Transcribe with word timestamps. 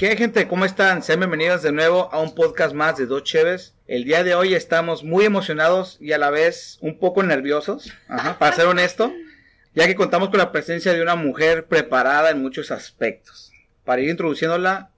¿Qué 0.00 0.16
gente? 0.16 0.48
¿Cómo 0.48 0.64
están? 0.64 1.02
Sean 1.02 1.20
bienvenidos 1.20 1.60
de 1.60 1.72
nuevo 1.72 2.08
a 2.10 2.20
un 2.20 2.34
podcast 2.34 2.74
más 2.74 2.96
de 2.96 3.04
Dos 3.04 3.22
Cheves. 3.22 3.74
El 3.86 4.04
día 4.04 4.24
de 4.24 4.34
hoy 4.34 4.54
estamos 4.54 5.04
muy 5.04 5.26
emocionados 5.26 5.98
y 6.00 6.12
a 6.12 6.18
la 6.18 6.30
vez 6.30 6.78
un 6.80 6.98
poco 6.98 7.22
nerviosos, 7.22 7.92
para 8.38 8.56
ser 8.56 8.64
honesto, 8.64 9.12
ya 9.74 9.86
que 9.86 9.94
contamos 9.94 10.30
con 10.30 10.38
la 10.38 10.52
presencia 10.52 10.94
de 10.94 11.02
una 11.02 11.16
mujer 11.16 11.66
preparada 11.66 12.30
en 12.30 12.40
muchos 12.40 12.70
aspectos. 12.70 13.52
Para 13.84 14.00
ir 14.00 14.08
introduciéndola, 14.08 14.90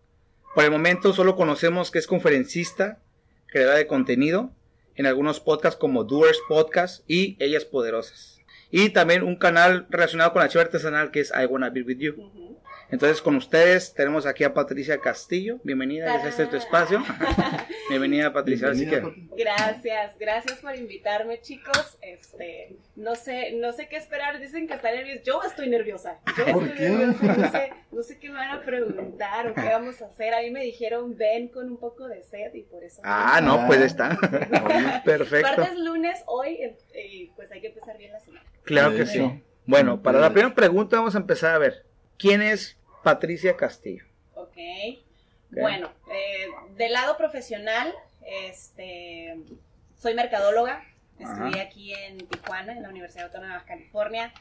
por 0.54 0.62
el 0.62 0.70
momento 0.70 1.12
solo 1.12 1.34
conocemos 1.34 1.90
que 1.90 1.98
es 1.98 2.06
conferencista, 2.06 3.00
creadora 3.46 3.78
de 3.78 3.88
contenido, 3.88 4.52
en 4.94 5.06
algunos 5.06 5.40
podcasts 5.40 5.80
como 5.80 6.04
Doers 6.04 6.38
Podcast 6.46 7.02
y 7.08 7.36
Ellas 7.40 7.64
Poderosas. 7.64 8.38
Y 8.70 8.90
también 8.90 9.24
un 9.24 9.34
canal 9.34 9.84
relacionado 9.90 10.32
con 10.32 10.42
la 10.42 10.48
chiva 10.48 10.62
artesanal 10.62 11.10
que 11.10 11.18
es 11.18 11.32
I 11.32 11.46
Wanna 11.46 11.70
Be 11.70 11.82
With 11.82 11.98
You. 11.98 12.61
Entonces 12.92 13.22
con 13.22 13.36
ustedes 13.36 13.94
tenemos 13.94 14.26
aquí 14.26 14.44
a 14.44 14.52
Patricia 14.52 14.98
Castillo. 14.98 15.58
Bienvenida, 15.64 16.14
este 16.28 16.42
es 16.42 16.50
tu 16.50 16.56
espacio. 16.56 17.02
Bienvenida 17.88 18.34
Patricia. 18.34 18.68
Así 18.68 18.86
que... 18.86 19.02
Gracias, 19.34 20.18
gracias 20.18 20.58
por 20.58 20.76
invitarme 20.76 21.40
chicos. 21.40 21.96
Este, 22.02 22.76
no 22.94 23.14
sé, 23.14 23.52
no 23.52 23.72
sé 23.72 23.88
qué 23.88 23.96
esperar. 23.96 24.38
Dicen 24.40 24.68
que 24.68 24.74
están 24.74 24.94
nerviosos. 24.94 25.24
Yo 25.24 25.40
estoy 25.42 25.70
nerviosa. 25.70 26.18
Yo 26.36 26.44
estoy 26.44 26.90
nerviosa. 26.90 27.34
No 27.34 27.50
sé, 27.50 27.72
no 27.92 28.02
sé 28.02 28.18
qué 28.18 28.28
me 28.28 28.34
van 28.34 28.50
a 28.50 28.60
preguntar 28.60 29.46
o 29.46 29.54
qué 29.54 29.62
vamos 29.62 30.02
a 30.02 30.08
hacer. 30.08 30.34
A 30.34 30.42
mí 30.42 30.50
me 30.50 30.62
dijeron 30.62 31.16
ven 31.16 31.48
con 31.48 31.70
un 31.70 31.78
poco 31.78 32.08
de 32.08 32.22
sed 32.22 32.52
y 32.52 32.64
por 32.64 32.84
eso. 32.84 33.00
Ah, 33.04 33.40
no, 33.42 33.66
pues 33.66 33.80
está. 33.80 34.18
Perfecto. 35.06 35.48
Martes, 35.48 35.78
lunes, 35.78 36.22
hoy, 36.26 36.58
y 36.94 37.28
pues 37.36 37.50
hay 37.52 37.62
que 37.62 37.68
empezar 37.68 37.96
bien 37.96 38.12
la 38.12 38.20
semana. 38.20 38.44
Claro 38.64 38.94
que 38.94 39.06
sí. 39.06 39.42
Bueno, 39.64 40.02
para 40.02 40.20
la 40.20 40.30
primera 40.30 40.54
pregunta 40.54 40.98
vamos 40.98 41.14
a 41.14 41.18
empezar 41.18 41.54
a 41.54 41.58
ver. 41.58 41.86
¿Quién 42.18 42.42
es 42.42 42.76
Patricia 43.02 43.56
Castillo. 43.56 44.04
Ok. 44.34 44.50
okay. 44.50 45.04
Bueno, 45.50 45.90
eh, 46.10 46.46
del 46.76 46.92
lado 46.92 47.16
profesional, 47.16 47.94
este, 48.24 49.36
soy 49.98 50.14
mercadóloga. 50.14 50.84
Estudié 51.18 51.60
aquí 51.60 51.94
en 51.94 52.26
Tijuana, 52.26 52.72
en 52.72 52.82
la 52.82 52.88
Universidad 52.88 53.26
Autónoma 53.26 53.60
de 53.60 53.64
California. 53.64 54.32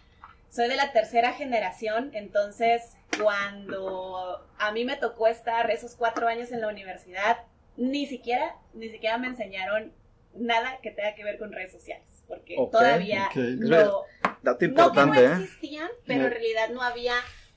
Soy 0.50 0.68
de 0.68 0.76
la 0.76 0.92
tercera 0.92 1.34
generación, 1.34 2.12
entonces 2.14 2.98
cuando 3.22 4.46
a 4.58 4.72
mí 4.72 4.84
me 4.84 4.98
tocó 4.98 5.28
estar 5.28 5.70
esos 5.70 5.96
cuatro 5.96 6.28
años 6.28 6.52
en 6.52 6.60
la 6.60 6.68
universidad, 6.68 7.38
ni 7.78 8.06
siquiera, 8.06 8.56
ni 8.74 8.90
siquiera 8.90 9.18
me 9.18 9.28
enseñaron 9.28 9.94
nada 10.34 10.80
que 10.82 10.92
tenga 10.92 11.16
que 11.16 11.24
ver 11.24 11.38
con 11.38 11.52
redes 11.52 11.72
sociales, 11.72 12.24
porque 12.28 12.58
todavía 12.72 13.30
no, 13.36 14.06
no 14.42 14.58
que 14.58 14.68
no 14.68 15.14
¿eh? 15.14 15.26
existían, 15.26 15.90
pero 16.06 16.26
en 16.26 16.32
realidad 16.32 16.70
no 16.70 16.82
había 16.82 17.14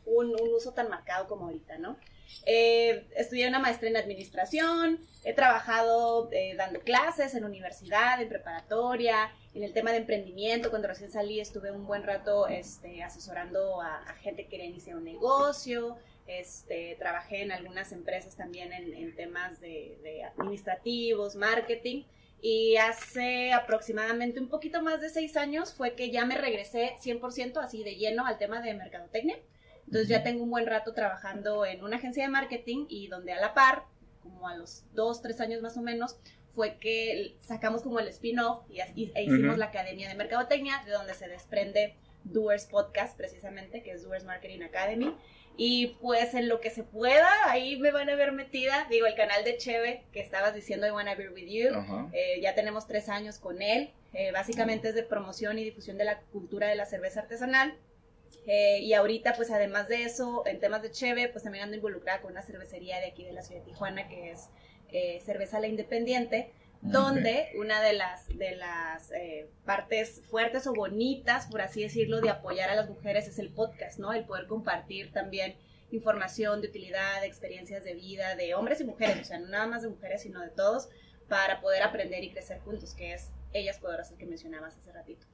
un, 0.07 0.35
uso 0.55 0.73
tan 0.73 0.89
marcado 0.89 1.27
como 1.27 1.47
ahorita, 1.47 1.79
¿no? 1.79 1.97
Eh, 2.47 3.07
estudié 3.17 3.49
una 3.49 3.59
maestría 3.59 3.91
en 3.91 3.97
administración, 3.97 4.99
he 5.25 5.33
trabajado 5.33 6.29
eh, 6.33 6.55
dando 6.57 6.81
clases 6.81 7.35
en 7.35 7.45
universidad, 7.45 8.21
en 8.21 8.29
preparatoria, 8.29 9.33
en 9.55 9.63
el 9.63 9.73
tema 9.73 9.93
de 9.93 9.99
emprendimiento. 9.99 10.71
Cuando 10.71 10.89
recién 10.89 11.11
salí 11.11 11.41
estuve 11.41 11.71
un 11.71 11.87
buen 11.87 12.03
rato 12.03 12.49
este, 12.49 13.03
asesorando 13.03 13.81
a, 13.81 14.01
gente 14.23 14.45
que 14.45 14.51
quería 14.51 14.67
iniciar 14.67 14.97
un 14.97 15.05
negocio. 15.05 15.97
Este, 16.27 16.97
trabajé 16.99 17.43
en 17.43 17.53
algunas 17.53 17.93
empresas 17.93 18.35
también 18.35 18.73
en, 18.73 19.15
temas 19.15 19.61
de, 19.61 19.99
de, 20.03 20.25
administrativos, 20.25 21.37
marketing. 21.37 22.05
Y 22.41 22.77
hace 22.77 23.53
aproximadamente 23.53 24.39
un 24.39 24.49
poquito 24.49 24.83
más 24.83 25.01
de 25.01 25.09
seis 25.09 25.35
años 25.37 25.73
fue 25.73 25.95
que 25.95 26.11
ya 26.11 26.27
me 26.27 26.37
regresé 26.37 26.97
100% 27.03 27.57
así 27.57 27.83
de 27.83 27.97
lleno 27.97 28.27
al 28.27 28.37
tema 28.37 28.61
de 28.61 28.75
mercadotecnia. 28.75 29.39
Entonces 29.87 30.09
ya 30.09 30.23
tengo 30.23 30.45
un 30.45 30.51
buen 30.51 30.67
rato 30.67 30.93
trabajando 30.95 31.67
en 31.67 31.85
una 31.85 31.97
agencia 31.97 32.25
de 32.25 32.31
marketing 32.31 32.87
y 32.89 33.09
donde 33.09 33.33
a 33.33 33.41
la 33.41 33.55
par, 33.55 33.85
como 34.23 34.49
a 34.49 34.57
los 34.57 34.85
dos, 34.95 35.23
tres 35.23 35.41
años 35.41 35.63
más 35.63 35.77
o 35.77 35.83
menos, 35.83 36.17
fue 36.55 36.79
que 36.79 37.37
sacamos 37.41 37.83
como 37.83 37.99
el 37.99 38.09
spin-off 38.09 38.65
y, 38.71 38.81
e 39.15 39.25
hicimos 39.25 39.59
la 39.59 39.67
Academia 39.67 40.09
de 40.09 40.15
Mercadotecnia, 40.15 40.83
de 40.87 40.93
donde 40.93 41.15
se 41.15 41.29
desprende 41.29 41.97
Doers 42.25 42.67
Podcast, 42.67 43.17
precisamente, 43.17 43.83
que 43.83 43.93
es 43.93 44.03
Doers 44.03 44.25
Marketing 44.25 44.63
Academy. 44.63 45.15
Y 45.57 45.99
pues 46.01 46.35
en 46.35 46.49
lo 46.49 46.61
que 46.61 46.71
se 46.71 46.83
pueda, 46.83 47.29
ahí 47.47 47.77
me 47.79 47.93
van 47.93 48.09
a 48.11 48.17
ver 48.17 48.33
metida. 48.33 48.87
Digo, 48.91 49.07
el 49.07 49.15
canal 49.15 49.45
de 49.45 49.57
Cheve, 49.57 50.03
que 50.13 50.21
estabas 50.21 50.55
diciendo 50.55 50.87
I 50.87 50.91
Wanna 50.91 51.15
Be 51.15 51.29
With 51.29 51.47
You, 51.47 52.11
eh, 52.13 52.41
ya 52.41 52.55
tenemos 52.55 52.89
tres 52.89 53.09
años 53.09 53.39
con 53.39 53.63
él. 53.63 53.91
Eh, 54.15 54.33
básicamente 54.33 54.89
es 54.89 54.95
de 54.95 55.05
promoción 55.05 55.59
y 55.59 55.65
difusión 55.65 55.97
de 55.97 56.05
la 56.05 56.21
cultura 56.21 56.67
de 56.69 56.75
la 56.75 56.87
cerveza 56.87 57.21
artesanal. 57.21 57.77
Eh, 58.47 58.81
y 58.81 58.95
ahorita, 58.95 59.35
pues 59.35 59.51
además 59.51 59.89
de 59.89 60.05
eso, 60.05 60.43
en 60.47 60.61
temas 60.61 60.83
de 60.83 60.91
Cheve, 60.91 61.29
pues 61.29 61.45
también 61.45 61.65
ando 61.65 61.77
involucrada 61.77 62.21
con 62.21 62.33
una 62.33 62.43
cervecería 62.43 62.99
de 62.99 63.07
aquí 63.07 63.25
de 63.25 63.33
la 63.33 63.43
ciudad 63.43 63.61
de 63.61 63.67
Tijuana, 63.67 64.09
que 64.09 64.31
es 64.31 64.49
eh, 64.91 65.21
Cerveza 65.25 65.61
La 65.61 65.67
Independiente, 65.67 66.53
donde 66.81 67.51
una 67.57 67.81
de 67.81 67.95
las, 67.95 68.29
de 68.29 68.57
las 68.57 69.11
eh, 69.13 69.49
partes 69.65 70.21
fuertes 70.29 70.67
o 70.67 70.75
bonitas, 70.75 71.47
por 71.47 71.63
así 71.63 71.83
decirlo, 71.83 72.21
de 72.21 72.29
apoyar 72.29 72.69
a 72.69 72.75
las 72.75 72.91
mujeres 72.91 73.27
es 73.27 73.39
el 73.39 73.49
podcast, 73.49 73.99
¿no? 73.99 74.13
El 74.13 74.25
poder 74.25 74.47
compartir 74.47 75.11
también 75.11 75.57
información 75.91 76.61
de 76.61 76.69
utilidad, 76.69 77.23
de 77.23 77.27
experiencias 77.27 77.85
de 77.85 77.95
vida, 77.95 78.37
de 78.37 78.55
hombres 78.55 78.81
y 78.81 78.85
mujeres, 78.85 79.23
o 79.23 79.25
sea, 79.25 79.39
no 79.39 79.49
nada 79.49 79.67
más 79.67 79.83
de 79.83 79.89
mujeres, 79.89 80.23
sino 80.23 80.43
de 80.43 80.51
todos, 80.51 80.89
para 81.29 81.61
poder 81.63 81.83
aprender 81.83 82.23
y 82.23 82.31
crecer 82.31 82.61
juntos, 82.61 82.95
que 82.95 83.15
es 83.15 83.31
ellas 83.55 83.79
poderosas 83.79 84.19
que 84.19 84.27
mencionabas 84.27 84.77
hace 84.77 84.93
ratito. 84.93 85.27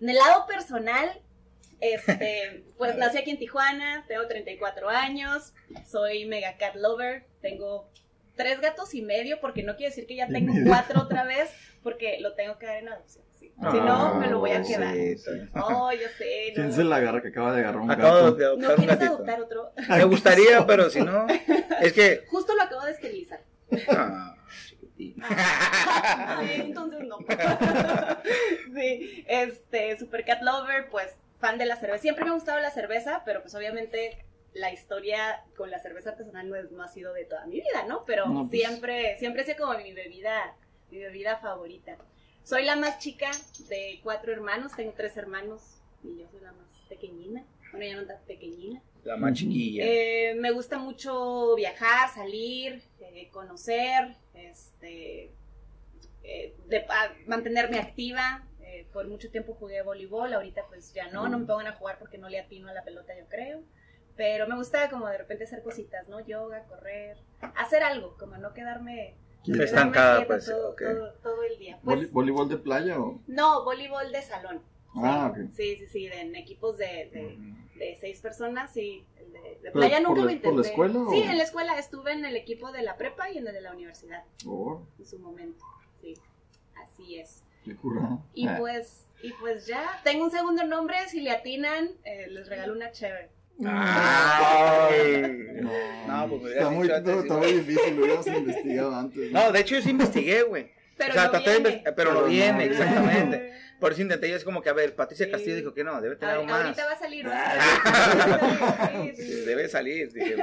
En 0.00 0.08
el 0.08 0.16
lado 0.16 0.46
personal, 0.46 1.20
este, 1.80 2.64
pues 2.78 2.96
nací 2.96 3.18
aquí 3.18 3.30
en 3.30 3.38
Tijuana, 3.38 4.04
tengo 4.08 4.26
34 4.26 4.88
años, 4.88 5.52
soy 5.86 6.26
mega 6.26 6.56
cat 6.56 6.74
lover, 6.76 7.24
tengo 7.40 7.90
tres 8.36 8.60
gatos 8.60 8.94
y 8.94 9.02
medio, 9.02 9.40
porque 9.40 9.62
no 9.62 9.76
quiere 9.76 9.90
decir 9.90 10.06
que 10.06 10.16
ya 10.16 10.28
tengo 10.28 10.52
cuatro 10.66 11.02
otra 11.02 11.24
vez, 11.24 11.50
porque 11.82 12.18
lo 12.20 12.34
tengo 12.34 12.58
que 12.58 12.66
dar 12.66 12.76
en 12.76 12.88
adopción. 12.88 13.24
si 13.38 13.50
no, 13.58 14.14
me 14.16 14.28
lo 14.28 14.38
voy 14.38 14.52
a 14.52 14.62
quedar. 14.62 14.94
Oh, 15.54 15.90
yo 15.92 16.08
sé. 16.18 16.52
¿Quién 16.54 16.72
se 16.72 16.84
la 16.84 16.96
agarra 16.96 17.22
que 17.22 17.28
acaba 17.28 17.52
de 17.52 17.60
agarrar 17.60 17.80
un 17.80 17.90
acabo 17.90 18.32
De 18.32 18.44
adoptar 18.44 18.70
¿No 18.70 18.76
quieres 18.76 19.00
adoptar 19.00 19.40
otro? 19.40 19.72
Me 19.88 20.04
gustaría, 20.04 20.66
pero 20.66 20.90
si 20.90 21.00
no, 21.00 21.26
es 21.80 21.92
que... 21.92 22.24
Justo 22.28 22.54
lo 22.54 22.62
acabo 22.62 22.84
de 22.84 22.92
esterilizar. 22.92 23.40
Ah, 23.88 24.34
entonces 26.42 27.00
no. 27.04 27.18
sí, 28.74 29.24
este, 29.28 29.98
Super 29.98 30.24
Cat 30.24 30.40
Lover, 30.42 30.88
pues 30.90 31.14
fan 31.46 31.58
de 31.58 31.66
la 31.66 31.76
cerveza. 31.76 32.02
Siempre 32.02 32.24
me 32.24 32.30
ha 32.30 32.34
gustado 32.34 32.60
la 32.60 32.70
cerveza, 32.70 33.22
pero 33.24 33.40
pues 33.42 33.54
obviamente 33.54 34.24
la 34.52 34.72
historia 34.72 35.44
con 35.56 35.70
la 35.70 35.78
cerveza 35.78 36.10
artesanal 36.10 36.48
no, 36.48 36.56
es, 36.56 36.70
no 36.72 36.82
ha 36.82 36.88
sido 36.88 37.12
de 37.12 37.24
toda 37.24 37.46
mi 37.46 37.56
vida, 37.56 37.84
¿no? 37.86 38.04
Pero 38.04 38.24
pues. 38.32 38.50
siempre, 38.50 39.18
siempre 39.18 39.42
ha 39.42 39.44
sido 39.44 39.58
como 39.58 39.78
mi 39.78 39.92
bebida, 39.92 40.56
mi 40.90 40.98
bebida 40.98 41.36
favorita. 41.38 41.96
Soy 42.42 42.64
la 42.64 42.76
más 42.76 42.98
chica 42.98 43.30
de 43.68 44.00
cuatro 44.02 44.32
hermanos, 44.32 44.72
tengo 44.76 44.92
tres 44.96 45.16
hermanos 45.16 45.62
y 46.02 46.18
yo 46.18 46.26
soy 46.30 46.40
la 46.40 46.52
más 46.52 46.68
pequeñina. 46.88 47.44
Bueno, 47.72 47.86
ya 47.86 47.96
no 48.00 48.06
tan 48.06 48.20
pequeñina. 48.26 48.82
La 49.04 49.16
más 49.16 49.34
chiquilla. 49.34 49.84
Eh, 49.84 50.34
me 50.36 50.50
gusta 50.50 50.78
mucho 50.78 51.54
viajar, 51.54 52.08
salir, 52.12 52.82
eh, 53.00 53.28
conocer, 53.30 54.16
este, 54.34 55.30
eh, 56.24 56.54
de, 56.66 56.86
mantenerme 57.26 57.78
activa. 57.78 58.44
Eh, 58.76 58.86
por 58.92 59.08
mucho 59.08 59.30
tiempo 59.30 59.54
jugué 59.54 59.80
voleibol, 59.80 60.34
ahorita 60.34 60.66
pues 60.68 60.92
ya 60.92 61.08
no, 61.08 61.28
no 61.28 61.38
me 61.38 61.46
pongan 61.46 61.68
a 61.68 61.72
jugar 61.72 61.98
porque 61.98 62.18
no 62.18 62.28
le 62.28 62.38
atino 62.38 62.68
a 62.68 62.74
la 62.74 62.84
pelota, 62.84 63.16
yo 63.18 63.26
creo. 63.26 63.62
Pero 64.16 64.46
me 64.46 64.54
gusta 64.56 64.90
como 64.90 65.08
de 65.08 65.16
repente 65.16 65.44
hacer 65.44 65.62
cositas, 65.62 66.08
¿no? 66.08 66.20
Yoga, 66.20 66.64
correr, 66.64 67.16
hacer 67.54 67.82
algo, 67.82 68.16
como 68.18 68.36
no 68.36 68.52
quedarme 68.52 69.14
estancada 69.46 70.26
pues 70.26 70.46
todo, 70.46 70.74
todo, 71.22 71.42
el 71.42 71.58
día. 71.58 71.78
Pues, 71.82 72.10
¿Voleibol 72.12 72.48
de 72.48 72.58
playa 72.58 73.00
o? 73.00 73.20
No, 73.26 73.64
voleibol 73.64 74.12
de 74.12 74.22
salón. 74.22 74.60
Ah, 74.94 75.32
sí, 75.34 75.48
sí, 75.52 75.76
sí, 75.76 75.86
sí, 75.86 76.06
en 76.06 76.34
equipos 76.36 76.76
de, 76.78 77.10
de, 77.78 77.98
seis 78.00 78.20
personas, 78.20 78.72
sí. 78.72 79.06
De, 79.62 79.70
playa 79.70 80.00
nunca 80.00 80.22
me 80.22 80.32
intenté. 80.32 80.48
¿Por 80.48 80.64
la 80.64 80.68
escuela? 80.68 81.04
Sí, 81.10 81.22
en 81.22 81.36
la 81.36 81.44
escuela 81.44 81.78
estuve 81.78 82.12
en 82.12 82.24
el 82.24 82.36
equipo 82.36 82.72
de 82.72 82.82
la 82.82 82.96
prepa 82.96 83.30
y 83.30 83.38
en 83.38 83.46
el 83.46 83.54
de 83.54 83.60
la 83.60 83.72
universidad. 83.72 84.24
Oh. 84.46 84.82
En 84.98 85.06
su 85.06 85.18
momento, 85.18 85.64
sí. 86.00 86.14
Así 86.82 87.18
es. 87.18 87.45
Y 88.34 88.46
ah. 88.46 88.56
pues, 88.58 89.06
y 89.22 89.32
pues 89.34 89.66
ya, 89.66 90.00
tengo 90.04 90.24
un 90.24 90.30
segundo 90.30 90.64
nombre, 90.64 90.96
si 91.08 91.20
le 91.20 91.30
atinan, 91.30 91.90
eh, 92.04 92.28
les 92.30 92.48
regalo 92.48 92.72
una 92.72 92.92
chévere. 92.92 93.30
Ay, 93.64 95.32
no, 96.06 96.28
pues 96.28 96.52
está 96.52 96.68
muy, 96.70 96.90
está 96.90 97.36
muy 97.36 97.52
difícil, 97.52 97.96
lo 97.96 98.02
hubiéramos 98.02 98.26
investigado 98.26 98.94
antes. 98.94 99.32
¿no? 99.32 99.50
de 99.50 99.60
hecho 99.60 99.76
yo 99.76 99.82
sí 99.82 99.90
investigué, 99.90 100.42
güey. 100.42 100.70
Pero, 100.98 101.10
o 101.10 101.14
sea, 101.14 101.30
no 101.30 101.40
viene. 101.40 101.84
pero 101.94 102.12
lo 102.12 102.24
viene, 102.26 102.64
exactamente. 102.66 103.52
Por 103.80 103.92
eso 103.92 104.00
intenté 104.00 104.30
yo, 104.30 104.36
es 104.36 104.44
como 104.44 104.62
que, 104.62 104.70
a 104.70 104.72
ver, 104.72 104.94
Patricia 104.94 105.30
Castillo 105.30 105.56
dijo 105.56 105.74
que 105.74 105.84
no, 105.84 106.00
debe 106.00 106.16
tener 106.16 106.36
algo 106.36 106.46
más. 106.46 106.64
Ahorita 106.64 106.86
va 106.86 106.92
a 106.92 106.98
salir. 106.98 107.26
Va 107.28 109.12
debe 109.46 109.68
salir, 109.68 110.10
dije, 110.12 110.36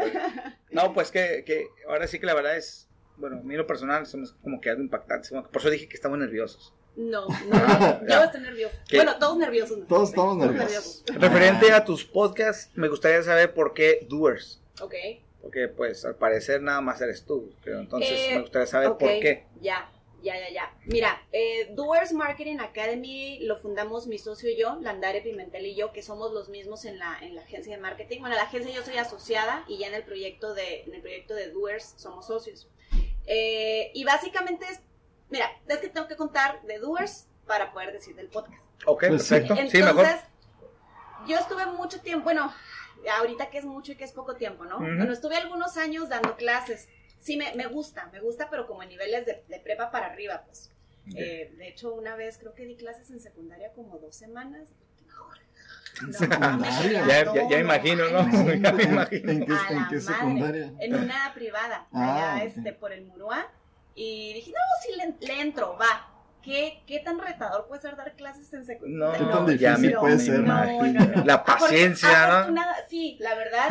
No, 0.70 0.94
pues 0.94 1.10
que, 1.10 1.44
que 1.44 1.68
ahora 1.88 2.06
sí 2.06 2.20
que 2.20 2.28
la 2.28 2.36
verdad 2.36 2.56
es, 2.58 2.88
bueno, 3.18 3.38
a 3.40 3.42
mí 3.42 3.56
lo 3.56 3.66
personal 3.66 4.06
somos 4.06 4.34
como 4.44 4.62
que 4.62 4.70
algo 4.70 4.84
impactante. 4.84 5.30
Por 5.30 5.62
eso 5.62 5.72
dije 5.72 5.88
que 5.88 5.96
estamos 5.96 6.20
nerviosos. 6.20 6.76
No, 6.96 7.28
no, 7.28 8.08
yo 8.08 8.24
estoy 8.24 8.42
nervioso. 8.42 8.76
Bueno, 8.94 9.18
todos 9.18 9.38
nerviosos. 9.38 9.88
Todos 9.88 10.10
estamos 10.10 10.38
nerviosos. 10.38 11.04
Referente 11.16 11.72
a 11.72 11.84
tus 11.84 12.06
podcasts, 12.06 12.70
me 12.76 12.88
gustaría 12.88 13.24
saber 13.24 13.54
por 13.54 13.74
qué 13.74 14.06
Doers. 14.08 14.62
Ok. 14.80 14.94
Porque 15.42 15.68
pues 15.68 16.06
al 16.06 16.16
parecer 16.16 16.62
nada 16.62 16.82
más 16.82 17.02
eres 17.02 17.26
tú, 17.26 17.54
pero 17.64 17.80
entonces 17.80 18.32
me 18.32 18.42
gustaría 18.42 18.68
saber 18.68 18.90
por 18.92 19.10
qué. 19.10 19.48
Ya, 19.60 19.92
ya, 20.22 20.40
ya, 20.40 20.50
ya. 20.52 20.74
Mira, 20.86 21.22
eh, 21.32 21.70
Doers 21.74 22.14
Marketing 22.14 22.60
Academy 22.60 23.40
lo 23.42 23.58
fundamos 23.58 24.08
mi 24.08 24.18
socio 24.18 24.50
y 24.50 24.58
yo, 24.58 24.78
Landare 24.80 25.22
Pimentel 25.22 25.66
y 25.66 25.76
yo, 25.76 25.92
que 25.92 26.02
somos 26.02 26.32
los 26.32 26.48
mismos 26.48 26.86
en 26.86 26.98
la, 26.98 27.18
en 27.22 27.36
la 27.36 27.42
agencia 27.42 27.76
de 27.76 27.82
marketing. 27.82 28.22
Bueno, 28.22 28.36
la 28.36 28.44
agencia 28.44 28.74
yo 28.74 28.84
soy 28.84 28.98
asociada 28.98 29.66
y 29.68 29.80
ya 29.80 29.88
en 29.88 29.96
el 29.96 30.04
proyecto 30.04 30.54
de, 30.54 30.84
en 30.84 30.94
el 30.94 31.02
proyecto 31.02 31.34
de 31.34 31.50
Doers 31.50 31.96
somos 31.98 32.28
socios. 32.28 32.70
Eh, 33.26 33.92
y 33.94 34.04
básicamente 34.06 34.66
es, 34.70 34.80
mira, 35.34 35.52
es 35.68 35.78
que 35.80 35.90
tengo 35.90 36.08
que 36.08 36.16
contar 36.16 36.62
de 36.62 36.80
Doers 36.80 37.28
para 37.46 37.74
poder 37.74 37.92
decir 37.92 38.16
del 38.16 38.30
podcast. 38.30 38.64
Ok, 38.86 39.06
pues 39.10 39.28
perfecto. 39.28 39.54
Entonces, 39.54 39.72
sí, 39.72 39.84
mejor. 39.84 40.08
yo 41.28 41.38
estuve 41.38 41.66
mucho 41.66 42.00
tiempo, 42.00 42.24
bueno, 42.24 42.54
ahorita 43.18 43.50
que 43.50 43.58
es 43.58 43.66
mucho 43.66 43.92
y 43.92 43.96
que 43.96 44.06
es 44.06 44.14
poco 44.14 44.36
tiempo, 44.36 44.64
¿no? 44.64 44.78
Bueno, 44.78 45.12
estuve 45.12 45.36
algunos 45.36 45.76
años 45.76 46.08
dando 46.08 46.38
clases 46.38 46.88
sí 47.24 47.38
me, 47.38 47.54
me 47.56 47.66
gusta, 47.68 48.10
me 48.12 48.20
gusta, 48.20 48.50
pero 48.50 48.68
como 48.68 48.84
en 48.84 48.90
niveles 48.90 49.26
de, 49.26 49.44
de 49.48 49.60
prepa 49.60 49.90
para 49.90 50.08
arriba, 50.08 50.44
pues. 50.46 50.70
Eh, 51.16 51.54
de 51.58 51.68
hecho, 51.68 51.94
una 51.94 52.16
vez 52.16 52.38
creo 52.38 52.54
que 52.54 52.66
di 52.66 52.76
clases 52.76 53.10
en 53.12 53.20
secundaria 53.20 53.72
como 53.74 53.98
dos 53.98 54.16
semanas. 54.16 54.70
ya, 57.08 57.50
ya, 57.50 57.60
imagino, 57.60 58.10
¿no? 58.10 58.30
ya 58.56 58.72
me 58.72 58.84
imagino. 58.84 59.32
¿En 59.32 59.46
qué, 59.46 59.54
¿en 59.70 59.88
qué 59.90 60.00
secundaria? 60.00 60.74
En 60.80 60.96
una 60.96 61.34
privada, 61.34 61.88
ah, 61.92 62.36
allá 62.36 62.44
este, 62.44 62.74
por 62.74 62.92
el 62.94 63.06
Murúa. 63.06 63.52
Y 63.96 64.34
dije, 64.34 64.52
no, 64.52 64.58
sí 64.82 64.98
le, 64.98 65.28
le 65.28 65.42
entro, 65.42 65.78
va. 65.80 66.10
¿Qué, 66.44 66.84
¿Qué, 66.86 67.00
tan 67.00 67.20
retador 67.20 67.68
puede 67.68 67.82
ser 67.82 67.96
dar 67.96 68.16
clases 68.18 68.52
en 68.54 68.66
secundaria? 68.66 69.18
No, 69.18 69.46
¿Qué 69.46 69.56
tan 69.56 69.80
difícil 69.80 69.96
puede 69.98 70.20
ser? 70.20 70.40
No, 70.42 70.66
no, 70.66 71.24
la 71.24 71.44
paciencia, 71.46 72.48
¿no? 72.48 72.62
Sí, 72.90 73.18
la 73.22 73.34
verdad, 73.36 73.70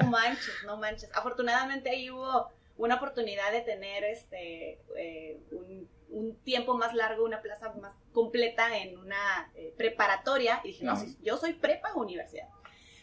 no 0.00 0.06
manches, 0.08 0.54
no 0.64 0.78
manches. 0.78 1.10
Afortunadamente 1.14 1.90
ahí 1.90 2.10
hubo 2.10 2.48
una 2.78 2.94
oportunidad 2.96 3.52
de 3.52 3.60
tener 3.60 4.04
este 4.04 4.80
eh, 4.96 5.40
un, 5.50 6.36
tiempo 6.42 6.74
más 6.78 6.94
largo, 6.94 7.24
una 7.24 7.42
plaza 7.42 7.74
más 7.74 7.92
completa 8.12 8.78
en 8.78 8.96
una 8.96 9.50
eh, 9.54 9.74
preparatoria. 9.76 10.60
Y 10.64 10.68
dije, 10.68 10.84
no, 10.84 10.96
yo 11.22 11.36
soy 11.36 11.52
prepa 11.52 11.92
o 11.94 12.00
universidad. 12.00 12.48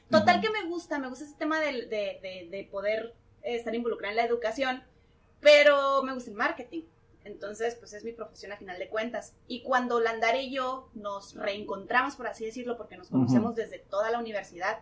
Total 0.09 0.41
que 0.41 0.49
me 0.49 0.63
gusta, 0.63 0.97
me 0.97 1.09
gusta 1.09 1.25
ese 1.25 1.35
tema 1.35 1.59
de, 1.59 1.71
de, 1.87 2.67
poder 2.71 3.15
estar 3.43 3.73
involucrada 3.75 4.11
en 4.11 4.17
la 4.17 4.25
educación, 4.25 4.83
pero 5.43 6.01
me 6.03 6.13
gusta 6.13 6.31
el 6.31 6.37
marketing. 6.37 6.83
Entonces, 7.25 7.75
pues 7.75 7.93
es 7.93 8.03
mi 8.03 8.11
profesión 8.11 8.51
a 8.51 8.57
final 8.57 8.79
de 8.79 8.89
cuentas. 8.89 9.33
Y 9.47 9.61
cuando 9.61 9.99
Landare 9.99 10.43
y 10.43 10.51
yo 10.51 10.89
nos 10.93 11.35
reencontramos, 11.35 12.15
por 12.15 12.27
así 12.27 12.45
decirlo, 12.45 12.77
porque 12.77 12.97
nos 12.97 13.09
conocemos 13.09 13.55
desde 13.55 13.79
toda 13.79 14.11
la 14.11 14.19
universidad, 14.19 14.79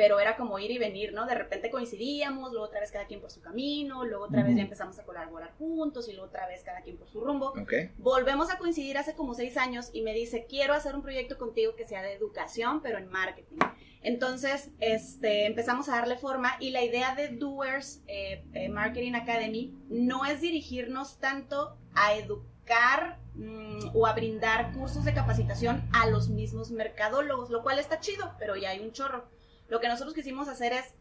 pero 0.00 0.18
era 0.18 0.34
como 0.34 0.58
ir 0.58 0.70
y 0.70 0.78
venir, 0.78 1.12
¿no? 1.12 1.26
De 1.26 1.34
repente 1.34 1.68
coincidíamos, 1.68 2.52
luego 2.52 2.64
otra 2.64 2.80
vez 2.80 2.90
cada 2.90 3.04
quien 3.04 3.20
por 3.20 3.30
su 3.30 3.42
camino, 3.42 4.02
luego 4.06 4.24
otra 4.24 4.42
vez 4.42 4.56
ya 4.56 4.62
empezamos 4.62 4.98
a 4.98 5.04
colaborar 5.04 5.52
juntos 5.58 6.08
y 6.08 6.12
luego 6.12 6.28
otra 6.28 6.46
vez 6.46 6.64
cada 6.64 6.80
quien 6.80 6.96
por 6.96 7.06
su 7.10 7.20
rumbo. 7.20 7.52
Volvemos 7.98 8.50
a 8.50 8.56
coincidir 8.56 8.96
hace 8.96 9.14
como 9.14 9.34
seis 9.34 9.58
años 9.58 9.90
y 9.92 10.00
me 10.00 10.14
dice, 10.14 10.46
quiero 10.48 10.72
hacer 10.72 10.94
un 10.94 11.02
proyecto 11.02 11.36
contigo 11.36 11.76
que 11.76 11.84
sea 11.84 12.00
de 12.00 12.14
educación, 12.14 12.80
pero 12.80 12.96
en 12.96 13.08
marketing. 13.08 13.58
Entonces, 14.00 14.70
este, 14.80 15.44
empezamos 15.44 15.90
a 15.90 15.96
darle 15.96 16.16
forma 16.16 16.56
y 16.60 16.70
la 16.70 16.82
idea 16.82 17.14
de 17.14 17.28
Doers 17.28 18.02
eh, 18.06 18.42
eh, 18.54 18.70
Marketing 18.70 19.12
Academy 19.12 19.76
no 19.90 20.24
es 20.24 20.40
dirigirnos 20.40 21.18
tanto 21.18 21.76
a 21.94 22.14
educar 22.14 23.18
mm, 23.34 23.90
o 23.92 24.06
a 24.06 24.14
brindar 24.14 24.72
cursos 24.72 25.04
de 25.04 25.12
capacitación 25.12 25.86
a 25.92 26.08
los 26.08 26.30
mismos 26.30 26.70
mercadólogos, 26.70 27.50
lo 27.50 27.62
cual 27.62 27.78
está 27.78 28.00
chido, 28.00 28.34
pero 28.38 28.56
ya 28.56 28.70
hay 28.70 28.80
un 28.80 28.92
chorro. 28.92 29.28
Lo 29.70 29.80
que 29.80 29.88
nosotros 29.88 30.14
quisimos 30.14 30.48
hacer 30.48 30.72
es 30.72 30.94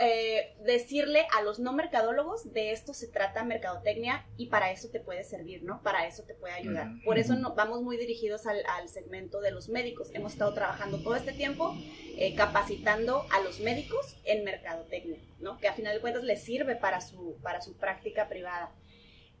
eh, 0.00 0.54
decirle 0.64 1.26
a 1.36 1.42
los 1.42 1.58
no 1.58 1.72
mercadólogos 1.72 2.52
de 2.52 2.70
esto 2.70 2.94
se 2.94 3.08
trata 3.08 3.42
mercadotecnia 3.42 4.24
y 4.36 4.46
para 4.46 4.70
eso 4.70 4.88
te 4.90 5.00
puede 5.00 5.24
servir, 5.24 5.64
¿no? 5.64 5.82
Para 5.82 6.06
eso 6.06 6.22
te 6.22 6.34
puede 6.34 6.54
ayudar. 6.54 6.88
Por 7.04 7.18
eso 7.18 7.34
no, 7.34 7.56
vamos 7.56 7.82
muy 7.82 7.96
dirigidos 7.96 8.46
al, 8.46 8.88
segmento 8.88 9.40
de 9.40 9.50
los 9.50 9.68
médicos. 9.68 10.10
Hemos 10.14 10.34
estado 10.34 10.54
trabajando 10.54 11.02
todo 11.02 11.16
este 11.16 11.32
tiempo 11.32 11.76
eh, 12.16 12.34
capacitando 12.36 13.26
a 13.30 13.40
los 13.40 13.58
médicos 13.58 14.16
en 14.24 14.44
mercadotecnia, 14.44 15.18
¿no? 15.40 15.58
Que 15.58 15.66
a 15.66 15.74
final 15.74 15.94
de 15.94 16.00
cuentas 16.00 16.22
les 16.22 16.44
sirve 16.44 16.76
para 16.76 17.00
su, 17.00 17.36
para 17.42 17.60
su 17.60 17.76
práctica 17.76 18.28
privada. 18.28 18.72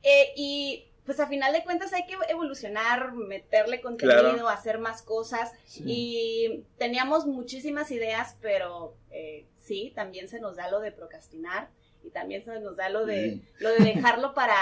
Eh, 0.02 0.32
y 0.36 0.88
pues 1.08 1.20
a 1.20 1.26
final 1.26 1.54
de 1.54 1.64
cuentas 1.64 1.94
hay 1.94 2.04
que 2.04 2.18
evolucionar, 2.28 3.14
meterle 3.14 3.80
contenido, 3.80 4.46
hacer 4.46 4.78
más 4.78 5.00
cosas. 5.00 5.54
Y 5.78 6.66
teníamos 6.76 7.24
muchísimas 7.24 7.90
ideas, 7.90 8.36
pero 8.42 8.94
eh, 9.10 9.46
sí, 9.56 9.90
también 9.96 10.28
se 10.28 10.38
nos 10.38 10.56
da 10.56 10.70
lo 10.70 10.80
de 10.80 10.92
procrastinar 10.92 11.70
y 12.04 12.10
también 12.10 12.44
se 12.44 12.60
nos 12.60 12.76
da 12.76 12.90
lo 12.90 13.06
de, 13.06 13.40
lo 13.58 13.70
de 13.70 13.84
dejarlo 13.86 14.34
para 14.34 14.54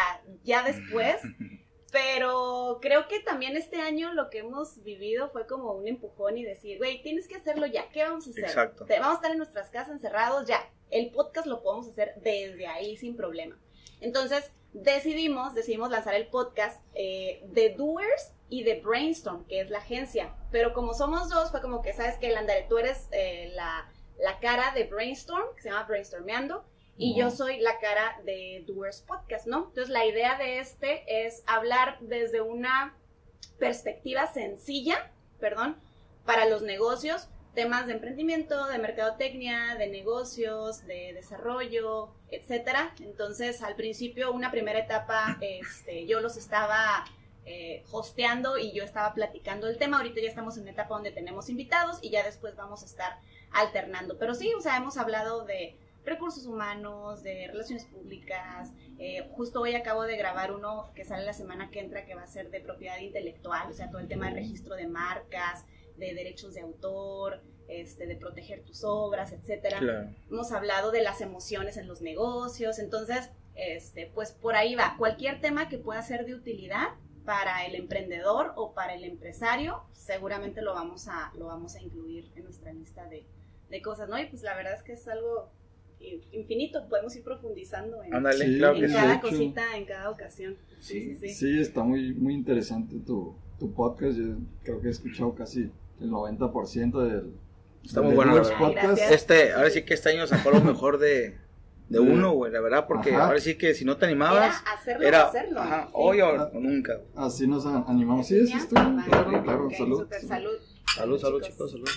ya 0.45 0.63
después. 0.63 1.17
Pero 1.91 2.79
creo 2.83 3.09
que 3.09 3.21
también 3.21 3.57
este 3.57 3.81
año 3.81 4.13
lo 4.13 4.29
que 4.29 4.39
hemos 4.39 4.83
vivido 4.83 5.31
fue 5.31 5.47
como 5.47 5.73
un 5.73 5.89
empujón 5.89 6.37
y 6.37 6.45
decir, 6.45 6.79
güey, 6.79 7.01
tienes 7.01 7.27
que 7.27 7.37
hacerlo 7.37 7.67
ya, 7.67 7.89
¿qué 7.91 8.03
vamos 8.03 8.27
a 8.27 8.31
hacer? 8.31 8.45
Exacto. 8.45 8.87
Vamos 8.89 9.09
a 9.09 9.15
estar 9.15 9.31
en 9.31 9.39
nuestras 9.39 9.71
casas 9.71 9.93
encerrados 9.93 10.47
ya. 10.47 10.61
El 10.91 11.11
podcast 11.11 11.47
lo 11.47 11.63
podemos 11.63 11.89
hacer 11.89 12.13
desde 12.17 12.67
ahí 12.67 12.97
sin 12.97 13.17
problema. 13.17 13.59
Entonces, 14.01 14.51
decidimos, 14.73 15.55
decidimos 15.55 15.91
lanzar 15.91 16.15
el 16.15 16.27
podcast 16.27 16.83
eh, 16.95 17.43
de 17.49 17.71
Doers 17.71 18.33
y 18.49 18.63
de 18.63 18.81
Brainstorm, 18.81 19.45
que 19.47 19.61
es 19.61 19.71
la 19.71 19.79
agencia. 19.79 20.35
Pero 20.51 20.73
como 20.73 20.95
somos 20.95 21.29
dos, 21.29 21.51
fue 21.51 21.61
como 21.61 21.83
que, 21.83 21.93
¿sabes 21.93 22.19
que 22.19 22.31
Landare, 22.31 22.67
tú 22.69 22.79
eres 22.79 23.09
eh, 23.13 23.53
la, 23.55 23.89
cara 24.41 24.73
de 24.75 24.85
Brainstorm, 24.85 25.55
que 25.57 25.63
se 25.63 25.71
llama 25.71 25.85
Brainstormeando, 25.85 26.65
y 26.99 27.15
yo 27.15 27.31
soy 27.31 27.59
la 27.59 27.79
cara 27.79 28.19
de 28.25 28.65
Doers 28.67 29.03
Podcast, 29.03 29.47
¿no? 29.47 29.67
Entonces, 29.69 29.91
la 29.91 30.07
idea 30.07 30.39
de 30.39 30.61
este 30.61 31.27
es 31.27 31.43
hablar 31.47 31.99
desde 32.01 32.41
una 32.41 32.97
perspectiva 33.59 34.27
sencilla, 34.33 35.11
perdón, 35.39 35.77
para 36.25 36.47
los 36.47 36.63
negocios, 36.63 37.29
temas 37.57 37.87
de 37.89 37.95
emprendimiento, 37.95 38.67
de 38.67 38.79
mercadotecnia, 38.79 39.75
de 39.77 39.89
negocios, 39.89 40.87
de 40.87 41.13
desarrollo, 41.15 42.11
etcétera. 42.31 42.95
Entonces, 43.01 43.63
al 43.63 43.75
principio, 43.75 44.31
una 44.33 44.53
primera 44.53 44.79
etapa, 44.79 45.39
este, 45.41 46.07
yo 46.07 46.21
los 46.21 46.37
estaba 46.37 47.05
eh, 47.47 47.83
hosteando 47.91 48.59
y 48.59 48.73
yo 48.73 48.85
estaba 48.85 49.15
platicando 49.15 49.69
el 49.69 49.79
tema. 49.79 49.97
Ahorita 49.97 50.21
ya 50.21 50.29
estamos 50.29 50.57
en 50.57 50.65
una 50.65 50.73
etapa 50.73 50.95
donde 50.95 51.11
tenemos 51.11 51.49
invitados 51.49 51.99
y 52.03 52.11
ya 52.11 52.23
después 52.23 52.55
vamos 52.55 52.83
a 52.83 52.87
estar 52.87 53.19
alternando. 53.53 54.19
Pero 54.19 54.35
sí, 54.35 54.53
o 54.55 54.61
sea, 54.61 54.77
hemos 54.77 54.99
hablado 54.99 55.45
de 55.47 55.77
recursos 56.05 56.47
humanos, 56.47 57.23
de 57.23 57.49
relaciones 57.49 57.87
públicas. 57.87 58.71
Eh, 58.99 59.29
justo 59.33 59.63
hoy 59.63 59.75
acabo 59.75 60.03
de 60.03 60.17
grabar 60.17 60.53
uno 60.53 60.91
que 60.95 61.05
sale 61.05 61.25
la 61.25 61.33
semana 61.33 61.71
que 61.71 61.81
entra 61.81 62.05
que 62.05 62.15
va 62.15 62.23
a 62.23 62.27
ser 62.27 62.51
de 62.51 62.61
propiedad 62.61 62.99
intelectual, 62.99 63.71
o 63.71 63.75
sea, 63.75 63.91
todo 63.91 64.01
el 64.01 64.09
tema 64.09 64.29
de 64.29 64.35
registro 64.35 64.77
de 64.77 64.87
marcas, 64.87 65.65
de 65.97 66.15
derechos 66.15 66.55
de 66.55 66.61
autor, 66.61 67.41
este, 67.69 68.07
de 68.07 68.17
proteger 68.17 68.63
tus 68.63 68.85
obras, 68.85 69.33
etcétera. 69.33 70.13
Hemos 70.31 70.53
hablado 70.53 70.91
de 70.91 71.03
las 71.03 71.21
emociones 71.21 71.77
en 71.77 71.87
los 71.87 72.03
negocios, 72.03 72.79
entonces, 72.79 73.31
este, 73.55 74.11
pues 74.15 74.33
por 74.33 74.57
ahí 74.57 74.75
va. 74.75 74.97
Cualquier 74.99 75.41
tema 75.41 75.69
que 75.69 75.79
pueda 75.79 76.03
ser 76.03 76.27
de 76.27 76.35
utilidad 76.35 76.89
para 77.25 77.67
el 77.67 77.75
emprendedor 77.75 78.53
o 78.57 78.73
para 78.73 78.95
el 78.95 79.05
empresario, 79.05 79.83
seguramente 79.93 80.63
lo 80.63 80.75
vamos 80.75 81.09
a, 81.09 81.33
lo 81.37 81.47
vamos 81.47 81.75
a 81.75 81.83
incluir 81.83 82.31
en 82.37 82.45
nuestra 82.45 82.73
lista 82.73 83.07
de, 83.09 83.27
de 83.69 83.83
cosas, 83.83 84.09
¿no? 84.09 84.19
Y 84.19 84.27
pues 84.27 84.43
la 84.43 84.57
verdad 84.57 84.75
es 84.75 84.83
que 84.83 84.93
es 84.93 85.09
algo 85.09 85.51
infinito, 86.33 86.87
podemos 86.89 87.17
ir 87.17 87.25
profundizando 87.25 88.03
en, 88.03 88.11
cada 88.11 89.21
cosita, 89.21 89.77
en 89.77 89.85
cada 89.87 90.11
ocasión. 90.11 90.57
Sí, 90.79 91.17
sí, 91.17 91.31
sí. 91.31 91.59
está 91.59 91.83
muy, 91.83 92.15
muy 92.15 92.35
interesante 92.35 92.97
tu, 93.01 93.35
tu 93.59 93.73
podcast, 93.73 94.19
yo 94.19 94.37
creo 94.63 94.81
que 94.81 94.89
he 94.89 94.91
escuchado 94.91 95.35
casi 95.35 95.71
el 96.01 96.11
90% 96.11 97.03
del... 97.03 97.33
Está 97.85 98.03
muy 98.03 98.15
bueno. 98.15 98.41
Este, 99.11 99.53
ahora 99.53 99.71
sí 99.71 99.85
que 99.85 99.95
este 99.95 100.11
año 100.11 100.27
sacó 100.27 100.51
lo 100.51 100.61
mejor 100.61 100.99
de, 100.99 101.39
de 101.89 102.01
uno, 102.01 102.33
güey, 102.33 102.53
la 102.53 102.61
verdad, 102.61 102.87
porque 102.87 103.15
ahora 103.15 103.39
sí 103.41 103.57
que 103.57 103.75
si 103.75 103.85
no 103.85 103.97
te 103.97 104.07
animabas, 104.07 104.61
era 104.63 104.73
hacerlo, 104.73 105.07
era, 105.07 105.23
hacerlo. 105.23 105.61
Ajá, 105.61 105.89
hoy 105.93 106.21
o 106.21 106.51
nunca. 106.55 107.01
Así 107.15 107.47
nos 107.47 107.65
animamos. 107.67 108.27
Sí, 108.27 108.47
sí, 108.47 108.55
estuvo. 108.55 108.81
Claro, 109.05 109.43
claro, 109.43 109.71
salud. 109.71 110.09
salud. 110.27 110.59
Salud, 110.95 111.19
salud, 111.19 111.43
chicos, 111.43 111.73
salud. 111.73 111.89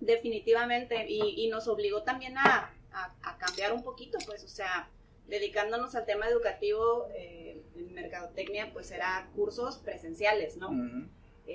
Definitivamente, 0.00 1.06
y, 1.08 1.44
y, 1.44 1.48
nos 1.48 1.68
obligó 1.68 2.02
también 2.02 2.36
a, 2.36 2.72
a, 2.92 3.14
a, 3.22 3.38
cambiar 3.38 3.72
un 3.72 3.84
poquito, 3.84 4.18
pues, 4.26 4.42
o 4.42 4.48
sea, 4.48 4.88
dedicándonos 5.28 5.94
al 5.94 6.06
tema 6.06 6.26
educativo, 6.28 7.08
eh, 7.14 7.62
en 7.76 7.94
mercadotecnia, 7.94 8.72
pues 8.72 8.90
era 8.90 9.30
cursos 9.34 9.78
presenciales, 9.78 10.56
¿no? 10.56 10.70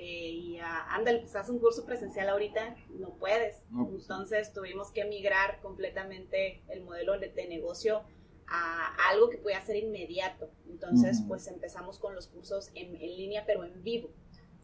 Eh, 0.00 0.30
y 0.30 0.58
ándale, 0.60 1.18
pues 1.18 1.34
haz 1.34 1.48
un 1.48 1.58
curso 1.58 1.84
presencial 1.84 2.28
ahorita, 2.28 2.76
no 2.90 3.14
puedes. 3.14 3.64
Pues, 3.74 4.02
Entonces 4.02 4.52
tuvimos 4.52 4.92
que 4.92 5.04
migrar 5.04 5.60
completamente 5.60 6.62
el 6.68 6.82
modelo 6.84 7.18
de, 7.18 7.48
negocio 7.48 8.04
a, 8.46 8.94
algo 9.10 9.28
que 9.28 9.38
pueda 9.38 9.60
ser 9.62 9.74
inmediato. 9.74 10.50
Entonces, 10.68 11.22
pues 11.26 11.48
empezamos 11.48 11.98
con 11.98 12.14
los 12.14 12.28
cursos 12.28 12.70
en, 12.74 12.92
línea, 12.92 13.42
pero 13.44 13.64
en 13.64 13.82
vivo. 13.82 14.10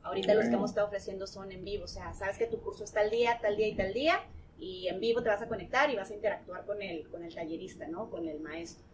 Ahorita 0.05 0.35
los 0.35 0.45
que 0.45 0.55
hemos 0.55 0.71
estado 0.71 0.87
ofreciendo 0.87 1.27
son 1.27 1.51
en 1.51 1.65
vivo, 1.65 1.85
o 1.85 1.89
sea, 1.89 2.13
sabes 2.13 2.39
que 2.39 2.47
tu 2.47 2.61
curso 2.61 2.85
está 2.85 3.01
al 3.01 3.11
día, 3.11 3.39
tal 3.41 3.57
día 3.57 3.69
y 3.69 3.75
tal 3.75 3.93
día, 3.93 4.21
y 4.59 4.87
en 4.87 5.01
vivo 5.01 5.23
te 5.23 5.31
vas 5.31 5.43
a 5.43 5.49
conectar 5.49 5.91
y 5.91 5.97
vas 5.97 6.11
a 6.11 6.15
interactuar 6.15 6.65
con 6.67 6.81
el, 6.81 7.09
con 7.09 7.25
el 7.25 7.35
tallerista, 7.35 7.89
¿no? 7.89 8.11
Con 8.11 8.29
el 8.29 8.39
maestro. 8.39 8.85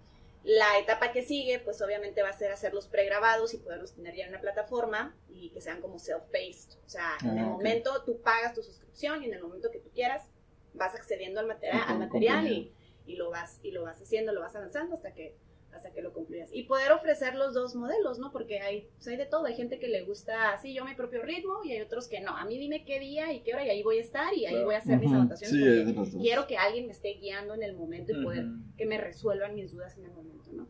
La 0.43 0.79
etapa 0.79 1.13
que 1.13 1.23
sigue, 1.23 1.59
pues 1.61 1.83
obviamente 1.83 2.23
va 2.23 2.31
a 2.31 2.39
ser 2.39 2.51
hacerlos 2.51 2.89
pregrabados 2.89 3.53
y 3.53 3.59
poderlos 3.59 3.93
tener 3.95 4.15
ya 4.15 4.25
en 4.25 4.31
una 4.31 4.41
plataforma 4.41 5.15
y 5.29 5.51
que 5.51 5.61
sean 5.61 5.81
como 5.83 5.99
self-paced. 5.99 6.79
O 6.87 6.89
sea, 6.89 7.17
en 7.23 7.39
el 7.39 7.45
Ah, 7.45 7.49
momento 7.49 8.03
tú 8.05 8.21
pagas 8.23 8.55
tu 8.55 8.63
suscripción 8.63 9.23
y 9.23 9.27
en 9.27 9.35
el 9.35 9.43
momento 9.43 9.71
que 9.71 9.81
tú 9.81 9.91
quieras 9.91 10.27
vas 10.73 10.95
accediendo 10.95 11.41
al 11.41 11.51
al 11.51 11.99
material 11.99 12.47
y, 12.49 12.73
y 13.07 13.17
lo 13.17 13.31
vas 13.31 13.59
y 13.63 13.71
lo 13.73 13.83
vas 13.83 14.01
haciendo, 14.01 14.33
lo 14.33 14.41
vas 14.41 14.57
avanzando 14.57 14.95
hasta 14.95 15.13
que 15.13 15.37
hasta 15.73 15.93
que 15.93 16.03
lo 16.03 16.13
concluyas. 16.13 16.51
Y 16.53 16.65
poder 16.65 16.93
ofrecer 16.93 17.35
los 17.37 17.55
dos 17.55 17.75
modelos, 17.75 18.19
¿no? 18.19 18.33
Porque 18.33 18.61
hay, 18.61 18.89
pues 18.97 19.07
hay 19.09 19.17
de 19.17 19.27
todo. 19.27 19.45
Hay 19.47 19.55
gente 19.55 19.79
que 19.79 19.89
le 19.89 20.03
gusta 20.03 20.53
así, 20.53 20.75
yo 20.75 20.85
mi 20.85 20.95
propio 20.95 21.23
ritmo, 21.23 21.61
y 21.65 21.73
hay 21.73 21.81
otros 21.81 22.09
que 22.09 22.21
no. 22.21 22.37
A 22.37 22.45
mí 22.45 22.59
dime 22.59 22.85
qué 22.85 22.99
día 23.01 23.33
y 23.33 23.41
qué 23.41 23.55
hora, 23.55 23.65
y 23.67 23.71
ahí 23.71 23.83
voy 23.83 23.99
a 23.99 24.01
estar, 24.01 24.35
y 24.35 24.47
ahí 24.47 24.53
Claro. 24.53 24.67
voy 24.67 24.75
a 24.75 24.79
hacer 24.79 24.99
mis 24.99 25.13
anotaciones. 25.13 25.51
Sí, 25.57 25.61
porque 25.61 25.81
es 25.81 25.87
de 25.87 25.93
los 25.95 26.13
dos. 26.13 26.23
quiero 26.23 26.47
que 26.47 26.57
alguien 26.57 26.87
me 26.87 26.93
esté 26.93 27.15
guiando 27.15 27.55
en 27.55 27.63
el 27.63 27.75
momento 27.77 28.13
y 28.13 28.23
poder 28.23 28.47
que 28.77 28.87
me 28.87 28.99
resuelvan 28.99 29.55
mis 29.55 29.73
dudas 29.73 29.97
en 29.97 30.05
el 30.07 30.13
momento, 30.13 30.51
¿no? 30.53 30.69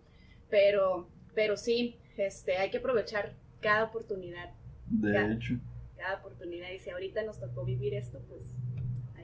Pero, 0.48 1.08
pero 1.34 1.56
sí, 1.56 1.96
este, 2.16 2.56
hay 2.56 2.70
que 2.70 2.78
aprovechar 2.78 3.34
cada 3.60 3.84
oportunidad, 3.84 4.50
De 4.86 5.32
hecho. 5.34 5.54
cada 5.96 6.18
oportunidad. 6.18 6.70
Y 6.72 6.78
si 6.78 6.90
ahorita 6.90 7.22
nos 7.24 7.38
tocó 7.40 7.64
vivir 7.64 7.94
esto, 7.94 8.20
pues 8.28 8.42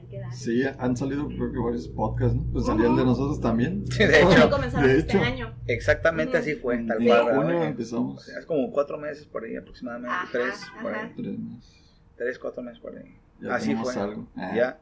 que 0.07 0.19
dar. 0.19 0.33
Sí, 0.33 0.63
han 0.79 0.95
salido 0.97 1.27
creo 1.27 1.51
que 1.51 1.59
varios 1.59 1.87
podcasts, 1.87 2.35
¿no? 2.35 2.43
Pues 2.51 2.65
salió 2.65 2.89
el 2.89 2.95
de 2.95 3.05
nosotros 3.05 3.39
también. 3.41 3.83
Sí, 3.91 4.03
de 4.05 4.21
hecho, 4.21 4.49
comenzamos 4.49 4.87
de 4.87 4.97
este 4.99 5.17
hecho. 5.17 5.25
año. 5.25 5.55
exactamente 5.67 6.37
así 6.37 6.55
fue, 6.55 6.77
tal 6.79 7.01
En 7.01 7.07
cual. 7.07 7.25
¿verdad? 7.25 7.35
junio 7.41 7.63
empezamos. 7.63 8.21
o 8.21 8.25
sea, 8.25 8.39
es 8.39 8.45
como 8.45 8.71
cuatro 8.71 8.97
meses 8.97 9.25
por 9.25 9.43
ahí 9.43 9.55
aproximadamente, 9.55 10.13
Ajá, 10.15 10.29
tres, 10.31 10.65
por 10.81 10.91
ajá. 10.93 11.03
ahí, 11.05 11.13
Tres 11.15 11.39
meses. 11.39 11.73
tres, 12.17 12.39
cuatro 12.39 12.63
meses 12.63 12.79
por 12.79 12.95
ahí. 12.97 13.15
Ya 13.41 13.55
así 13.55 13.75
fue. 13.75 13.93
algo. 13.95 14.27
Ya, 14.35 14.79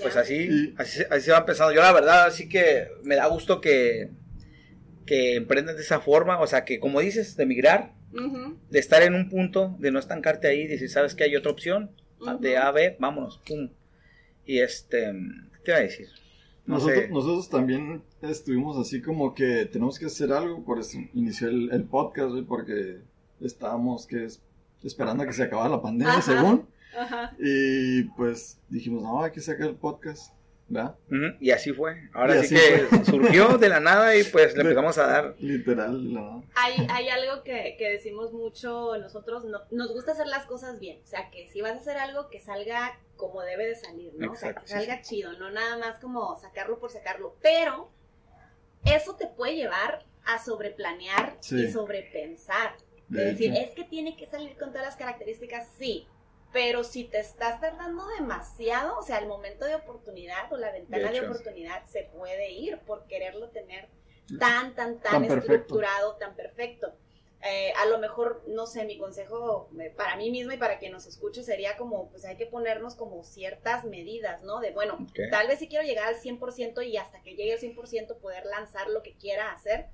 pues 0.00 0.14
Ya. 0.14 0.20
así, 0.20 0.74
así, 0.78 1.02
así 1.10 1.20
se 1.22 1.32
va 1.32 1.38
empezando. 1.38 1.72
Yo 1.72 1.80
la 1.82 1.92
verdad, 1.92 2.26
así 2.26 2.48
que 2.48 2.88
me 3.04 3.16
da 3.16 3.26
gusto 3.26 3.60
que, 3.60 4.10
que 5.06 5.36
emprendan 5.36 5.76
de 5.76 5.82
esa 5.82 6.00
forma, 6.00 6.40
o 6.40 6.46
sea, 6.46 6.64
que 6.64 6.78
como 6.80 7.00
dices, 7.00 7.36
de 7.36 7.46
migrar, 7.46 7.92
de 8.70 8.78
estar 8.78 9.02
en 9.02 9.14
un 9.14 9.28
punto, 9.28 9.76
de 9.78 9.90
no 9.90 9.98
estancarte 9.98 10.48
ahí, 10.48 10.66
decir, 10.66 10.88
¿sabes 10.90 11.14
que 11.14 11.24
hay 11.24 11.36
otra 11.36 11.50
opción? 11.52 11.90
De 12.40 12.56
A 12.56 12.68
a 12.68 12.72
B, 12.72 12.96
vámonos, 12.98 13.38
pum. 13.46 13.70
Y 14.48 14.60
este, 14.60 15.12
¿qué 15.52 15.58
te 15.64 15.70
iba 15.72 15.78
a 15.78 15.82
decir? 15.82 16.08
No 16.64 16.74
Nosotros, 16.76 16.98
sé. 17.04 17.08
nosotros 17.10 17.48
también 17.50 18.02
estuvimos 18.22 18.78
así 18.78 19.00
como 19.02 19.34
que 19.34 19.66
tenemos 19.66 19.98
que 19.98 20.06
hacer 20.06 20.32
algo, 20.32 20.64
por 20.64 20.78
eso 20.78 20.98
inició 21.12 21.48
el, 21.48 21.70
el 21.70 21.84
podcast, 21.84 22.34
porque 22.48 23.00
estábamos 23.42 24.06
que 24.06 24.24
es- 24.24 24.40
esperando 24.82 25.22
a 25.22 25.26
que 25.26 25.32
se 25.34 25.42
acabara 25.42 25.68
la 25.68 25.82
pandemia, 25.82 26.14
Ajá. 26.14 26.22
según, 26.22 26.66
Ajá. 26.98 27.36
y 27.38 28.04
pues 28.16 28.58
dijimos, 28.70 29.02
no, 29.02 29.22
hay 29.22 29.32
que 29.32 29.40
sacar 29.42 29.68
el 29.68 29.76
podcast, 29.76 30.32
Y 31.40 31.50
así 31.50 31.72
fue. 31.72 31.96
Ahora 32.12 32.36
Y 32.36 32.44
sí 32.46 32.54
que 32.54 33.04
surgió 33.04 33.56
de 33.58 33.68
la 33.70 33.80
nada 33.80 34.14
y 34.16 34.24
pues 34.24 34.54
le 34.54 34.62
empezamos 34.62 34.98
a 34.98 35.06
dar. 35.06 35.34
Literal, 35.38 36.12
nada. 36.12 36.42
Hay, 36.54 36.86
hay 36.90 37.08
algo 37.08 37.42
que, 37.42 37.76
que 37.78 37.88
decimos 37.90 38.32
mucho 38.32 38.96
nosotros, 38.98 39.44
no- 39.44 39.62
nos 39.70 39.92
gusta 39.92 40.12
hacer 40.12 40.26
las 40.26 40.44
cosas 40.46 40.78
bien, 40.78 41.00
o 41.02 41.06
sea, 41.06 41.30
que 41.30 41.48
si 41.48 41.60
vas 41.62 41.72
a 41.72 41.76
hacer 41.76 41.96
algo 41.96 42.28
que 42.28 42.40
salga 42.40 42.98
como 43.16 43.42
debe 43.42 43.66
de 43.66 43.74
salir, 43.76 44.12
¿no? 44.16 44.32
o 44.32 44.36
sea, 44.36 44.54
que 44.54 44.66
sí, 44.66 44.72
salga 44.74 45.00
chido, 45.02 45.32
no 45.38 45.50
nada 45.50 45.78
más 45.78 45.98
como 45.98 46.36
sacarlo 46.38 46.78
por 46.78 46.90
sacarlo, 46.90 47.34
pero 47.42 47.90
eso 48.84 49.16
te 49.16 49.26
puede 49.26 49.56
llevar 49.56 50.04
a 50.24 50.38
sobreplanear 50.44 51.36
Sí. 51.40 51.62
y 51.64 51.72
sobrepensar. 51.72 52.76
De, 53.08 53.20
De 53.24 53.30
decir, 53.32 53.52
hecho. 53.52 53.62
es 53.62 53.70
que 53.70 53.84
tiene 53.84 54.16
que 54.16 54.26
salir 54.26 54.56
con 54.58 54.68
todas 54.70 54.84
las 54.86 54.96
características, 54.96 55.66
sí, 55.78 56.06
pero 56.52 56.84
si 56.84 57.04
te 57.04 57.18
estás 57.18 57.60
tardando 57.60 58.06
demasiado, 58.18 58.98
o 58.98 59.02
sea, 59.02 59.18
el 59.18 59.26
momento 59.26 59.64
de 59.64 59.74
oportunidad 59.74 60.52
o 60.52 60.56
la 60.56 60.72
ventana 60.72 61.10
de, 61.10 61.20
oportunidad 61.20 61.84
se 61.86 62.04
puede 62.04 62.50
ir 62.52 62.78
por 62.80 63.06
quererlo 63.06 63.50
tener 63.50 63.88
tan, 64.38 64.74
tan, 64.74 65.00
tan, 65.00 65.12
Tan 65.12 65.28
perfecto. 65.28 65.52
estructurado, 65.52 66.16
tan 66.16 66.34
perfecto. 66.34 66.94
Eh, 67.42 67.72
a 67.76 67.86
lo 67.86 67.98
mejor, 67.98 68.42
no 68.48 68.66
sé, 68.66 68.84
mi 68.84 68.98
consejo 68.98 69.70
eh, 69.78 69.92
para 69.96 70.16
mí 70.16 70.30
misma 70.30 70.54
y 70.54 70.58
para 70.58 70.78
quien 70.78 70.90
nos 70.90 71.06
escuche 71.06 71.44
sería 71.44 71.76
como, 71.76 72.10
pues 72.10 72.24
hay 72.24 72.36
que 72.36 72.46
ponernos 72.46 72.96
como 72.96 73.22
ciertas 73.22 73.84
medidas, 73.84 74.42
¿no? 74.42 74.58
De, 74.58 74.72
bueno, 74.72 74.98
tal 75.30 75.46
vez 75.46 75.60
si 75.60 75.68
quiero 75.68 75.84
llegar 75.84 76.08
al 76.08 76.16
100% 76.16 76.84
y 76.84 76.96
hasta 76.96 77.22
que 77.22 77.36
llegue 77.36 77.52
al 77.52 77.60
100% 77.60 78.16
poder 78.18 78.44
lanzar 78.44 78.88
lo 78.88 79.02
que 79.02 79.16
quiera 79.16 79.52
hacer, 79.52 79.86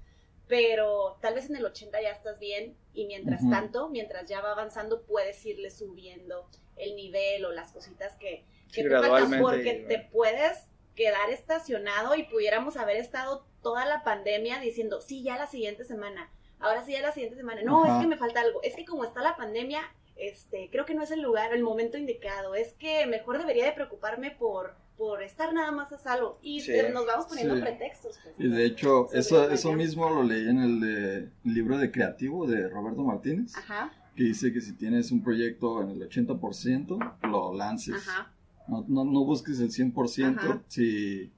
pero 0.47 1.19
tal 1.21 1.35
vez 1.35 1.49
en 1.49 1.57
el 1.57 1.65
80 1.65 2.03
ya 2.03 2.11
estás 2.11 2.39
bien 2.39 2.77
y 2.93 3.07
mientras 3.07 3.41
tanto, 3.49 3.89
mientras 3.89 4.29
ya 4.29 4.41
va 4.41 4.53
avanzando, 4.53 5.03
puedes 5.03 5.45
irle 5.47 5.71
subiendo 5.71 6.49
el 6.77 6.97
nivel 6.97 7.45
o 7.45 7.53
las 7.53 7.73
cositas 7.73 8.17
que, 8.17 8.45
Sí, 8.69 8.83
que 8.83 8.89
te 8.89 8.97
faltan 8.97 9.41
porque 9.41 9.85
te 9.89 9.99
puedes 10.13 10.69
quedar 10.95 11.31
estacionado 11.31 12.15
y 12.15 12.25
pudiéramos 12.25 12.77
haber 12.77 12.97
estado 12.97 13.47
toda 13.63 13.85
la 13.85 14.05
pandemia 14.05 14.61
diciendo, 14.61 15.01
sí, 15.01 15.23
ya 15.23 15.37
la 15.37 15.47
siguiente 15.47 15.85
semana, 15.85 16.31
ahora 16.59 16.85
sí, 16.85 16.93
ya 16.93 17.01
la 17.01 17.13
siguiente 17.13 17.37
semana, 17.37 17.63
no, 17.63 17.85
es 17.87 18.01
que 18.01 18.07
me 18.07 18.17
falta 18.17 18.41
algo, 18.41 18.63
es 18.63 18.75
que 18.75 18.85
como 18.85 19.05
está 19.05 19.23
la 19.23 19.37
pandemia, 19.37 19.83
este, 20.17 20.71
creo 20.71 20.85
que 20.85 20.95
no 20.95 21.03
es 21.03 21.11
el 21.11 21.21
lugar, 21.21 21.53
el 21.53 21.63
momento 21.63 21.99
indicado, 21.99 22.55
es 22.55 22.73
que 22.75 23.07
mejor 23.07 23.39
debería 23.39 23.65
de 23.65 23.73
preocuparme 23.73 24.31
por, 24.33 24.77
por 24.97 25.23
estar 25.23 25.53
nada 25.53 25.73
más 25.73 25.93
a 25.93 25.99
salvo 25.99 26.39
y 26.43 26.61
Sí. 26.61 26.73
eh, 26.73 26.91
nos 26.93 27.05
vamos 27.07 27.27
poniendo 27.27 27.57
Sí. 27.57 27.63
pretextos. 27.63 28.19
pues, 28.23 28.35
Y 28.39 28.49
de 28.49 28.65
hecho, 28.65 29.13
eso, 29.13 29.51
eso 29.51 29.73
mismo 29.73 30.09
lo 30.09 30.23
leí 30.23 30.49
en 30.49 30.59
el, 30.61 30.81
de, 30.81 31.17
el 31.19 31.31
libro 31.55 31.79
de 31.79 31.91
creativo 31.91 32.47
de 32.47 32.69
Roberto 32.69 33.03
Martínez, 33.03 33.57
Ajá, 33.57 33.93
que 34.15 34.23
dice 34.25 34.53
que 34.53 34.61
si 34.61 34.75
tienes 34.75 35.11
un 35.11 35.23
proyecto 35.23 35.83
en 35.83 35.91
el 35.91 36.03
80%, 36.09 36.99
lo 37.23 37.55
lances. 37.55 37.95
ajá, 38.09 38.31
No, 38.69 38.85
no, 38.89 39.05
no 39.05 39.25
busques 39.25 39.59
el 39.61 39.71
100%, 39.71 40.39
Ajá. 40.41 40.63
si, 40.69 41.31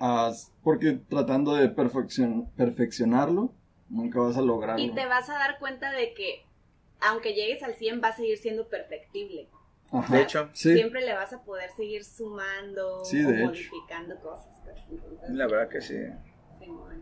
haz- 0.00 0.50
porque 0.62 0.92
tratando 1.08 1.54
de 1.54 1.68
perfeccion- 1.74 2.50
perfeccionarlo, 2.56 3.52
nunca 3.88 4.20
vas 4.20 4.36
a 4.36 4.42
lograrlo. 4.42 4.82
y 4.84 4.90
te 4.90 5.06
vas 5.06 5.28
a 5.30 5.34
dar 5.34 5.58
cuenta 5.58 5.92
de 5.92 6.14
que 6.14 6.44
aunque 7.00 7.32
llegues 7.34 7.62
al 7.62 7.74
100 7.74 8.00
va 8.02 8.08
a 8.08 8.16
seguir 8.16 8.36
siendo 8.38 8.66
perfectible. 8.68 9.48
Ajá. 9.90 10.14
De 10.16 10.22
hecho, 10.22 10.48
Sí, 10.52 10.74
Siempre 10.74 11.00
le 11.04 11.14
vas 11.14 11.32
a 11.32 11.42
poder 11.42 11.70
seguir 11.76 12.04
sumando 12.04 13.04
Sí, 13.04 13.24
o 13.24 13.30
hecho. 13.30 13.46
modificando 13.46 14.16
cosas. 14.20 14.48
pues, 14.64 14.76
entonces, 14.90 15.30
la 15.30 15.46
verdad 15.46 15.68
que 15.68 15.80
sí. 15.80 15.96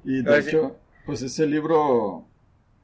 Y 0.05 0.23
de 0.23 0.28
Ahora 0.31 0.40
hecho, 0.43 0.76
pues 1.05 1.23
ese 1.23 1.47
libro, 1.47 2.25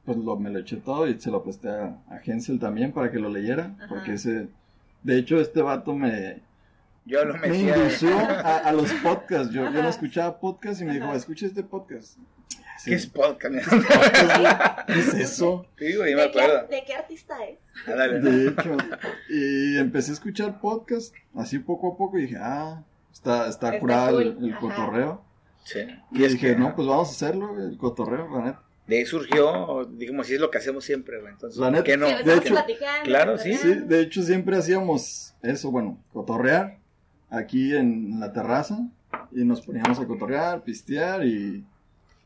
pues 0.05 0.17
lo, 0.17 0.35
me 0.37 0.49
lo 0.49 0.59
eché 0.59 0.77
todo 0.77 1.07
y 1.07 1.19
se 1.19 1.31
lo 1.31 1.41
presté 1.43 1.69
a, 1.69 1.97
a 2.09 2.19
Hensel 2.23 2.59
también 2.59 2.91
para 2.91 3.11
que 3.11 3.19
lo 3.19 3.29
leyera, 3.29 3.75
Ajá. 3.77 3.87
porque 3.87 4.13
ese, 4.13 4.49
de 5.03 5.17
hecho 5.17 5.39
este 5.39 5.61
vato 5.61 5.95
me, 5.95 6.41
Yo 7.05 7.25
lo 7.25 7.33
me 7.35 7.47
indució 7.57 8.17
a, 8.17 8.57
a 8.59 8.71
los 8.71 8.91
podcasts, 8.93 9.53
yo, 9.53 9.63
yo 9.71 9.83
no 9.83 9.89
escuchaba 9.89 10.39
podcasts 10.39 10.81
y 10.81 10.85
me 10.85 10.93
dijo, 10.93 11.13
escucha 11.13 11.45
este 11.45 11.63
podcast. 11.63 12.17
Sí, 12.79 12.89
¿Qué 12.89 12.95
es 12.95 13.07
podcast? 13.07 13.55
¿Qué 14.87 14.99
es 14.99 15.13
eso? 15.13 15.65
Sí, 15.77 15.95
güey, 15.95 16.15
me 16.15 16.21
¿De, 16.23 16.31
qué, 16.31 16.41
acuerdo. 16.41 16.67
de 16.67 16.83
qué 16.85 16.93
artista 16.93 17.35
es? 17.45 17.59
¿no? 17.87 18.29
De 18.29 18.47
hecho, 18.47 18.77
y 19.29 19.77
empecé 19.77 20.11
a 20.11 20.13
escuchar 20.13 20.59
podcast 20.59 21.13
así 21.35 21.59
poco 21.59 21.93
a 21.93 21.97
poco 21.97 22.17
y 22.19 22.23
dije, 22.23 22.37
ah, 22.39 22.83
está, 23.11 23.47
está 23.47 23.67
Está 23.69 23.79
curado 23.79 24.19
el, 24.19 24.35
cool, 24.35 24.45
el 24.45 24.51
ajá. 24.51 24.59
cotorreo. 24.61 25.21
Sí. 25.63 25.79
Y 26.11 26.23
es 26.23 26.35
que, 26.35 26.55
no, 26.55 26.75
pues 26.75 26.87
vamos 26.87 27.09
a 27.09 27.11
hacerlo, 27.11 27.57
el 27.61 27.77
cotorreo, 27.77 28.29
la 28.37 28.45
neta. 28.45 28.63
De 28.87 28.97
ahí 28.97 29.05
surgió, 29.05 29.85
digamos, 29.93 30.27
sí 30.27 30.35
es 30.35 30.41
lo 30.41 30.51
que 30.51 30.57
hacemos 30.57 30.83
siempre, 30.83 31.21
güey. 31.21 31.31
Entonces, 31.31 31.57
La 31.57 31.71
neta. 31.71 31.83
¿qué 31.85 31.95
no? 31.95 32.07
Sí, 32.07 32.13
de 32.13 32.19
estamos 32.19 32.45
hecho, 32.45 32.53
platicando, 32.53 33.03
claro, 33.05 33.37
sí, 33.37 33.53
Sí, 33.55 33.73
de 33.75 34.01
hecho 34.01 34.23
siempre 34.23 34.57
hacíamos 34.57 35.35
eso, 35.41 35.71
bueno, 35.71 35.97
cotorrear 36.11 36.79
aquí 37.33 37.75
en 37.75 38.19
la 38.19 38.31
terraza 38.31 38.87
y 39.31 39.43
nos 39.43 39.61
poníamos 39.61 39.99
a 39.99 40.05
cotorrear, 40.07 40.63
pistear 40.63 41.25
y, 41.25 41.65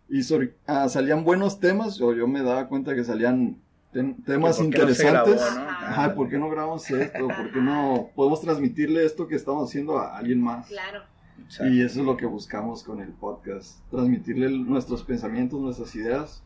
y 0.10 0.24
sobre- 0.24 0.54
ah, 0.68 0.88
salían 0.90 1.24
buenos 1.24 1.60
temas 1.60 2.00
o 2.02 2.14
yo 2.14 2.28
me 2.28 2.42
daba 2.44 2.68
cuenta 2.68 2.94
que 2.96 3.04
salían 3.04 3.58
tem- 3.94 4.16
temas 4.26 4.58
¿Por 4.58 4.70
qué 4.70 4.80
no 4.86 4.94
se 4.94 5.04
grabó, 5.10 5.30
interesantes. 5.30 5.56
no? 5.64 5.70
Ajá, 5.70 6.16
¿por 6.16 6.30
qué 6.30 6.38
no 6.38 6.50
grabamos 6.50 6.90
esto? 6.92 7.28
¿Por 7.28 7.52
qué 7.52 7.60
no 7.62 8.10
podemos 8.16 8.42
transmitirle 8.42 9.06
esto 9.06 9.28
que 9.28 9.36
estamos 9.36 9.70
haciendo 9.70 9.98
a 10.00 10.18
alguien 10.18 10.42
más? 10.42 10.68
Claro. 10.68 11.04
Y 11.72 11.82
eso 11.82 12.00
es 12.02 12.06
lo 12.06 12.18
que 12.18 12.26
buscamos 12.26 12.84
con 12.84 13.00
el 13.00 13.10
podcast, 13.14 13.80
transmitirle 13.92 14.50
nuestros 14.50 15.04
pensamientos, 15.04 15.60
nuestras 15.62 15.96
ideas 15.96 16.44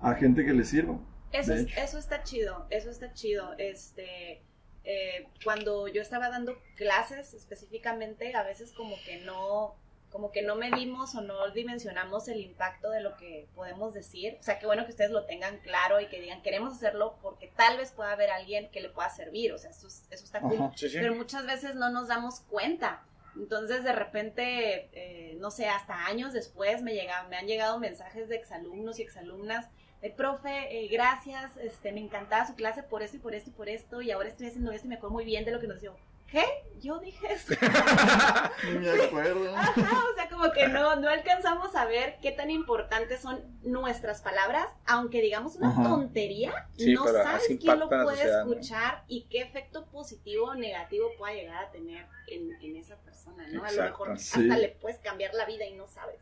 a 0.00 0.14
gente 0.14 0.44
que 0.44 0.52
le 0.52 0.64
sirva. 0.64 0.98
Eso, 1.32 1.54
es- 1.54 1.66
eso 1.76 1.98
está 1.98 2.22
chido, 2.22 2.66
eso 2.70 2.90
está 2.90 3.12
chido. 3.12 3.54
Este, 3.58 4.42
eh, 4.84 5.26
cuando 5.42 5.88
yo 5.88 6.02
estaba 6.02 6.28
dando 6.28 6.56
clases 6.76 7.34
específicamente, 7.34 8.34
a 8.34 8.42
veces 8.42 8.72
como 8.72 8.94
que 9.04 9.18
no, 9.18 9.74
como 10.10 10.30
que 10.30 10.42
no 10.42 10.54
medimos 10.56 11.14
o 11.14 11.20
no 11.22 11.50
dimensionamos 11.50 12.28
el 12.28 12.40
impacto 12.40 12.90
de 12.90 13.00
lo 13.00 13.16
que 13.16 13.48
podemos 13.54 13.94
decir. 13.94 14.36
O 14.38 14.42
sea, 14.42 14.58
qué 14.58 14.66
bueno 14.66 14.84
que 14.84 14.92
ustedes 14.92 15.10
lo 15.10 15.24
tengan 15.26 15.58
claro 15.58 16.00
y 16.00 16.06
que 16.08 16.20
digan, 16.20 16.42
queremos 16.42 16.74
hacerlo 16.74 17.18
porque 17.22 17.48
tal 17.56 17.78
vez 17.78 17.90
pueda 17.92 18.12
haber 18.12 18.30
alguien 18.30 18.70
que 18.70 18.80
le 18.80 18.90
pueda 18.90 19.08
servir. 19.10 19.52
O 19.52 19.58
sea, 19.58 19.70
eso, 19.70 19.88
es- 19.88 20.06
eso 20.10 20.24
está 20.24 20.40
cool. 20.40 20.54
Ajá. 20.54 20.72
sí, 20.76 20.88
sí. 20.88 20.98
pero 21.00 21.14
muchas 21.14 21.46
veces 21.46 21.74
no 21.74 21.90
nos 21.90 22.08
damos 22.08 22.40
cuenta. 22.40 23.04
Entonces, 23.36 23.82
de 23.82 23.92
repente, 23.92 24.88
eh, 24.92 25.36
no 25.40 25.50
sé, 25.50 25.66
hasta 25.66 26.06
años 26.06 26.32
después 26.32 26.82
me, 26.82 26.94
llega, 26.94 27.24
me 27.24 27.36
han 27.36 27.46
llegado 27.48 27.80
mensajes 27.80 28.28
de 28.28 28.36
exalumnos 28.36 29.00
y 29.00 29.02
exalumnas 29.02 29.66
de 30.04 30.10
profe, 30.10 30.84
eh, 30.84 30.88
gracias, 30.88 31.56
este, 31.56 31.90
me 31.90 32.00
encantaba 32.00 32.46
su 32.46 32.54
clase 32.54 32.82
por 32.82 33.02
esto 33.02 33.16
y 33.16 33.20
por 33.20 33.34
esto 33.34 33.48
y 33.48 33.52
por 33.54 33.68
esto, 33.70 34.02
y 34.02 34.10
ahora 34.10 34.28
estoy 34.28 34.48
haciendo 34.48 34.70
esto 34.70 34.86
y 34.86 34.90
me 34.90 34.96
acuerdo 34.96 35.14
muy 35.14 35.24
bien 35.24 35.46
de 35.46 35.50
lo 35.50 35.60
que 35.60 35.66
nos 35.66 35.80
dio. 35.80 35.96
¿qué? 36.26 36.44
Yo 36.80 36.98
dije 36.98 37.32
eso. 37.32 37.54
Me 38.80 38.90
acuerdo. 39.04 39.54
Ajá, 39.56 40.02
o 40.10 40.14
sea, 40.16 40.28
como 40.28 40.50
que 40.52 40.66
no, 40.68 40.96
no 40.96 41.08
alcanzamos 41.08 41.76
a 41.76 41.84
ver 41.84 42.16
qué 42.20 42.32
tan 42.32 42.50
importantes 42.50 43.20
son 43.20 43.40
nuestras 43.62 44.20
palabras, 44.20 44.66
aunque 44.84 45.20
digamos 45.22 45.54
una 45.56 45.68
Ajá. 45.70 45.84
tontería, 45.84 46.68
Sí, 46.76 46.92
no 46.92 47.06
sabes 47.06 47.46
quién 47.60 47.78
lo 47.78 47.88
puede 47.88 48.04
sociedad, 48.16 48.44
¿no? 48.44 48.52
escuchar 48.52 49.04
y 49.06 49.26
qué 49.30 49.42
efecto 49.42 49.86
positivo 49.86 50.46
o 50.46 50.54
negativo 50.54 51.08
pueda 51.18 51.34
llegar 51.34 51.64
a 51.64 51.70
tener 51.70 52.04
en, 52.26 52.50
en 52.60 52.76
esa 52.76 52.96
persona, 52.96 53.46
¿no? 53.52 53.60
A 53.64 53.70
lo 53.70 53.82
Exacto. 53.84 53.90
mejor 54.04 54.18
Sí. 54.18 54.40
hasta 54.42 54.58
le 54.60 54.68
puedes 54.70 54.98
cambiar 54.98 55.34
la 55.34 55.44
vida 55.46 55.64
y 55.66 55.74
no 55.74 55.86
sabes. 55.86 56.20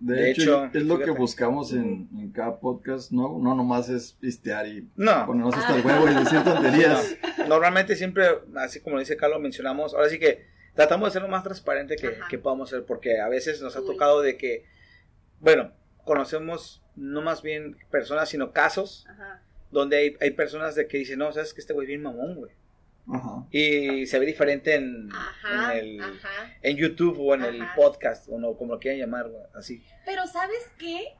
De, 0.00 0.14
De 0.14 0.30
hecho, 0.30 0.64
hecho, 0.66 0.78
es 0.78 0.84
lo 0.84 0.98
que 0.98 1.10
buscamos 1.10 1.72
en, 1.72 2.08
en 2.18 2.30
cada 2.32 2.58
podcast, 2.58 3.12
¿no? 3.12 3.38
No 3.38 3.54
nomás 3.54 3.88
es 3.90 4.12
pistear 4.14 4.66
y 4.66 4.88
No, 4.96 5.26
ponernos 5.26 5.54
hasta 5.56 5.76
el 5.76 5.82
Ah. 5.82 5.84
huevo 5.86 6.10
y 6.10 6.14
decir 6.24 6.42
tonterías. 6.42 7.16
normalmente 7.48 7.94
siempre, 7.96 8.24
así 8.56 8.80
como 8.80 8.98
dice 8.98 9.16
Carlos, 9.16 9.40
mencionamos, 9.40 9.92
ahora 9.94 10.08
sí 10.08 10.18
que 10.18 10.46
tratamos 10.74 11.08
de 11.08 11.12
ser 11.12 11.22
lo 11.22 11.28
más 11.28 11.42
transparente 11.42 11.96
que, 11.96 12.14
que 12.30 12.38
podamos 12.38 12.70
ser, 12.70 12.84
porque 12.86 13.20
a 13.20 13.28
veces 13.28 13.60
nos 13.60 13.76
ha 13.76 13.80
Uy. 13.80 13.86
tocado 13.86 14.22
de 14.22 14.36
que, 14.38 14.64
bueno, 15.40 15.72
conocemos 16.04 16.82
no 16.96 17.20
más 17.22 17.42
bien 17.42 17.76
personas, 17.90 18.28
sino 18.30 18.52
casos 18.52 19.06
Ajá. 19.10 19.42
donde 19.70 19.96
hay, 19.98 20.16
hay 20.20 20.30
personas 20.30 20.74
de 20.74 20.86
que 20.88 20.96
dicen, 20.98 21.18
no, 21.18 21.30
sabes 21.32 21.52
que 21.54 21.60
este 21.60 21.72
güey 21.74 21.84
es 21.84 21.88
bien 21.88 22.02
mamón, 22.02 22.36
güey. 22.36 22.52
Ajá. 23.08 23.46
Y 23.50 24.06
se 24.06 24.18
ve 24.18 24.26
diferente 24.26 24.74
en, 24.74 25.08
Ajá, 25.12 25.76
en, 25.76 26.00
el, 26.00 26.00
en 26.62 26.76
YouTube 26.76 27.18
o 27.20 27.34
en 27.34 27.42
el 27.44 27.62
podcast, 27.76 28.28
o 28.28 28.38
no, 28.38 28.56
como 28.56 28.74
lo 28.74 28.80
quieran 28.80 29.00
llamar, 29.00 29.26
así. 29.54 29.82
Pero 30.04 30.26
¿sabes 30.26 30.70
qué? 30.78 31.14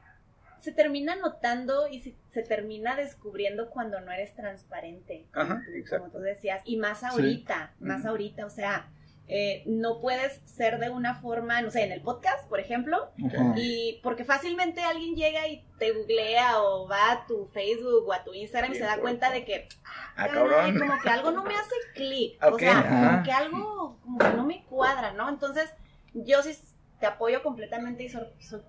Se 0.59 0.71
termina 0.71 1.15
notando 1.15 1.87
y 1.87 2.01
se, 2.01 2.15
se 2.29 2.43
termina 2.43 2.95
descubriendo 2.95 3.69
cuando 3.71 3.99
no 3.99 4.11
eres 4.11 4.35
transparente. 4.35 5.25
como 5.33 5.45
Ajá, 5.45 5.63
tú- 5.65 5.71
exacto. 5.75 6.05
Como 6.05 6.17
tú 6.17 6.19
decías. 6.19 6.61
Y 6.65 6.77
más 6.77 6.99
Sí. 6.99 7.05
ahorita, 7.09 7.73
más 7.79 8.05
ahorita. 8.05 8.45
O 8.45 8.49
sea, 8.51 8.89
eh, 9.33 9.63
no 9.65 10.01
puedes 10.01 10.41
ser 10.43 10.77
de 10.77 10.89
una 10.89 11.15
forma, 11.15 11.61
no 11.61 11.71
sé, 11.71 11.83
en 11.83 11.93
el 11.93 12.01
podcast, 12.01 12.45
por 12.49 12.59
ejemplo. 12.59 13.11
Y 13.55 14.01
porque 14.03 14.25
fácilmente 14.25 14.81
alguien 14.81 15.15
llega 15.15 15.47
y 15.47 15.65
te 15.79 15.93
googlea 15.93 16.61
o 16.61 16.85
va 16.85 17.13
a 17.13 17.25
tu 17.27 17.47
Facebook 17.53 18.09
o 18.09 18.11
a 18.11 18.25
tu 18.25 18.33
Instagram 18.33 18.73
y 18.73 18.75
se 18.75 18.83
da 18.83 18.97
cuenta 18.97 19.31
de 19.31 19.45
que, 19.45 19.69
Ah, 20.17 20.27
caray, 20.27 20.77
como 20.77 20.99
que 21.01 21.09
algo 21.09 21.31
no 21.31 21.43
me 21.43 21.55
hace 21.55 21.75
clic. 21.95 22.37
O 22.51 22.59
sea, 22.59 22.79
ajá. 22.79 22.89
como 22.89 23.23
que 23.23 23.31
algo 23.31 23.99
como 24.03 24.17
que 24.17 24.29
no 24.31 24.45
me 24.45 24.65
cuadra, 24.65 25.13
¿no? 25.13 25.29
Entonces, 25.29 25.73
yo 26.13 26.43
sí 26.43 26.53
te 26.99 27.05
apoyo 27.05 27.41
completamente 27.41 28.03
y 28.03 28.09
soy, 28.09 28.27
soy 28.39 28.61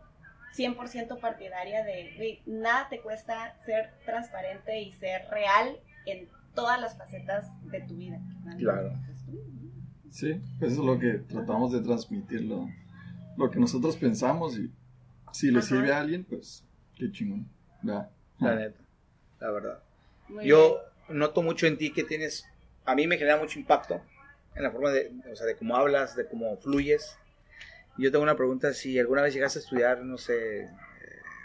100% 0.56 1.18
partidaria 1.18 1.82
de, 1.82 2.14
güey, 2.16 2.40
nada 2.46 2.88
te 2.88 3.00
cuesta 3.00 3.56
ser 3.64 3.94
transparente 4.04 4.78
y 4.78 4.92
ser 4.92 5.28
real 5.28 5.80
en 6.06 6.28
todas 6.54 6.80
las 6.80 6.96
facetas 6.96 7.46
de 7.64 7.80
tu 7.80 7.96
vida. 7.96 8.20
Claro. 8.58 8.92
Sí, 10.12 10.40
pues 10.58 10.72
eso 10.72 10.82
es 10.82 10.86
lo 10.86 10.98
que 10.98 11.14
tratamos 11.28 11.72
de 11.72 11.80
transmitir, 11.80 12.42
lo, 12.42 12.68
lo 13.36 13.50
que 13.50 13.58
nosotros 13.58 13.96
pensamos 13.96 14.58
y 14.58 14.70
si 15.32 15.50
le 15.50 15.58
Ajá. 15.60 15.68
sirve 15.68 15.92
a 15.92 16.00
alguien, 16.00 16.24
pues 16.24 16.64
qué 16.96 17.10
chingón. 17.10 17.48
La 17.82 18.10
neta, 18.54 18.78
la 19.40 19.50
verdad. 19.50 19.82
Muy 20.28 20.46
Yo 20.46 20.78
noto 21.08 21.42
mucho 21.42 21.66
en 21.66 21.78
ti 21.78 21.92
que 21.92 22.04
tienes, 22.04 22.44
a 22.84 22.94
mí 22.94 23.06
me 23.06 23.16
genera 23.18 23.38
mucho 23.38 23.58
impacto 23.58 24.00
en 24.54 24.62
la 24.62 24.70
forma 24.70 24.90
de, 24.90 25.10
o 25.32 25.34
sea, 25.34 25.46
de 25.46 25.56
cómo 25.56 25.74
hablas, 25.76 26.14
de 26.14 26.26
cómo 26.28 26.56
fluyes. 26.58 27.16
Yo 27.98 28.10
tengo 28.12 28.22
una 28.22 28.36
pregunta, 28.36 28.72
si 28.74 28.98
alguna 28.98 29.22
vez 29.22 29.34
llegaste 29.34 29.58
a 29.58 29.62
estudiar, 29.62 30.02
no 30.02 30.18
sé, 30.18 30.64
eh, 30.64 30.68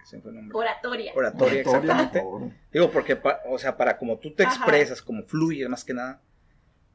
se 0.05 0.17
me 0.17 0.21
fue 0.21 0.31
el 0.31 0.35
nombre. 0.37 0.53
bien. 0.53 0.67
Oratoria. 0.69 1.13
Oratoria, 1.15 1.61
Oratoria, 1.61 1.61
exactamente. 1.61 2.19
por 2.19 2.39
favor. 2.41 2.51
Digo, 2.71 2.91
porque, 2.91 3.15
pa- 3.15 3.39
o 3.49 3.57
sea, 3.57 3.75
para 3.77 3.97
como 3.97 4.17
tú 4.17 4.33
te 4.33 4.43
Ajá. 4.43 4.53
expresas, 4.55 5.01
como 5.01 5.23
fluyes 5.23 5.69
más 5.69 5.83
que 5.85 5.93
nada, 5.93 6.21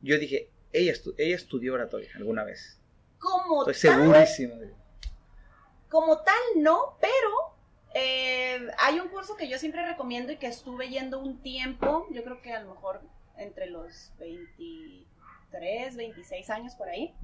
yo 0.03 0.19
dije, 0.19 0.49
ella, 0.73 0.93
estu- 0.93 1.15
ella 1.19 1.37
estudió 1.37 1.75
oratoria 1.75 2.11
alguna 2.17 2.45
vez. 2.45 2.79
Como 3.19 3.69
Estoy 3.71 3.91
tal, 3.91 4.01
segurísimo. 4.03 4.55
como 5.89 6.19
tal 6.23 6.35
no, 6.57 6.97
pero 7.01 7.55
eh, 7.95 8.67
hay 8.79 8.99
un 9.01 9.09
curso 9.09 9.37
que 9.37 9.49
yo 9.49 9.59
siempre 9.59 9.87
recomiendo 9.87 10.33
y 10.33 10.37
que 10.39 10.47
estuve 10.47 10.89
yendo 10.89 11.19
un 11.21 11.41
tiempo, 11.43 12.07
yo 12.11 12.25
creo 12.25 12.41
que 12.43 12.53
a 12.53 12.61
lo 12.63 12.71
mejor 12.75 13.01
entre 13.37 13.67
los 13.67 14.13
23, 14.19 15.97
26 15.97 16.51
años 16.51 16.75
por 16.75 16.89
ahí, 16.89 17.15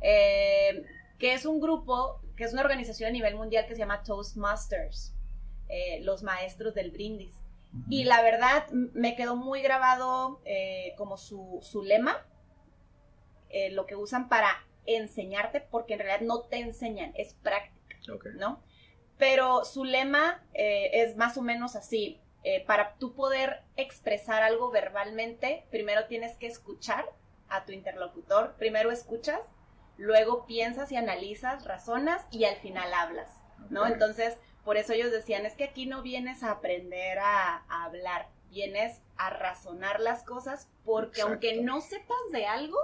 eh, 0.00 0.84
que 1.18 1.34
es 1.34 1.44
un 1.46 1.60
grupo, 1.60 2.20
que 2.36 2.44
es 2.44 2.52
una 2.52 2.62
organización 2.62 3.08
a 3.08 3.12
nivel 3.12 3.34
mundial 3.36 3.66
que 3.66 3.74
se 3.74 3.80
llama 3.80 4.02
Toastmasters, 4.02 5.14
eh, 5.68 6.00
los 6.02 6.22
maestros 6.22 6.74
del 6.74 6.90
brindis. 6.90 7.34
Y 7.90 8.04
la 8.04 8.22
verdad 8.22 8.68
me 8.70 9.16
quedó 9.16 9.36
muy 9.36 9.60
grabado 9.60 10.40
como 10.96 11.18
su, 11.18 11.58
su 11.62 11.82
lema, 11.82 12.24
eh, 13.50 13.70
lo 13.70 13.86
que 13.86 13.96
usan 13.96 14.28
para 14.28 14.48
enseñarte, 14.86 15.60
porque 15.60 15.94
en 15.94 16.00
realidad 16.00 16.26
no 16.26 16.42
te 16.42 16.58
enseñan, 16.58 17.12
es 17.16 17.34
práctica. 17.34 17.96
¿no? 18.36 18.62
Pero 19.18 19.64
su 19.64 19.84
lema 19.84 20.44
eh, 20.54 20.90
es 21.02 21.16
más 21.16 21.36
o 21.36 21.42
menos 21.42 21.74
así. 21.76 22.20
eh, 22.44 22.64
para 22.64 22.94
tú 22.98 23.14
poder 23.14 23.62
expresar 23.76 24.42
algo 24.44 24.70
verbalmente, 24.70 25.66
primero 25.70 26.06
tienes 26.06 26.36
que 26.36 26.46
escuchar 26.46 27.04
a 27.48 27.64
tu 27.64 27.72
interlocutor. 27.72 28.54
Primero 28.56 28.92
escuchas, 28.92 29.40
luego 29.96 30.46
piensas 30.46 30.92
y 30.92 30.96
analizas, 30.96 31.64
razonas 31.64 32.24
y 32.30 32.44
al 32.44 32.56
final 32.56 32.94
hablas, 32.94 33.30
¿no? 33.70 33.84
Entonces, 33.86 34.36
por 34.64 34.76
eso 34.76 34.92
ellos 34.92 35.10
decían, 35.10 35.44
es 35.44 35.54
que 35.56 35.64
aquí 35.64 35.86
no 35.86 36.02
vienes 36.02 36.44
a 36.44 36.52
aprender 36.52 37.18
a, 37.18 37.64
a 37.68 37.84
hablar, 37.84 38.28
vienes 38.48 39.00
a 39.16 39.30
razonar 39.30 39.98
las 40.00 40.22
cosas 40.22 40.68
porque 40.84 41.22
Exacto. 41.22 41.32
aunque 41.32 41.62
no 41.62 41.80
sepas 41.80 42.18
de 42.32 42.46
algo, 42.46 42.78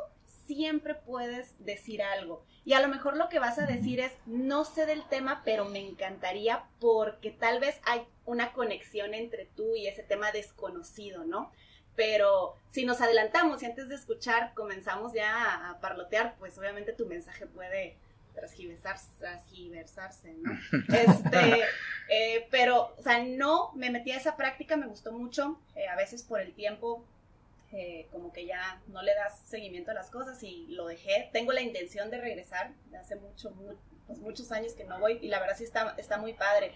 siempre 0.55 0.95
puedes 0.95 1.55
decir 1.65 2.03
algo. 2.03 2.45
Y 2.65 2.75
a 2.75 2.81
lo 2.81 2.89
mejor 2.89 3.17
lo 3.17 3.29
que 3.29 3.39
vas 3.39 3.59
a 3.59 3.67
decir 3.67 4.01
es, 4.01 4.13
no 4.27 4.65
sé 4.65 4.87
del 4.87 5.05
tema, 5.09 5.43
pero 5.45 5.65
me 5.65 5.81
encantaría 5.81 6.65
porque 6.81 7.31
tal 7.31 7.59
vez 7.59 7.81
hay 7.85 8.07
una 8.25 8.53
conexión 8.53 9.15
entre 9.15 9.47
tú 9.57 9.75
y 9.75 9.87
ese 9.87 10.03
tema 10.03 10.31
desconocido, 10.31 11.25
¿no? 11.25 11.51
Pero 11.97 12.55
si 12.71 12.85
nos 12.85 13.01
adelantamos 13.01 13.63
y 13.63 13.67
antes 13.67 13.89
de 13.89 13.97
escuchar 13.97 14.55
comenzamos 14.55 15.13
ya 15.13 15.71
a, 15.71 15.81
parlotear, 15.81 16.37
pues 16.39 16.57
obviamente 16.57 16.93
tu 16.93 17.07
mensaje 17.07 17.47
puede 17.47 17.97
transgiversarse, 18.35 19.09
transgiversarse, 19.19 20.35
¿no? 20.35 20.53
Este, 20.89 21.65
eh, 22.09 22.47
pero, 22.51 22.95
o 22.97 23.03
sea, 23.03 23.23
no 23.25 23.73
me 23.75 23.91
metí 23.91 24.13
a 24.13 24.17
esa 24.17 24.37
práctica, 24.37 24.77
me 24.77 24.87
gustó 24.87 25.13
mucho, 25.13 25.61
eh, 25.75 25.89
a 25.89 25.97
veces 25.97 26.23
por 26.23 26.41
el 26.41 26.55
tiempo, 26.55 27.05
eh, 27.73 28.09
como 28.13 28.33
que 28.33 28.47
ya 28.47 28.83
no 28.89 29.03
le 29.03 29.15
das 29.15 29.41
seguimiento 29.47 29.91
a 29.91 29.95
las 29.95 30.11
cosas 30.11 30.43
y 30.43 30.67
lo 30.69 30.87
dejé. 30.87 31.31
Tengo 31.33 31.53
la 31.53 31.63
intención 31.63 32.11
de 32.11 32.19
regresar, 32.21 32.73
hace 33.01 33.17
mucho, 33.17 33.51
mu- 33.53 33.77
pues, 34.07 34.19
muchos 34.19 34.53
años 34.53 34.75
que 34.75 34.85
no 34.85 34.99
voy 35.01 35.19
y 35.23 35.29
la 35.29 35.41
verdad 35.41 35.57
sí 35.57 35.65
está, 35.65 35.95
está 35.99 36.19
muy 36.19 36.35
padre, 36.35 36.73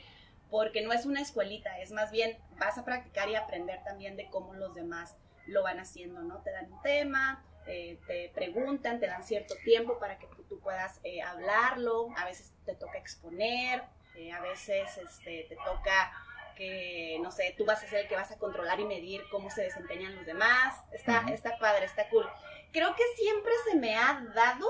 porque 0.51 0.83
no 0.83 0.93
es 0.93 1.07
una 1.07 1.21
escuelita, 1.21 1.79
es 1.81 1.91
más 1.93 2.11
bien 2.11 2.39
vas 2.59 2.79
a 2.79 2.85
practicar 2.85 3.29
y 3.29 3.35
aprender 3.35 3.83
también 3.85 4.17
de 4.17 4.29
cómo 4.31 4.55
los 4.55 4.75
demás 4.75 5.17
lo 5.47 5.63
van 5.63 5.79
haciendo, 5.81 6.23
¿no? 6.23 6.39
Te 6.43 6.51
dan 6.53 6.73
un 6.73 6.81
tema, 6.83 7.45
eh, 7.67 7.99
te 8.07 8.31
preguntan, 8.35 9.01
te 9.01 9.07
dan 9.07 9.23
cierto 9.25 9.55
tiempo 9.65 9.99
para 9.99 10.19
que 10.19 10.27
tú, 10.29 10.45
tú 10.45 10.61
puedas 10.61 11.01
eh, 11.05 11.21
hablarlo, 11.23 12.09
a 12.17 12.25
veces 12.25 12.53
te 12.65 12.75
toca 12.75 12.99
exponer, 12.99 13.83
eh, 14.17 14.33
a 14.33 14.41
veces 14.41 14.97
este, 14.99 15.47
te 15.49 15.57
toca 15.57 16.13
que, 16.57 17.19
no 17.23 17.31
sé, 17.31 17.55
tú 17.57 17.65
vas 17.65 17.83
a 17.85 17.87
ser 17.87 18.01
el 18.01 18.09
que 18.09 18.17
vas 18.17 18.33
a 18.33 18.39
controlar 18.39 18.81
y 18.81 18.85
medir 18.85 19.23
cómo 19.31 19.51
se 19.51 19.63
desempeñan 19.63 20.17
los 20.17 20.27
demás. 20.27 20.83
Está, 20.93 21.25
está 21.29 21.57
padre, 21.59 21.85
está 21.85 22.09
cool. 22.09 22.29
Creo 22.73 22.97
que 22.97 23.05
siempre 23.17 23.53
se 23.71 23.77
me 23.77 23.95
ha 23.95 24.27
dado, 24.35 24.69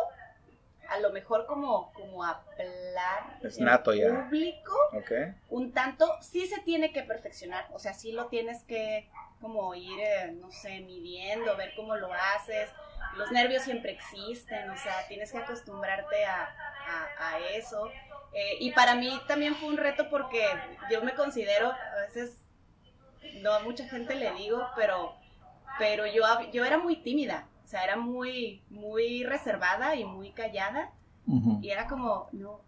a 0.88 0.98
lo 1.00 1.10
mejor 1.12 1.46
como, 1.46 1.92
como 1.92 2.22
hablar 2.24 3.38
Es 3.42 3.58
en 3.58 3.64
ya. 3.94 4.24
público, 4.24 4.72
un 5.48 5.72
tanto, 5.72 6.06
sí 6.20 6.46
se 6.46 6.60
tiene 6.60 6.92
que 6.92 7.02
perfeccionar, 7.02 7.66
o 7.72 7.78
sea, 7.78 7.92
sí 7.94 8.12
lo 8.12 8.26
tienes 8.26 8.62
que 8.64 9.08
como 9.40 9.74
ir, 9.74 9.98
eh, 10.00 10.32
no 10.32 10.50
sé, 10.50 10.80
midiendo, 10.80 11.56
ver 11.56 11.72
cómo 11.76 11.94
lo 11.96 12.12
haces. 12.12 12.70
Los 13.16 13.30
nervios 13.30 13.62
siempre 13.62 13.92
existen, 13.92 14.70
o 14.70 14.76
sea, 14.78 15.06
tienes 15.08 15.30
que 15.30 15.38
acostumbrarte 15.38 16.24
a, 16.24 16.42
a- 16.44 17.28
a 17.34 17.38
eso. 17.50 17.90
Eh, 18.32 18.56
y 18.60 18.72
para 18.72 18.94
mí 18.94 19.20
también 19.28 19.54
fue 19.54 19.68
un 19.68 19.76
reto 19.76 20.08
porque 20.10 20.42
yo 20.90 21.02
me 21.02 21.14
considero, 21.14 21.70
a 21.70 22.00
veces, 22.00 22.38
no 23.42 23.52
a 23.52 23.60
mucha 23.60 23.86
gente 23.88 24.14
le 24.14 24.32
digo, 24.32 24.66
pero, 24.74 25.14
pero 25.78 26.06
yo, 26.06 26.22
yo 26.52 26.64
era 26.64 26.78
muy 26.78 26.96
tímida, 26.96 27.46
o 27.66 27.68
sea, 27.68 27.82
era 27.82 27.96
muy, 27.96 28.62
muy 28.70 29.24
reservada 29.24 29.96
y 29.96 30.04
muy 30.04 30.30
callada. 30.30 30.92
Y 31.60 31.70
era 31.70 31.88
como, 31.88 32.28
no, 32.30 32.60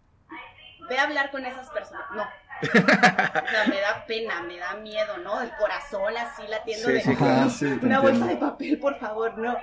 ve 0.89 0.99
a 0.99 1.05
hablar 1.05 1.31
con 1.31 1.47
esas 1.47 1.71
personas. 1.71 2.05
No. 2.17 2.23
O 2.25 3.49
sea, 3.49 3.65
me 3.69 3.81
da 3.81 4.05
pena, 4.09 4.43
me 4.43 4.59
da 4.59 4.75
miedo, 4.75 5.19
¿no? 5.19 5.41
El 5.41 5.53
corazón 5.57 6.17
así 6.17 6.43
latiendo 6.49 6.89
Sí, 6.89 6.95
de 6.95 7.01
sí, 7.03 7.15
claro. 7.15 7.49
una 7.83 8.01
bolsa 8.01 8.27
de 8.27 8.37
papel, 8.37 8.81
por 8.81 8.99
favor, 8.99 9.39
no. 9.39 9.57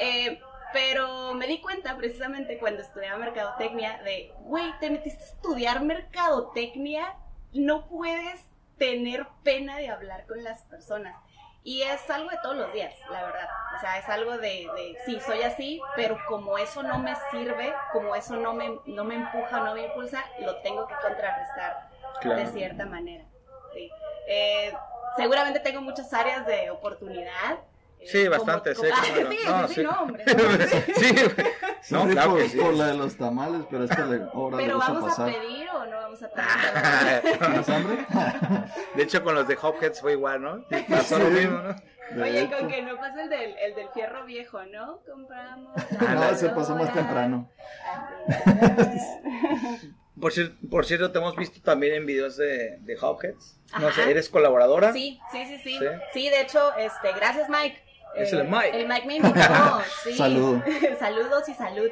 Eh, 0.00 0.40
pero 0.72 1.34
me 1.34 1.46
di 1.46 1.60
cuenta 1.60 1.96
precisamente 1.96 2.58
cuando 2.58 2.82
estudiaba 2.82 3.18
mercadotecnia 3.18 4.02
de, 4.02 4.32
güey, 4.40 4.72
te 4.80 4.90
metiste 4.90 5.22
a 5.22 5.26
estudiar 5.26 5.82
mercadotecnia, 5.84 7.14
no 7.52 7.86
puedes 7.86 8.40
tener 8.76 9.28
pena 9.44 9.76
de 9.76 9.88
hablar 9.88 10.26
con 10.26 10.42
las 10.42 10.62
personas. 10.62 11.14
Y 11.62 11.82
es 11.82 12.08
algo 12.10 12.30
de 12.30 12.38
todos 12.42 12.56
los 12.56 12.72
días, 12.72 12.94
la 13.10 13.22
verdad. 13.22 13.48
O 13.76 13.80
sea, 13.80 13.98
es 13.98 14.08
algo 14.08 14.38
de, 14.38 14.66
de, 14.74 14.98
sí, 15.04 15.20
soy 15.20 15.42
así, 15.42 15.80
pero 15.94 16.16
como 16.26 16.56
eso 16.56 16.82
no 16.82 16.98
me 16.98 17.14
sirve, 17.30 17.74
como 17.92 18.14
eso 18.14 18.36
no 18.36 18.54
me, 18.54 18.78
no 18.86 19.04
me 19.04 19.16
empuja, 19.16 19.60
no 19.60 19.74
me 19.74 19.84
impulsa, 19.84 20.24
lo 20.40 20.56
tengo 20.62 20.86
que 20.86 20.94
contrarrestar 20.94 21.90
de 22.24 22.46
cierta 22.46 22.86
manera. 22.86 23.24
Sí. 23.74 23.90
Eh, 24.26 24.72
seguramente 25.16 25.60
tengo 25.60 25.80
muchas 25.82 26.12
áreas 26.14 26.46
de 26.46 26.70
oportunidad. 26.70 27.58
Eh, 28.00 28.06
sí, 28.06 28.28
bastante, 28.28 28.74
sí, 28.74 28.82
sí, 28.82 29.12
sí, 29.12 29.36
sí, 29.74 29.82
no, 29.82 29.90
hombre. 30.02 30.24
sí, 30.96 31.14
no, 31.94 32.08
claro 32.08 32.36
que 32.36 32.48
sí. 32.48 32.58
por 32.58 32.74
la 32.74 32.86
de 32.88 32.94
los 32.94 33.16
tamales, 33.16 33.62
pero 33.70 33.84
esta 33.84 34.08
hora 34.32 34.56
Pero 34.56 34.78
vamos 34.78 35.02
a, 35.04 35.06
pasar. 35.06 35.28
a 35.28 35.32
pedir 35.32 35.68
o 35.70 35.86
no 35.86 35.96
vamos 35.96 36.22
a 36.22 36.28
pedir. 36.30 37.38
¿Tienes 37.38 37.68
hambre? 37.68 38.06
De 38.96 39.02
hecho, 39.02 39.22
con 39.22 39.34
los 39.34 39.46
de 39.46 39.58
Hopheads 39.60 40.00
fue 40.00 40.12
igual, 40.12 40.42
¿no? 40.42 40.64
Pasó 40.88 41.18
lo 41.18 41.30
mismo, 41.30 41.58
¿no? 41.58 42.22
Oye, 42.22 42.50
con 42.50 42.68
que 42.68 42.82
no 42.82 42.96
pasa 42.96 43.22
el 43.22 43.28
del, 43.28 43.56
el 43.58 43.74
del 43.76 43.88
fierro 43.90 44.24
viejo, 44.24 44.64
¿no? 44.64 44.98
Compramos. 45.06 45.72
No, 46.00 46.34
se 46.34 46.48
pasó 46.48 46.74
más 46.74 46.92
temprano. 46.92 47.48
Por, 50.20 50.32
por 50.68 50.84
cierto, 50.86 51.12
te 51.12 51.18
hemos 51.18 51.36
visto 51.36 51.60
también 51.62 51.94
en 51.94 52.06
videos 52.06 52.36
de, 52.36 52.78
de 52.80 52.98
Hopheads. 53.00 53.60
No 53.80 53.92
sé, 53.92 54.10
¿eres 54.10 54.28
colaboradora? 54.28 54.92
Sí, 54.92 55.20
sí, 55.30 55.44
sí, 55.46 55.58
sí. 55.62 55.78
Sí, 56.12 56.28
de 56.28 56.40
hecho, 56.40 56.74
este, 56.76 57.12
gracias 57.12 57.48
Mike. 57.48 57.80
Es 58.16 58.32
el 58.32 58.48
Mike. 58.48 58.80
El 58.80 58.88
Mike 58.88 59.06
me 59.06 59.16
invitó, 59.16 59.38
sí. 60.04 60.14
Saludos. 60.14 60.62
Saludos 60.98 61.48
y 61.48 61.54
salud. 61.54 61.90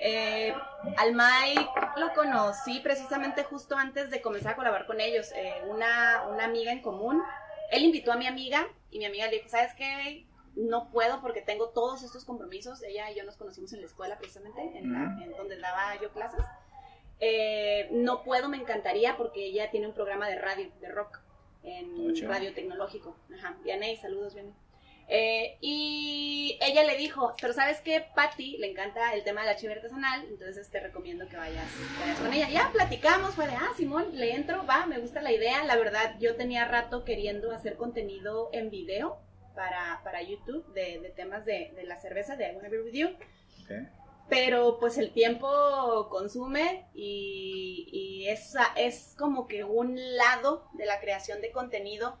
Eh, 0.00 0.54
al 0.98 1.14
Mike 1.14 1.68
lo 1.96 2.12
conocí 2.14 2.80
precisamente 2.80 3.44
justo 3.44 3.76
antes 3.76 4.10
de 4.10 4.20
comenzar 4.20 4.52
a 4.52 4.56
colaborar 4.56 4.86
con 4.86 5.00
ellos. 5.00 5.32
Eh, 5.34 5.62
una, 5.68 6.24
una 6.30 6.44
amiga 6.44 6.72
en 6.72 6.82
común. 6.82 7.22
Él 7.70 7.82
invitó 7.82 8.12
a 8.12 8.16
mi 8.16 8.26
amiga 8.26 8.66
y 8.90 8.98
mi 8.98 9.06
amiga 9.06 9.26
le 9.26 9.38
dijo, 9.38 9.48
¿sabes 9.48 9.74
qué? 9.74 10.26
No 10.54 10.90
puedo 10.90 11.20
porque 11.20 11.42
tengo 11.42 11.70
todos 11.70 12.02
estos 12.02 12.24
compromisos. 12.24 12.82
Ella 12.82 13.10
y 13.10 13.16
yo 13.16 13.24
nos 13.24 13.36
conocimos 13.36 13.72
en 13.72 13.80
la 13.80 13.86
escuela 13.86 14.16
precisamente, 14.18 14.60
en, 14.78 14.94
en 14.94 15.36
donde 15.36 15.58
daba 15.58 16.00
yo 16.00 16.10
clases. 16.12 16.44
Eh, 17.18 17.88
no 17.92 18.22
puedo, 18.22 18.48
me 18.48 18.58
encantaría 18.58 19.16
porque 19.16 19.46
ella 19.46 19.70
tiene 19.70 19.86
un 19.86 19.94
programa 19.94 20.28
de 20.28 20.38
radio, 20.38 20.70
de 20.80 20.88
rock, 20.88 21.20
en 21.62 22.14
radio 22.28 22.52
tecnológico. 22.54 23.16
Ajá, 23.34 23.56
Vianey, 23.64 23.96
saludos, 23.96 24.34
Vianey. 24.34 24.52
Eh, 25.08 25.56
y 25.60 26.58
ella 26.60 26.84
le 26.84 26.96
dijo, 26.96 27.34
pero 27.40 27.52
¿sabes 27.52 27.80
qué? 27.80 28.04
Patty 28.14 28.56
le 28.58 28.70
encanta 28.70 29.14
el 29.14 29.22
tema 29.22 29.42
de 29.42 29.46
la 29.46 29.56
chiva 29.56 29.74
artesanal, 29.74 30.26
entonces 30.28 30.68
te 30.68 30.80
recomiendo 30.80 31.28
que 31.28 31.36
vayas, 31.36 31.64
vayas, 32.00 32.18
con 32.18 32.32
ella. 32.32 32.48
Ya 32.48 32.70
platicamos, 32.72 33.34
fue 33.34 33.46
de, 33.46 33.54
ah, 33.54 33.70
Simón, 33.76 34.08
le 34.12 34.34
entro, 34.34 34.66
va, 34.66 34.86
me 34.86 34.98
gusta 34.98 35.22
la 35.22 35.32
idea. 35.32 35.64
La 35.64 35.76
verdad, 35.76 36.16
yo 36.18 36.34
tenía 36.36 36.66
rato 36.66 37.04
queriendo 37.04 37.52
hacer 37.52 37.76
contenido 37.76 38.50
en 38.52 38.70
video 38.70 39.18
para, 39.54 40.00
para 40.02 40.22
YouTube 40.22 40.66
de, 40.72 40.98
de 41.00 41.10
temas 41.10 41.44
de, 41.44 41.72
de, 41.76 41.84
la 41.84 41.96
cerveza, 41.96 42.36
de 42.36 42.52
I 42.52 42.56
Wanna 42.56 42.68
Be 42.68 42.82
With 42.82 42.94
You. 42.94 43.08
Okay 43.64 43.86
pero 44.28 44.78
pues 44.80 44.98
el 44.98 45.12
tiempo 45.12 46.08
consume 46.10 46.86
y, 46.94 47.88
y 47.92 48.28
esa 48.28 48.72
es 48.76 49.14
como 49.16 49.46
que 49.46 49.62
un 49.62 49.96
lado 50.16 50.68
de 50.72 50.86
la 50.86 51.00
creación 51.00 51.40
de 51.40 51.52
contenido 51.52 52.18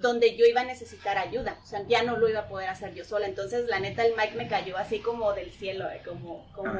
donde 0.00 0.36
yo 0.36 0.44
iba 0.44 0.62
a 0.62 0.64
necesitar 0.64 1.16
ayuda, 1.16 1.58
o 1.62 1.66
sea, 1.66 1.86
ya 1.86 2.02
no 2.02 2.16
lo 2.16 2.28
iba 2.28 2.40
a 2.40 2.48
poder 2.48 2.68
hacer 2.68 2.92
yo 2.94 3.04
sola, 3.04 3.26
entonces 3.26 3.68
la 3.68 3.78
neta 3.78 4.04
el 4.04 4.14
mic 4.16 4.34
me 4.36 4.48
cayó 4.48 4.76
así 4.76 4.98
como 4.98 5.32
del 5.32 5.52
cielo, 5.52 5.88
eh, 5.90 6.02
como, 6.04 6.50
como 6.52 6.72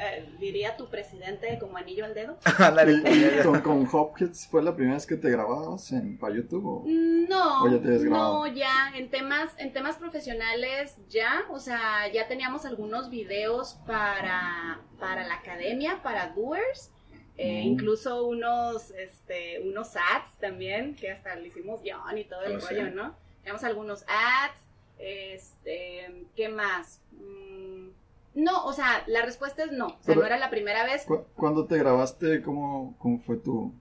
eh, 0.00 0.26
diría 0.40 0.76
tu 0.76 0.88
presidente, 0.88 1.58
como 1.60 1.76
anillo 1.76 2.04
al 2.04 2.14
dedo. 2.14 2.38
con, 3.42 3.60
con 3.60 3.88
Hopkins 3.92 4.46
fue 4.46 4.62
la 4.62 4.74
primera 4.74 4.96
vez 4.96 5.06
que 5.06 5.16
te 5.16 5.30
grababas 5.30 5.92
en, 5.92 6.18
para 6.18 6.34
YouTube? 6.34 6.64
O, 6.66 6.84
no, 6.86 7.68
ya 7.68 7.98
no, 8.08 8.46
ya, 8.46 8.92
en 8.96 9.10
temas, 9.10 9.52
en 9.58 9.72
temas 9.72 9.96
profesionales 9.96 10.96
ya, 11.08 11.42
o 11.50 11.58
sea, 11.58 12.10
ya 12.12 12.26
teníamos 12.26 12.64
algunos 12.64 13.10
videos 13.10 13.78
para, 13.86 14.80
para 14.98 15.26
la 15.26 15.34
academia, 15.34 16.02
para 16.02 16.28
doers, 16.28 16.90
eh, 17.38 17.62
incluso 17.62 18.26
unos, 18.26 18.90
este, 18.92 19.60
unos 19.60 19.96
ads 19.96 20.38
también, 20.40 20.94
que 20.94 21.10
hasta 21.10 21.34
le 21.34 21.48
hicimos 21.48 21.82
guion 21.82 22.18
y 22.18 22.24
todo 22.24 22.42
el 22.42 22.56
oh, 22.56 22.60
rollo, 22.60 22.90
¿no? 22.90 23.16
Tenemos 23.42 23.64
algunos 23.64 24.04
ads, 24.08 24.60
este, 24.98 26.26
¿qué 26.36 26.48
más? 26.48 27.00
Mm, 27.12 27.88
no, 28.34 28.64
o 28.64 28.72
sea, 28.72 29.04
la 29.06 29.22
respuesta 29.22 29.64
es 29.64 29.72
no, 29.72 29.86
o 29.86 30.02
sea, 30.02 30.14
no 30.14 30.24
era 30.24 30.38
la 30.38 30.50
primera 30.50 30.84
vez. 30.84 31.06
¿Cuándo 31.34 31.66
te 31.66 31.78
grabaste? 31.78 32.42
¿Cómo, 32.42 32.96
cómo 32.98 33.18
fue 33.20 33.36
tu, 33.36 33.74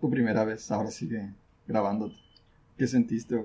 tu 0.00 0.10
primera 0.10 0.44
vez? 0.44 0.70
Ahora 0.70 0.90
sigue 0.90 1.32
grabándote. 1.66 2.16
¿Qué 2.76 2.86
sentiste? 2.86 3.44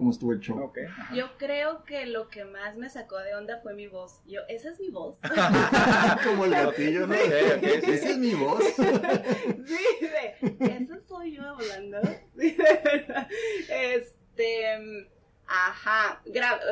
Cómo 0.00 0.12
estuvo 0.12 0.32
el 0.32 0.40
show. 0.40 0.72
Yo 1.14 1.36
creo 1.36 1.84
que 1.84 2.06
lo 2.06 2.30
que 2.30 2.46
más 2.46 2.74
me 2.74 2.88
sacó 2.88 3.18
de 3.18 3.34
onda 3.34 3.60
fue 3.60 3.74
mi 3.74 3.86
voz. 3.86 4.22
Yo, 4.26 4.40
esa 4.48 4.70
es 4.70 4.80
mi 4.80 4.88
voz. 4.88 5.18
Como 6.24 6.46
el 6.46 6.52
gatillo, 6.52 7.06
¿no? 7.06 7.12
Esa 7.12 8.08
es 8.08 8.16
mi 8.16 8.32
voz. 8.32 8.64
sí, 8.76 9.78
de, 10.00 10.76
eso 10.78 10.94
soy 11.06 11.36
yo 11.36 11.42
hablando. 11.42 12.00
Sí, 12.38 12.52
de 12.52 12.80
verdad. 12.82 13.28
Este, 13.68 15.06
ajá, 15.46 16.22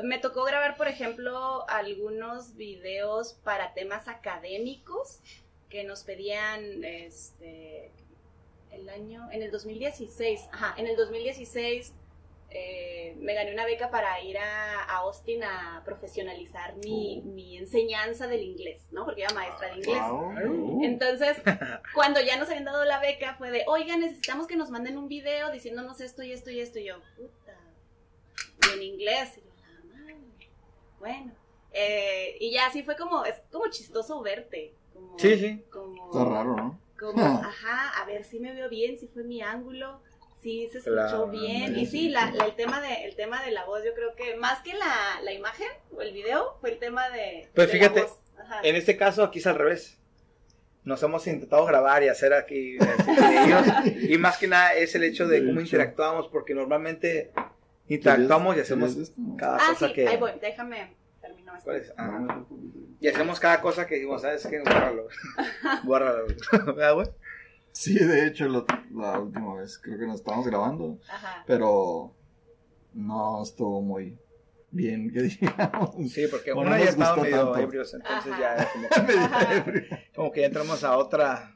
me 0.03 0.19
tocó 0.19 0.45
grabar, 0.45 0.79
por 0.79 0.89
ejemplo, 0.89 1.69
algunos 1.69 2.57
videos 2.57 3.35
para 3.45 3.75
temas 3.75 4.09
académicos 4.09 5.21
que 5.69 5.85
nos 5.85 6.03
pedían, 6.03 6.83
este, 6.83 7.93
el 8.71 8.89
año, 8.89 9.29
en 9.31 9.43
el 9.43 9.51
2016, 9.51 10.49
ajá, 10.51 10.75
en 10.79 10.87
el 10.87 10.97
2016 10.97 11.93
eh, 12.51 13.15
me 13.21 13.35
gané 13.35 13.53
una 13.53 13.67
beca 13.67 13.91
para 13.91 14.23
ir 14.23 14.39
a, 14.39 14.85
Austin 14.85 15.45
a 15.45 15.83
profesionalizar 15.85 16.77
mi, 16.77 17.23
oh. 17.23 17.29
mi, 17.29 17.59
enseñanza 17.59 18.27
del 18.27 18.43
inglés, 18.43 18.81
¿no? 18.91 19.05
Porque 19.05 19.23
era 19.23 19.35
maestra 19.35 19.69
de 19.69 19.77
inglés. 19.77 20.03
Entonces, 20.83 21.37
cuando 21.95 22.21
ya 22.21 22.39
nos 22.39 22.49
habían 22.49 22.65
dado 22.65 22.85
la 22.85 23.01
beca, 23.01 23.35
fue 23.35 23.51
de, 23.51 23.65
oiga, 23.67 23.97
necesitamos 23.99 24.47
que 24.47 24.57
nos 24.57 24.71
manden 24.71 24.97
un 24.97 25.09
video 25.09 25.51
diciéndonos 25.51 26.01
esto 26.01 26.23
y 26.23 26.33
esto 26.33 26.51
y 26.51 26.61
esto. 26.61 26.79
Y 26.79 26.87
yo, 26.87 26.97
puta, 27.17 27.55
y 28.67 28.77
en 28.77 28.83
inglés. 28.83 29.37
Y 29.37 29.41
yo, 29.41 29.67
la 29.67 29.95
madre. 29.95 30.17
Bueno. 30.99 31.33
Eh, 31.73 32.39
y 32.41 32.53
ya 32.53 32.67
así 32.67 32.83
fue 32.83 32.97
como, 32.97 33.27
es 33.27 33.35
como 33.53 33.69
chistoso 33.69 34.23
verte. 34.23 34.75
Como, 34.95 35.19
sí, 35.19 35.37
sí. 35.37 35.65
Como, 35.71 36.07
Está 36.07 36.25
raro, 36.25 36.57
¿no? 36.57 36.81
Como, 36.99 37.23
ajá, 37.45 38.01
a 38.01 38.07
ver 38.07 38.25
si 38.25 38.41
me 38.41 38.55
veo 38.55 38.71
bien, 38.71 38.99
si 38.99 39.07
fue 39.07 39.23
mi 39.23 39.43
ángulo 39.43 40.01
sí 40.41 40.69
se 40.71 40.79
escuchó 40.79 41.29
bien. 41.29 41.77
Y 41.79 41.87
sí, 41.87 42.09
la, 42.09 42.33
el, 42.45 42.55
tema 42.55 42.81
de, 42.81 43.05
el 43.05 43.17
tema 43.17 43.43
de 43.43 43.51
la 43.51 43.65
voz, 43.65 43.85
yo 43.85 43.95
creo 43.95 44.15
que 44.15 44.37
más 44.37 44.63
que 44.63 44.75
la, 44.75 45.21
la 45.23 45.33
imagen 45.33 45.69
o 45.95 46.03
el 46.03 46.13
video, 46.13 46.57
fue 46.61 46.71
el 46.71 46.79
tema 46.79 47.09
de. 47.11 47.49
Pues 47.55 47.71
fíjate, 47.71 48.07
en 48.63 48.77
este 48.77 48.97
caso 48.97 49.23
aquí 49.23 49.39
es 49.39 49.47
al 49.47 49.57
revés. 49.57 49.99
Nos 50.85 51.03
hemos 51.03 51.27
intentado 51.27 51.67
grabar 51.67 52.03
y 52.03 52.09
hacer 52.09 52.33
aquí 52.33 52.79
y 54.09 54.17
más 54.17 54.39
que 54.39 54.47
nada 54.47 54.75
es 54.75 54.95
el 54.95 55.05
hecho 55.05 55.29
de 55.29 55.45
cómo 55.45 55.61
interactuamos, 55.61 56.29
porque 56.29 56.55
normalmente 56.55 57.31
interactuamos 57.89 58.57
y 58.57 58.61
hacemos 58.61 59.13
cada 59.37 59.57
ah, 59.57 59.69
cosa 59.71 59.89
sí, 59.89 59.95
que. 59.95 60.09
Ahí 60.09 60.17
voy, 60.17 60.33
déjame 60.41 60.97
termino 61.21 61.55
esto. 61.55 61.71
Ah, 61.99 62.43
y 63.01 63.09
hacemos 63.09 63.39
cada 63.39 63.61
cosa 63.61 63.87
que 63.87 63.97
digo, 63.97 64.19
¿sabes 64.19 64.47
qué? 64.47 64.61
Guárdalo. 64.61 65.09
Guárdalo. 65.85 66.27
¿Verdad, 66.67 66.95
güey? 66.95 67.09
Sí, 67.79 67.95
de 67.95 68.27
hecho, 68.27 68.49
la 68.49 69.21
última 69.21 69.55
vez 69.55 69.79
creo 69.79 69.97
que 70.01 70.05
nos 70.05 70.17
estábamos 70.17 70.49
grabando, 70.49 70.99
pero 71.47 72.13
no 72.93 73.41
estuvo 73.41 73.81
muy 73.81 74.19
bien, 74.73 75.13
que 75.13 75.23
digamos. 75.41 76.11
Sí, 76.11 76.27
porque 76.29 76.53
uno 76.53 76.77
ya 76.77 76.87
estaba 76.87 77.23
medio 77.23 77.57
ebrios, 77.57 77.95
entonces 77.95 78.33
ya 78.37 78.69
como 78.73 78.89
que, 79.07 80.11
como 80.17 80.33
que 80.33 80.41
ya 80.41 80.47
entramos 80.49 80.83
a 80.83 80.97
otra 80.97 81.55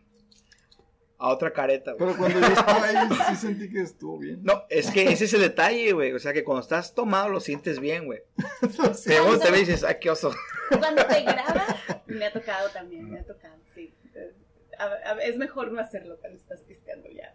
a 1.18 1.28
otra 1.28 1.52
careta. 1.52 1.96
Pero 1.98 2.16
cuando 2.16 2.38
yo 2.38 2.46
estaba 2.46 2.84
ahí 2.84 3.08
sí 3.30 3.36
sentí 3.36 3.68
que 3.68 3.80
estuvo 3.80 4.16
bien. 4.20 4.44
No, 4.44 4.62
es 4.70 4.92
que 4.92 5.10
ese 5.10 5.24
es 5.24 5.34
el 5.34 5.40
detalle, 5.40 5.90
güey. 5.92 6.12
O 6.12 6.20
sea, 6.20 6.32
que 6.32 6.44
cuando 6.44 6.62
estás 6.62 6.94
tomado 6.94 7.30
lo 7.30 7.40
sientes 7.40 7.80
bien, 7.80 8.06
güey. 8.06 8.20
Te, 8.60 9.18
te 9.40 9.52
dices, 9.56 9.82
ay, 9.82 9.96
qué 10.00 10.08
oso. 10.08 10.32
Cuando 10.78 11.04
te 11.04 11.22
grabas, 11.22 11.76
me 12.06 12.26
ha 12.26 12.32
tocado 12.32 12.68
también, 12.70 13.10
me 13.10 13.18
ha 13.18 13.24
tocado, 13.24 13.56
es 15.22 15.36
mejor 15.36 15.72
no 15.72 15.80
hacerlo 15.80 16.18
cuando 16.20 16.38
estás 16.38 16.62
pisteando 16.62 17.08
ya 17.10 17.34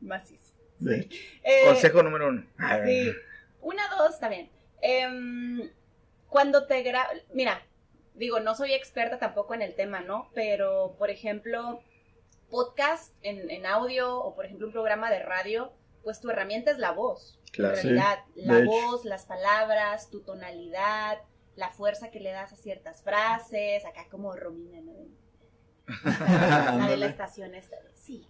macizo. 0.00 0.54
Sí. 0.80 1.08
Eh, 1.42 1.62
Consejo 1.64 2.02
número 2.02 2.28
uno. 2.28 2.46
Sí. 2.86 3.12
Una, 3.60 3.82
dos, 3.96 4.16
bien. 4.28 4.50
Em, 4.82 5.70
cuando 6.28 6.66
te 6.66 6.82
grabas, 6.82 7.16
mira, 7.32 7.62
digo, 8.14 8.40
no 8.40 8.54
soy 8.54 8.72
experta 8.72 9.18
tampoco 9.18 9.54
en 9.54 9.62
el 9.62 9.74
tema, 9.74 10.00
¿no? 10.00 10.30
Pero, 10.34 10.94
por 10.98 11.10
ejemplo, 11.10 11.82
podcast 12.50 13.12
en, 13.22 13.66
audio 13.66 14.18
o, 14.18 14.34
por 14.34 14.44
ejemplo, 14.44 14.66
un 14.66 14.72
programa 14.72 15.10
de 15.10 15.20
radio, 15.20 15.72
pues 16.04 16.20
tu 16.20 16.30
herramienta 16.30 16.70
es 16.70 16.78
la 16.78 16.92
voz. 16.92 17.40
Claro. 17.52 17.76
En 17.76 17.82
realidad, 17.82 18.18
la 18.34 18.64
voz, 18.64 19.04
las 19.04 19.24
palabras, 19.24 20.10
tu 20.10 20.20
tonalidad, 20.20 21.18
la 21.56 21.70
fuerza 21.70 22.10
que 22.10 22.20
le 22.20 22.30
das 22.30 22.52
a 22.52 22.56
ciertas 22.56 23.02
frases, 23.02 23.84
acá 23.86 24.06
como 24.10 24.34
Romina, 24.36 24.80
¿no? 24.82 24.92
la 26.04 26.86
de 26.88 26.96
la 26.96 27.06
estación 27.06 27.52
Sí, 27.94 28.26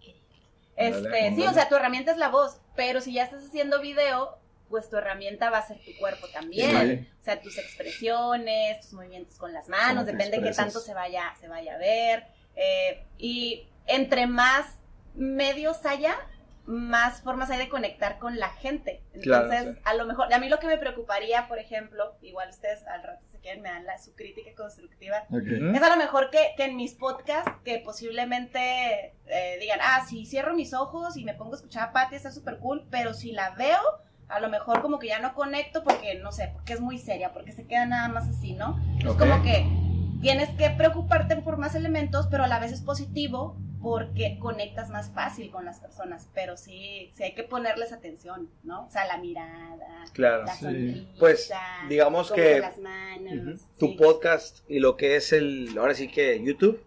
Este, 0.75 1.35
sí, 1.35 1.45
o 1.45 1.53
sea, 1.53 1.67
tu 1.69 1.75
herramienta 1.75 2.11
es 2.11 2.17
la 2.17 2.29
voz, 2.29 2.59
pero 2.75 3.01
si 3.01 3.13
ya 3.13 3.23
estás 3.23 3.45
haciendo 3.45 3.81
video, 3.81 4.37
pues 4.69 4.89
tu 4.89 4.97
herramienta 4.97 5.49
va 5.49 5.59
a 5.59 5.67
ser 5.67 5.77
tu 5.83 5.91
cuerpo 5.99 6.27
también. 6.27 7.09
O 7.19 7.23
sea, 7.23 7.41
tus 7.41 7.57
expresiones, 7.57 8.81
tus 8.81 8.93
movimientos 8.93 9.37
con 9.37 9.53
las 9.53 9.69
manos, 9.69 10.05
depende 10.05 10.37
de 10.37 10.43
qué 10.43 10.53
tanto 10.53 10.79
se 10.79 10.93
vaya, 10.93 11.33
se 11.39 11.47
vaya 11.47 11.75
a 11.75 11.77
ver. 11.77 12.27
Eh, 12.55 13.05
y 13.17 13.67
entre 13.85 14.27
más 14.27 14.65
medios 15.15 15.85
haya, 15.85 16.15
más 16.67 17.21
formas 17.21 17.49
hay 17.49 17.57
de 17.57 17.69
conectar 17.69 18.19
con 18.19 18.37
la 18.37 18.49
gente. 18.49 19.01
Entonces, 19.13 19.77
a 19.85 19.93
lo 19.93 20.05
mejor, 20.05 20.31
a 20.33 20.37
mí 20.37 20.49
lo 20.49 20.59
que 20.59 20.67
me 20.67 20.77
preocuparía, 20.77 21.47
por 21.47 21.59
ejemplo, 21.59 22.15
igual 22.21 22.49
ustedes 22.49 22.85
al 22.87 23.03
rato 23.03 23.25
si 23.31 23.37
quieren 23.37 23.61
me 23.61 23.69
dan 23.69 23.85
la, 23.85 23.97
su 23.97 24.13
crítica 24.13 24.51
constructiva, 24.55 25.23
es 25.31 25.81
a 25.81 25.89
lo 25.89 25.97
mejor 25.97 26.29
que, 26.29 26.53
en 26.57 26.75
mis 26.75 26.93
podcasts, 26.93 27.51
que 27.63 27.79
posiblemente 27.79 29.13
eh, 29.27 29.57
digan, 29.61 29.79
ah, 29.81 30.05
si 30.07 30.25
cierro 30.25 30.53
mis 30.53 30.73
ojos 30.73 31.15
y 31.15 31.23
me 31.23 31.33
pongo 31.33 31.53
a 31.53 31.55
escuchar 31.55 31.89
a 31.89 31.93
Patti, 31.93 32.15
está 32.15 32.31
súper 32.31 32.57
cool, 32.57 32.85
pero 32.91 33.13
si 33.13 33.31
la 33.31 33.51
veo, 33.51 33.79
a 34.27 34.41
lo 34.41 34.49
mejor 34.49 34.81
como 34.81 34.99
que 34.99 35.07
ya 35.07 35.19
no 35.19 35.33
conecto 35.33 35.85
porque, 35.85 36.15
no 36.15 36.33
sé, 36.33 36.49
porque 36.53 36.73
es 36.73 36.81
muy 36.81 36.97
seria, 36.97 37.31
porque 37.31 37.53
se 37.53 37.65
queda 37.65 37.85
nada 37.85 38.09
más 38.09 38.27
así, 38.27 38.53
¿no? 38.53 38.77
Es 38.99 39.15
como 39.15 39.41
que 39.41 39.65
tienes 40.21 40.49
que 40.57 40.69
preocuparte 40.71 41.37
por 41.37 41.57
más 41.57 41.75
elementos, 41.75 42.27
pero 42.27 42.43
a 42.43 42.47
la 42.47 42.59
vez 42.59 42.73
es 42.73 42.81
positivo 42.81 43.55
porque 43.81 44.37
conectas 44.39 44.89
más 44.89 45.11
fácil 45.11 45.51
con 45.51 45.65
las 45.65 45.79
personas, 45.79 46.29
pero 46.33 46.57
sí, 46.57 47.11
sí 47.13 47.23
hay 47.23 47.33
que 47.33 47.43
ponerles 47.43 47.91
atención, 47.91 48.49
¿no? 48.63 48.85
O 48.85 48.91
sea, 48.91 49.05
la 49.05 49.17
mirada, 49.17 50.05
claro, 50.13 50.45
la 50.45 50.55
sonrisa, 50.55 51.07
pues 51.19 51.51
digamos 51.89 52.31
que 52.31 52.59
las 52.59 52.77
manos, 52.79 53.61
tu 53.77 53.95
podcast 53.95 54.59
y 54.69 54.79
lo 54.79 54.97
que 54.97 55.15
es 55.15 55.31
el, 55.31 55.77
ahora 55.77 55.93
sí 55.93 56.07
que 56.07 56.43
YouTube, 56.43 56.81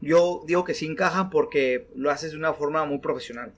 yo 0.00 0.42
digo 0.46 0.64
que 0.64 0.74
sí 0.74 0.86
encajan 0.86 1.30
porque 1.30 1.88
lo 1.94 2.10
haces 2.10 2.32
de 2.32 2.38
una 2.38 2.52
forma 2.52 2.84
muy 2.84 2.98
profesional. 2.98 3.52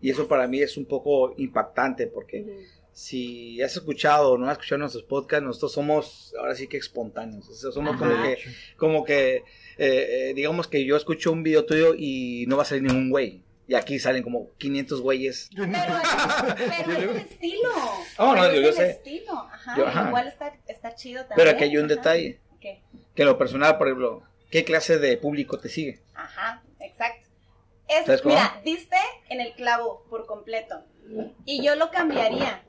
Y 0.00 0.10
eso 0.10 0.28
para 0.28 0.46
mí 0.46 0.60
es 0.60 0.76
un 0.76 0.84
poco 0.84 1.34
impactante 1.38 2.06
porque 2.06 2.66
si 2.92 3.60
has 3.62 3.76
escuchado 3.76 4.32
o 4.32 4.38
no 4.38 4.46
has 4.46 4.52
escuchado 4.52 4.78
nuestros 4.78 5.04
podcasts, 5.04 5.44
nosotros 5.44 5.72
somos 5.72 6.34
ahora 6.38 6.54
sí 6.54 6.66
que 6.66 6.76
espontáneos. 6.76 7.46
somos 7.72 7.96
como 7.96 8.22
que, 8.22 8.38
como 8.76 9.04
que 9.04 9.44
eh, 9.78 10.30
eh, 10.30 10.34
digamos 10.34 10.68
que 10.68 10.84
yo 10.84 10.96
escucho 10.96 11.32
un 11.32 11.42
video 11.42 11.66
tuyo 11.66 11.94
y 11.96 12.44
no 12.48 12.56
va 12.56 12.62
a 12.62 12.66
salir 12.66 12.84
ningún 12.84 13.10
güey. 13.10 13.42
Y 13.68 13.74
aquí 13.74 13.98
salen 13.98 14.22
como 14.22 14.50
500 14.58 15.00
güeyes. 15.00 15.50
Pero, 15.56 15.66
es 15.66 16.88
el 16.88 17.16
estilo. 17.16 17.68
Oh, 18.18 18.34
no, 18.34 18.52
yo, 18.52 18.68
es 18.68 18.78
el 18.78 18.90
estilo. 18.90 19.32
Ajá, 19.32 20.06
Igual 20.08 20.28
está, 20.28 20.54
está, 20.68 20.94
chido 20.94 21.26
también. 21.26 21.36
Pero 21.36 21.50
aquí 21.50 21.64
hay 21.64 21.76
un 21.76 21.88
detalle. 21.88 22.40
¿Qué? 22.60 22.82
Que 23.14 23.22
en 23.22 23.28
lo 23.28 23.36
personal, 23.36 23.76
por 23.76 23.88
ejemplo, 23.88 24.22
¿qué 24.50 24.64
clase 24.64 24.98
de 24.98 25.16
público 25.16 25.58
te 25.58 25.68
sigue? 25.68 26.00
Ajá, 26.14 26.62
exacto. 26.78 27.26
Es, 27.88 28.24
mira, 28.24 28.60
diste 28.64 28.96
en 29.28 29.40
el 29.40 29.52
clavo 29.54 30.04
por 30.10 30.26
completo. 30.26 30.84
Y 31.44 31.64
yo 31.64 31.76
lo 31.76 31.90
cambiaría. 31.90 32.62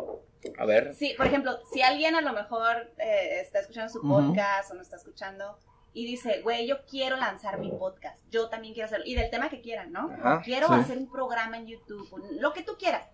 A 0.57 0.65
ver. 0.65 0.93
Sí, 0.95 1.13
por 1.17 1.25
ejemplo, 1.25 1.59
si 1.73 1.81
alguien 1.81 2.15
a 2.15 2.21
lo 2.21 2.33
mejor 2.33 2.91
eh, 2.97 3.39
está 3.41 3.59
escuchando 3.59 3.91
su 3.91 4.01
podcast 4.01 4.71
o 4.71 4.75
no 4.75 4.81
está 4.81 4.95
escuchando 4.95 5.57
y 5.97 6.05
dice, 6.05 6.41
güey, 6.43 6.67
yo 6.67 6.85
quiero 6.85 7.17
lanzar 7.17 7.57
mi 7.57 7.71
podcast, 7.71 8.19
yo 8.29 8.49
también 8.49 8.75
quiero 8.75 8.85
hacerlo, 8.85 9.05
y 9.07 9.15
del 9.15 9.31
tema 9.31 9.49
que 9.49 9.61
quieran, 9.61 9.91
¿no? 9.91 10.11
quiero 10.43 10.71
hacer 10.71 10.95
un 10.95 11.09
programa 11.09 11.57
en 11.57 11.65
YouTube, 11.65 12.07
lo 12.39 12.53
que 12.53 12.61
tú 12.61 12.77
quieras. 12.77 13.07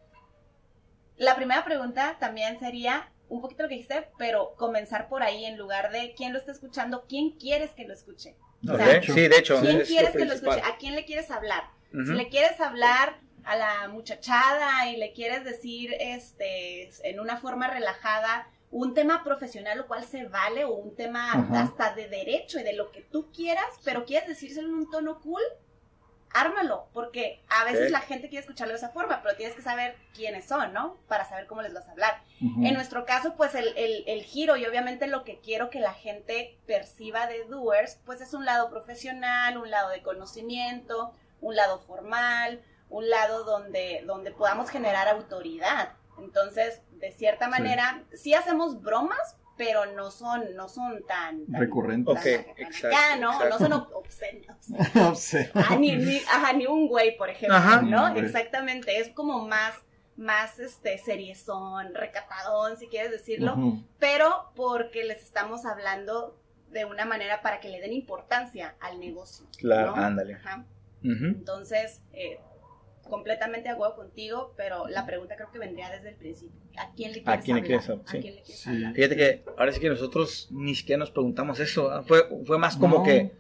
La 1.16 1.38
primera 1.38 1.64
pregunta 1.64 2.18
también 2.20 2.60
sería 2.60 3.10
un 3.30 3.40
poquito 3.40 3.64
lo 3.64 3.70
que 3.70 3.76
dijiste, 3.76 4.10
pero 4.18 4.54
comenzar 4.58 5.08
por 5.08 5.24
ahí 5.24 5.46
en 5.46 5.58
lugar 5.58 5.94
de 5.94 6.14
quién 6.18 6.34
lo 6.34 6.40
está 6.40 6.52
escuchando, 6.52 7.06
quién 7.08 7.38
quieres 7.38 7.72
que 7.72 7.88
lo 7.88 7.94
escuche. 7.94 8.36
sí, 9.02 9.28
de 9.30 9.38
hecho. 9.38 9.62
¿Quién 9.62 9.80
quieres 9.84 10.12
que 10.12 10.26
lo 10.26 10.34
escuche? 10.34 10.60
¿A 10.62 10.76
quién 10.78 10.96
le 10.96 11.06
quieres 11.06 11.32
hablar? 11.32 11.64
Si 11.90 12.12
le 12.12 12.28
quieres 12.28 12.60
hablar 12.60 13.18
a 13.46 13.56
la 13.56 13.88
muchachada 13.88 14.90
y 14.90 14.98
le 14.98 15.14
quieres 15.14 15.46
decir 15.46 15.94
este 16.00 16.90
en 17.04 17.22
una 17.22 17.38
forma 17.38 17.68
relajada 17.68 18.50
un 18.74 18.96
tema 18.96 19.24
profesional, 19.24 19.78
lo 19.78 19.88
cual 19.88 20.04
se 20.04 20.26
vale, 20.26 20.66
o 20.66 20.74
un 20.74 20.96
tema 20.96 21.32
hasta 21.54 21.94
de 21.94 22.08
derecho 22.08 22.60
y 22.60 22.64
de 22.64 22.74
lo 22.74 22.92
que 22.92 23.02
tú 23.02 23.32
quieras, 23.32 23.68
pero 23.86 24.04
quieres 24.04 24.28
decírselo 24.28 24.68
en 24.68 24.74
un 24.74 24.90
tono 24.90 25.22
cool, 25.22 25.44
ármalo, 26.32 26.88
porque 26.92 27.44
a 27.50 27.66
veces 27.66 27.92
la 27.92 28.00
gente 28.00 28.30
quiere 28.30 28.42
escucharlo 28.42 28.74
de 28.74 28.80
esa 28.80 28.90
forma, 28.90 29.22
pero 29.22 29.36
tienes 29.36 29.56
que 29.56 29.62
saber 29.62 29.96
quiénes 30.16 30.46
son, 30.46 30.74
¿no? 30.74 30.98
Para 31.08 31.30
saber 31.30 31.46
cómo 31.46 31.62
les 31.62 31.72
vas 31.76 31.88
a 31.88 31.92
hablar. 31.92 32.24
En 32.42 32.74
nuestro 32.74 33.06
caso, 33.06 33.36
pues 33.36 33.54
el, 33.54 33.68
el, 33.78 34.04
el, 34.08 34.24
giro 34.24 34.58
y 34.58 34.66
obviamente 34.66 35.06
lo 35.06 35.24
que 35.24 35.40
quiero 35.40 35.70
que 35.70 35.80
la 35.80 35.94
gente 35.94 36.58
perciba 36.66 37.28
de 37.28 37.46
Doers, 37.46 38.00
pues 38.06 38.22
es 38.22 38.34
un 38.34 38.44
lado 38.44 38.72
profesional, 38.72 39.60
un 39.60 39.70
lado 39.70 39.90
de 39.90 40.02
conocimiento, 40.02 41.14
un 41.42 41.56
lado 41.56 41.80
formal, 41.80 42.64
un 42.90 43.08
lado 43.08 43.44
donde, 43.44 44.04
donde 44.08 44.32
podamos 44.32 44.72
generar 44.72 45.08
autoridad. 45.08 45.94
Entonces, 46.20 46.82
de 46.92 47.12
cierta 47.12 47.48
manera, 47.48 48.04
sí, 48.14 48.34
hacemos 48.34 48.82
bromas, 48.82 49.38
pero 49.58 49.86
no 49.86 50.10
son, 50.12 50.56
no 50.56 50.68
son 50.68 51.04
tan, 51.06 51.46
recurrentes. 51.48 52.24
Tan, 52.82 53.22
¿no? 53.22 53.44
No 53.48 53.58
son 53.58 53.74
obscenos. 53.74 54.58
ah, 55.54 55.76
ni, 55.78 55.96
ni, 55.96 56.66
un 56.66 56.88
güey, 56.88 57.16
por 57.18 57.30
ejemplo, 57.30 57.82
¿no? 57.84 58.16
Exactamente, 58.16 59.00
es 59.00 59.10
como 59.10 59.48
más 59.48 59.76
más 60.16 60.60
este 60.60 60.98
seriezón, 61.00 61.94
recatadón, 61.96 62.78
si 62.78 62.88
quieres 62.88 63.12
decirlo, 63.12 63.82
pero 64.00 64.52
porque 64.56 65.04
les 65.04 65.24
estamos 65.24 65.66
hablando 65.66 66.38
de 66.72 66.86
una 66.86 67.06
manera 67.06 67.42
para 67.42 67.60
que 67.60 67.70
le 67.70 67.80
den 67.80 67.94
importancia 67.94 68.76
al 68.80 69.00
negocio. 69.00 69.46
Claro, 69.58 69.96
ándale. 69.96 70.38
Entonces, 71.04 72.02
eh, 72.14 72.40
completamente 73.10 73.70
de 73.70 73.76
acuerdo 73.76 73.96
contigo, 73.96 74.54
pero 74.58 74.88
la 74.88 75.06
pregunta 75.06 75.36
creo 75.36 75.52
que 75.52 75.60
vendría 75.60 75.90
desde 75.90 76.10
el 76.10 76.16
principio. 76.16 76.60
¿A 76.78 76.92
quién 76.96 77.12
le 77.12 77.24
quieres, 77.24 77.90
¿A 77.90 78.02
quién 78.10 78.38
hablar? 78.66 78.94
Fíjate 78.94 79.16
que 79.16 79.44
ahora 79.58 79.72
sí 79.72 79.80
que 79.80 79.90
nosotros 79.90 80.48
ni 80.52 80.76
siquiera 80.76 81.00
nos 81.00 81.12
preguntamos 81.12 81.60
eso. 81.60 82.04
Fue, 82.04 82.28
fue 82.46 82.58
más 82.58 82.78
como 82.78 83.04
que 83.04 83.32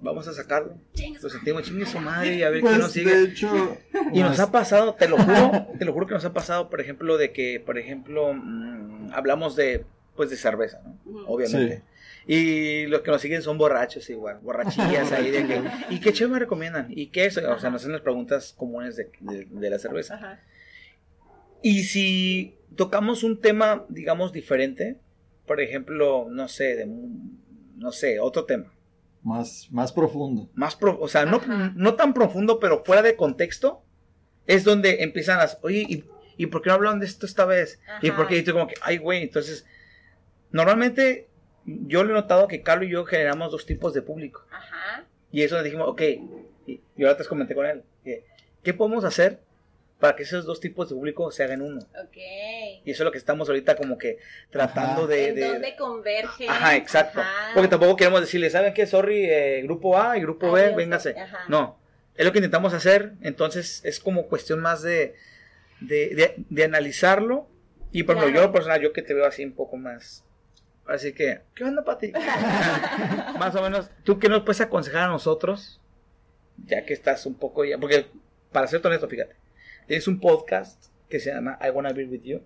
vamos 0.00 0.26
a 0.28 0.32
sacarlo. 0.32 0.74
Lo 1.22 1.28
sentimos 1.28 1.62
chingue 1.62 1.86
su 1.86 1.98
madre 1.98 2.36
y 2.36 2.42
a 2.42 2.50
ver 2.50 2.60
pues, 2.60 2.74
qué 2.74 2.78
nos 2.78 2.92
sigue. 2.92 3.14
De 3.14 3.24
hecho, 3.30 3.76
y 4.12 4.20
nos 4.20 4.38
ha 4.40 4.50
pasado, 4.50 4.94
te 4.94 5.08
lo 5.08 5.18
juro, 5.18 5.68
te 5.78 5.84
lo 5.84 5.92
juro 5.92 6.06
que 6.06 6.14
nos 6.14 6.24
ha 6.24 6.32
pasado, 6.32 6.70
por 6.70 6.80
ejemplo, 6.80 7.16
de 7.18 7.32
que, 7.32 7.60
por 7.60 7.78
ejemplo, 7.78 8.32
mm, 8.34 9.12
hablamos 9.12 9.56
de, 9.56 9.84
pues 10.16 10.30
de 10.30 10.36
cerveza, 10.36 10.80
¿no? 10.84 11.26
Obviamente. 11.26 11.82
Y 12.26 12.86
los 12.86 13.00
que 13.00 13.10
nos 13.10 13.20
siguen 13.20 13.42
son 13.42 13.58
borrachos 13.58 14.08
igual, 14.10 14.38
borrachillas 14.42 15.12
ahí 15.12 15.30
de 15.30 15.46
que, 15.46 15.62
¿y 15.90 16.00
qué 16.00 16.12
chévere 16.12 16.34
me 16.34 16.38
recomiendan? 16.40 16.86
¿Y 16.90 17.06
qué 17.06 17.26
es? 17.26 17.36
O 17.38 17.58
sea, 17.58 17.70
nos 17.70 17.82
hacen 17.82 17.92
las 17.92 18.02
preguntas 18.02 18.54
comunes 18.56 18.96
de, 18.96 19.10
de, 19.20 19.70
la 19.70 19.78
cerveza. 19.78 20.40
Y 21.62 21.84
si 21.84 22.58
tocamos 22.76 23.24
un 23.24 23.40
tema, 23.40 23.84
digamos, 23.88 24.32
diferente, 24.32 24.98
por 25.46 25.60
ejemplo, 25.60 26.26
no 26.30 26.48
sé, 26.48 26.76
de, 26.76 26.86
no 27.76 27.92
sé, 27.92 28.20
otro 28.20 28.44
tema. 28.44 28.72
Más, 29.22 29.68
más 29.70 29.92
profundo. 29.92 30.48
Más 30.54 30.78
o 30.80 31.08
sea, 31.08 31.26
no, 31.26 31.40
no 31.74 31.94
tan 31.94 32.14
profundo, 32.14 32.58
pero 32.60 32.84
fuera 32.84 33.02
de 33.02 33.16
contexto, 33.16 33.82
es 34.46 34.64
donde 34.64 35.02
empiezan 35.02 35.38
las, 35.38 35.58
oye, 35.62 35.86
¿y, 35.88 36.04
¿y 36.36 36.46
por 36.46 36.62
qué 36.62 36.68
no 36.68 36.74
hablan 36.74 37.00
de 37.00 37.06
esto 37.06 37.26
esta 37.26 37.44
vez? 37.44 37.80
¿Y 38.02 38.10
por 38.10 38.26
qué? 38.26 38.38
Y 38.38 38.42
tú 38.42 38.52
como 38.52 38.66
que, 38.66 38.74
ay, 38.82 38.98
güey, 38.98 39.22
entonces, 39.22 39.66
normalmente 40.52 41.29
yo 41.64 42.04
le 42.04 42.10
he 42.10 42.14
notado 42.14 42.48
que 42.48 42.62
Carlos 42.62 42.88
y 42.88 42.92
yo 42.92 43.04
generamos 43.04 43.52
dos 43.52 43.66
tipos 43.66 43.94
de 43.94 44.02
público. 44.02 44.46
Ajá. 44.50 45.04
Y 45.32 45.42
eso 45.42 45.56
le 45.56 45.62
dijimos, 45.62 45.88
ok, 45.88 46.02
y, 46.66 46.80
ahora 46.98 47.16
te 47.16 47.24
comenté 47.24 47.54
con 47.54 47.66
él, 47.66 47.82
¿qué 48.62 48.74
podemos 48.74 49.04
hacer 49.04 49.40
para 49.98 50.16
que 50.16 50.22
esos 50.22 50.46
dos 50.46 50.60
tipos 50.60 50.88
de 50.88 50.94
público 50.94 51.30
se 51.30 51.44
hagan 51.44 51.62
uno? 51.62 51.80
Ok. 52.02 52.16
Y 52.84 52.90
eso 52.90 53.02
es 53.02 53.04
lo 53.04 53.12
que 53.12 53.18
estamos 53.18 53.48
ahorita 53.48 53.76
como 53.76 53.98
que 53.98 54.18
tratando 54.50 55.06
de... 55.06 55.32
de 55.32 55.46
dónde 55.46 55.76
converge. 55.76 56.48
Ajá, 56.48 56.76
exacto. 56.76 57.20
Porque 57.54 57.68
tampoco 57.68 57.96
queremos 57.96 58.20
decirle, 58.20 58.50
¿saben 58.50 58.74
qué? 58.74 58.86
Sorry, 58.86 59.26
eh, 59.26 59.62
grupo 59.62 59.98
A 59.98 60.16
y 60.16 60.22
grupo 60.22 60.50
B, 60.50 60.74
véngase. 60.74 61.14
No, 61.48 61.78
es 62.16 62.24
lo 62.24 62.32
que 62.32 62.38
intentamos 62.38 62.74
hacer, 62.74 63.12
entonces 63.20 63.84
es 63.84 64.00
como 64.00 64.26
cuestión 64.26 64.60
más 64.60 64.82
de, 64.82 65.14
de, 65.80 66.34
de, 66.36 66.64
analizarlo. 66.64 67.48
Y 67.92 68.02
por 68.04 68.16
ejemplo, 68.16 68.40
yo 68.40 68.52
personal, 68.52 68.80
yo 68.80 68.92
que 68.92 69.02
te 69.02 69.14
veo 69.14 69.26
así 69.26 69.44
un 69.44 69.52
poco 69.52 69.76
más 69.76 70.24
Así 70.90 71.12
que, 71.12 71.40
¿qué 71.54 71.62
onda, 71.62 71.84
Pati? 71.84 72.12
Más 73.38 73.54
o 73.54 73.62
menos, 73.62 73.90
¿tú 74.02 74.18
qué 74.18 74.28
nos 74.28 74.42
puedes 74.42 74.60
aconsejar 74.60 75.04
a 75.04 75.06
nosotros? 75.08 75.80
Ya 76.66 76.84
que 76.84 76.92
estás 76.92 77.26
un 77.26 77.34
poco 77.34 77.64
ya. 77.64 77.78
Porque, 77.78 78.06
para 78.50 78.66
ser 78.66 78.84
honesto, 78.84 79.08
fíjate, 79.08 79.36
tienes 79.86 80.08
un 80.08 80.18
podcast 80.18 80.86
que 81.08 81.20
se 81.20 81.32
llama 81.32 81.58
I 81.62 81.70
Wanna 81.70 81.92
Be 81.92 82.06
With 82.06 82.22
You, 82.22 82.42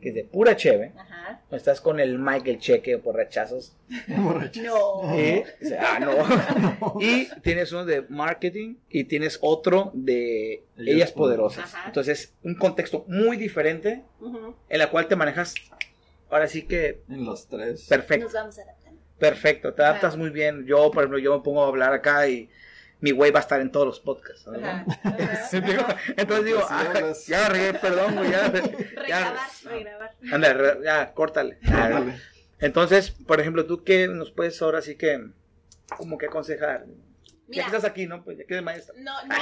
que 0.00 0.10
es 0.10 0.14
de 0.14 0.24
pura 0.24 0.56
cheve. 0.56 0.92
Ajá. 0.94 1.40
Estás 1.50 1.80
con 1.80 1.98
el 1.98 2.18
Michael 2.18 2.58
Cheque 2.58 2.98
por 2.98 3.16
rechazos. 3.16 3.74
no. 4.08 5.16
Y, 5.18 5.42
ah, 5.78 5.98
no. 5.98 6.96
y 7.00 7.28
tienes 7.40 7.72
uno 7.72 7.86
de 7.86 8.02
marketing 8.10 8.76
y 8.90 9.04
tienes 9.04 9.38
otro 9.40 9.90
de 9.94 10.64
Ellas, 10.76 11.12
Poderosas. 11.12 11.74
Entonces, 11.86 12.34
un 12.42 12.56
contexto 12.56 13.06
muy 13.08 13.38
diferente 13.38 14.04
en 14.68 14.78
la 14.78 14.90
cual 14.90 15.08
te 15.08 15.16
manejas 15.16 15.54
ahora 16.30 16.48
sí 16.48 16.62
que... 16.62 17.02
En 17.08 17.24
los 17.24 17.48
tres. 17.48 17.86
Perfecto. 17.88 18.24
Nos 18.24 18.32
vamos 18.32 18.58
adaptando. 18.58 19.00
Perfecto, 19.18 19.72
te 19.72 19.82
adaptas 19.82 20.16
muy 20.16 20.30
bien. 20.30 20.66
Yo, 20.66 20.90
por 20.90 21.02
ejemplo, 21.02 21.18
yo 21.18 21.36
me 21.36 21.42
pongo 21.42 21.64
a 21.64 21.68
hablar 21.68 21.92
acá 21.92 22.28
y 22.28 22.50
mi 23.00 23.10
güey 23.12 23.30
va 23.30 23.40
a 23.40 23.42
estar 23.42 23.60
en 23.60 23.70
todos 23.70 23.86
los 23.86 24.00
podcasts. 24.00 24.46
Entonces 26.16 26.44
digo, 26.44 26.60
ah, 26.68 27.12
ya 27.26 27.48
regué, 27.48 27.74
perdón, 27.74 28.16
güey, 28.16 28.30
ya, 28.30 28.48
regrabar, 28.48 29.36
regrabar. 29.64 30.10
Anda, 30.32 30.82
ya, 30.82 31.12
córtale. 31.12 31.58
Entonces, 32.58 33.10
por 33.10 33.40
ejemplo, 33.40 33.66
¿tú 33.66 33.84
qué 33.84 34.08
nos 34.08 34.30
puedes 34.30 34.60
ahora 34.62 34.82
sí 34.82 34.96
que, 34.96 35.28
como 35.96 36.18
que 36.18 36.26
aconsejar? 36.26 36.86
Mira. 37.48 37.64
ya 37.64 37.70
que 37.70 37.76
estás 37.76 37.90
aquí, 37.90 38.06
¿no? 38.06 38.24
Pues 38.24 38.38
ya 38.38 38.44
que 38.44 38.54
eres 38.54 38.64
maestra. 38.64 38.94
No, 38.98 39.12
no. 39.26 39.34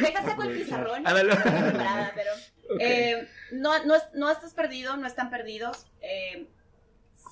Deja 0.00 0.24
saco 0.24 0.42
el 0.42 0.58
pizarrón. 0.58 1.02
No 1.02 1.14
preparada, 1.14 2.12
pero. 2.14 2.32
Eh, 2.80 3.28
no, 3.52 3.84
no, 3.84 3.94
no 4.14 4.30
estás 4.30 4.54
perdido, 4.54 4.96
no 4.96 5.06
están 5.06 5.30
perdidos. 5.30 5.86
Eh, 6.00 6.46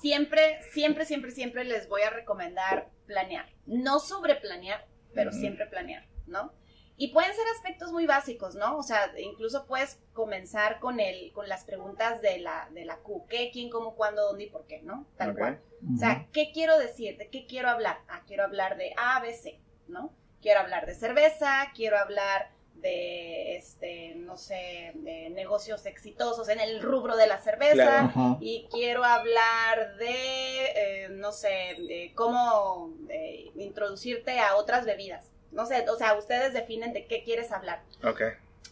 siempre, 0.01 0.61
siempre, 0.71 1.05
siempre, 1.05 1.31
siempre 1.31 1.63
les 1.63 1.87
voy 1.89 2.03
a 2.03 2.09
recomendar 2.09 2.89
planear. 3.07 3.49
No 3.65 3.99
sobre 3.99 4.35
planear, 4.35 4.85
pero 5.13 5.31
siempre 5.31 5.65
planear, 5.65 6.05
¿no? 6.27 6.53
Y 6.97 7.09
pueden 7.09 7.33
ser 7.33 7.45
aspectos 7.55 7.91
muy 7.91 8.05
básicos, 8.05 8.55
¿no? 8.55 8.77
O 8.77 8.83
sea, 8.83 9.11
incluso 9.17 9.65
puedes 9.65 9.99
comenzar 10.13 10.79
con 10.79 11.01
el, 11.01 11.33
con 11.33 11.49
las 11.49 11.65
preguntas 11.65 12.21
de 12.21 12.39
la, 12.39 12.69
de 12.71 12.85
la 12.85 12.97
Q. 12.97 13.25
¿Qué, 13.27 13.49
quién, 13.51 13.69
cómo, 13.69 13.95
cuándo, 13.95 14.23
dónde 14.23 14.45
y 14.45 14.49
por 14.49 14.65
qué, 14.65 14.81
¿no? 14.81 15.05
Tal 15.17 15.35
cual. 15.35 15.59
O 15.93 15.97
sea, 15.97 16.27
¿qué 16.31 16.51
quiero 16.53 16.79
decir? 16.79 17.17
¿De 17.17 17.29
qué 17.29 17.45
quiero 17.47 17.69
hablar? 17.69 17.99
Ah, 18.07 18.21
quiero 18.25 18.43
hablar 18.43 18.77
de 18.77 18.93
A, 18.97 19.19
B, 19.19 19.33
C, 19.33 19.59
¿no? 19.87 20.13
Quiero 20.41 20.61
hablar 20.61 20.85
de 20.85 20.95
cerveza, 20.95 21.71
quiero 21.75 21.97
hablar 21.97 22.51
de, 22.75 23.57
este, 23.57 24.15
no 24.15 24.37
sé, 24.37 24.93
de 24.95 25.31
negocios 25.31 25.85
exitosos 25.85 26.47
en 26.49 26.61
el 26.61 26.81
rubro 26.81 27.17
de 27.17 27.27
la 27.27 27.39
cerveza. 27.39 28.11
Claro. 28.13 28.37
Y 28.39 28.67
quiero 28.71 29.03
hablar 29.03 29.97
de, 29.97 30.65
eh, 30.75 31.09
no 31.09 31.33
sé, 31.33 31.75
de 31.77 32.13
cómo 32.15 32.93
eh, 33.09 33.51
introducirte 33.55 34.39
a 34.39 34.55
otras 34.55 34.85
bebidas. 34.85 35.31
No 35.55 35.65
sé, 35.65 35.89
o 35.89 35.95
sea, 35.97 36.13
ustedes 36.15 36.53
definen 36.53 36.93
de 36.93 37.07
qué 37.07 37.23
quieres 37.23 37.51
hablar. 37.51 37.81
Ok. 38.03 38.21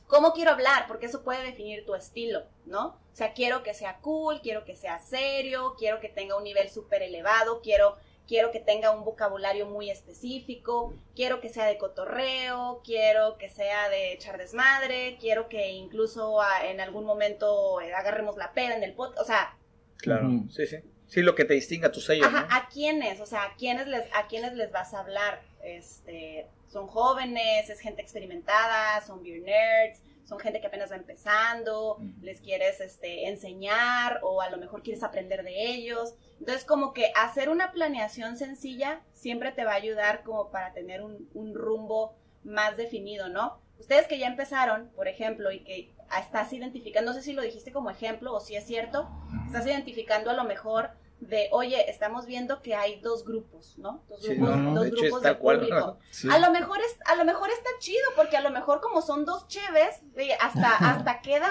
¿Cómo 0.07 0.33
quiero 0.33 0.51
hablar? 0.51 0.85
Porque 0.87 1.07
eso 1.07 1.23
puede 1.23 1.43
definir 1.43 1.85
tu 1.85 1.95
estilo, 1.95 2.43
¿no? 2.65 2.87
O 2.89 3.15
sea, 3.15 3.33
quiero 3.33 3.63
que 3.63 3.73
sea 3.73 3.97
cool, 4.01 4.41
quiero 4.41 4.63
que 4.65 4.75
sea 4.75 4.99
serio, 4.99 5.75
quiero 5.77 5.99
que 5.99 6.09
tenga 6.09 6.37
un 6.37 6.43
nivel 6.43 6.69
súper 6.69 7.01
elevado, 7.01 7.61
quiero, 7.61 7.95
quiero 8.27 8.51
que 8.51 8.59
tenga 8.59 8.91
un 8.91 9.05
vocabulario 9.05 9.65
muy 9.65 9.89
específico, 9.89 10.93
quiero 11.15 11.41
que 11.41 11.49
sea 11.49 11.65
de 11.65 11.77
cotorreo, 11.77 12.81
quiero 12.83 13.37
que 13.37 13.49
sea 13.49 13.89
de 13.89 14.13
echar 14.13 14.37
desmadre, 14.37 15.17
quiero 15.19 15.47
que 15.49 15.71
incluso 15.71 16.39
en 16.63 16.79
algún 16.81 17.05
momento 17.05 17.81
eh, 17.81 17.93
agarremos 17.93 18.35
la 18.37 18.53
peda 18.53 18.75
en 18.75 18.83
el 18.83 18.93
podcast, 18.93 19.21
o 19.21 19.25
sea, 19.25 19.57
Claro. 19.97 20.29
Sí, 20.49 20.67
sí. 20.67 20.77
Sí, 21.07 21.21
lo 21.21 21.33
que 21.35 21.45
te 21.45 21.53
distinga 21.53 21.91
tu 21.91 22.01
sello, 22.01 22.25
Ajá, 22.25 22.41
¿no? 22.41 22.55
¿a 22.55 22.67
quiénes? 22.67 23.21
O 23.21 23.25
sea, 23.25 23.43
¿a 23.43 23.55
quiénes 23.55 23.87
les, 23.87 24.03
a 24.13 24.27
quiénes 24.27 24.53
les 24.53 24.71
vas 24.71 24.93
a 24.93 24.99
hablar? 24.99 25.41
Este, 25.61 26.47
son 26.73 26.87
jóvenes, 26.87 27.69
es 27.69 27.79
gente 27.79 28.01
experimentada, 28.01 28.99
son 29.05 29.21
beer 29.21 29.43
nerds, 29.43 30.01
son 30.25 30.39
gente 30.39 30.59
que 30.59 30.67
apenas 30.67 30.91
va 30.91 30.95
empezando, 30.95 31.99
les 32.21 32.41
quieres 32.41 32.81
este, 32.81 33.29
enseñar 33.29 34.19
o 34.23 34.41
a 34.41 34.49
lo 34.49 34.57
mejor 34.57 34.81
quieres 34.81 35.03
aprender 35.03 35.43
de 35.43 35.67
ellos. 35.67 36.15
Entonces, 36.39 36.65
como 36.65 36.93
que 36.93 37.11
hacer 37.15 37.49
una 37.49 37.71
planeación 37.71 38.37
sencilla 38.37 39.01
siempre 39.13 39.51
te 39.51 39.65
va 39.65 39.73
a 39.73 39.75
ayudar 39.75 40.23
como 40.23 40.49
para 40.49 40.73
tener 40.73 41.03
un, 41.03 41.29
un 41.33 41.53
rumbo 41.53 42.15
más 42.43 42.75
definido, 42.75 43.29
¿no? 43.29 43.61
Ustedes 43.79 44.07
que 44.07 44.17
ya 44.17 44.27
empezaron, 44.27 44.89
por 44.95 45.07
ejemplo, 45.07 45.51
y 45.51 45.63
que 45.63 45.93
estás 46.19 46.51
identificando, 46.53 47.11
no 47.11 47.17
sé 47.17 47.23
si 47.23 47.33
lo 47.33 47.41
dijiste 47.41 47.71
como 47.71 47.89
ejemplo 47.89 48.33
o 48.33 48.39
si 48.39 48.55
es 48.55 48.65
cierto, 48.65 49.09
estás 49.45 49.65
identificando 49.65 50.31
a 50.31 50.33
lo 50.33 50.43
mejor 50.43 50.91
de, 51.27 51.49
oye, 51.51 51.89
estamos 51.89 52.25
viendo 52.25 52.61
que 52.61 52.75
hay 52.75 52.99
dos 53.01 53.25
grupos, 53.25 53.77
¿no? 53.77 54.03
Dos 54.07 54.21
Sí, 54.21 54.35
grupos, 54.35 54.57
no, 54.57 54.61
no, 54.63 54.73
dos 54.75 54.83
de 54.85 54.89
grupos 54.91 55.21
de 55.21 55.35
público. 55.35 55.97
Sí. 56.11 56.27
A 56.31 56.39
lo 56.39 56.51
mejor 56.51 56.79
es, 56.79 56.97
a 57.05 57.15
lo 57.15 57.25
mejor 57.25 57.49
está 57.49 57.69
chido, 57.79 58.03
porque 58.15 58.37
a 58.37 58.41
lo 58.41 58.51
mejor 58.51 58.81
como 58.81 59.01
son 59.01 59.25
dos 59.25 59.47
cheves, 59.47 60.01
hasta, 60.39 60.69
hasta 60.91 61.21
queda 61.21 61.49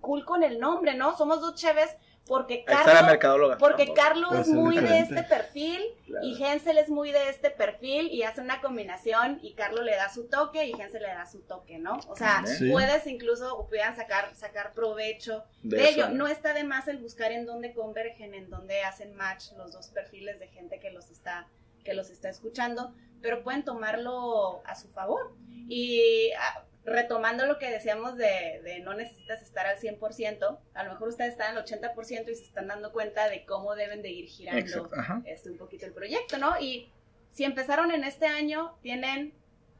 cool 0.00 0.24
con 0.24 0.42
el 0.42 0.58
nombre, 0.58 0.94
¿no? 0.94 1.16
Somos 1.16 1.40
dos 1.40 1.54
cheves 1.54 1.90
porque 2.26 2.64
mercadóloga. 3.04 3.58
porque 3.58 3.92
Carlos 3.92 4.28
Puede 4.30 4.40
es 4.42 4.46
ser 4.46 4.56
muy 4.56 4.76
de 4.78 4.98
este 5.00 5.22
perfil 5.24 5.82
Claro. 6.06 6.26
y 6.26 6.42
Hensel 6.44 6.78
es 6.78 6.88
muy 6.88 7.10
de 7.10 7.28
este 7.30 7.50
perfil 7.50 8.08
y 8.12 8.22
hace 8.22 8.40
una 8.40 8.60
combinación 8.60 9.38
y 9.42 9.54
Carlos 9.54 9.84
le 9.84 9.96
da 9.96 10.08
su 10.08 10.28
toque 10.28 10.66
y 10.66 10.72
Hensel 10.72 11.02
le 11.02 11.08
da 11.08 11.26
su 11.26 11.40
toque, 11.40 11.78
¿no? 11.78 11.98
O 12.08 12.16
sea, 12.16 12.44
Sí. 12.46 12.70
puedes 12.70 13.06
incluso, 13.06 13.56
o 13.56 13.66
puedan 13.68 13.96
sacar, 13.96 14.34
sacar 14.36 14.72
provecho 14.74 15.44
De 15.62 15.78
de, 15.78 15.88
eso, 15.88 16.00
ello. 16.06 16.08
No 16.10 16.26
está 16.28 16.52
de 16.54 16.64
más 16.64 16.86
el 16.88 16.98
buscar 16.98 17.32
en 17.32 17.44
dónde 17.46 17.72
convergen, 17.72 18.34
en 18.34 18.50
dónde 18.50 18.82
hacen 18.82 19.14
match 19.14 19.52
los 19.56 19.72
dos 19.72 19.88
perfiles 19.88 20.38
de 20.38 20.48
gente 20.48 20.78
que 20.78 20.90
los 20.90 21.10
está, 21.10 21.48
que 21.84 21.94
los 21.94 22.10
está 22.10 22.28
escuchando, 22.28 22.94
pero 23.20 23.42
pueden 23.42 23.64
tomarlo 23.64 24.62
a 24.66 24.74
su 24.74 24.88
favor. 24.90 25.34
Y 25.68 26.30
ah, 26.38 26.64
retomando 26.84 27.46
lo 27.46 27.58
que 27.58 27.70
decíamos 27.70 28.16
de, 28.16 28.60
de 28.64 28.80
no 28.80 28.94
necesitas 28.94 29.40
estar 29.42 29.66
al 29.66 29.78
100%, 29.78 30.58
a 30.74 30.84
lo 30.84 30.92
mejor 30.92 31.08
ustedes 31.08 31.32
están 31.32 31.56
al 31.56 31.64
80% 31.64 32.30
y 32.30 32.34
se 32.34 32.44
están 32.44 32.66
dando 32.66 32.92
cuenta 32.92 33.28
de 33.28 33.44
cómo 33.44 33.74
deben 33.74 34.02
de 34.02 34.10
ir 34.10 34.26
girando 34.26 34.90
este, 35.24 35.50
un 35.50 35.58
poquito 35.58 35.86
el 35.86 35.92
proyecto, 35.92 36.38
¿no? 36.38 36.58
Y 36.60 36.90
si 37.32 37.44
empezaron 37.44 37.92
en 37.92 38.04
este 38.04 38.26
año, 38.26 38.76
tienen 38.82 39.32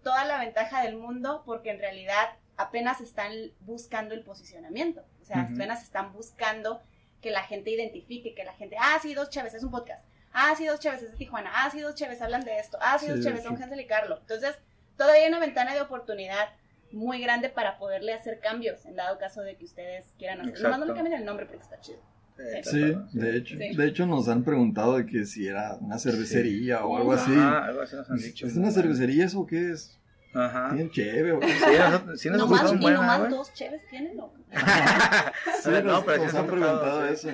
toda 0.02 0.24
la 0.24 0.38
ventaja 0.38 0.82
del 0.82 0.96
mundo 0.96 1.42
porque 1.44 1.70
en 1.70 1.78
realidad 1.78 2.36
apenas 2.56 3.00
están 3.00 3.32
buscando 3.60 4.14
el 4.14 4.22
posicionamiento. 4.22 5.04
O 5.20 5.24
sea, 5.24 5.42
apenas 5.42 5.82
están 5.82 6.12
buscando 6.12 6.82
que 7.20 7.30
la 7.30 7.42
gente 7.42 7.70
identifique, 7.70 8.34
que 8.34 8.44
la 8.44 8.52
gente, 8.54 8.76
ah, 8.78 8.98
sí, 9.00 9.14
dos 9.14 9.30
Chévez, 9.30 9.54
es 9.54 9.62
un 9.62 9.70
podcast. 9.70 10.04
Ah, 10.32 10.54
sí, 10.56 10.66
dos 10.66 10.80
Chévez, 10.80 11.02
es 11.02 11.12
de 11.12 11.16
Tijuana. 11.16 11.50
Ah, 11.54 11.70
sí, 11.70 11.80
dos 11.80 11.94
Chévez, 11.94 12.20
hablan 12.20 12.44
de 12.44 12.58
esto. 12.58 12.78
Ah, 12.80 12.98
sí, 12.98 13.06
dos 13.06 13.18
Sí, 13.18 13.22
son 13.22 13.56
sí. 13.56 13.62
Hansel 13.62 13.80
y 13.80 13.86
Carlos. 13.86 14.18
Entonces, 14.22 14.56
todavía 14.96 15.22
hay 15.22 15.28
una 15.28 15.38
ventana 15.38 15.74
de 15.74 15.80
oportunidad 15.80 16.48
muy 16.92 17.20
grande 17.20 17.48
para 17.48 17.78
poderle 17.78 18.12
hacer 18.14 18.40
cambios 18.40 18.84
en 18.86 18.96
dado 18.96 19.18
caso 19.18 19.40
de 19.42 19.56
que 19.56 19.64
ustedes 19.64 20.12
quieran 20.18 20.40
hacer. 20.40 20.62
Nomás 20.62 20.78
no 20.80 20.86
le 20.86 20.94
cambien 20.94 21.18
el 21.18 21.24
nombre 21.24 21.46
porque 21.46 21.62
está 21.62 21.80
chido. 21.80 21.98
Eh, 22.38 22.62
Sí, 22.64 22.96
de 23.18 23.36
hecho. 23.36 23.56
Sí. 23.58 23.76
De 23.76 23.86
hecho 23.86 24.06
nos 24.06 24.28
han 24.28 24.42
preguntado 24.42 24.96
de 24.96 25.06
que 25.06 25.26
si 25.26 25.46
era 25.46 25.76
una 25.80 25.98
cervecería 25.98 26.84
o 26.84 26.96
algo 26.96 27.14
Sí. 27.16 27.22
así. 27.24 27.34
Ah, 27.36 27.64
algo 27.66 27.82
así 27.82 27.96
nos 27.96 28.10
han 28.10 28.16
dicho. 28.18 28.46
¿Es 28.46 28.56
una 28.56 28.70
cervecería 28.70 29.24
eso 29.26 29.40
o 29.40 29.46
qué 29.46 29.70
es? 29.70 29.98
Ajá. 30.34 30.68
¿Tienen 30.70 30.90
cheve 30.90 31.32
o 31.32 31.40
qué? 31.40 31.48
Sí, 31.48 31.60
nosotros- 31.78 32.20
sí 32.20 32.30
nos 32.30 32.38
nomás, 32.38 32.72
y 32.72 32.76
nomás 32.90 33.18
güey. 33.20 33.30
dos 33.30 33.52
Chévez 33.52 33.82
tienen, 33.90 34.16
¿no? 34.16 34.32
Sí, 35.62 35.70
No, 35.70 35.82
nos, 35.82 36.04
pero 36.04 36.16
sí 36.16 36.22
nos 36.24 36.32
nos 36.32 36.34
han 36.34 36.44
ha 36.44 36.46
preguntado 36.48 37.06
eso. 37.06 37.28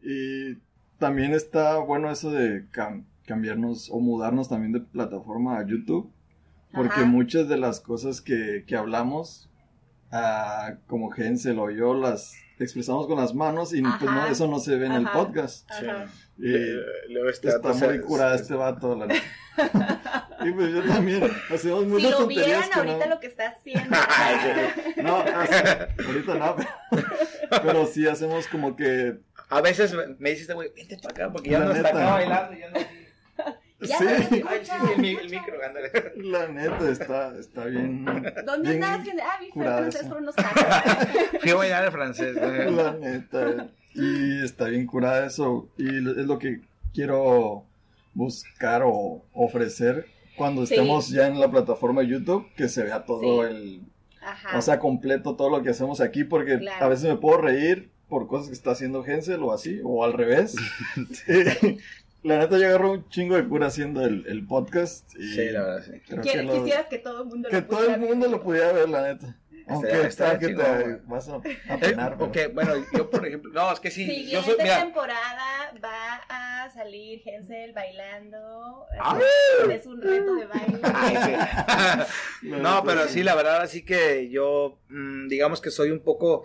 Y 0.00 0.54
también 0.98 1.34
está 1.34 1.76
bueno 1.78 2.10
eso 2.10 2.30
de 2.30 2.68
cam- 2.70 3.04
cambiarnos 3.26 3.90
o 3.90 4.00
mudarnos 4.00 4.48
también 4.48 4.72
de 4.72 4.80
plataforma 4.80 5.58
a 5.58 5.66
YouTube. 5.66 6.10
Porque 6.74 7.00
Ajá. 7.00 7.04
muchas 7.04 7.48
de 7.48 7.58
las 7.58 7.80
cosas 7.80 8.20
que, 8.20 8.64
que 8.66 8.76
hablamos, 8.76 9.50
ah, 10.10 10.74
como 10.86 11.14
Hensel 11.14 11.58
o 11.58 11.70
yo, 11.70 11.94
las 11.94 12.34
expresamos 12.58 13.06
con 13.06 13.18
las 13.18 13.34
manos 13.34 13.74
y 13.74 13.82
pues 13.82 14.02
no, 14.02 14.26
eso 14.26 14.46
no 14.46 14.58
se 14.60 14.76
ve 14.76 14.86
en 14.86 14.92
el 14.92 15.06
podcast. 15.08 15.68
Sí. 15.78 15.86
Ajá. 15.86 16.06
Y 16.38 17.12
luego 17.12 17.28
este 17.28 17.48
está 17.48 17.72
vato 17.72 17.86
muy 17.86 18.00
curada 18.00 18.34
este 18.36 18.54
vato, 18.54 18.96
la. 18.96 19.06
Y 20.44 20.50
pues 20.50 20.72
yo 20.72 20.82
también, 20.82 21.22
hacemos 21.54 21.82
Si 21.84 21.86
muchas 21.86 22.10
lo 22.10 22.16
tonterías 22.18 22.46
vieran 22.46 22.70
que 22.70 22.78
ahorita 22.80 23.06
no... 23.06 23.14
lo 23.14 23.20
que 23.20 23.26
está 23.28 23.48
haciendo. 23.48 23.96
No, 25.02 25.16
así- 25.18 26.04
ahorita 26.06 26.34
no, 26.34 26.56
pero, 26.90 27.06
pero 27.62 27.86
sí 27.86 28.08
hacemos 28.08 28.48
como 28.48 28.74
que... 28.74 29.18
A 29.50 29.60
veces 29.60 29.94
me- 29.94 30.16
me 30.18 30.30
dices, 30.30 30.52
güey, 30.52 30.70
vente 30.74 30.96
para 30.96 31.10
acá 31.26 31.32
porque 31.32 31.50
ya 31.50 31.60
no 31.60 31.70
está 31.72 31.88
acá 31.90 32.10
bailando. 32.12 32.58
Ya 32.58 32.70
no... 32.70 32.80
Ya 33.82 33.98
sí, 33.98 34.04
Ay, 34.06 34.24
sí, 34.62 34.70
sí, 34.70 34.92
el, 34.96 35.18
el 35.18 35.30
micro, 35.30 35.54
ándale. 35.66 35.90
la 36.16 36.48
neta 36.48 36.90
está, 36.90 37.38
está 37.38 37.64
bien... 37.66 38.04
¿Dónde 38.46 38.70
bien 38.70 38.84
andas? 38.84 39.08
Ah, 39.24 39.38
vi 39.40 39.50
francés 39.52 40.06
por 40.06 40.18
unos 40.18 40.34
tacos. 40.34 40.62
Fui 41.40 41.50
a 41.50 41.54
bailar 41.54 41.84
el 41.86 41.90
francés. 41.92 42.36
La 42.36 42.92
neta. 42.94 43.68
Y 43.94 44.42
está 44.44 44.66
bien 44.66 44.86
curada 44.86 45.26
eso. 45.26 45.68
Y 45.76 45.88
es 45.88 46.26
lo 46.26 46.38
que 46.38 46.60
quiero 46.94 47.64
buscar 48.14 48.82
o 48.84 49.24
ofrecer 49.32 50.06
cuando 50.36 50.64
Sí. 50.66 50.74
estemos 50.74 51.08
ya 51.08 51.26
en 51.26 51.38
la 51.40 51.50
plataforma 51.50 52.00
de 52.02 52.08
YouTube, 52.08 52.46
que 52.56 52.68
se 52.68 52.82
vea 52.82 53.04
todo 53.04 53.20
Sí. 53.20 53.50
el... 53.50 53.82
Ajá. 54.24 54.56
O 54.56 54.62
sea, 54.62 54.78
completo 54.78 55.34
todo 55.34 55.50
lo 55.50 55.62
que 55.62 55.70
hacemos 55.70 56.00
aquí, 56.00 56.22
porque 56.24 56.58
Claro. 56.58 56.84
a 56.84 56.88
veces 56.88 57.08
me 57.10 57.16
puedo 57.16 57.38
reír 57.38 57.90
por 58.08 58.28
cosas 58.28 58.48
que 58.48 58.54
está 58.54 58.70
haciendo 58.72 59.04
Hensel 59.04 59.42
o 59.42 59.52
así, 59.52 59.80
o 59.82 60.04
al 60.04 60.12
revés. 60.12 60.54
Y 61.26 62.01
la 62.22 62.38
neta, 62.38 62.58
yo 62.58 62.66
agarro 62.68 62.92
un 62.92 63.08
chingo 63.08 63.36
de 63.36 63.46
cura 63.48 63.66
haciendo 63.66 64.04
el, 64.04 64.24
el 64.26 64.46
podcast. 64.46 65.12
Y 65.16 65.34
Sí, 65.34 65.48
la 65.50 65.62
verdad, 65.62 65.84
sí. 65.84 66.00
que, 66.22 66.42
lo- 66.42 66.52
Quisieras 66.64 66.86
que 66.86 66.98
todo 66.98 67.22
el 67.22 67.28
mundo 67.28 67.48
que 67.48 67.56
lo 67.56 67.64
todo 67.66 67.78
pudiera 67.78 67.94
el 67.94 68.00
mundo 68.00 68.26
ver. 68.26 68.30
lo 68.30 68.42
pudiera 68.42 68.72
ver, 68.72 68.88
la 68.88 69.02
neta. 69.14 69.36
Aunque 69.68 69.88
estaría 69.92 70.08
está 70.08 70.38
que 70.40 70.46
chingón, 70.48 70.64
te 70.64 70.82
güey. 70.82 70.96
vas 71.06 71.28
a, 71.28 71.34
a 71.36 71.38
Eh, 71.76 71.78
penar. 71.80 72.16
pero- 72.18 72.26
ok, 72.30 72.54
bueno, 72.54 72.72
yo 72.96 73.08
por 73.10 73.24
ejemplo, 73.26 73.52
no, 73.52 73.72
es 73.72 73.78
que 73.80 73.90
sí, 73.92 74.04
Siguiente 74.04 74.32
yo 74.32 74.42
soy, 74.42 74.56
mira, 74.60 74.80
temporada 74.82 75.72
va 75.82 76.20
a 76.64 76.70
salir 76.70 77.22
Hensel 77.24 77.72
bailando. 77.72 78.86
Ah. 79.00 79.20
Es 79.72 79.86
un 79.86 80.02
reto 80.02 80.34
de 80.34 80.46
baile. 80.46 80.78
La 82.42 82.58
no, 82.58 82.82
pero 82.84 83.06
sí, 83.08 83.22
la 83.22 83.34
verdad, 83.36 83.62
así 83.62 83.84
que 83.84 84.28
yo, 84.30 84.78
mm, 84.88 85.28
digamos 85.28 85.60
que 85.60 85.70
soy 85.70 85.90
un 85.92 86.00
poco, 86.00 86.44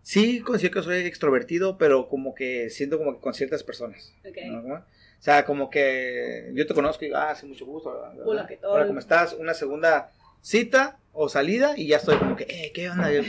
sí, 0.00 0.40
considero 0.40 0.74
que 0.76 0.82
soy 0.82 0.98
extrovertido, 1.00 1.76
pero 1.76 2.08
como 2.08 2.34
que 2.34 2.70
siento 2.70 2.96
como 2.98 3.14
que 3.16 3.20
con 3.20 3.34
ciertas 3.34 3.62
personas. 3.64 4.14
Ok. 4.26 4.36
¿no? 4.46 4.84
O 5.18 5.22
sea, 5.26 5.44
como 5.44 5.70
que 5.70 6.50
yo 6.54 6.66
te 6.66 6.74
conozco 6.74 7.04
y 7.04 7.08
digo, 7.08 7.18
ah, 7.18 7.34
sí, 7.34 7.46
mucho 7.46 7.66
gusto. 7.66 7.92
¿verdad? 7.92 8.26
Hola, 8.26 8.46
¿qué 8.46 8.56
tal? 8.56 8.70
Hola, 8.70 8.86
¿cómo 8.86 8.98
estás? 8.98 9.32
Una 9.32 9.54
segunda 9.54 10.12
cita 10.40 10.98
o 11.12 11.28
salida 11.28 11.74
y 11.76 11.88
ya 11.88 11.96
estoy 11.96 12.18
como 12.18 12.36
que, 12.36 12.44
eh, 12.44 12.70
¿qué 12.72 12.90
onda? 12.90 13.12
Y 13.12 13.24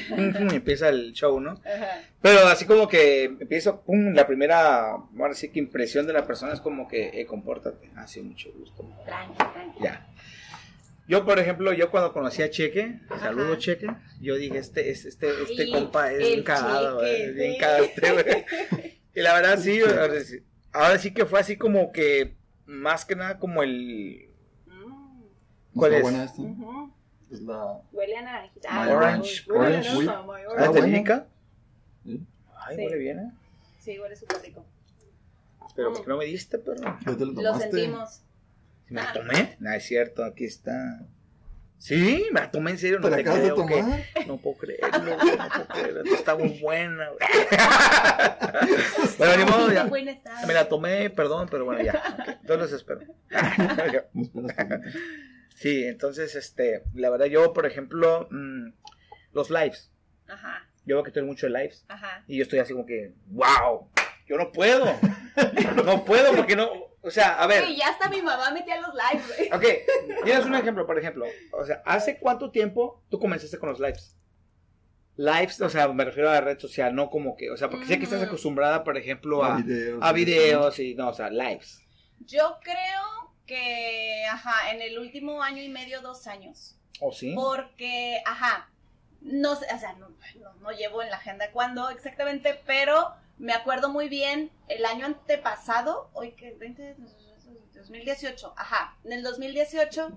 empieza 0.54 0.90
el 0.90 1.14
show, 1.14 1.40
¿no? 1.40 1.60
Pero 2.22 2.46
así 2.48 2.66
como 2.66 2.88
que 2.88 3.24
empiezo, 3.24 3.82
pum, 3.82 4.14
la 4.14 4.28
primera, 4.28 4.92
ahora 4.92 5.34
sí 5.34 5.50
que 5.50 5.60
impresión 5.60 6.06
de 6.06 6.14
la 6.14 6.28
persona 6.28 6.54
es 6.54 6.60
como 6.60 6.88
que, 6.88 7.20
eh, 7.20 7.26
compórtate. 7.26 7.90
Así, 7.96 8.22
mucho 8.22 8.52
gusto. 8.52 8.86
Tranqui, 9.06 9.38
tranqui. 9.38 9.84
Ya. 9.84 10.08
Yo, 11.08 11.26
por 11.26 11.40
ejemplo, 11.40 11.72
yo 11.72 11.90
cuando 11.90 12.12
conocí 12.12 12.44
a 12.44 12.50
Cheque, 12.50 13.00
saludo. 13.22 13.56
Cheque, 13.56 13.88
yo 14.20 14.36
dije, 14.36 14.58
este, 14.58 14.92
este, 14.92 15.08
este, 15.08 15.30
este 15.44 15.64
Ay, 15.64 15.72
compa 15.72 16.12
es 16.12 16.20
bien 16.20 16.44
cagado, 16.44 17.00
Cheque, 17.00 17.24
eh, 17.24 17.32
bien 17.32 17.58
cagado 17.58 17.84
este, 17.86 18.12
güey. 18.12 18.46
Y 19.16 19.22
la 19.22 19.34
verdad 19.34 19.58
sí, 19.58 19.82
ahora 20.74 20.98
sí, 21.00 21.14
que 21.14 21.26
fue 21.26 21.40
así 21.40 21.58
como 21.58 21.92
que, 21.92 22.38
más 22.66 23.06
que 23.06 23.16
nada 23.16 23.40
como 23.40 23.64
el, 23.64 24.24
Mm, 24.66 25.24
¿Cuál 25.76 25.94
es? 25.94 26.02
buena 26.02 26.24
esta. 26.24 26.42
ujú. 26.42 26.94
Es 27.32 27.42
la... 27.42 27.82
Huele 27.92 28.18
a 28.18 28.22
naranjita. 28.22 28.72
My 28.72 28.90
Ah, 28.90 28.96
orange, 28.96 29.44
huele 29.52 29.78
orange, 29.78 30.10
Ah, 30.10 30.22
orange. 30.22 30.56
¿la 30.58 30.72
técnica? 30.72 31.28
Sí. 32.04 32.26
Ay, 32.66 32.76
Sí. 32.78 32.84
huele 32.84 32.98
bien, 32.98 33.20
¿eh? 33.20 33.32
Sí, 33.80 34.00
huele 34.00 34.16
súper 34.16 34.42
rico. 34.42 34.66
Pero 35.76 35.92
¿por 35.94 36.02
qué 36.04 36.10
no 36.10 36.18
me 36.18 36.26
diste, 36.26 36.58
perro? 36.58 36.98
¿Ya 37.06 37.18
te 37.18 37.26
lo 37.26 37.32
Lo 37.34 37.56
sentimos. 37.60 38.22
¿Me 38.90 39.02
la 39.02 39.10
Ah. 39.10 39.14
tomé? 39.14 39.58
No, 39.60 39.72
es 39.74 39.84
cierto, 39.86 40.24
aquí 40.24 40.46
está. 40.46 41.06
Sí, 41.80 42.26
me 42.32 42.40
la 42.42 42.50
tomé 42.52 42.72
en 42.72 42.78
serio, 42.80 43.00
no 43.00 43.08
¿Te 43.10 43.22
acabas 43.22 43.42
de 43.42 43.52
creo 43.54 43.66
que-? 43.68 44.26
No 44.26 44.38
puedo 44.38 44.58
creerlo, 44.58 45.00
no 45.00 45.18
puedo 45.18 45.68
creerlo. 45.68 46.04
Esto 46.04 46.16
está 46.16 46.36
muy 46.36 46.60
buena, 46.60 47.10
güey. 47.10 47.20
Bueno, 49.18 49.38
ni 49.38 49.52
modo, 49.52 49.72
ya. 49.72 49.90
Me 50.48 50.54
la 50.54 50.68
tomé, 50.70 51.10
perdón, 51.10 51.48
pero 51.50 51.66
bueno, 51.66 51.82
ya. 51.84 51.94
ok, 52.20 52.28
Entonces 52.42 52.60
los 52.60 52.74
espero. 52.74 53.02
No. 54.14 54.48
Sí, 55.56 55.86
entonces, 55.86 56.36
este, 56.36 56.84
la 56.94 57.10
verdad, 57.10 57.26
yo, 57.26 57.52
por 57.54 57.66
ejemplo, 57.66 58.28
mm, 58.30 58.70
los 59.34 59.50
lives. 59.50 59.92
Ajá, 60.28 60.68
Yo 60.86 60.96
veo 60.98 61.04
que 61.04 61.10
estoy 61.10 61.24
mucho 61.24 61.48
de 61.48 61.54
lives. 61.54 61.86
ajá. 61.88 62.24
Y 62.28 62.38
yo 62.38 62.44
estoy 62.44 62.60
así 62.60 62.74
como 62.74 62.86
que, 62.86 63.14
wow, 63.28 63.90
yo 64.28 64.38
no 64.38 64.52
puedo. 64.52 64.86
No 65.86 66.04
puedo 66.04 66.34
porque 66.36 66.56
no, 66.56 66.68
o 67.02 67.12
sea, 67.12 67.42
a 67.42 67.48
ver. 67.48 67.66
Sí, 67.66 67.76
ya 67.78 67.90
hasta 67.90 68.10
mi 68.10 68.22
mamá 68.22 68.52
metía 68.52 68.80
los 68.82 68.92
lives, 68.94 69.28
güey. 69.28 69.50
Ok, 69.54 70.24
tienes 70.24 70.46
un 70.46 70.56
ejemplo, 70.56 70.86
por 70.86 70.98
ejemplo. 71.00 71.26
O 71.54 71.66
sea, 71.66 71.82
¿hace 71.86 72.18
cuánto 72.20 72.52
tiempo 72.52 73.02
tú 73.10 73.20
comenzaste 73.20 73.58
con 73.60 73.70
los 73.70 73.80
lives? 73.80 74.16
Lives, 75.16 75.60
o 75.62 75.70
sea, 75.70 75.88
me 75.88 76.06
refiero 76.06 76.30
a 76.30 76.34
la 76.34 76.42
red 76.42 76.60
social, 76.60 76.94
no 76.94 77.10
como 77.10 77.36
que, 77.36 77.50
o 77.50 77.58
sea, 77.58 77.70
porque 77.70 77.88
sé 77.88 77.98
que 77.98 78.04
estás 78.04 78.20
Ujú. 78.20 78.28
acostumbrada, 78.28 78.84
por 78.84 78.98
ejemplo, 78.98 79.44
a, 79.44 79.56
A 79.56 79.58
videos. 79.58 80.00
a 80.04 80.12
videos 80.12 80.80
y, 80.80 80.94
no, 80.94 81.10
o 81.10 81.14
sea, 81.14 81.30
lives. 81.32 81.82
Yo 82.20 82.60
creo 82.62 83.34
que, 83.48 84.26
ajá, 84.30 84.72
en 84.72 84.82
el 84.82 85.00
último 85.00 85.42
año 85.42 85.64
y 85.64 85.70
medio, 85.70 86.02
dos 86.02 86.28
años. 86.28 86.76
¿O 87.00 87.12
sí? 87.12 87.34
Porque, 87.36 88.22
ajá, 88.26 88.70
no 89.22 89.56
sé, 89.56 89.66
o 89.74 89.80
sea, 89.80 89.94
no, 89.94 90.10
no, 90.40 90.54
no 90.62 90.72
llevo 90.72 91.02
en 91.02 91.10
la 91.10 91.18
agenda 91.18 91.52
cuándo 91.52 91.90
exactamente, 91.90 92.60
pero 92.68 93.12
me 93.38 93.54
acuerdo 93.54 93.90
muy 93.90 94.10
bien 94.10 94.52
el 94.68 94.86
año 94.86 95.06
antepasado, 95.06 96.10
hoy 96.14 96.32
que 96.34 96.54
20, 96.54 96.96
2018, 97.74 98.54
ajá, 98.58 98.96
en 99.04 99.14
el 99.14 99.24
2018 99.24 100.12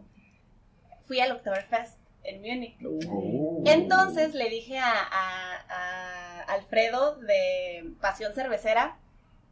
fui 1.06 1.20
al 1.20 1.32
Oktoberfest 1.32 1.98
en 2.24 2.40
Múnich. 2.40 2.76
Oh. 3.08 3.62
Entonces 3.66 4.34
le 4.34 4.48
dije 4.48 4.78
a, 4.78 4.92
a- 4.92 5.64
a 5.68 6.40
Alfredo 6.52 7.16
de 7.16 7.92
Pasión 8.00 8.32
Cervecera, 8.34 8.96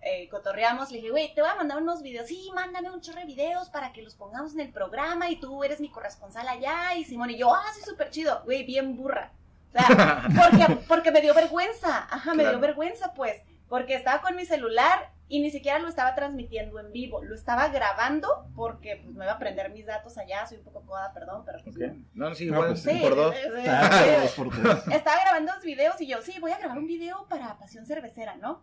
eh, 0.01 0.29
cotorreamos, 0.29 0.91
le 0.91 0.99
dije, 0.99 1.11
güey, 1.11 1.35
te 1.35 1.41
voy 1.41 1.51
a 1.51 1.55
mandar 1.57 1.79
unos 1.83 2.03
videos. 2.03 2.27
Sí, 2.29 2.51
mándame 2.55 2.91
un 2.91 3.01
chorro 3.01 3.21
de 3.21 3.27
videos 3.27 3.69
para 3.69 3.93
que 3.93 4.03
los 4.03 4.15
pongamos 4.15 4.53
en 4.55 4.61
el 4.61 4.71
programa 4.73 5.29
y 5.31 5.37
tú 5.41 5.65
eres 5.65 5.81
mi 5.81 5.91
corresponsal 5.91 6.47
allá. 6.49 6.95
Y 6.95 7.05
Simón 7.05 7.31
y 7.31 7.37
yo, 7.37 7.53
ah, 7.53 7.65
sí, 7.75 7.83
súper 7.85 8.11
chido. 8.11 8.43
Güey, 8.45 8.65
bien 8.65 8.97
burra. 8.97 9.33
O 9.71 9.73
sea, 9.73 10.29
porque, 10.51 10.75
porque 10.87 11.11
me 11.11 11.21
dio 11.21 11.35
vergüenza. 11.35 12.07
Ajá, 12.11 12.33
me 12.33 12.43
Claro. 12.45 12.59
dio 12.59 12.67
vergüenza, 12.67 13.13
pues. 13.13 13.43
Porque 13.69 13.95
estaba 13.95 14.21
con 14.23 14.35
mi 14.37 14.45
celular 14.47 15.11
y 15.31 15.41
ni 15.41 15.51
siquiera 15.51 15.79
lo 15.79 15.89
estaba 15.89 16.15
transmitiendo 16.15 16.81
en 16.81 16.91
vivo. 16.91 17.23
Lo 17.23 17.35
estaba 17.35 17.69
grabando 17.69 18.47
porque 18.57 18.97
pues, 19.05 19.15
me 19.15 19.25
iba 19.27 19.35
a 19.35 19.39
prender 19.39 19.71
mis 19.71 19.85
datos 19.87 20.17
allá. 20.17 20.47
Soy 20.47 20.59
un 20.59 20.65
poco 20.65 20.81
coda, 20.87 21.13
perdón, 21.13 21.43
pero 21.45 21.59
pues, 21.63 21.77
Ok. 21.77 21.83
No, 22.15 22.35
sí, 22.35 22.47
No, 22.51 22.61
pues 22.61 22.83
sí, 22.83 22.99
por 23.03 23.15
dos. 23.15 23.35
sí, 23.37 23.43
sí, 23.63 23.69
Ah. 23.69 24.85
Estaba 24.93 25.21
grabando 25.21 25.53
los 25.55 25.63
videos 25.63 26.01
y 26.01 26.07
yo, 26.07 26.23
sí, 26.23 26.35
voy 26.41 26.53
a 26.53 26.59
grabar 26.59 26.79
un 26.79 26.87
video 26.87 27.27
para 27.29 27.59
Pasión 27.59 27.85
Cervecera, 27.85 28.37
¿no? 28.37 28.63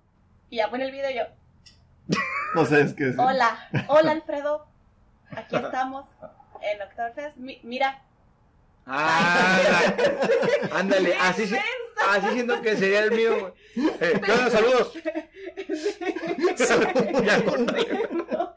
Y 0.50 0.58
ya 0.58 0.70
pone 0.70 0.86
el 0.86 0.92
video 0.92 1.12
y 1.12 1.16
yo, 1.16 1.24
No 2.56 2.66
sé, 2.66 2.82
es 2.82 2.94
que... 2.94 3.12
sí. 3.12 3.18
hola, 3.20 3.58
hola 3.88 4.12
Alfredo, 4.12 4.66
aquí 5.36 5.56
estamos 5.56 6.06
en 6.62 6.82
Oktoberfest, 6.82 7.38
Mi- 7.38 7.60
mira. 7.64 8.02
Ah, 8.86 9.94
ándale, 10.74 11.16
así, 11.20 11.48
sí- 11.48 11.58
así 12.10 12.28
siento 12.34 12.62
que 12.62 12.76
sería 12.78 13.04
el 13.04 13.12
mío. 13.12 13.54
Eh, 13.76 14.22
¿qué 14.24 14.32
onda? 14.32 14.50
saludos. 14.52 14.94
No, 18.12 18.56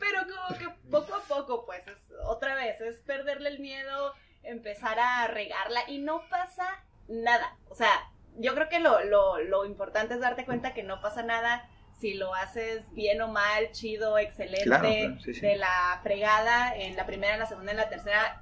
Pero 0.00 0.18
como 0.26 0.58
que 0.58 0.68
poco 0.90 1.14
a 1.14 1.20
poco, 1.22 1.66
pues, 1.66 1.86
es- 1.86 2.12
otra 2.24 2.54
vez, 2.54 2.80
es 2.80 2.96
perderle 2.98 3.48
el 3.50 3.60
miedo, 3.60 4.14
empezar 4.42 4.98
a 4.98 5.26
regarla 5.28 5.80
y 5.88 5.98
no 5.98 6.22
pasa 6.28 6.66
nada. 7.08 7.56
O 7.68 7.74
sea, 7.74 7.90
yo 8.38 8.54
creo 8.54 8.68
que 8.68 8.80
lo, 8.80 9.02
lo, 9.04 9.38
lo 9.38 9.64
importante 9.64 10.14
es 10.14 10.20
darte 10.20 10.44
cuenta 10.44 10.74
que 10.74 10.82
no 10.82 11.00
pasa 11.00 11.22
nada 11.22 11.68
si 12.00 12.14
lo 12.14 12.34
haces 12.34 12.82
bien 12.94 13.20
o 13.22 13.28
mal, 13.28 13.70
chido, 13.72 14.18
excelente, 14.18 14.64
Claro, 14.64 14.88
claro, 14.88 15.20
sí, 15.20 15.34
sí. 15.34 15.40
de 15.40 15.56
la 15.56 16.00
fregada, 16.02 16.74
en 16.76 16.96
la 16.96 17.06
primera, 17.06 17.34
en 17.34 17.40
la 17.40 17.46
segunda, 17.46 17.70
en 17.70 17.76
la 17.76 17.88
tercera, 17.88 18.41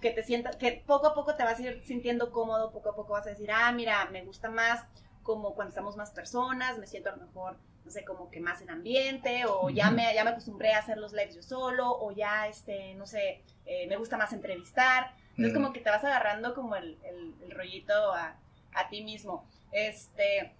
que 0.00 0.10
te 0.10 0.22
sientas, 0.22 0.56
que 0.56 0.82
poco 0.86 1.06
a 1.08 1.14
poco 1.14 1.34
te 1.34 1.44
vas 1.44 1.58
a 1.58 1.62
ir 1.62 1.82
sintiendo 1.84 2.30
cómodo, 2.32 2.72
poco 2.72 2.90
a 2.90 2.94
poco 2.94 3.12
vas 3.14 3.26
a 3.26 3.30
decir, 3.30 3.50
ah, 3.50 3.72
mira, 3.72 4.04
me 4.10 4.22
gusta 4.24 4.50
más 4.50 4.84
como 5.22 5.54
cuando 5.54 5.70
estamos 5.70 5.96
más 5.96 6.10
personas, 6.10 6.78
me 6.78 6.86
siento 6.86 7.08
a 7.10 7.16
lo 7.16 7.26
mejor, 7.26 7.56
no 7.84 7.90
sé, 7.90 8.04
como 8.04 8.30
que 8.30 8.40
más 8.40 8.60
en 8.60 8.70
ambiente, 8.70 9.44
o 9.46 9.70
ya 9.70 9.90
me, 9.90 10.14
ya 10.14 10.24
me 10.24 10.30
acostumbré 10.30 10.72
a 10.74 10.78
hacer 10.78 10.98
los 10.98 11.12
lives 11.14 11.34
yo 11.34 11.42
solo, 11.42 11.90
o 11.90 12.12
ya, 12.12 12.46
este, 12.48 12.94
no 12.94 13.06
sé, 13.06 13.42
eh, 13.66 13.86
me 13.86 13.96
gusta 13.96 14.16
más 14.18 14.32
entrevistar. 14.34 15.14
Entonces 15.30 15.52
Mm. 15.52 15.56
como 15.62 15.72
que 15.72 15.80
te 15.80 15.90
vas 15.90 16.04
agarrando 16.04 16.54
como 16.54 16.76
el, 16.76 16.98
el- 17.04 17.34
el 17.42 17.50
rollito 17.50 18.12
a, 18.12 18.36
a 18.74 18.88
ti 18.90 19.02
mismo. 19.02 19.46
Este, 19.72 20.52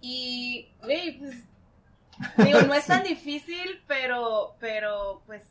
y, 0.00 0.68
güey, 0.82 1.18
pues, 1.18 1.44
digo, 2.46 2.60
no 2.62 2.74
es 2.74 2.86
tan 2.86 3.02
difícil, 3.02 3.82
pero, 3.86 4.54
pero, 4.60 5.22
pues, 5.26 5.42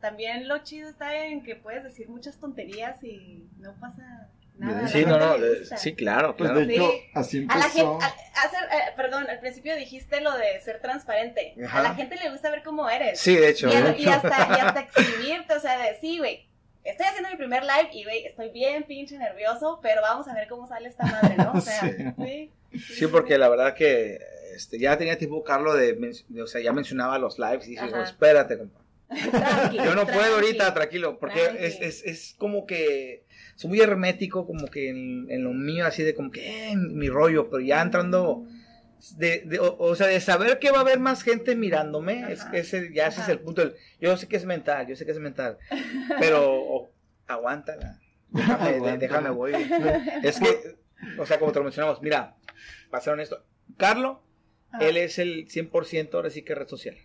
también 0.00 0.48
lo 0.48 0.58
chido 0.58 0.88
está 0.88 1.26
en 1.26 1.42
que 1.42 1.56
puedes 1.56 1.82
decir 1.84 2.08
muchas 2.08 2.36
tonterías 2.38 3.02
y 3.02 3.44
no 3.58 3.74
pasa 3.80 4.28
nada. 4.56 4.88
Sí, 4.88 5.04
no, 5.04 5.18
no, 5.18 5.36
sí, 5.76 5.94
claro, 5.94 6.36
Pues 6.36 6.50
claro. 6.50 6.66
de 6.66 6.74
hecho, 6.74 6.90
Sí. 6.90 7.00
así 7.14 7.46
A 7.48 7.58
la 7.58 7.68
gente, 7.68 8.04
a- 8.04 8.76
eh, 8.76 8.92
perdón, 8.96 9.28
al 9.30 9.38
principio 9.40 9.76
dijiste 9.76 10.20
lo 10.20 10.36
de 10.36 10.60
ser 10.60 10.80
transparente. 10.80 11.54
Ajá. 11.64 11.78
A 11.80 11.82
la 11.82 11.94
gente 11.94 12.16
le 12.16 12.30
gusta 12.30 12.50
ver 12.50 12.62
cómo 12.62 12.88
eres. 12.90 13.20
Sí, 13.20 13.36
de 13.36 13.50
hecho. 13.50 13.68
y, 13.68 14.06
a- 14.06 14.14
hasta, 14.14 14.56
y 14.56 14.60
hasta 14.60 14.80
exhibirte, 14.92 15.54
o 15.54 15.60
sea, 15.60 15.78
de 15.78 15.98
sí, 16.00 16.18
güey. 16.18 16.46
Estoy 16.84 17.06
haciendo 17.06 17.28
mi 17.30 17.36
primer 17.36 17.62
live 17.64 17.90
y, 17.92 18.04
güey, 18.04 18.24
estoy 18.24 18.48
bien 18.50 18.84
pinche 18.84 19.18
nervioso, 19.18 19.78
pero 19.82 20.00
vamos 20.00 20.26
a 20.26 20.34
ver 20.34 20.48
cómo 20.48 20.66
sale 20.66 20.88
esta 20.88 21.04
madre, 21.04 21.36
¿no? 21.36 21.52
O 21.52 21.60
sea, 21.60 21.80
Sí. 22.18 22.50
sí. 22.72 22.84
Sí, 22.94 23.06
porque 23.06 23.36
la 23.38 23.48
verdad 23.48 23.74
que 23.74 24.18
este, 24.54 24.78
ya 24.78 24.96
tenía 24.96 25.18
tiempo 25.18 25.44
Carlos 25.44 25.76
de, 25.78 26.14
o 26.42 26.46
sea, 26.46 26.60
ya 26.62 26.72
mencionaba 26.72 27.18
los 27.18 27.38
lives 27.38 27.66
y 27.66 27.70
dije, 27.72 27.84
Ajá. 27.84 28.02
espérate, 28.04 28.56
compa. 28.58 28.80
Tranqui, 29.08 29.76
Yo 29.76 29.94
no 29.94 30.06
puedo 30.06 30.34
ahorita, 30.34 30.72
tranquilo, 30.74 31.18
porque 31.18 31.40
Tranqui. 31.40 31.64
es, 31.64 31.80
es, 31.80 32.04
es 32.04 32.34
como 32.38 32.66
que 32.66 33.24
soy 33.56 33.70
muy 33.70 33.80
hermético, 33.80 34.46
como 34.46 34.66
que 34.68 34.90
en, 34.90 35.26
en 35.30 35.44
lo 35.44 35.52
mío, 35.52 35.86
así 35.86 36.02
de 36.02 36.14
como 36.14 36.30
que 36.30 36.70
eh, 36.72 36.76
mi 36.76 37.08
rollo, 37.08 37.48
pero 37.50 37.60
ya 37.62 37.80
entrando, 37.82 38.44
de, 39.16 39.42
de- 39.46 39.58
o, 39.58 39.76
o 39.78 39.94
sea, 39.96 40.06
de 40.08 40.20
saber 40.20 40.58
que 40.58 40.70
va 40.70 40.78
a 40.78 40.80
haber 40.82 40.98
más 41.00 41.22
gente 41.22 41.56
mirándome, 41.56 42.32
es, 42.32 42.44
ese, 42.52 42.92
ya 42.92 43.06
ese 43.08 43.22
es 43.22 43.28
el 43.28 43.40
punto. 43.40 43.62
del- 43.62 43.74
yo 44.00 44.16
sé 44.16 44.28
que 44.28 44.36
es 44.36 44.44
mental, 44.44 44.86
yo 44.86 44.94
sé 44.96 45.04
que 45.06 45.12
es 45.12 45.18
mental, 45.18 45.58
pero 46.20 46.90
aguántala, 47.26 47.98
déjame, 48.28 48.64
de- 48.70 48.76
Aguántala. 48.76 48.96
déjame, 48.98 49.30
voy. 49.30 49.52
Es 50.22 50.38
que, 50.38 50.76
o 51.18 51.26
sea, 51.26 51.38
como 51.38 51.50
te 51.52 51.58
lo 51.58 51.64
mencionamos, 51.64 52.00
mira, 52.02 52.36
para 52.90 53.02
ser 53.02 53.12
honesto, 53.14 53.44
Carlos, 53.76 54.18
Ajá. 54.70 54.84
él 54.86 54.96
es 54.98 55.18
el 55.18 55.46
100% 55.48 56.14
ahora 56.14 56.30
sí 56.30 56.42
que 56.42 56.54
red 56.54 56.68
social. 56.68 56.96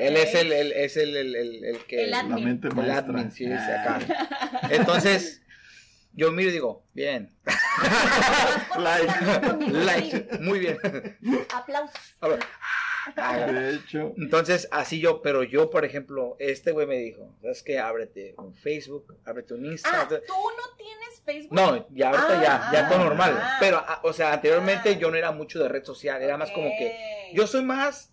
Él 0.00 0.16
es 0.16 0.34
el, 0.34 0.52
el- 0.52 0.72
es 0.72 0.96
el, 0.96 1.16
el, 1.16 1.34
el- 1.36 1.64
el 1.64 1.78
que... 1.84 2.04
El 2.04 2.10
La 2.10 2.20
admin. 2.20 2.44
mente 2.44 2.68
El 2.68 2.90
admin, 2.90 3.30
sí, 3.30 3.46
Ah. 3.52 3.98
acá. 3.98 4.68
Entonces, 4.70 5.42
yo 6.12 6.32
miro 6.32 6.50
y 6.50 6.52
digo, 6.52 6.84
bien, 6.92 7.34
Like. 8.78 9.70
like, 9.70 10.38
muy 10.40 10.58
bien. 10.58 10.78
Aplausos. 11.54 11.96
A 12.20 12.28
ver. 12.28 12.40
De 13.16 13.74
hecho, 13.76 14.12
Entonces, 14.18 14.68
así 14.70 15.00
yo, 15.00 15.22
pero 15.22 15.42
yo, 15.42 15.70
por 15.70 15.84
ejemplo, 15.86 16.36
este 16.38 16.72
güey 16.72 16.86
me 16.86 16.98
dijo, 16.98 17.34
¿sabes 17.40 17.62
qué? 17.62 17.78
Ábrete 17.78 18.34
un 18.36 18.54
Facebook, 18.54 19.16
ábrete 19.24 19.54
un 19.54 19.64
Ah, 19.64 19.72
Instagram. 19.72 20.08
¿tú 20.26 20.34
no 20.34 20.76
tienes 20.76 21.22
Facebook? 21.24 21.52
No, 21.54 21.86
ya 21.90 22.10
ahorita 22.10 22.26
Ah, 22.38 22.42
ya, 22.42 22.70
ya 22.72 22.86
ah, 22.86 22.88
todo 22.90 22.98
normal. 23.04 23.38
ah. 23.40 23.56
pero, 23.58 23.78
ah, 23.78 24.00
o 24.04 24.12
sea, 24.12 24.32
anteriormente 24.34 24.90
Ah. 24.90 24.98
yo 24.98 25.10
no 25.10 25.16
era 25.16 25.32
mucho 25.32 25.58
de 25.62 25.68
red 25.68 25.82
social, 25.84 26.20
era 26.22 26.36
más 26.36 26.50
como 26.50 26.68
que... 26.78 27.30
Yo 27.34 27.46
soy 27.46 27.62
más, 27.62 28.12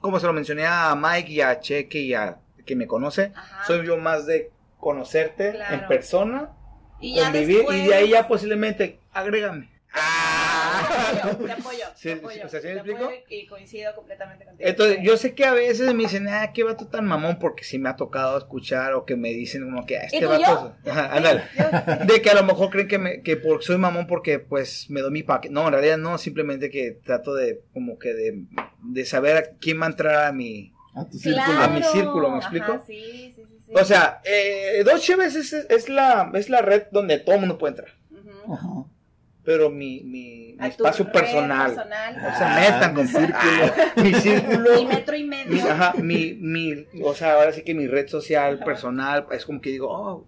como 0.00 0.18
se 0.20 0.26
lo 0.26 0.32
mencioné 0.32 0.66
a 0.66 0.94
Mike 0.94 1.30
y 1.32 1.40
a 1.40 1.60
Cheque 1.60 1.98
y 2.00 2.14
a 2.14 2.36
que 2.66 2.76
me 2.76 2.86
conoce, 2.86 3.32
Ajá. 3.34 3.64
soy 3.66 3.86
yo 3.86 3.96
más 3.96 4.26
de 4.26 4.50
conocerte 4.78 5.52
Claro. 5.52 5.74
en 5.74 5.86
persona, 5.88 6.48
Y 7.00 7.18
convivir, 7.20 7.56
después... 7.58 7.78
y 7.78 7.86
de 7.88 7.94
ahí 7.94 8.08
ya 8.10 8.26
posiblemente, 8.28 8.98
agrégame. 9.12 9.68
Te 10.70 11.20
apoyo, 11.22 11.46
te 11.46 11.52
apoyo, 11.52 11.84
Sí, 11.96 12.08
te 12.08 12.12
apoyo, 12.14 12.46
o 12.46 12.48
sea, 12.48 12.60
¿sí 12.60 12.66
me 12.68 12.72
te 12.74 12.78
explico? 12.78 13.04
apoyo 13.04 13.16
Y 13.28 13.46
coincido 13.46 13.94
completamente 13.94 14.44
contigo. 14.44 14.68
Entonces, 14.68 14.98
yo 15.02 15.16
sé 15.16 15.34
que 15.34 15.44
a 15.44 15.52
veces 15.52 15.92
me 15.94 16.02
dicen, 16.04 16.28
ah, 16.28 16.52
qué 16.52 16.64
vato 16.64 16.86
tan 16.86 17.04
mamón, 17.06 17.38
porque 17.38 17.64
sí 17.64 17.78
me 17.78 17.88
ha 17.88 17.96
tocado 17.96 18.38
escuchar 18.38 18.94
o 18.94 19.04
que 19.04 19.16
me 19.16 19.30
dicen 19.30 19.64
como 19.64 19.84
que, 19.86 19.98
ah, 19.98 20.02
¿Y 20.10 20.14
este 20.16 20.26
vato... 20.26 20.76
Ajá, 20.86 21.14
ándale. 21.16 21.42
De 22.06 22.22
que 22.22 22.30
a 22.30 22.34
lo 22.34 22.44
mejor 22.44 22.70
creen 22.70 22.88
que, 22.88 22.98
me, 22.98 23.22
que 23.22 23.36
por, 23.36 23.62
soy 23.62 23.78
mamón 23.78 24.06
porque 24.06 24.38
pues 24.38 24.86
me 24.90 25.00
doy 25.00 25.10
mi 25.10 25.22
paquete. 25.22 25.52
No, 25.52 25.66
en 25.66 25.72
realidad 25.72 25.98
no, 25.98 26.18
simplemente 26.18 26.70
que 26.70 26.92
trato 27.04 27.34
de 27.34 27.62
como 27.72 27.98
que 27.98 28.14
de, 28.14 28.44
de 28.82 29.04
saber 29.04 29.36
a 29.36 29.42
quién 29.60 29.80
va 29.80 29.86
a 29.86 29.90
entrar 29.90 30.24
a 30.26 30.32
mi... 30.32 30.72
A 30.94 31.04
tu 31.08 31.18
Claro. 31.20 31.46
círculo. 31.46 31.62
A 31.62 31.68
mi 31.68 31.82
círculo, 31.84 32.30
¿me 32.30 32.38
explico? 32.38 32.72
Ajá, 32.72 32.82
sí, 32.86 33.32
sí, 33.36 33.44
sí, 33.48 33.58
sí. 33.66 33.72
O 33.74 33.84
sea, 33.84 34.20
eh, 34.24 34.82
Dos 34.84 35.00
Cheves 35.02 35.36
es, 35.36 35.52
es, 35.52 35.88
la, 35.88 36.30
es 36.34 36.50
la 36.50 36.62
red 36.62 36.84
donde 36.90 37.18
todo 37.18 37.36
el 37.36 37.40
mundo 37.42 37.58
puede 37.58 37.72
entrar. 37.72 37.88
Ajá. 38.52 38.84
Pero 39.42 39.70
mi, 39.70 40.02
mi, 40.02 40.54
mi 40.58 40.66
espacio 40.68 41.10
personal. 41.10 41.68
personal, 41.74 42.16
O 42.16 42.36
sea, 42.38 42.56
Ah, 42.56 42.60
metan 42.60 42.94
con 42.94 43.08
círculo. 43.08 43.72
Mi 43.96 44.14
círculo. 44.20 44.74
mi 44.76 44.86
metro 44.86 45.16
y 45.16 45.24
medio. 45.24 45.52
mi, 45.52 45.60
ajá, 45.60 45.94
mi, 45.96 46.34
mi, 46.34 46.86
o 47.02 47.14
sea, 47.14 47.34
ahora 47.34 47.52
sí 47.52 47.62
que 47.62 47.74
mi 47.74 47.86
red 47.86 48.06
social 48.08 48.58
personal 48.64 49.26
es 49.32 49.46
como 49.46 49.60
que 49.62 49.70
digo, 49.70 49.88
oh, 49.90 50.26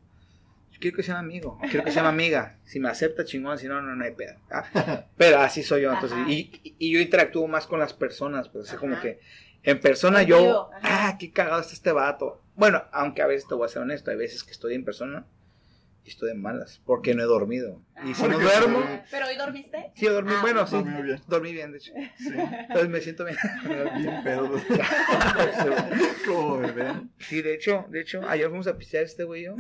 yo 0.71 0.79
quiero 0.81 0.97
que 0.97 1.03
sea 1.03 1.17
mi 1.17 1.21
amigo, 1.35 1.59
quiero 1.71 1.85
que 1.85 1.93
sea 1.93 2.03
mi 2.03 2.09
amiga. 2.09 2.57
Si 2.65 2.81
me 2.81 2.89
acepta, 2.89 3.25
chingón, 3.27 3.59
si 3.59 3.69
no, 3.69 3.83
no, 3.83 3.95
no 3.95 4.03
hay 4.05 4.13
pedo. 4.13 4.35
Ah, 4.51 5.05
Pero 5.19 5.41
así 5.41 5.63
soy 5.63 5.83
yo, 5.83 5.93
entonces, 5.93 6.17
y, 6.29 6.75
y 6.79 6.91
yo 6.93 6.99
interactúo 6.99 7.47
más 7.47 7.67
con 7.67 7.79
las 7.81 7.93
personas, 7.93 8.49
pues, 8.49 8.69
así 8.69 8.77
como 8.79 8.95
Ajá. 8.95 9.03
que 9.03 9.21
en 9.65 9.79
persona 9.79 10.23
yo, 10.23 10.71
ajá. 10.83 11.09
ah, 11.11 11.17
qué 11.19 11.31
cagado 11.31 11.61
está 11.61 11.75
este 11.75 11.93
vato. 11.93 12.41
Bueno, 12.57 12.83
aunque 12.93 13.21
a 13.23 13.27
veces 13.27 13.47
te 13.47 13.55
voy 13.55 13.67
a 13.67 13.69
ser 13.69 13.83
honesto, 13.83 14.11
hay 14.11 14.17
veces 14.17 14.43
que 14.43 14.51
estoy 14.53 14.75
en 14.75 14.85
persona 14.87 15.27
y 16.05 16.11
estoy 16.11 16.31
de 16.31 16.35
malas, 16.35 16.81
porque 16.85 17.15
no 17.15 17.23
he 17.23 17.27
dormido. 17.27 17.81
Y 18.05 18.15
si 18.15 18.23
no 18.25 18.31
Porque- 18.31 18.45
duermo, 18.45 18.81
¿Pero 19.11 19.27
hoy 19.27 19.37
dormiste? 19.37 19.93
sí, 19.95 20.07
dormí, 20.07 20.33
Ah, 20.37 20.41
bueno, 20.43 20.67
sí, 20.67 20.75
dormí 20.75 21.03
bien. 21.03 21.21
dormí 21.29 21.53
bien, 21.53 21.71
de 21.73 21.79
hecho. 21.79 21.93
Sí. 22.19 22.31
Entonces 22.35 22.89
me 22.89 23.01
siento 23.01 23.25
bien. 23.25 23.37
Bien 23.99 24.23
pedo. 24.25 24.51
Como 26.27 26.59
bebé. 26.59 26.93
Sí, 27.21 27.43
de 27.43 27.55
hecho, 27.55 27.87
de 27.89 28.01
hecho, 28.01 28.21
ayer 28.29 28.49
fuimos 28.49 28.67
a 28.67 28.77
pistear 28.77 29.05
este 29.05 29.25
güey 29.25 29.43
y 29.43 29.45
yo. 29.47 29.55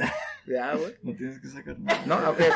Ya, 0.46 0.74
güey. 0.74 0.96
No 1.02 1.14
tienes 1.16 1.40
que 1.40 1.48
sacar 1.48 1.78
nada. 1.78 2.02
No, 2.06 2.16
ok, 2.30 2.38
Todos 2.38 2.54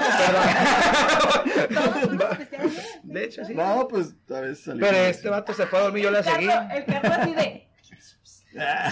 perdón. 1.69 2.07
fuimos 2.09 2.39
especiales. 2.39 3.01
De 3.05 3.25
hecho, 3.25 3.45
sí. 3.45 3.55
No, 3.55 3.87
pues 3.89 4.15
a 4.31 4.41
veces 4.41 4.65
salí 4.65 4.81
Pero 4.81 4.97
este 4.97 5.29
vato 5.29 5.55
se 5.55 5.67
fue 5.67 5.79
a 5.79 5.83
dormir, 5.83 6.03
yo 6.05 6.11
la 6.11 6.23
seguí. 6.23 6.49
El 6.49 6.85
Carlos 6.85 7.13
así 7.13 7.35
de... 7.35 7.63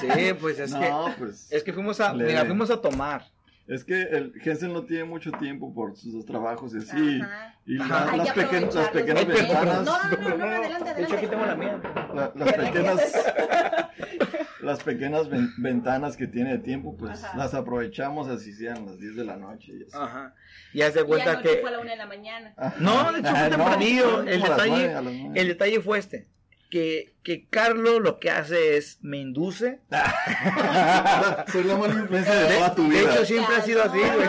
Sí, 0.00 0.32
pues 0.40 0.58
es 0.58 0.74
que 0.74 0.88
No, 0.90 1.14
pues. 1.18 1.50
es 1.50 1.62
que 1.62 1.72
fuimos 1.72 1.98
a, 2.00 2.12
Le- 2.12 2.24
mira, 2.26 2.44
fuimos 2.44 2.70
a 2.70 2.80
tomar. 2.80 3.24
Es 3.66 3.82
que 3.84 4.02
el 4.02 4.32
Hensel 4.44 4.72
no 4.74 4.84
tiene 4.84 5.04
mucho 5.04 5.32
tiempo 5.32 5.72
por 5.74 5.96
sus 5.96 6.12
dos 6.12 6.26
trabajos 6.26 6.74
y 6.74 6.78
así. 6.78 7.20
Ajá. 7.22 7.54
Y 7.64 7.74
la- 7.78 7.84
Ajá. 7.84 8.10
Hay 8.12 8.18
las, 8.18 8.32
que 8.32 8.40
pequeñas, 8.42 8.74
las 8.74 8.88
pequeñas 8.90 9.26
ventanas. 9.26 9.84
No, 9.86 10.02
no, 10.04 10.28
no, 10.28 10.36
no, 10.36 10.44
adelante, 10.44 10.94
De 10.94 11.02
hecho, 11.02 11.14
aquí 11.16 11.26
adelante. 11.26 11.28
tengo 11.28 11.46
la 11.46 11.54
mía. 11.56 11.80
la- 12.14 12.32
las 12.34 12.34
¿Verdad 12.34 12.54
que 12.56 12.62
pequeñas, 12.72 13.24
las 14.60 14.82
pequeñas 14.82 15.28
ven- 15.30 15.50
ventanas 15.56 16.16
que 16.16 16.26
tiene 16.26 16.52
de 16.52 16.58
tiempo, 16.58 16.94
pues 16.96 17.24
Ajá. 17.24 17.36
las 17.38 17.54
aprovechamos 17.54 18.28
así 18.28 18.52
sean 18.52 18.84
las 18.84 18.98
10 18.98 19.16
de 19.16 19.24
la 19.24 19.36
noche. 19.36 19.72
Y 19.72 19.82
así. 19.82 19.92
Ajá. 19.94 20.34
Y 20.74 20.82
haz 20.82 20.92
de 20.94 21.00
Y 21.00 21.04
cuenta 21.04 21.30
anoche 21.32 21.48
que 21.48 21.56
fue 21.62 21.68
a 21.70 21.72
la 21.72 21.80
una 21.80 21.90
de 21.92 21.96
la 21.96 22.06
mañana. 22.06 22.54
Ajá. 22.58 22.74
No, 22.80 23.12
de 23.12 23.20
hecho 23.20 23.30
fue 23.30 23.38
Ah, 23.44 23.48
tempranillo. 23.48 24.02
fueron 24.10 24.28
El 24.28 24.40
las 24.40 24.50
detalle- 24.50 24.92
las 24.92 25.36
el 25.36 25.48
detalle 25.48 25.80
fue 25.80 25.98
este. 25.98 26.28
Que, 26.74 27.14
que 27.22 27.46
Carlos 27.48 28.00
lo 28.02 28.18
que 28.18 28.32
hace 28.32 28.76
es 28.76 28.98
me 29.00 29.18
induce. 29.18 29.78
Soy 31.52 31.62
la 31.62 31.76
mala 31.76 31.94
influencia 31.94 32.34
de 32.34 32.48
De, 32.48 32.54
toda 32.56 32.74
tu 32.74 32.82
de 32.88 32.88
vida. 32.98 33.14
hecho, 33.14 33.24
siempre 33.26 33.54
ha 33.54 33.62
sido 33.62 33.82
así, 33.84 33.98
güey. 34.00 34.28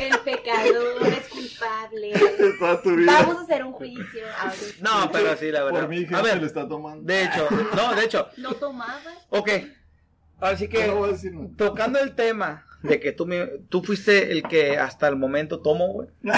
El 0.00 0.18
pecador 0.24 1.06
es 1.06 1.28
culpable. 1.28 2.08
De 2.14 2.52
toda 2.58 2.82
tu 2.82 2.96
vida. 2.96 3.12
Vamos 3.12 3.36
a 3.36 3.40
hacer 3.42 3.62
un 3.64 3.72
juicio 3.74 4.24
ahorita. 4.40 4.66
No, 4.80 5.12
pero 5.12 5.36
sí, 5.36 5.52
la 5.52 5.62
verdad. 5.62 5.80
Por 5.82 5.88
mí, 5.88 6.04
A 6.12 6.20
ver, 6.20 6.40
le 6.40 6.46
está 6.48 6.66
tomando. 6.66 7.04
de 7.04 7.22
hecho, 7.22 7.48
no, 7.76 7.94
de 7.94 8.04
hecho, 8.04 8.28
¿No 8.38 8.54
tomabas? 8.54 9.06
ok. 9.28 9.50
Ahora 10.40 10.56
sí 10.56 10.66
que 10.66 10.84
No 10.88 11.50
tocando 11.56 12.00
el 12.00 12.16
tema 12.16 12.66
de 12.82 12.98
que 12.98 13.12
tú, 13.12 13.24
me- 13.24 13.46
tú 13.68 13.84
fuiste 13.84 14.32
el 14.32 14.42
que 14.42 14.78
hasta 14.78 15.06
el 15.06 15.14
momento 15.14 15.60
tomó, 15.62 15.92
güey. 15.92 16.08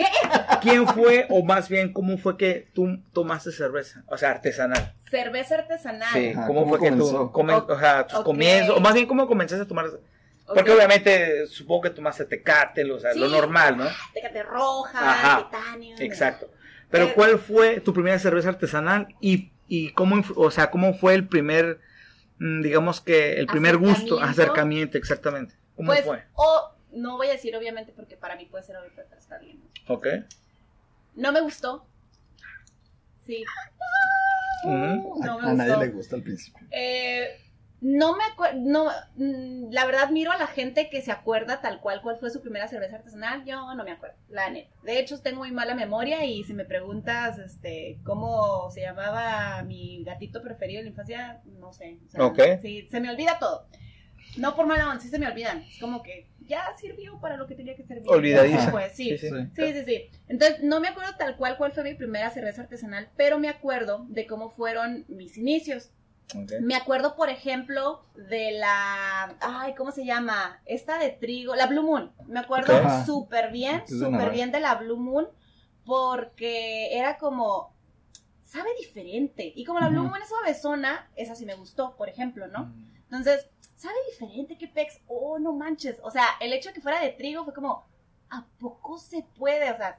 ¿Qué? 0.00 0.58
¿Quién 0.62 0.86
fue, 0.88 1.26
o 1.30 1.42
más 1.44 1.68
bien, 1.68 1.92
cómo 1.92 2.18
fue 2.18 2.36
que 2.36 2.68
tú 2.74 3.02
tomaste 3.12 3.52
cerveza? 3.52 4.02
O 4.06 4.16
sea, 4.18 4.30
artesanal. 4.30 4.94
Cerveza 5.10 5.54
artesanal. 5.56 6.12
Sí, 6.12 6.30
Ajá, 6.36 6.46
¿cómo, 6.46 6.60
¿cómo 6.64 6.76
fue 6.76 6.80
que 6.88 6.96
tú, 6.96 6.98
comenzó? 6.98 7.32
come- 7.32 7.54
o 7.74 7.78
sea, 7.78 8.06
tus 8.06 8.20
comienzos, 8.20 8.76
o 8.76 8.80
más 8.80 8.94
bien, 8.94 9.06
cómo 9.06 9.26
comenzaste 9.26 9.64
a 9.64 9.68
tomar? 9.68 9.86
Porque 10.46 10.70
obviamente, 10.72 11.46
supongo 11.46 11.82
que 11.82 11.90
tomaste 11.90 12.24
tecate, 12.24 12.90
o 12.90 12.98
sea, 12.98 13.14
lo 13.14 13.28
normal, 13.28 13.76
¿no? 13.76 13.84
Tecate 14.14 14.42
roja, 14.42 14.98
Ajá. 15.10 15.48
titanio. 15.50 15.96
Exacto. 16.00 16.50
Pero, 16.90 17.04
Pero- 17.06 17.14
¿cuál 17.14 17.38
fue 17.38 17.80
tu 17.80 17.92
primera 17.94 18.18
cerveza 18.18 18.48
artesanal 18.48 19.14
y, 19.20 19.52
y 19.68 19.92
cómo, 19.92 20.22
o 20.36 20.50
sea, 20.50 20.70
cómo 20.70 20.92
fue 20.94 21.14
el 21.14 21.28
primer, 21.28 21.78
mm, 22.38 22.62
digamos 22.62 23.00
que 23.00 23.34
el 23.38 23.46
primer 23.46 23.76
gusto, 23.76 24.16
Acercamiento. 24.16 24.24
acercamiento, 24.42 24.98
exactamente? 24.98 25.54
¿Cómo 25.76 25.86
Pues, 25.92 26.04
fue? 26.04 26.24
o 26.34 26.72
no 26.92 27.16
voy 27.16 27.28
a 27.28 27.32
decir 27.32 27.54
obviamente 27.56 27.92
porque 27.92 28.16
para 28.16 28.36
mí 28.36 28.46
puede 28.46 28.64
ser 28.64 28.76
ahorita 28.76 29.02
está 29.16 29.38
bien. 29.38 29.60
Ok. 29.88 30.06
No 31.14 31.32
me 31.32 31.40
gustó. 31.40 31.86
Sí. 33.26 33.44
Ujú. 34.64 35.24
No 35.24 35.38
me 35.38 35.46
a, 35.46 35.50
a 35.50 35.54
nadie 35.54 35.76
le 35.76 35.88
gusta 35.88 36.16
al 36.16 36.22
principio. 36.22 36.66
Eh, 36.70 37.28
no 37.80 38.14
me 38.14 38.24
acuerdo, 38.24 38.58
no, 38.60 38.90
mm, 39.16 39.70
la 39.72 39.86
verdad 39.86 40.10
miro 40.10 40.32
a 40.32 40.36
la 40.36 40.46
gente 40.46 40.90
que 40.90 41.00
se 41.00 41.12
acuerda 41.12 41.62
tal 41.62 41.80
cual 41.80 42.02
cuál 42.02 42.18
fue 42.18 42.28
su 42.28 42.42
primera 42.42 42.68
cerveza 42.68 42.96
artesanal, 42.96 43.44
yo 43.46 43.74
no 43.74 43.84
me 43.84 43.92
acuerdo, 43.92 44.16
la 44.28 44.50
neta. 44.50 44.70
De 44.82 44.98
hecho, 44.98 45.18
tengo 45.22 45.38
muy 45.38 45.50
mala 45.50 45.74
memoria 45.74 46.24
y 46.26 46.44
si 46.44 46.52
me 46.52 46.66
preguntas, 46.66 47.38
este, 47.38 47.98
cómo 48.04 48.70
se 48.70 48.82
llamaba 48.82 49.62
mi 49.62 50.04
gatito 50.04 50.42
preferido 50.42 50.80
en 50.80 50.86
la 50.86 50.90
infancia, 50.90 51.40
no 51.58 51.72
sé. 51.72 51.98
o 52.06 52.10
sea, 52.10 52.24
Ok. 52.26 52.40
Sí, 52.60 52.86
se 52.90 53.00
me 53.00 53.08
olvida 53.10 53.38
todo. 53.38 53.66
No 54.36 54.54
por 54.54 54.66
mala 54.66 54.88
onda, 54.88 55.00
sí 55.00 55.08
se 55.08 55.18
me 55.18 55.26
olvidan. 55.26 55.62
Es 55.62 55.78
como 55.80 56.02
que 56.02 56.28
ya 56.50 56.64
sirvió 56.78 57.20
para 57.20 57.36
lo 57.36 57.46
que 57.46 57.54
tenía 57.54 57.76
que 57.76 57.84
servir. 57.84 58.08
Olvidadiza. 58.08 58.70
Pues 58.70 58.92
sí. 58.94 59.16
Sí, 59.16 59.18
sí. 59.18 59.28
Sí. 59.28 59.50
Sí, 59.54 59.72
sí, 59.72 59.84
sí. 59.84 60.10
Entonces, 60.28 60.62
no 60.62 60.80
me 60.80 60.88
acuerdo 60.88 61.12
tal 61.16 61.36
cual 61.36 61.56
cuál 61.56 61.72
fue 61.72 61.84
mi 61.84 61.94
primera 61.94 62.30
cerveza 62.30 62.62
artesanal, 62.62 63.08
pero 63.16 63.38
me 63.38 63.48
acuerdo 63.48 64.04
de 64.08 64.26
cómo 64.26 64.50
fueron 64.50 65.04
mis 65.08 65.38
inicios. 65.38 65.90
Ok. 66.34 66.52
Me 66.60 66.76
acuerdo, 66.76 67.16
por 67.16 67.28
ejemplo, 67.28 68.04
de 68.14 68.52
la. 68.52 69.36
Ay, 69.40 69.74
¿cómo 69.74 69.90
se 69.92 70.04
llama? 70.04 70.60
Esta 70.64 70.98
de 70.98 71.10
trigo, 71.10 71.54
la 71.56 71.66
Blue 71.66 71.82
Moon. 71.82 72.12
Me 72.26 72.40
acuerdo 72.40 72.76
Ajá. 72.76 73.04
súper 73.04 73.50
bien, 73.50 73.82
súper 73.86 74.30
bien 74.30 74.52
de 74.52 74.60
la 74.60 74.76
Blue 74.76 74.96
Moon, 74.96 75.28
porque 75.84 76.96
era 76.96 77.16
como. 77.18 77.74
Sabe 78.44 78.70
diferente. 78.80 79.52
Y 79.54 79.64
como 79.64 79.78
la 79.80 79.88
Blue. 79.88 80.02
Moon 80.02 80.20
es 80.20 80.28
suavezona, 80.28 81.08
esa 81.14 81.36
sí 81.36 81.46
me 81.46 81.54
gustó, 81.54 81.96
por 81.96 82.08
ejemplo, 82.08 82.48
¿no? 82.48 82.66
Mm. 82.66 82.90
Entonces, 83.04 83.48
sabe 83.80 83.94
diferente 84.10 84.56
que 84.58 84.68
Pex. 84.68 85.00
Oh, 85.08 85.38
no 85.38 85.52
manches. 85.52 85.98
O 86.02 86.10
sea, 86.10 86.24
el 86.40 86.52
hecho 86.52 86.68
de 86.70 86.74
que 86.74 86.80
fuera 86.80 87.00
de 87.00 87.10
trigo 87.10 87.44
fue 87.44 87.54
como. 87.54 87.84
¿A 88.32 88.44
poco 88.60 88.96
se 88.98 89.22
puede? 89.36 89.70
O 89.72 89.76
sea, 89.76 89.98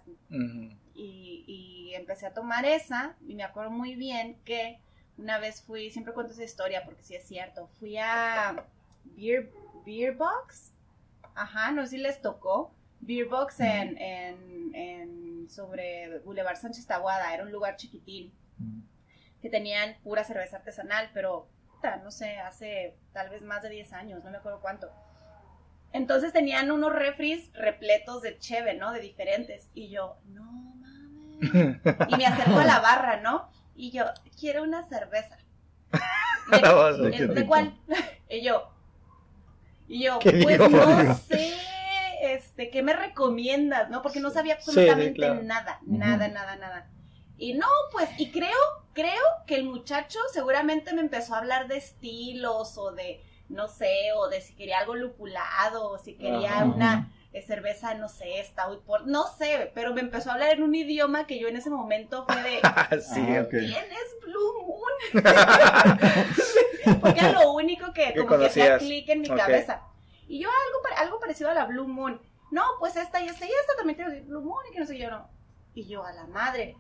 y, 0.94 1.44
y 1.48 1.94
empecé 1.96 2.28
a 2.28 2.34
tomar 2.34 2.66
esa 2.66 3.16
y 3.28 3.36
me 3.36 3.44
acuerdo 3.44 3.72
muy 3.72 3.96
bien 3.96 4.38
que 4.46 4.80
una 5.18 5.38
vez 5.40 5.62
fui, 5.64 5.92
siempre 5.92 6.14
cuento 6.14 6.32
esa 6.34 6.44
historia 6.46 6.84
porque 6.86 7.04
sí 7.04 7.14
es 7.16 7.28
cierto, 7.28 7.68
fui 7.80 7.98
a 7.98 8.66
Beer, 9.04 9.52
Beer 9.86 10.16
Box, 10.16 10.72
ajá, 11.36 11.72
no 11.72 11.84
sé 11.84 11.90
si 11.90 11.98
les 11.98 12.22
tocó, 12.22 12.74
Beer 13.02 13.28
Box 13.28 13.60
en, 13.60 13.98
en, 13.98 14.72
en- 14.76 15.50
sobre 15.50 16.20
Boulevard 16.20 16.56
Sánchez 16.56 16.88
Tahuada, 16.88 17.34
era 17.34 17.44
un 17.44 17.52
lugar 17.52 17.76
chiquitín 17.76 18.32
que 19.42 19.50
tenían 19.50 19.98
pura 20.04 20.24
cerveza 20.24 20.58
artesanal, 20.58 21.10
pero 21.14 21.48
puta, 21.82 21.98
no 21.98 22.12
sé, 22.12 22.38
hace 22.38 22.96
tal 23.14 23.30
vez 23.30 23.42
más 23.42 23.64
de 23.64 23.70
10 23.70 23.92
años, 23.94 24.24
no 24.24 24.30
me 24.32 24.38
acuerdo 24.38 24.60
cuánto. 24.62 24.90
Entonces 25.94 26.32
tenían 26.32 26.72
unos 26.72 26.94
refris 26.94 27.52
repletos 27.54 28.22
de 28.22 28.38
cheve, 28.38 28.76
¿no? 28.76 28.92
De 28.92 29.00
diferentes. 29.02 29.70
Y 29.74 29.90
yo, 29.90 30.18
no 30.28 30.44
mames. 30.44 31.80
Y 32.08 32.16
me 32.16 32.26
acerco 32.26 32.60
a 32.60 32.66
la 32.66 32.80
barra, 32.80 33.18
¿no? 33.18 33.50
Y 33.76 33.92
yo, 33.92 34.06
quiero 34.40 34.64
una 34.64 34.84
cerveza. 34.84 35.38
¿De, 36.52 36.62
La 36.62 36.72
vas 36.74 36.96
a- 36.96 36.98
¿De 37.02 37.10
¿de- 37.10 37.18
qué 37.18 37.26
de 37.28 37.36
tipo? 37.36 37.48
cuál? 37.48 37.74
Y 38.30 38.42
yo, 38.44 38.72
y 39.88 40.04
yo, 40.04 40.20
¿Qué 40.20 40.32
pues 40.44 40.58
digo? 40.60 40.70
no 40.70 41.16
sé, 41.16 41.54
este, 42.22 42.70
¿qué 42.70 42.82
me 42.84 42.94
recomiendas? 42.94 43.90
¿No? 43.90 44.02
Porque 44.02 44.20
no 44.22 44.30
sabía 44.30 44.54
absolutamente 44.54 45.14
claro. 45.16 45.42
nada, 45.44 45.80
nada, 45.86 46.28
nada, 46.30 46.56
nada. 46.56 46.88
Y 47.42 47.56
no, 47.56 47.66
pues, 47.92 48.08
y 48.20 48.30
creo, 48.30 48.56
creo 48.94 49.24
que 49.48 49.56
el 49.56 49.64
muchacho 49.64 50.20
seguramente 50.32 50.94
me 50.94 51.02
empezó 51.02 51.34
a 51.34 51.40
hablar 51.40 51.68
de 51.68 51.78
estilos 51.78 52.78
o 52.78 52.92
de, 52.92 53.20
no 53.50 53.68
sé, 53.68 54.12
o 54.16 54.30
de 54.30 54.42
si 54.42 54.54
quería 54.54 54.78
algo 54.78 54.94
lupulado, 54.94 55.90
o 55.90 55.98
si 55.98 56.14
quería 56.14 56.58
Ajá. 56.58 56.66
una 56.66 57.12
eh, 57.34 57.42
cerveza, 57.42 57.96
no 57.96 58.10
sé, 58.10 58.44
stout, 58.44 58.84
por, 58.84 59.08
no 59.08 59.26
sé, 59.26 59.72
pero 59.74 59.92
me 59.92 60.02
empezó 60.02 60.30
a 60.30 60.34
hablar 60.34 60.52
en 60.52 60.62
un 60.62 60.76
idioma 60.76 61.26
que 61.26 61.40
yo 61.40 61.48
en 61.48 61.56
ese 61.56 61.72
momento 61.72 62.28
fue 62.28 62.44
de, 62.44 62.60
sí, 63.02 63.22
Ah, 63.36 63.42
ok. 63.44 63.50
¿quién 63.50 63.86
es 63.92 64.18
Blue 64.24 64.62
Moon? 64.62 65.24
Porque 67.02 67.20
era 67.22 67.32
lo 67.32 67.54
único 67.54 67.92
que 67.92 68.14
como 68.16 68.38
que 68.38 68.46
hacía 68.46 68.78
clic 68.78 69.10
en 69.10 69.22
mi 69.22 69.30
cabeza. 69.30 69.82
Y 70.28 70.42
yo 70.44 70.48
algo, 70.48 71.02
algo 71.02 71.20
parecido 71.20 71.50
a 71.50 71.56
la 71.56 71.66
Blue 71.66 71.88
Moon. 71.88 72.22
No, 72.52 72.62
pues 72.80 72.96
esta 72.98 73.20
y 73.20 73.30
esta 73.30 73.48
y 73.48 73.50
esta 73.50 73.76
también 73.78 73.98
tiene 73.98 74.22
Blue 74.22 74.42
Moon 74.42 74.64
y 74.70 74.74
que 74.74 74.80
no 74.80 74.86
sé 74.86 75.00
yo, 75.00 75.10
no. 75.10 75.28
Y 75.74 75.88
yo, 75.88 76.06
a 76.06 76.12
la 76.12 76.28
madre, 76.28 76.78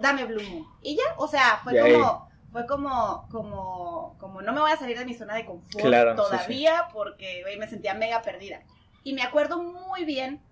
dame 0.00 0.24
Blue 0.24 0.42
Moon. 0.42 0.66
Y 0.82 0.96
ya, 0.96 1.02
o 1.16 1.28
sea, 1.28 1.60
fue 1.62 1.78
como, 1.78 2.28
fue 2.52 2.66
como, 2.66 3.28
como, 3.30 4.16
como 4.18 4.42
no 4.42 4.52
me 4.52 4.60
voy 4.60 4.70
a 4.70 4.76
salir 4.76 4.98
de 4.98 5.04
mi 5.04 5.14
zona 5.14 5.34
de 5.34 5.44
confort 5.44 6.16
todavía 6.16 6.88
porque 6.92 7.44
me 7.58 7.68
sentía 7.68 7.94
mega 7.94 8.22
perdida. 8.22 8.62
Y 9.02 9.12
me 9.12 9.22
acuerdo 9.22 9.62
muy 9.62 10.04
bien 10.04 10.42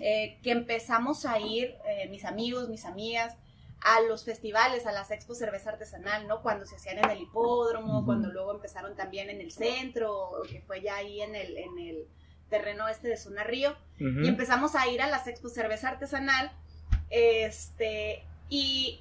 eh, 0.00 0.38
que 0.42 0.50
empezamos 0.50 1.26
a 1.26 1.38
ir, 1.38 1.76
eh, 1.86 2.08
mis 2.08 2.24
amigos, 2.24 2.68
mis 2.68 2.84
amigas, 2.84 3.36
a 3.82 4.00
los 4.02 4.24
festivales, 4.24 4.86
a 4.86 4.92
las 4.92 5.10
expos 5.10 5.38
cerveza 5.38 5.70
artesanal, 5.70 6.26
¿no? 6.26 6.42
Cuando 6.42 6.66
se 6.66 6.76
hacían 6.76 6.98
en 6.98 7.10
el 7.10 7.22
hipódromo, 7.22 8.04
cuando 8.04 8.28
luego 8.28 8.52
empezaron 8.52 8.94
también 8.94 9.30
en 9.30 9.40
el 9.40 9.52
centro, 9.52 10.32
que 10.48 10.60
fue 10.60 10.82
ya 10.82 10.96
ahí 10.96 11.22
en 11.22 11.34
el, 11.34 11.56
en 11.56 11.78
el 11.78 12.06
terreno 12.50 12.88
este 12.88 13.08
de 13.08 13.16
Zona 13.16 13.44
Río, 13.44 13.74
y 13.98 14.28
empezamos 14.28 14.74
a 14.74 14.86
ir 14.88 15.00
a 15.00 15.08
las 15.08 15.26
expos 15.26 15.54
cerveza 15.54 15.88
artesanal, 15.88 16.52
este, 17.08 18.24
y 18.50 19.00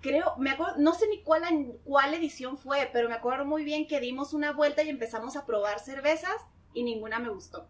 creo, 0.00 0.34
me 0.38 0.50
acuerdo, 0.50 0.76
no 0.78 0.94
sé 0.94 1.08
ni 1.08 1.20
cuál, 1.22 1.42
cuál 1.84 2.14
edición 2.14 2.56
fue, 2.56 2.88
pero 2.92 3.08
me 3.08 3.14
acuerdo 3.14 3.44
muy 3.44 3.64
bien 3.64 3.86
que 3.86 4.00
dimos 4.00 4.32
una 4.32 4.52
vuelta 4.52 4.82
y 4.82 4.88
empezamos 4.88 5.36
a 5.36 5.44
probar 5.44 5.80
cervezas 5.80 6.36
y 6.72 6.84
ninguna 6.84 7.18
me 7.18 7.28
gustó. 7.28 7.68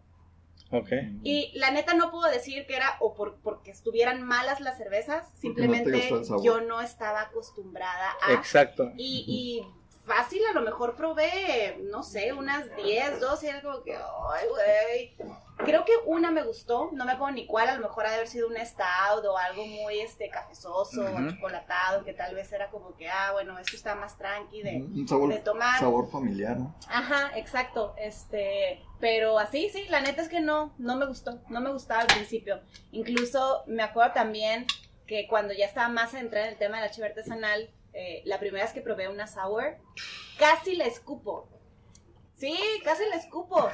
Okay. 0.69 1.17
Y 1.23 1.57
la 1.57 1.71
neta 1.71 1.93
no 1.93 2.11
puedo 2.11 2.29
decir 2.29 2.67
que 2.67 2.75
era 2.75 2.97
o 2.99 3.13
por, 3.13 3.37
porque 3.41 3.71
estuvieran 3.71 4.21
malas 4.21 4.59
las 4.59 4.77
cervezas, 4.77 5.25
simplemente 5.35 6.11
yo 6.43 6.61
no 6.61 6.81
estaba 6.81 7.21
acostumbrada 7.21 8.11
a... 8.21 8.33
Exacto. 8.33 8.91
Y, 8.97 9.23
y 9.27 9.86
fácil, 10.07 10.41
a 10.49 10.53
lo 10.53 10.61
mejor 10.61 10.95
probé, 10.95 11.77
no 11.83 12.01
sé, 12.01 12.33
unas 12.33 12.75
10, 12.75 13.19
12, 13.19 13.45
y 13.45 13.49
era 13.49 13.61
como 13.61 13.83
que, 13.83 13.93
ay, 13.93 14.47
güey. 14.49 15.37
Creo 15.57 15.85
que 15.85 15.93
una 16.05 16.29
me 16.29 16.43
gustó, 16.43 16.91
no 16.93 17.03
me 17.03 17.13
acuerdo 17.13 17.33
ni 17.33 17.47
cuál, 17.47 17.67
a 17.67 17.75
lo 17.75 17.81
mejor 17.81 18.05
ha 18.05 18.09
de 18.09 18.15
haber 18.17 18.27
sido 18.27 18.47
un 18.47 18.55
stout 18.57 19.25
o 19.25 19.37
algo 19.37 19.65
muy 19.65 19.99
este 19.99 20.29
cafezoso 20.29 21.01
o 21.01 21.29
chocolatado, 21.31 22.05
que 22.05 22.13
tal 22.13 22.35
vez 22.35 22.51
era 22.53 22.69
como 22.69 22.95
que, 22.95 23.09
ah, 23.09 23.31
bueno, 23.33 23.57
esto 23.57 23.75
está 23.75 23.95
más 23.95 24.17
tranqui 24.19 24.61
de, 24.61 24.83
un 24.83 25.07
sabor, 25.07 25.33
de 25.33 25.39
tomar. 25.39 25.79
sabor 25.79 26.11
familiar, 26.11 26.57
¿no? 26.57 26.75
Ajá, 26.87 27.31
exacto, 27.35 27.95
este, 27.97 28.83
pero 28.99 29.39
así, 29.39 29.69
sí, 29.69 29.85
la 29.89 29.99
neta 29.99 30.21
es 30.21 30.29
que 30.29 30.41
no, 30.41 30.75
no 30.77 30.95
me 30.95 31.07
gustó, 31.07 31.39
no 31.49 31.59
me 31.59 31.71
gustaba 31.71 32.01
al 32.01 32.07
principio. 32.07 32.61
Incluso 32.91 33.63
me 33.65 33.81
acuerdo 33.81 34.13
también 34.13 34.67
que 35.07 35.27
cuando 35.27 35.55
ya 35.55 35.65
estaba 35.65 35.89
más 35.89 36.11
centrada 36.11 36.45
en 36.45 36.53
el 36.53 36.59
tema 36.59 36.77
de 36.77 36.83
la 36.83 36.91
chiva 36.91 37.07
artesanal, 37.07 37.71
eh, 37.97 38.21
la 38.25 38.39
primera 38.39 38.63
vez 38.63 38.73
que 38.73 38.81
probé 38.81 39.07
una 39.09 39.25
sour, 39.25 39.75
casi 40.37 40.75
la 40.75 40.85
escupo. 40.85 41.49
Sí, 42.35 42.55
casi 42.83 43.03
la 43.09 43.15
escupo. 43.15 43.55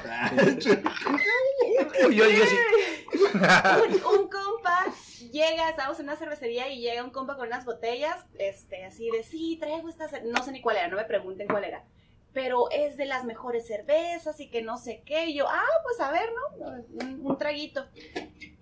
un, 4.14 4.28
compa 4.30 4.86
llega, 5.30 5.68
estamos 5.68 6.00
en 6.00 6.06
una 6.06 6.16
cervecería 6.16 6.70
y 6.70 6.80
llega 6.80 7.04
un 7.04 7.10
compa 7.10 7.36
con 7.36 7.48
unas 7.48 7.66
botellas, 7.66 8.24
este, 8.38 8.86
así 8.86 9.10
de, 9.10 9.24
sí, 9.24 9.58
traigo 9.60 9.90
esta, 9.90 10.08
no 10.22 10.42
sé 10.42 10.52
ni 10.52 10.62
cuál 10.62 10.78
era, 10.78 10.88
no 10.88 10.96
me 10.96 11.04
pregunten 11.04 11.46
cuál 11.46 11.64
era, 11.64 11.84
pero 12.32 12.70
es 12.70 12.96
de 12.96 13.04
las 13.04 13.26
mejores 13.26 13.66
cervezas 13.66 14.40
y 14.40 14.48
que 14.48 14.62
no 14.62 14.78
sé 14.78 15.02
qué, 15.04 15.26
y 15.26 15.34
yo, 15.34 15.46
ah, 15.46 15.82
pues 15.82 16.00
a 16.00 16.10
ver, 16.10 16.30
¿no? 16.32 16.78
Un, 17.04 17.26
un 17.26 17.36
traguito. 17.36 17.86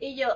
Y 0.01 0.17
yo, 0.17 0.27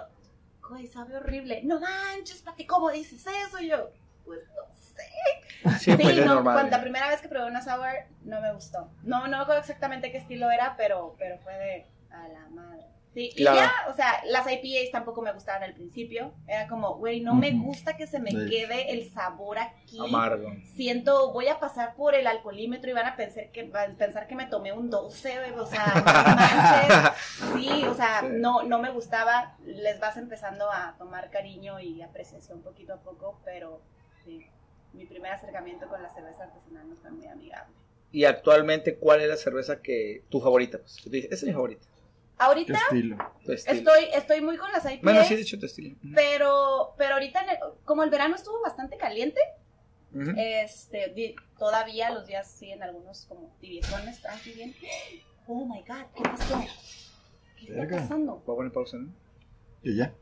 güey, 0.68 0.86
sabe 0.86 1.16
horrible, 1.16 1.62
no 1.64 1.80
manches, 1.80 2.42
Pati, 2.42 2.64
¿cómo 2.64 2.92
dices 2.92 3.26
eso? 3.48 3.58
Y 3.58 3.70
yo, 3.70 3.90
pues 4.24 4.40
no 4.54 4.75
sé. 4.97 5.78
Sí, 5.78 5.97
pues 6.01 6.24
no, 6.24 6.42
cuando 6.42 6.70
la 6.70 6.80
primera 6.80 7.09
vez 7.09 7.20
que 7.20 7.28
probé 7.28 7.47
una 7.47 7.62
sour 7.62 8.07
no 8.24 8.40
me 8.40 8.53
gustó. 8.53 8.90
No, 9.03 9.26
no 9.26 9.40
recuerdo 9.40 9.61
exactamente 9.61 10.12
qué 10.12 10.18
estilo 10.18 10.51
era, 10.51 10.74
pero, 10.76 11.16
pero 11.18 11.38
fue 11.38 11.55
de 11.55 11.86
a 12.11 12.28
la 12.28 12.49
madre. 12.51 12.86
Sí, 13.16 13.32
y 13.34 13.44
ya, 13.44 13.72
o 13.88 13.94
sea, 13.94 14.20
las 14.26 14.47
IPAs 14.47 14.90
tampoco 14.92 15.22
me 15.22 15.32
gustaban 15.32 15.62
al 15.62 15.72
principio. 15.72 16.34
Era 16.47 16.68
como, 16.68 16.97
güey, 16.97 17.22
no 17.22 17.34
me 17.34 17.51
gusta 17.53 17.97
que 17.97 18.07
se 18.07 18.20
me 18.20 18.30
quede 18.30 18.92
el 18.92 19.11
sabor 19.11 19.59
aquí. 19.59 19.99
Amargo. 19.99 20.53
Siento, 20.74 21.32
voy 21.32 21.49
a 21.49 21.59
pasar 21.59 21.94
por 21.94 22.14
el 22.14 22.26
alcoholímetro 22.26 22.90
y 22.90 22.92
van 22.92 23.07
a 23.07 23.16
pensar 23.16 23.51
que, 23.53 23.62
van 23.70 23.92
a 23.92 23.97
pensar 23.97 24.26
que 24.26 24.34
me 24.34 24.44
tomé 24.44 24.74
un 24.74 24.90
12, 24.90 25.53
o 25.53 25.64
sea, 25.64 27.14
Sí, 27.55 27.86
o 27.86 27.94
sea, 27.94 28.20
no, 28.20 28.64
no 28.64 28.78
me 28.80 28.90
gustaba. 28.90 29.57
Les 29.64 29.99
vas 29.99 30.18
empezando 30.18 30.70
a 30.70 30.94
tomar 30.99 31.30
cariño 31.30 31.80
y 31.80 32.03
apreciación 32.03 32.61
poquito 32.61 32.92
a 32.92 33.01
poco, 33.01 33.40
pero 33.47 33.80
mi 34.97 35.07
primer 35.07 35.32
acercamiento 35.32 35.88
con 35.88 36.03
la 36.03 36.09
cerveza 36.09 36.44
artesanal 36.44 36.88
no 36.88 36.97
fue 36.97 37.11
muy 37.11 37.26
amigable. 37.26 37.74
Y 38.12 38.24
actualmente, 38.24 38.97
¿cuál 38.97 39.20
es 39.20 39.28
la 39.28 39.36
cerveza 39.36 39.82
que 39.82 40.24
tu 40.28 40.40
favorita? 40.40 40.78
Pues, 40.78 41.07
esa 41.07 41.34
es 41.34 41.44
mi 41.44 41.53
favorita. 41.53 41.86
Ahorita 42.38 42.78
estoy, 43.49 44.05
estoy 44.12 44.40
muy 44.42 44.57
con 44.59 44.70
las 44.70 44.84
IPAs. 44.84 45.03
Bueno, 45.03 45.24
sí, 45.24 45.34
he 45.34 45.36
dicho 45.38 45.59
tu 45.59 45.66
estilo. 45.66 45.97
Pero, 46.14 46.94
pero 46.99 47.14
ahorita, 47.14 47.40
como 47.84 48.03
el 48.05 48.11
verano 48.11 48.36
estuvo 48.36 48.61
bastante 48.61 48.97
caliente, 48.97 49.40
este, 50.36 51.34
todavía 51.59 52.11
los 52.11 52.26
días 52.26 52.51
siguen 52.51 52.82
algunos 52.82 53.26
como 53.26 53.55
tibiezones, 53.61 54.20
tranqui 54.20 54.53
bien. 54.53 54.74
Oh 55.47 55.64
my 55.64 55.80
god, 55.80 56.07
¿qué 56.14 56.22
pasó? 56.22 56.64
¿Qué 57.59 57.72
está 57.72 57.97
pasando? 57.97 58.42
Voy 58.47 58.55
a 58.55 58.57
poner 58.57 58.72
pausa, 58.72 58.99
¿no? 58.99 59.12
Y 59.82 59.97
ya. 59.97 60.14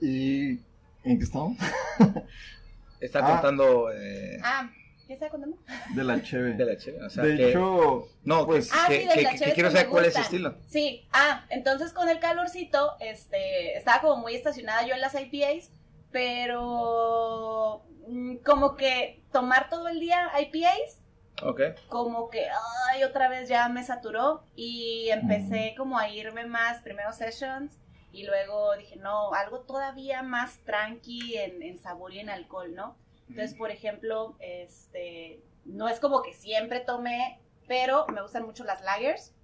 Y 0.00 0.60
¿En 1.04 1.18
qué 1.18 1.24
estamos? 1.24 1.56
Está 3.02 3.18
ah. 3.26 3.32
contando. 3.32 3.90
Eh... 3.92 4.38
Ah, 4.42 4.70
¿qué 5.06 5.14
está 5.14 5.28
contando? 5.28 5.58
De 5.94 6.04
la 6.04 6.22
cheve. 6.22 6.54
De 6.54 6.64
la 6.64 6.76
cheve, 6.76 7.04
o 7.04 7.10
sea. 7.10 7.24
De 7.24 7.50
hecho. 7.50 8.08
No, 8.24 8.46
pues. 8.46 8.70
Ah, 8.72 8.86
que, 8.88 9.00
sí, 9.00 9.08
de 9.08 9.22
la 9.22 9.30
que, 9.32 9.52
quiero 9.52 9.70
saber 9.70 9.88
cuál 9.88 10.04
es 10.04 10.16
el 10.16 10.22
estilo. 10.22 10.54
Sí, 10.68 11.08
ah, 11.12 11.44
entonces 11.50 11.92
con 11.92 12.08
el 12.08 12.20
calorcito, 12.20 12.92
este. 13.00 13.76
Estaba 13.76 14.00
como 14.00 14.22
muy 14.22 14.34
estacionada 14.34 14.86
yo 14.86 14.94
en 14.94 15.00
las 15.00 15.14
IPAs, 15.14 15.72
pero. 16.12 17.84
Mm, 18.06 18.36
como 18.44 18.76
que 18.76 19.24
tomar 19.32 19.68
todo 19.68 19.88
el 19.88 19.98
día 19.98 20.30
IPAs. 20.40 21.00
Ok. 21.42 21.60
Como 21.88 22.30
que, 22.30 22.46
ay, 22.92 23.02
otra 23.02 23.28
vez 23.28 23.48
ya 23.48 23.68
me 23.68 23.82
saturó 23.82 24.44
y 24.54 25.08
empecé 25.10 25.74
como 25.76 25.98
a 25.98 26.08
irme 26.08 26.46
más, 26.46 26.82
primero 26.82 27.12
sessions, 27.12 27.81
y 28.12 28.24
luego 28.24 28.76
dije, 28.76 28.96
no, 28.96 29.32
algo 29.32 29.60
todavía 29.60 30.22
más 30.22 30.58
tranqui 30.64 31.36
en, 31.36 31.78
sabor 31.78 32.12
y 32.12 32.20
en 32.20 32.28
alcohol, 32.28 32.74
¿no? 32.74 32.96
Entonces, 33.28 33.56
por 33.56 33.70
ejemplo, 33.70 34.36
este, 34.40 35.40
no 35.64 35.88
es 35.88 35.98
como 35.98 36.22
que 36.22 36.34
siempre 36.34 36.80
tomé, 36.80 37.40
pero 37.66 38.06
me 38.08 38.20
gustan 38.20 38.44
mucho 38.44 38.64
las 38.64 38.82
lagers. 38.82 39.34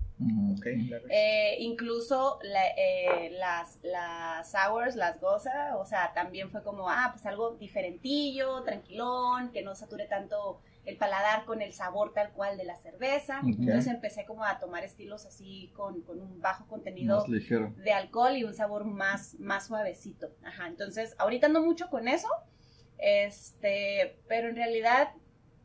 Okay, 0.59 0.91
eh, 1.11 1.57
incluso 1.61 2.41
eh, 2.43 3.31
las, 3.39 3.79
las 3.83 4.51
sours, 4.51 4.97
las 4.97 5.21
goza, 5.21 5.77
o 5.77 5.87
sea, 5.87 6.13
también 6.13 6.51
fue 6.51 6.63
como, 6.65 6.91
ah, 6.91 7.11
pues 7.13 7.25
algo 7.25 7.53
diferentillo, 7.53 8.63
tranquilón, 8.65 9.53
que 9.53 9.63
no 9.63 9.77
sature 9.77 10.07
tanto 10.07 10.61
el 10.89 10.97
paladar 10.97 11.45
con 11.45 11.61
el 11.61 11.75
sabor 11.75 12.15
tal 12.15 12.33
cual 12.33 12.57
de 12.57 12.65
la 12.65 12.75
cerveza. 12.77 13.43
Entonces 13.45 13.87
empecé 13.89 14.25
como 14.25 14.43
a 14.43 14.59
tomar 14.59 14.85
estilos 14.85 15.27
así 15.27 15.71
con, 15.77 16.03
un 16.09 16.41
bajo 16.41 16.67
contenido 16.67 17.27
de 17.27 17.93
alcohol 17.93 18.37
y 18.37 18.45
un 18.45 18.55
sabor 18.55 18.87
más, 18.87 19.39
más 19.39 19.67
suavecito. 19.67 20.31
Ajá, 20.43 20.67
entonces 20.67 21.15
ahorita 21.19 21.47
ando 21.47 21.63
mucho 21.63 21.91
con 21.91 22.09
eso, 22.09 22.29
este, 22.97 24.19
pero 24.29 24.49
en 24.49 24.57
realidad 24.57 25.11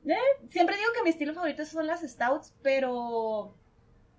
eh, 0.06 0.16
siempre 0.50 0.76
digo 0.76 0.90
que 0.94 1.04
mi 1.04 1.10
estilo 1.10 1.34
favorito 1.34 1.64
son 1.64 1.88
las 1.88 2.02
stouts, 2.02 2.54
pero, 2.62 3.56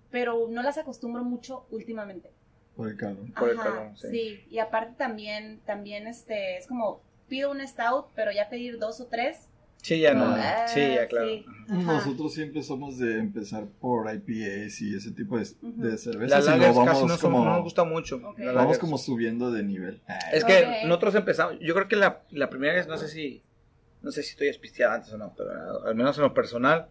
pero 0.09 0.47
no 0.49 0.63
las 0.63 0.79
acostumbro 0.79 1.23
mucho 1.23 1.67
últimamente. 1.69 2.31
Por 2.75 2.89
el 2.89 2.97
calor. 2.97 3.31
Por 3.37 3.49
el 3.51 3.57
calor, 3.57 3.91
sí. 3.95 4.07
sí. 4.09 4.47
Y 4.49 4.57
aparte 4.57 4.95
también, 4.97 5.61
también 5.65 6.07
este, 6.07 6.57
es 6.57 6.65
como 6.65 7.03
pido 7.27 7.51
un 7.51 7.65
stout, 7.65 8.07
pero 8.15 8.31
ya 8.31 8.49
pedir 8.49 8.79
dos 8.79 8.99
o 9.01 9.05
tres 9.05 9.49
Sí, 9.85 9.99
ya 9.99 10.15
no. 10.15 10.35
sí, 10.65 10.79
ya 10.95 11.07
claro. 11.07 11.43
Nosotros 11.67 12.33
siempre 12.33 12.63
somos 12.63 12.97
de 12.97 13.19
empezar 13.19 13.67
por 13.79 14.11
IPAs 14.11 14.81
y 14.81 14.95
ese 14.95 15.11
tipo 15.11 15.37
de, 15.37 15.45
de 15.61 15.95
cervezas. 15.99 16.43
La 16.43 16.57
y 16.57 16.59
vamos 16.59 16.85
casi 16.85 17.05
no, 17.05 17.19
como, 17.19 17.45
no, 17.45 17.51
nos 17.51 17.61
gusta 17.61 17.83
mucho. 17.83 18.19
Vamos 18.35 18.79
como 18.79 18.97
subiendo 18.97 19.51
de 19.51 19.61
nivel. 19.61 20.01
Es 20.33 20.43
que 20.43 20.81
nosotros 20.85 21.13
empezamos, 21.13 21.57
yo 21.61 21.75
creo 21.75 21.87
que 21.87 21.97
la, 21.97 22.23
la, 22.31 22.49
primera 22.49 22.73
vez, 22.73 22.87
no 22.87 22.97
sé 22.97 23.07
si, 23.09 23.43
no 24.01 24.09
sé 24.09 24.23
si 24.23 24.31
estoy 24.31 24.47
espisteada 24.47 24.95
antes 24.95 25.13
o 25.13 25.19
no, 25.19 25.35
pero 25.37 25.85
al 25.85 25.93
menos 25.93 26.17
en 26.17 26.23
lo 26.23 26.33
personal, 26.33 26.87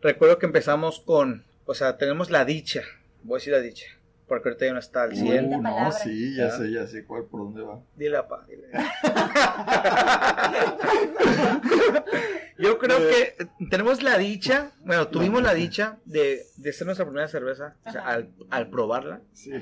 recuerdo 0.00 0.38
que 0.38 0.46
empezamos 0.46 1.00
con, 1.00 1.44
o 1.66 1.74
sea, 1.74 1.96
tenemos 1.96 2.30
la 2.30 2.44
dicha, 2.44 2.82
voy 3.24 3.34
a 3.34 3.38
decir 3.38 3.52
la 3.52 3.60
dicha, 3.60 3.86
porque 4.28 4.50
ahorita 4.50 4.66
ya 4.66 4.72
no 4.74 4.78
está 4.78 5.04
al 5.04 5.16
100. 5.16 5.54
Uh, 5.54 5.62
no, 5.62 5.92
sí, 5.92 6.36
ya 6.36 6.50
sé, 6.50 6.70
ya 6.70 6.86
sé 6.86 7.04
cuál, 7.04 7.24
por 7.24 7.40
dónde 7.40 7.62
va. 7.62 7.80
Dile, 7.96 8.18
pa, 8.28 8.44
dile. 8.46 8.68
Yo 12.58 12.78
creo 12.78 12.98
que 12.98 13.36
tenemos 13.70 14.02
la 14.02 14.18
dicha, 14.18 14.72
bueno, 14.84 15.08
tuvimos 15.08 15.42
la 15.42 15.54
dicha 15.54 15.98
de, 16.04 16.42
de 16.56 16.72
ser 16.72 16.86
nuestra 16.86 17.06
primera 17.06 17.28
cerveza, 17.28 17.76
o 17.84 17.92
sea, 17.92 18.02
al, 18.02 18.30
al, 18.50 18.68
probarla. 18.68 19.20
Sí. 19.32 19.52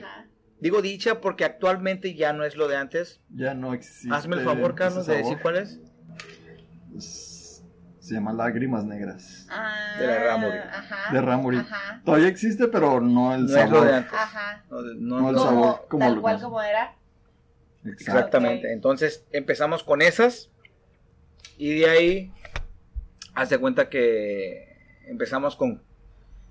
Digo 0.60 0.82
dicha 0.82 1.20
porque 1.20 1.44
actualmente 1.44 2.14
ya 2.14 2.32
no 2.32 2.44
es 2.44 2.56
lo 2.56 2.68
de 2.68 2.76
antes. 2.76 3.20
Ya 3.28 3.54
no 3.54 3.74
existe. 3.74 4.14
Hazme 4.14 4.36
el 4.36 4.44
favor, 4.44 4.74
Carlos, 4.74 5.06
de 5.06 5.18
decir 5.18 5.38
cuál 5.42 5.56
es. 5.56 5.78
Se 8.06 8.14
llama 8.14 8.32
Lágrimas 8.32 8.84
Negras. 8.84 9.48
Ah, 9.50 9.96
De 9.98 10.06
la 10.06 10.18
Ramuri. 10.20 10.58
Ajá. 10.58 11.12
De 11.12 11.20
Ramuri. 11.20 11.56
Ajá. 11.58 12.00
Todavía 12.04 12.28
existe, 12.28 12.68
pero 12.68 13.00
no 13.00 13.34
el 13.34 13.46
No 13.46 13.48
es 13.48 13.52
sabor. 13.68 13.84
de 13.84 13.94
antes. 13.96 14.12
Ajá. 14.12 14.62
No, 14.70 14.82
de- 14.82 14.94
No 14.94 15.20
no- 15.22 15.28
el 15.30 15.34
Como, 15.34 15.44
sabor, 15.48 15.86
como 15.88 16.04
tal 16.06 16.20
cual 16.20 16.40
como 16.40 16.62
era. 16.62 16.94
Exacto. 17.84 17.90
Exactamente. 18.12 18.72
Entonces 18.72 19.24
empezamos 19.32 19.82
con 19.82 20.02
esas 20.02 20.50
y 21.58 21.80
de 21.80 21.90
ahí 21.90 22.32
hace 23.34 23.58
cuenta 23.58 23.88
que 23.88 24.76
empezamos 25.08 25.56
con, 25.56 25.82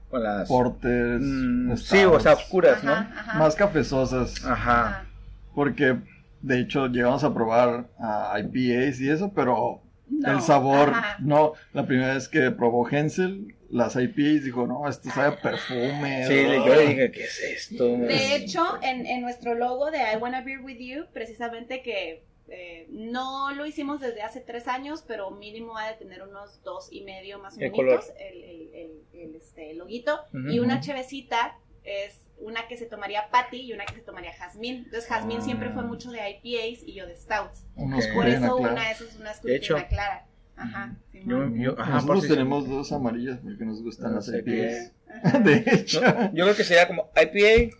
con 0.10 0.24
las 0.24 0.49
Porters. 0.49 1.22
Mm, 1.24 1.78
sí, 1.78 2.03
o 2.03 2.20
sea, 2.20 2.34
oscuras, 2.34 2.80
Ajá, 2.84 2.86
¿no? 3.14 3.18
ajá. 3.18 3.39
Más 3.39 3.56
cafezosas. 3.56 4.43
Ajá. 4.43 4.53
Ajá. 4.89 5.06
Porque, 5.53 5.99
de 6.41 6.60
hecho, 6.60 6.88
llegamos 6.88 7.24
a 7.24 7.34
probar 7.34 7.88
ah, 7.97 8.38
IPAs 8.41 8.99
y 8.99 9.10
eso, 9.10 9.32
pero 9.34 9.82
No, 10.10 10.32
el 10.34 10.41
sabor, 10.41 10.89
ajá. 10.89 11.18
no. 11.20 11.53
La 11.74 11.86
primera 11.86 12.14
vez 12.14 12.28
que 12.30 12.51
probó 12.51 12.88
Hensel, 12.89 13.56
las 13.70 13.95
IPAs, 13.95 14.43
dijo, 14.43 14.68
no, 14.68 14.88
esto 14.88 15.10
sabe 15.10 15.36
a 15.36 15.41
perfume. 15.41 16.26
Sí, 16.28 16.34
le- 16.34 16.60
oh". 16.60 16.68
yo 16.68 16.76
le 16.76 16.88
dije, 16.88 17.12
¿qué 17.12 17.24
es 17.24 17.39
esto? 17.41 17.86
De 17.97 18.36
hecho, 18.36 18.64
en, 18.82 19.06
en 19.06 19.22
nuestro 19.22 19.56
logo 19.56 19.89
de 19.91 19.97
I 19.97 20.18
Wanna 20.18 20.41
Beer 20.41 20.62
With 20.62 20.78
You, 20.80 21.06
precisamente 21.12 21.82
que 21.82 22.24
eh, 22.47 22.86
no 22.91 23.51
lo 23.56 23.66
hicimos 23.66 23.99
desde 23.99 24.22
hace 24.22 24.39
tres 24.39 24.68
años, 24.68 25.03
pero 25.08 25.32
mínimo 25.32 25.78
ha 25.78 25.88
de 25.88 25.95
tener 25.95 26.22
unos 26.22 26.62
dos 26.64 26.89
y 26.91 27.01
medio 27.01 27.39
más 27.39 27.56
o 27.56 27.60
¿Qué 27.60 27.72
menos 27.72 28.12
el, 28.20 28.43
el, 28.43 28.74
el, 28.76 28.91
el, 29.20 29.36
este, 29.36 29.72
el 29.72 29.80
loguito. 29.80 30.20
Y 30.49 30.60
una 30.60 30.80
chevecita 30.80 31.58
es 31.84 32.22
una 32.38 32.68
que 32.68 32.78
se 32.78 32.86
tomaría 32.86 33.30
Patty 33.32 33.62
y 33.62 33.74
una 33.74 33.86
que 33.86 33.96
se 33.96 34.02
tomaría 34.02 34.34
Jazmín. 34.34 34.84
Entonces 34.86 35.08
Jazmín 35.08 35.38
Ah. 35.40 35.44
siempre 35.44 35.70
fue 35.72 35.84
mucho 35.84 36.12
de 36.12 36.20
IPAs 36.30 36.84
y 36.86 36.94
yo 36.94 37.06
de 37.08 37.16
Stouts. 37.16 37.64
Unos. 37.76 38.06
Por 38.08 38.28
eso 38.28 38.58
una 38.58 38.86
de 38.86 38.92
esas 38.92 39.08
es 39.10 39.16
una 39.18 39.32
escultura 39.32 39.88
clara. 39.88 40.26
Ajá. 40.58 40.96
Yo- 41.14 41.20
Simón. 41.22 41.60
yo- 41.60 41.72
ajá, 41.80 42.00
por 42.00 42.16
Nosotros 42.16 42.28
tenemos 42.30 42.70
dos 42.70 42.92
amarillas 42.92 43.40
porque 43.44 43.66
nos 43.66 43.82
gustan 43.84 44.12
Ah, 44.12 44.16
las 44.16 44.26
sí, 44.28 44.34
IPAs. 44.38 44.92
De 45.44 45.64
hecho, 45.68 46.02
¿no? 46.02 46.34
Yo 46.34 46.44
creo 46.46 46.56
que 46.56 46.64
sería 46.64 46.88
como 46.88 47.10
IPA, 47.16 47.76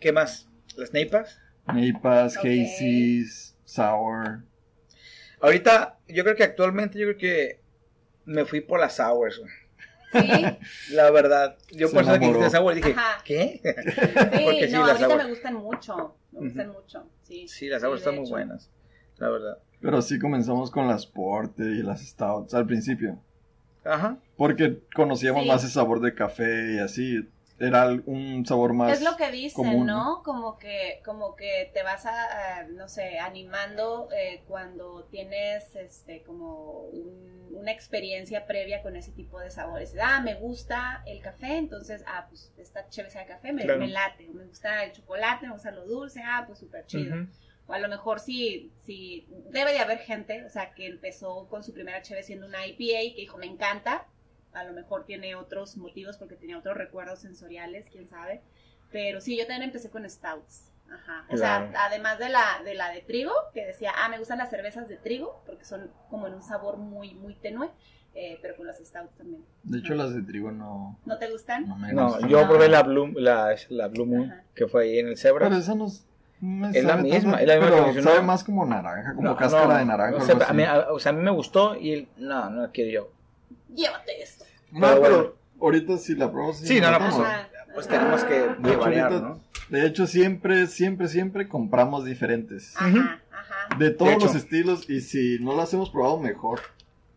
¿qué 0.00 0.12
más? 0.12 0.48
Las 0.76 0.92
Neipas. 0.92 1.38
Neipas, 1.72 2.36
Ok. 2.36 2.44
Hazy's, 2.46 3.56
Sour. 3.64 4.42
Ahorita, 5.40 5.98
yo 6.08 6.22
creo 6.24 6.36
que 6.36 6.44
actualmente, 6.44 6.98
yo 6.98 7.06
creo 7.06 7.18
que 7.18 7.60
me 8.24 8.44
fui 8.44 8.60
por 8.60 8.80
las 8.80 8.96
Sours, 8.96 9.38
güey. 9.38 9.50
Sí, 10.12 10.18
La 10.94 11.10
verdad, 11.10 11.56
yo 11.72 11.88
Se 11.88 11.94
por 11.94 12.02
eso 12.02 12.18
que 12.18 12.50
Sour 12.50 12.74
dije, 12.74 12.92
Ajá. 12.92 13.22
¿qué? 13.24 13.60
Sí, 13.62 14.44
Porque 14.44 14.66
sí, 14.68 14.72
no, 14.74 14.80
las 14.86 14.90
ahorita 15.00 15.08
sour. 15.08 15.16
me 15.24 15.30
gustan 15.30 15.54
mucho, 15.54 16.16
me 16.32 16.40
gustan 16.40 16.68
mucho, 16.72 17.06
sí. 17.22 17.46
Sí, 17.48 17.68
las 17.68 17.82
de 17.82 17.94
están 17.94 18.14
muy 18.16 18.24
hecho. 18.24 18.30
buenas, 18.32 18.70
la 19.18 19.28
verdad. 19.28 19.58
Pero 19.80 20.02
sí 20.02 20.18
comenzamos 20.18 20.70
con 20.70 20.88
las 20.88 21.06
Porter 21.06 21.66
y 21.70 21.82
las 21.82 22.00
Stouts 22.06 22.54
al 22.54 22.66
principio. 22.66 23.18
Ajá. 23.84 24.18
Porque 24.36 24.80
conocíamos 24.94 25.42
Sí. 25.44 25.48
más 25.48 25.64
el 25.64 25.70
sabor 25.70 26.00
de 26.00 26.14
café 26.14 26.74
y 26.74 26.78
así. 26.80 27.26
Era 27.60 27.88
un 28.06 28.44
sabor 28.46 28.72
más. 28.72 28.92
Es 28.98 29.02
lo 29.04 29.16
que 29.16 29.30
dicen, 29.30 29.54
común, 29.64 29.86
¿no? 29.86 30.22
Como 30.24 30.56
que, 30.58 31.00
como 31.04 31.36
que 31.36 31.70
te 31.74 31.82
vas 31.82 32.06
a, 32.06 32.58
a, 32.60 32.62
no 32.64 32.88
sé, 32.88 33.18
animando 33.18 34.08
eh, 34.16 34.42
cuando 34.48 35.04
tienes, 35.10 35.76
este, 35.76 36.22
como 36.22 36.80
un- 36.84 37.30
una 37.52 37.72
experiencia 37.72 38.46
previa 38.46 38.80
con 38.82 38.96
ese 38.96 39.12
tipo 39.12 39.38
de 39.40 39.50
sabores. 39.50 39.94
Ah, 40.00 40.20
me 40.22 40.34
gusta 40.36 41.02
el 41.04 41.20
café, 41.20 41.58
entonces, 41.58 42.02
ah, 42.06 42.26
pues 42.28 42.50
esta 42.56 42.88
chévere 42.88 43.12
de 43.18 43.26
café 43.26 43.52
me, 43.52 43.62
Claro. 43.64 43.80
me 43.80 43.88
late. 43.88 44.28
Me 44.32 44.44
gusta 44.46 44.82
el 44.84 44.92
chocolate, 44.92 45.46
me 45.46 45.52
gusta 45.52 45.70
lo 45.70 45.84
dulce, 45.84 46.22
ah, 46.24 46.44
pues 46.46 46.58
súper 46.60 46.86
chido. 46.86 47.14
O 47.66 47.72
a 47.74 47.78
lo 47.78 47.88
mejor 47.88 48.18
sí, 48.20 48.72
sí, 48.86 49.28
debe 49.50 49.72
de 49.72 49.78
haber 49.80 49.98
gente, 49.98 50.44
o 50.44 50.48
sea, 50.48 50.72
que 50.74 50.86
empezó 50.86 51.46
con 51.48 51.62
su 51.62 51.72
primera 51.74 52.00
cheve 52.02 52.22
siendo 52.22 52.46
una 52.46 52.66
IPA 52.66 53.02
y 53.02 53.14
que 53.14 53.20
dijo, 53.20 53.36
me 53.36 53.46
encanta. 53.46 54.06
A 54.52 54.64
lo 54.64 54.72
mejor 54.72 55.04
tiene 55.04 55.34
otros 55.36 55.76
motivos 55.76 56.16
porque 56.16 56.34
tenía 56.36 56.58
otros 56.58 56.76
recuerdos 56.76 57.20
sensoriales, 57.20 57.86
quién 57.90 58.08
sabe. 58.08 58.40
Pero 58.90 59.20
sí, 59.20 59.36
yo 59.38 59.46
también 59.46 59.62
empecé 59.62 59.90
con 59.90 60.08
stouts. 60.08 60.66
Ajá. 60.92 61.24
O 61.28 61.36
Claro. 61.36 61.70
sea, 61.70 61.84
además 61.86 62.18
de 62.18 62.28
la, 62.30 62.42
de 62.64 62.74
la 62.74 62.90
de 62.90 63.00
trigo, 63.02 63.32
que 63.54 63.64
decía, 63.64 63.92
ah, 63.96 64.08
me 64.08 64.18
gustan 64.18 64.38
las 64.38 64.50
cervezas 64.50 64.88
de 64.88 64.96
trigo, 64.96 65.40
porque 65.46 65.64
son 65.64 65.88
como 66.08 66.26
en 66.26 66.34
un 66.34 66.42
sabor 66.42 66.76
muy, 66.78 67.14
muy 67.14 67.34
tenue. 67.34 67.70
eh, 68.12 68.40
pero 68.42 68.56
con 68.56 68.66
las 68.66 68.78
stouts 68.84 69.14
también. 69.16 69.44
De 69.62 69.78
hecho, 69.78 69.94
las 69.94 70.12
de 70.12 70.22
trigo 70.22 70.50
no, 70.50 70.98
¿No 71.06 71.16
te 71.18 71.30
gustan? 71.30 71.68
no 71.68 71.76
me 71.76 71.92
No, 71.92 72.08
gustan. 72.08 72.28
yo 72.28 72.48
probé 72.48 72.68
la 72.68 72.82
Blue, 72.82 73.12
la, 73.14 73.54
la 73.68 73.86
Blue 73.86 74.04
Moon, 74.04 74.32
Ajá. 74.32 74.42
que 74.52 74.66
fue 74.66 74.82
ahí 74.82 74.98
en 74.98 75.06
el 75.06 75.16
Zebra. 75.16 75.46
Pero 75.46 75.60
esa 75.60 75.76
no 75.76 75.86
es. 75.86 76.04
Es 76.74 76.84
la 76.84 76.96
misma, 76.96 76.96
tanto, 76.96 77.14
es 77.38 77.46
la 77.46 77.54
misma 77.54 77.66
que 77.68 77.70
Pero 77.70 77.84
mencionó. 77.84 78.10
sabe 78.10 78.22
más 78.26 78.42
como 78.42 78.66
naranja, 78.66 79.14
como 79.14 79.28
No, 79.28 79.36
cáscara 79.36 79.66
no, 79.74 79.78
de 79.78 79.84
naranja. 79.84 80.16
O 80.16 80.20
sea, 80.22 80.36
a 80.48 80.52
mí, 80.52 80.62
a- 80.64 80.90
o 80.90 80.98
sea, 80.98 81.10
a 81.10 81.14
mí 81.14 81.22
me 81.22 81.30
gustó 81.30 81.76
y 81.76 81.92
el- 81.92 82.08
no, 82.16 82.50
no 82.50 82.62
la 82.62 82.70
quiero 82.72 82.90
yo. 82.90 83.12
Llévate 83.74 84.22
esto. 84.22 84.44
No, 84.72 84.80
pero 84.80 85.00
pero, 85.02 85.16
bueno. 85.16 85.32
ahorita 85.60 85.98
si 85.98 86.14
la 86.14 86.30
probamos. 86.30 86.58
Sí, 86.58 86.80
no, 86.80 86.88
pues, 86.98 87.14
Ajá, 87.14 87.48
Pues 87.74 87.86
ajá. 87.88 87.98
tenemos 87.98 88.24
que 88.24 88.34
De 88.34 88.70
hecho, 88.70 88.78
variar, 88.80 89.12
ahorita- 89.12 89.28
¿no? 89.28 89.40
De 89.68 89.86
hecho, 89.86 90.06
siempre, 90.06 90.66
siempre, 90.66 91.08
siempre 91.08 91.48
compramos 91.48 92.04
diferentes. 92.04 92.74
Ajá, 92.76 93.22
ajá. 93.32 93.76
De 93.78 93.90
todos 93.90 94.20
los 94.22 94.34
estilos. 94.34 94.88
Y 94.90 95.00
si 95.00 95.38
no 95.40 95.56
las 95.56 95.72
hemos 95.72 95.90
probado, 95.90 96.18
mejor. 96.18 96.60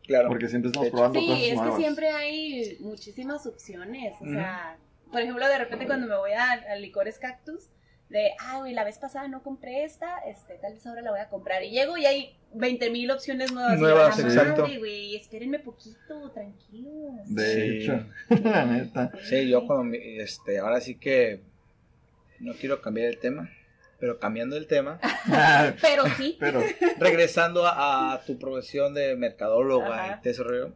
Claro. 0.05 0.27
Porque 0.29 0.47
siempre 0.49 0.67
estamos 0.69 0.89
probando 0.89 1.19
Sí, 1.19 1.25
cosas 1.25 1.41
es 1.43 1.49
que 1.49 1.55
nuevas. 1.55 1.77
siempre 1.79 2.09
hay 2.11 2.77
muchísimas 2.81 3.45
opciones. 3.47 4.13
O 4.21 4.25
sea, 4.25 4.77
por 5.11 5.21
ejemplo, 5.21 5.47
de 5.47 5.57
repente 5.57 5.87
cuando 5.87 6.07
me 6.07 6.15
voy 6.17 6.33
a, 6.33 6.51
a 6.51 6.75
Licores 6.75 7.17
Cactus, 7.19 7.69
de, 8.13 8.31
ah, 8.39 8.59
güey, 8.59 8.73
la 8.73 8.83
vez 8.83 8.99
pasada 8.99 9.27
no 9.27 9.41
compré 9.41 9.83
esta, 9.83 10.19
este, 10.19 10.53
tal 10.61 10.73
vez 10.75 10.85
ahora 10.85 11.01
la 11.01 11.09
voy 11.11 11.19
a 11.19 11.29
comprar. 11.29 11.63
Y 11.63 11.71
llego 11.71 11.97
y 11.97 12.05
hay 12.05 12.37
20 12.53 12.91
mil 12.91 13.09
opciones 13.09 13.51
nuevas. 13.51 13.75
Y 13.77 13.81
Nuevas, 13.81 14.17
"La 14.19 14.23
exacto. 14.27 14.61
madre, 14.61 14.77
güey, 14.77 15.15
espérenme 15.15 15.57
poquito, 15.59 16.29
tranquilos. 16.31 17.15
De 17.25 17.43
Sí. 17.53 17.83
hecho, 17.83 18.05
la 18.43 18.65
neta. 18.65 19.11
Sí, 19.23 19.49
yo 19.49 19.65
cuando, 19.65 19.97
este, 19.99 20.59
ahora 20.59 20.79
sí 20.79 20.95
que 20.95 21.41
no 22.39 22.53
quiero 22.53 22.81
cambiar 22.81 23.07
el 23.09 23.17
tema, 23.17 23.49
pero 23.99 24.19
cambiando 24.19 24.57
el 24.57 24.67
tema, 24.67 24.99
Pero 25.81 26.03
sí. 26.17 26.37
Pero 26.39 26.61
regresando 26.99 27.65
a, 27.65 28.13
a 28.13 28.21
tu 28.23 28.37
profesión 28.37 28.93
de 28.93 29.15
mercadóloga 29.15 30.05
Ajá. 30.05 30.19
y 30.19 30.21
te 30.21 30.33
rollo. 30.43 30.73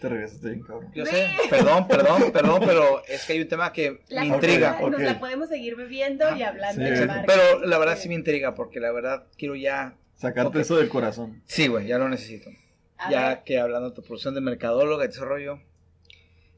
Te 0.00 0.08
regresaste 0.08 0.48
bien, 0.50 0.62
cabrón. 0.62 0.92
Yo 0.94 1.04
sé, 1.06 1.28
perdón, 1.50 1.88
perdón, 1.88 2.30
perdón, 2.32 2.62
pero 2.64 3.02
es 3.06 3.24
que 3.26 3.32
hay 3.34 3.40
un 3.40 3.48
tema 3.48 3.72
que 3.72 4.00
La 4.08 4.20
me 4.22 4.28
intriga. 4.28 4.78
Nos 4.80 5.00
la 5.00 5.18
podemos 5.18 5.48
seguir 5.48 5.74
bebiendo 5.76 6.34
y 6.36 6.42
hablando 6.42 6.84
Sí. 6.84 6.90
de. 6.90 7.24
Pero 7.26 7.66
la 7.66 7.78
verdad 7.78 7.96
sí 7.98 8.08
me 8.08 8.14
intriga 8.14 8.54
porque 8.54 8.80
la 8.80 8.92
verdad 8.92 9.26
quiero 9.36 9.54
ya... 9.56 9.96
Sacarte 10.16 10.60
eso 10.60 10.76
del 10.76 10.88
corazón. 10.88 11.42
Sí, 11.46 11.68
güey, 11.68 11.86
ya 11.86 11.98
lo 11.98 12.08
necesito. 12.08 12.50
A 12.96 13.10
ya 13.10 13.28
ver. 13.28 13.42
que 13.44 13.60
hablando 13.60 13.90
de 13.90 13.94
tu 13.96 14.02
profesión 14.02 14.34
de 14.34 14.40
mercadóloga 14.40 15.04
y 15.04 15.08
desarrollo, 15.08 15.60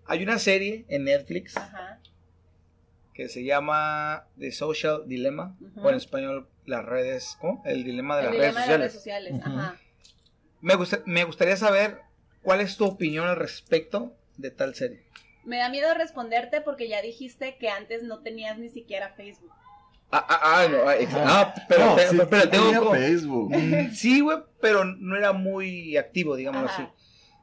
hay 0.06 0.22
una 0.22 0.38
serie 0.38 0.86
en 0.88 1.04
Netflix 1.04 1.56
Ajá. 1.56 2.00
que 3.14 3.28
se 3.28 3.44
llama 3.44 4.26
The 4.38 4.50
Social 4.52 5.02
Dilemma, 5.06 5.56
o 5.76 5.90
en 5.90 5.96
español 5.96 6.48
las 6.64 6.84
redes, 6.86 7.36
¿cómo? 7.40 7.62
El 7.66 7.84
dilema 7.84 8.16
de 8.16 8.22
El 8.22 8.26
las 8.28 8.32
dilema 8.34 8.60
redes 8.66 8.68
de 8.72 8.78
las 8.78 8.92
sociales. 8.92 9.32
redes 9.32 9.42
sociales. 9.44 9.64
Ajá. 9.70 9.80
Me, 10.62 10.74
gusta- 10.76 11.02
me 11.04 11.24
gustaría 11.24 11.56
saber 11.56 12.00
cuál 12.42 12.60
es 12.60 12.76
tu 12.76 12.84
opinión 12.84 13.26
al 13.28 13.36
respecto 13.36 14.14
de 14.36 14.50
tal 14.50 14.74
serie. 14.74 15.02
Me 15.44 15.58
da 15.58 15.68
miedo 15.68 15.92
responderte 15.94 16.60
porque 16.60 16.88
ya 16.88 17.00
dijiste 17.02 17.56
que 17.58 17.68
antes 17.68 18.02
no 18.02 18.20
tenías 18.20 18.58
ni 18.58 18.68
siquiera 18.68 19.10
Facebook. 19.14 19.50
Ah, 20.12 20.26
ah, 20.28 20.40
ah, 20.42 20.68
no, 20.68 20.78
ah, 20.88 20.94
ah, 21.26 21.54
pero, 21.68 21.86
No, 21.86 21.94
te- 21.96 22.08
sí, 22.08 22.16
pero 22.28 22.42
sí 22.42 22.48
tengo 22.48 22.64
tenía 22.64 22.78
como- 22.80 22.92
Facebook. 22.94 23.52
Sí, 23.94 24.20
güey, 24.20 24.38
pero 24.60 24.84
no 24.84 25.16
era 25.16 25.32
muy 25.32 25.96
activo, 25.96 26.34
digámoslo 26.36 26.68
Ajá. 26.68 26.82
así. 26.82 26.92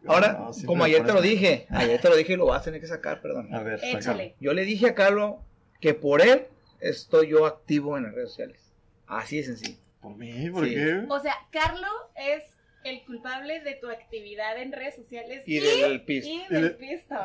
Ahora, 0.05 0.33
No, 0.33 0.51
como 0.65 0.83
ayer 0.83 1.05
te 1.05 1.11
lo 1.13 1.21
dije, 1.21 1.65
ayer 1.69 1.99
te 1.99 2.09
lo 2.09 2.15
dije 2.15 2.33
y 2.33 2.35
lo 2.35 2.45
vas 2.45 2.61
a 2.61 2.65
tener 2.65 2.79
que 2.81 2.87
sacar, 2.87 3.21
perdón. 3.21 3.53
A 3.53 3.61
ver. 3.61 3.79
Échale. 3.83 4.35
Yo 4.39 4.53
le 4.53 4.63
dije 4.63 4.87
a 4.87 4.95
Carlos 4.95 5.35
que 5.81 5.93
por 5.93 6.21
él 6.21 6.45
estoy 6.79 7.29
yo 7.29 7.45
activo 7.45 7.97
en 7.97 8.03
las 8.03 8.13
redes 8.13 8.29
sociales. 8.29 8.61
Así 9.07 9.37
de 9.37 9.43
sencillo. 9.43 9.77
¿Por 10.01 10.15
mí? 10.15 10.49
¿Por 10.49 10.65
Sí. 10.65 10.75
qué? 10.75 11.03
O 11.09 11.19
sea, 11.19 11.35
Carlo 11.51 11.87
es 12.15 12.43
el 12.83 13.03
culpable 13.05 13.59
de 13.61 13.73
tu 13.75 13.89
actividad 13.89 14.57
en 14.57 14.71
redes 14.71 14.95
sociales 14.95 15.43
Y 15.45 15.59
del 15.59 16.03
pis. 16.05 16.25
y 16.25 16.41
Y 16.41 16.47
del 16.47 16.63
de- 16.63 16.69
pisto. 16.75 17.15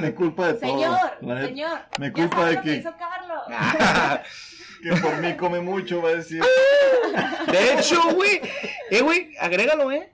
Me 0.00 0.14
culpa 0.14 0.48
de 0.48 0.54
todo. 0.54 0.60
Señor, 0.70 0.98
La 1.22 1.34
neta, 1.36 1.46
señor. 1.46 1.78
me 1.98 2.12
culpa 2.12 2.46
de 2.46 2.54
lo 2.54 2.62
que 2.62 2.70
que- 2.70 2.76
hizo 2.76 2.94
Carlo. 2.98 3.42
Que 4.80 4.90
por 5.00 5.16
mí 5.16 5.34
come 5.36 5.58
mucho, 5.58 6.00
va 6.00 6.10
a 6.10 6.14
decir. 6.14 6.40
De 7.50 7.72
hecho, 7.74 8.00
güey, 8.14 8.40
eh, 8.90 9.00
güey, 9.00 9.34
agrégalo, 9.40 9.90
¿eh? 9.90 10.12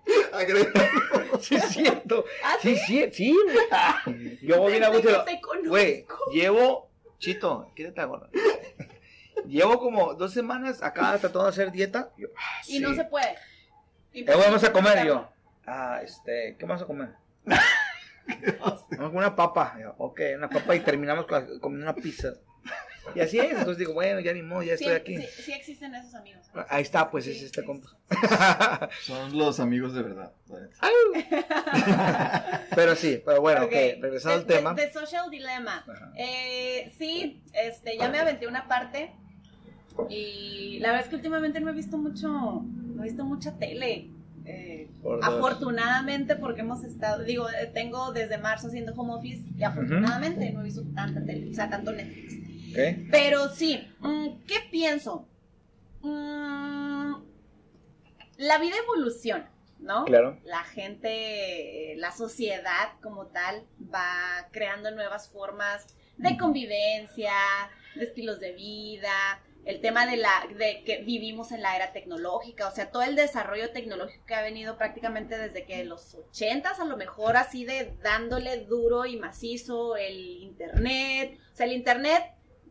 Sí, 1.40 1.56
es 1.56 1.64
cierto. 1.68 2.24
¿Ah, 2.42 2.56
Sí, 2.62 2.74
sí, 2.86 3.04
sí, 3.12 3.36
güey. 3.44 4.38
Yo 4.40 4.58
voy 4.62 4.72
bien 4.72 4.84
a 4.84 4.88
gusto. 4.88 5.22
Güey, 5.66 6.06
llevo, 6.32 6.88
Chito, 7.18 7.72
quédate 7.76 8.04
gorda. 8.06 8.30
Llevo 9.46 9.78
como 9.78 10.14
dos 10.14 10.32
semanas 10.32 10.82
acá 10.82 11.10
tratando 11.18 11.42
de 11.42 11.48
hacer 11.50 11.70
dieta. 11.70 12.10
Yo, 12.16 12.28
ah, 12.34 12.62
Y 12.66 12.78
no 12.78 12.94
se 12.94 13.04
puede. 13.04 13.34
¿Qué 14.14 14.24
vamos 14.34 14.64
a 14.64 14.72
comer? 14.72 15.04
Y 15.04 15.08
yo, 15.08 15.28
ah, 15.66 16.00
este, 16.02 16.56
¿qué 16.58 16.64
vamos 16.66 16.82
a 16.82 16.86
comer? 16.86 17.10
Vamos 18.96 19.12
una 19.12 19.36
papa. 19.36 19.76
Yo, 19.78 19.94
ok, 19.98 20.18
una 20.36 20.48
papa 20.48 20.74
y 20.74 20.80
terminamos 20.80 21.26
con- 21.26 21.58
comiendo 21.60 21.90
una 21.90 21.94
pizza. 21.94 22.32
Y 23.14 23.20
así 23.20 23.38
es, 23.38 23.50
entonces 23.50 23.76
digo, 23.76 23.92
bueno, 23.92 24.18
ya 24.20 24.32
ni 24.32 24.40
modo, 24.40 24.62
ya 24.62 24.78
Sí, 24.78 24.84
estoy 24.84 24.96
aquí. 24.96 25.18
sí, 25.26 25.42
sí 25.42 25.52
existen 25.52 25.94
esos 25.94 26.14
amigos. 26.14 26.46
¿no? 26.54 26.64
Ahí 26.70 26.80
está, 26.80 27.10
pues 27.10 27.26
Sí, 27.26 27.32
es 27.32 27.42
este 27.42 27.60
sí, 27.60 27.66
compa. 27.66 27.90
Son 29.02 29.36
los 29.36 29.60
amigos 29.60 29.92
de 29.92 30.02
verdad. 30.02 30.32
pero 32.74 32.94
sí, 32.96 33.20
pero 33.24 33.40
bueno, 33.42 33.62
Ok. 33.64 33.72
ok, 33.72 34.02
regresando 34.02 34.38
al 34.38 34.46
tema. 34.46 34.74
The, 34.74 34.86
the 34.86 34.92
Social 34.92 35.30
Dilemma. 35.30 35.84
Eh, 36.16 36.90
sí, 36.96 37.42
este, 37.52 37.98
ya 37.98 38.08
me 38.08 38.20
aventé 38.20 38.46
una 38.46 38.66
parte. 38.68 39.12
Y 40.08 40.78
la 40.80 40.88
verdad 40.88 41.04
es 41.04 41.10
que 41.10 41.16
últimamente 41.16 41.60
no 41.60 41.68
he 41.70 41.74
visto 41.74 41.98
mucho, 41.98 42.62
no 42.94 43.02
he 43.02 43.08
visto 43.08 43.24
mucha 43.24 43.56
tele. 43.58 44.10
Eh, 44.46 44.90
Por 45.02 45.24
afortunadamente 45.24 46.36
porque 46.36 46.60
hemos 46.60 46.84
estado, 46.84 47.24
digo, 47.24 47.48
eh, 47.48 47.70
tengo 47.72 48.12
desde 48.12 48.36
marzo 48.36 48.66
haciendo 48.68 48.92
home 48.92 49.14
office 49.14 49.42
y 49.56 49.62
afortunadamente 49.62 50.52
no 50.52 50.60
he 50.60 50.64
visto 50.64 50.84
tanta 50.94 51.24
tele, 51.24 51.50
o 51.50 51.54
sea, 51.54 51.70
tanto 51.70 51.92
Netflix. 51.92 52.34
Ok. 52.70 53.08
Pero 53.10 53.48
sí, 53.48 53.88
mm, 54.00 54.42
¿qué 54.46 54.56
pienso? 54.70 55.26
Mm, 56.02 57.14
la 58.36 58.58
vida 58.58 58.74
evoluciona, 58.82 59.50
¿no? 59.80 60.04
Claro. 60.04 60.38
La 60.44 60.62
gente, 60.64 61.94
la 61.96 62.12
sociedad 62.12 62.90
como 63.00 63.26
tal 63.26 63.62
va 63.94 64.48
creando 64.50 64.90
nuevas 64.90 65.30
formas 65.30 65.86
de 66.18 66.36
convivencia, 66.36 67.32
de 67.94 68.04
estilos 68.04 68.40
de 68.40 68.52
vida, 68.52 69.40
el 69.64 69.80
tema 69.80 70.06
de 70.06 70.16
la 70.16 70.30
de 70.56 70.82
que 70.84 71.02
vivimos 71.02 71.52
en 71.52 71.62
la 71.62 71.76
era 71.76 71.92
tecnológica, 71.92 72.68
o 72.68 72.70
sea, 72.70 72.90
todo 72.90 73.02
el 73.02 73.16
desarrollo 73.16 73.70
tecnológico 73.70 74.24
que 74.26 74.34
ha 74.34 74.42
venido 74.42 74.76
prácticamente 74.76 75.38
desde 75.38 75.64
que 75.64 75.84
los 75.84 76.14
ochentas, 76.14 76.80
a 76.80 76.84
lo 76.84 76.96
mejor 76.96 77.36
así 77.36 77.64
de 77.64 77.96
dándole 78.02 78.64
duro 78.64 79.06
y 79.06 79.16
macizo 79.16 79.96
el 79.96 80.18
internet, 80.42 81.38
o 81.52 81.56
sea, 81.56 81.66
el 81.66 81.72
internet 81.72 82.22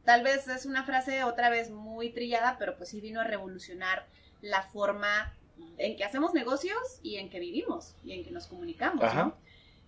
tal 0.04 0.24
vez 0.24 0.48
es 0.48 0.66
una 0.66 0.84
frase 0.84 1.24
otra 1.24 1.50
vez 1.50 1.72
muy 1.72 2.12
trillada, 2.12 2.58
pero 2.60 2.78
pues 2.78 2.90
sí 2.90 3.02
vino 3.02 3.22
a 3.22 3.24
revolucionar 3.24 4.08
la 4.42 4.62
forma 4.64 5.38
en 5.78 5.96
que 5.96 6.04
hacemos 6.04 6.34
negocios 6.34 7.00
y 7.02 7.18
en 7.18 7.30
que 7.30 7.40
vivimos 7.40 7.96
y 8.04 8.14
en 8.14 8.24
que 8.24 8.32
nos 8.32 8.48
comunicamos, 8.48 9.04
Ajá. 9.04 9.24
¿no? 9.26 9.38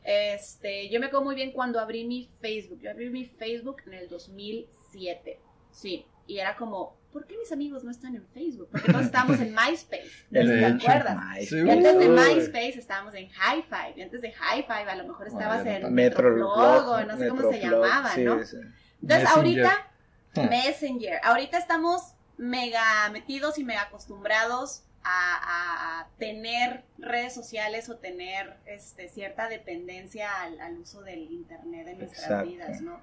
Este, 0.05 0.87
yo 0.89 0.99
me 0.99 1.07
acuerdo 1.07 1.25
muy 1.25 1.35
bien 1.35 1.51
cuando 1.51 1.79
abrí 1.79 2.05
mi 2.05 2.29
Facebook. 2.39 2.79
Yo 2.79 2.91
abrí 2.91 3.09
mi 3.09 3.25
Facebook 3.25 3.77
en 3.87 3.95
el 3.95 4.07
2007. 4.07 5.39
Sí, 5.71 6.05
y 6.27 6.39
era 6.39 6.55
como, 6.55 6.97
¿por 7.13 7.25
qué 7.27 7.37
mis 7.37 7.51
amigos 7.51 7.83
no 7.83 7.91
están 7.91 8.15
en 8.15 8.25
Facebook? 8.27 8.69
Porque 8.71 8.91
todos 8.91 9.05
estábamos 9.05 9.39
en 9.39 9.53
MySpace. 9.55 10.09
No 10.31 10.41
si 10.41 10.47
te 10.47 10.65
acuerdas. 10.65 11.17
Sí, 11.47 11.55
Y 11.57 11.69
antes 11.69 11.97
de. 11.99 12.09
MySpace 12.09 12.79
estábamos 12.79 13.13
en 13.15 13.29
High 13.29 13.63
Five. 13.63 13.93
Y 13.97 14.01
antes 14.01 14.21
de 14.21 14.31
High 14.31 14.63
Five 14.63 14.89
a 14.89 14.95
lo 14.95 15.07
mejor 15.07 15.27
estabas 15.27 15.63
Bueno, 15.63 15.87
en 15.87 15.93
Metroflog, 15.93 17.07
no 17.07 17.17
sé 17.17 17.27
cómo 17.29 17.51
se 17.51 17.59
llamaba, 17.59 18.09
sí, 18.15 18.23
¿no? 18.23 18.43
sí. 18.43 18.57
Entonces 19.01 19.01
Messenger. 19.01 19.27
ahorita 19.35 19.91
Ah. 20.37 20.41
Messenger. 20.49 21.19
Ahorita 21.23 21.57
estamos 21.57 22.13
mega 22.37 23.09
metidos 23.11 23.57
y 23.57 23.63
mega 23.63 23.83
acostumbrados 23.83 24.83
a, 25.03 25.35
a- 25.35 25.99
a 26.01 26.07
tener 26.17 26.83
redes 26.97 27.33
sociales 27.33 27.87
o 27.89 27.97
tener 27.97 28.57
este, 28.65 29.07
cierta 29.07 29.47
dependencia 29.47 30.41
al, 30.41 30.59
al 30.59 30.77
uso 30.79 31.01
del 31.03 31.31
Internet 31.31 31.87
en 31.87 31.99
nuestras 31.99 32.23
Exacto. 32.23 32.49
vidas, 32.49 32.81
¿no? 32.81 32.99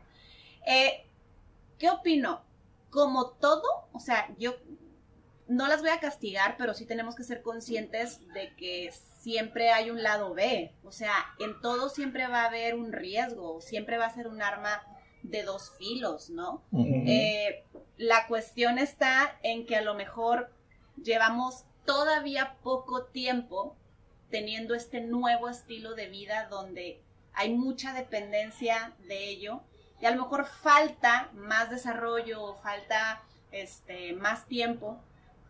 Eh, 0.66 1.06
¿Qué 1.78 1.88
opino? 1.88 2.42
Como 2.92 3.30
todo, 3.30 3.88
o 3.92 3.98
sea, 4.00 4.32
yo 4.38 4.54
no 5.48 5.66
las 5.66 5.80
voy 5.80 5.90
a 5.90 5.98
castigar, 5.98 6.56
pero 6.58 6.74
sí 6.74 6.86
tenemos 6.86 7.16
que 7.16 7.24
ser 7.24 7.42
conscientes 7.42 8.20
de 8.34 8.54
que 8.56 8.92
siempre 9.18 9.70
hay 9.70 9.90
un 9.90 10.02
lado 10.02 10.34
B. 10.34 10.74
O 10.84 10.92
sea, 10.92 11.12
en 11.38 11.60
todo 11.60 11.88
siempre 11.88 12.28
va 12.28 12.42
a 12.42 12.46
haber 12.46 12.74
un 12.74 12.92
riesgo, 12.92 13.60
siempre 13.60 13.96
va 13.96 14.06
a 14.06 14.14
ser 14.14 14.28
un 14.28 14.42
arma 14.42 14.82
de 15.22 15.42
dos 15.42 15.72
filos, 15.78 16.30
¿no? 16.30 16.62
Eh, 16.72 17.64
la 17.96 18.26
cuestión 18.26 18.78
está 18.78 19.38
en 19.42 19.66
que 19.66 19.76
a 19.76 19.82
lo 19.82 19.94
mejor 19.94 20.52
llevamos 21.02 21.64
todavía 21.86 22.56
poco 22.62 23.04
tiempo 23.06 23.76
teniendo 24.30 24.74
este 24.74 25.00
nuevo 25.00 25.48
estilo 25.48 25.94
de 25.94 26.08
vida 26.08 26.48
donde 26.50 27.02
hay 27.32 27.54
mucha 27.54 27.94
dependencia 27.94 28.94
de 29.06 29.28
ello 29.28 29.62
y 30.02 30.06
a 30.06 30.10
lo 30.10 30.20
mejor 30.22 30.44
falta 30.44 31.30
más 31.32 31.70
desarrollo, 31.70 32.56
falta 32.56 33.22
este 33.52 34.12
más 34.14 34.46
tiempo 34.46 35.00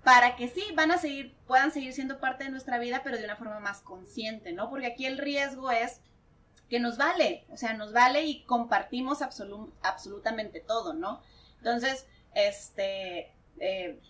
para 0.05 0.37
que 0.37 0.49
sí 0.49 0.63
van 0.75 0.91
a 0.91 0.99
seguir 0.99 1.35
puedan 1.47 1.71
seguir 1.73 1.93
siendo 1.93 2.21
parte 2.21 2.45
de 2.45 2.51
nuestra 2.51 2.79
vida, 2.79 3.01
pero 3.03 3.17
de 3.17 3.25
una 3.25 3.37
forma 3.37 3.61
más 3.61 3.81
consciente, 3.81 4.53
¿no? 4.53 4.69
Porque 4.69 4.87
aquí 4.87 5.07
el 5.07 5.19
riesgo 5.19 5.71
es 5.71 6.01
que 6.69 6.81
nos 6.81 6.97
vale, 6.99 7.45
o 7.51 7.57
sea, 7.57 7.73
nos 7.75 7.93
vale 7.93 8.23
y 8.25 8.43
compartimos 8.45 9.23
absolu- 9.23 9.73
absolutamente 9.83 10.61
todo, 10.61 10.93
¿no? 10.93 11.23
Entonces, 11.59 12.07
este, 12.35 13.31
eh, 13.59 14.01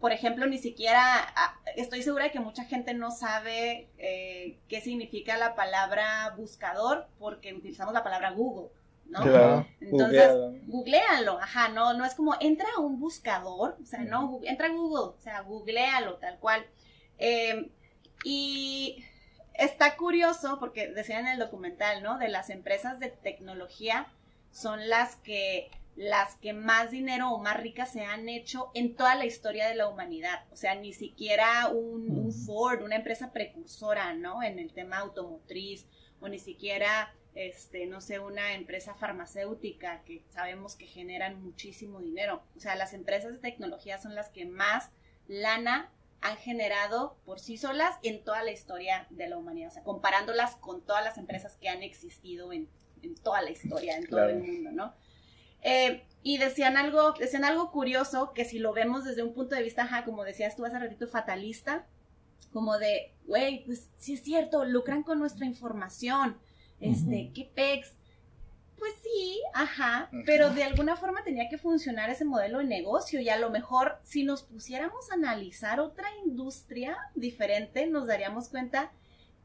por 0.00 0.12
ejemplo, 0.12 0.46
ni 0.46 0.58
siquiera, 0.58 1.34
estoy 1.76 2.02
segura 2.02 2.24
de 2.24 2.30
que 2.30 2.40
mucha 2.40 2.64
gente 2.64 2.94
no 2.94 3.10
sabe 3.10 3.88
eh, 3.98 4.58
qué 4.68 4.80
significa 4.80 5.36
la 5.36 5.54
palabra 5.54 6.34
buscador 6.36 7.08
porque 7.18 7.52
utilizamos 7.52 7.94
la 7.94 8.04
palabra 8.04 8.30
Google, 8.30 8.70
¿no? 9.06 9.22
Claro. 9.22 9.66
Entonces, 9.80 10.30
Googlealo. 10.32 10.54
googlealo, 10.66 11.38
ajá, 11.40 11.68
no, 11.68 11.94
no 11.94 12.04
es 12.04 12.14
como 12.14 12.34
entra 12.40 12.66
a 12.76 12.80
un 12.80 12.98
buscador, 12.98 13.76
o 13.82 13.86
sea, 13.86 14.00
no, 14.00 14.40
entra 14.44 14.66
a 14.66 14.70
Google, 14.70 15.14
o 15.16 15.20
sea, 15.20 15.40
googlealo, 15.42 16.16
tal 16.16 16.38
cual. 16.38 16.66
Eh, 17.18 17.70
y 18.24 19.04
está 19.54 19.96
curioso 19.96 20.58
porque 20.58 20.88
decían 20.88 21.26
en 21.26 21.34
el 21.34 21.38
documental, 21.38 22.02
¿no? 22.02 22.18
De 22.18 22.28
las 22.28 22.50
empresas 22.50 22.98
de 22.98 23.08
tecnología 23.10 24.08
son 24.50 24.88
las 24.88 25.16
que 25.16 25.70
las 25.96 26.34
que 26.36 26.52
más 26.52 26.90
dinero 26.90 27.30
o 27.30 27.38
más 27.38 27.60
ricas 27.60 27.92
se 27.92 28.04
han 28.04 28.28
hecho 28.28 28.70
en 28.74 28.96
toda 28.96 29.14
la 29.14 29.26
historia 29.26 29.68
de 29.68 29.76
la 29.76 29.88
humanidad. 29.88 30.44
O 30.50 30.56
sea, 30.56 30.74
ni 30.74 30.92
siquiera 30.92 31.68
un, 31.68 32.10
un. 32.10 32.32
Ford, 32.32 32.82
una 32.82 32.96
empresa 32.96 33.32
precursora, 33.32 34.14
¿no? 34.14 34.42
En 34.42 34.58
el 34.58 34.72
tema 34.72 34.98
automotriz, 34.98 35.86
o 36.20 36.28
ni 36.28 36.38
siquiera, 36.38 37.14
este, 37.34 37.86
no 37.86 38.00
sé, 38.00 38.18
una 38.18 38.54
empresa 38.54 38.94
farmacéutica 38.94 40.02
que 40.04 40.24
sabemos 40.30 40.76
que 40.76 40.86
generan 40.86 41.42
muchísimo 41.42 42.00
dinero. 42.00 42.42
O 42.56 42.60
sea, 42.60 42.76
las 42.76 42.94
empresas 42.94 43.32
de 43.32 43.38
tecnología 43.38 43.98
son 43.98 44.14
las 44.14 44.30
que 44.30 44.46
más 44.46 44.90
lana 45.26 45.90
han 46.20 46.36
generado 46.36 47.18
por 47.24 47.40
sí 47.40 47.56
solas 47.56 47.96
en 48.02 48.24
toda 48.24 48.42
la 48.42 48.52
historia 48.52 49.06
de 49.10 49.28
la 49.28 49.36
humanidad. 49.36 49.68
O 49.68 49.74
sea, 49.74 49.82
comparándolas 49.82 50.56
con 50.56 50.80
todas 50.80 51.04
las 51.04 51.18
empresas 51.18 51.56
que 51.56 51.68
han 51.68 51.82
existido 51.82 52.52
en, 52.52 52.68
en 53.02 53.14
toda 53.16 53.42
la 53.42 53.50
historia, 53.50 53.96
en 53.96 54.06
todo 54.06 54.28
el 54.28 54.42
mundo, 54.42 54.70
¿no? 54.72 54.94
Eh, 55.62 56.04
y 56.22 56.38
decían 56.38 56.76
algo, 56.76 57.12
decían 57.12 57.44
algo 57.44 57.70
curioso 57.70 58.32
que 58.32 58.44
si 58.44 58.58
lo 58.58 58.72
vemos 58.72 59.04
desde 59.04 59.22
un 59.22 59.34
punto 59.34 59.54
de 59.54 59.62
vista, 59.62 59.82
ajá, 59.82 60.04
como 60.04 60.24
decías 60.24 60.56
tú 60.56 60.64
hace 60.64 60.78
ratito, 60.78 61.08
fatalista, 61.08 61.86
como 62.52 62.78
de, 62.78 63.14
güey, 63.26 63.64
pues 63.64 63.88
sí 63.96 64.14
es 64.14 64.22
cierto, 64.22 64.64
lucran 64.64 65.02
con 65.02 65.18
nuestra 65.18 65.46
información, 65.46 66.38
este, 66.84 67.24
Ujú. 67.24 67.32
qué 67.34 67.50
pex. 67.54 67.92
Pues 68.78 68.92
sí, 69.02 69.40
ajá, 69.54 70.10
pero 70.26 70.50
de 70.50 70.62
alguna 70.64 70.96
forma 70.96 71.24
tenía 71.24 71.48
que 71.48 71.56
funcionar 71.56 72.10
ese 72.10 72.24
modelo 72.26 72.58
de 72.58 72.64
negocio 72.64 73.18
y 73.20 73.30
a 73.30 73.38
lo 73.38 73.48
mejor 73.50 73.98
si 74.02 74.24
nos 74.24 74.42
pusiéramos 74.42 75.10
a 75.10 75.14
analizar 75.14 75.80
otra 75.80 76.06
industria 76.26 76.96
diferente, 77.14 77.86
nos 77.86 78.06
daríamos 78.06 78.48
cuenta 78.48 78.92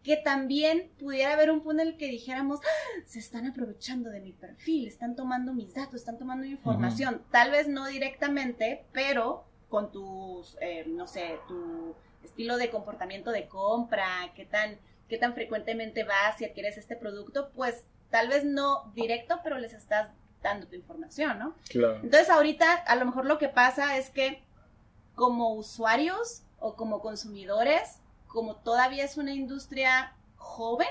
que 0.04 0.18
también 0.18 0.90
pudiera 1.00 1.34
haber 1.34 1.52
un 1.52 1.62
punto 1.62 1.82
en 1.84 1.90
el 1.90 1.98
que 1.98 2.08
dijéramos, 2.08 2.60
"Ah, 2.64 3.02
se 3.06 3.20
están 3.20 3.46
aprovechando 3.48 4.10
de 4.10 4.20
mi 4.20 4.34
perfil, 4.34 4.88
están 4.88 5.16
tomando 5.16 5.54
mis 5.54 5.74
datos, 5.74 5.96
están 5.96 6.18
tomando 6.18 6.46
mi 6.46 6.52
información, 6.52 7.22
tal 7.32 7.52
vez 7.52 7.68
no 7.68 7.86
directamente, 7.86 8.84
pero 8.92 9.46
con 9.70 9.92
tus, 9.92 10.58
eh, 10.62 10.86
no 10.88 11.06
sé, 11.08 11.38
tu 11.48 11.96
estilo 12.24 12.58
de 12.58 12.70
comportamiento 12.70 13.32
de 13.32 13.48
compra, 13.48 14.32
qué 14.36 14.46
tan, 14.46 14.78
qué 15.10 15.18
tan 15.18 15.34
frecuentemente 15.34 16.04
vas 16.04 16.40
y 16.40 16.46
adquieres 16.46 16.78
este 16.78 16.96
producto, 16.96 17.52
pues 17.56 17.86
tal 18.10 18.30
vez 18.30 18.46
no 18.46 18.92
directo, 18.96 19.40
pero 19.44 19.58
les 19.58 19.74
estás 19.74 20.12
dando 20.42 20.68
tu 20.68 20.76
información, 20.76 21.38
¿no? 21.38 21.56
Claro. 21.70 21.96
Entonces 21.96 22.30
ahorita 22.30 22.74
a 22.74 22.96
lo 22.96 23.06
mejor 23.06 23.26
lo 23.26 23.38
que 23.38 23.50
pasa 23.50 23.98
es 23.98 24.10
que 24.10 24.44
como 25.16 25.54
usuarios 25.54 26.44
o 26.60 26.76
como 26.76 27.02
consumidores, 27.02 28.00
como 28.28 28.56
todavía 28.56 29.04
es 29.04 29.18
una 29.18 29.34
industria 29.34 30.16
joven, 30.38 30.88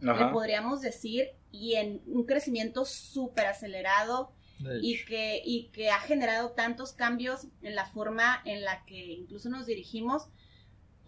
le 0.00 0.26
podríamos 0.28 0.80
decir, 0.80 1.32
y 1.50 1.74
en 1.74 2.00
un 2.06 2.24
crecimiento 2.24 2.84
súper 2.84 3.46
acelerado 3.46 4.32
y 4.80 5.04
que, 5.04 5.42
y 5.44 5.68
que 5.68 5.90
ha 5.90 6.00
generado 6.00 6.50
tantos 6.50 6.92
cambios 6.92 7.46
en 7.62 7.74
la 7.74 7.86
forma 7.86 8.40
en 8.44 8.64
la 8.64 8.84
que 8.86 9.12
incluso 9.12 9.48
nos 9.48 9.66
dirigimos, 9.66 10.28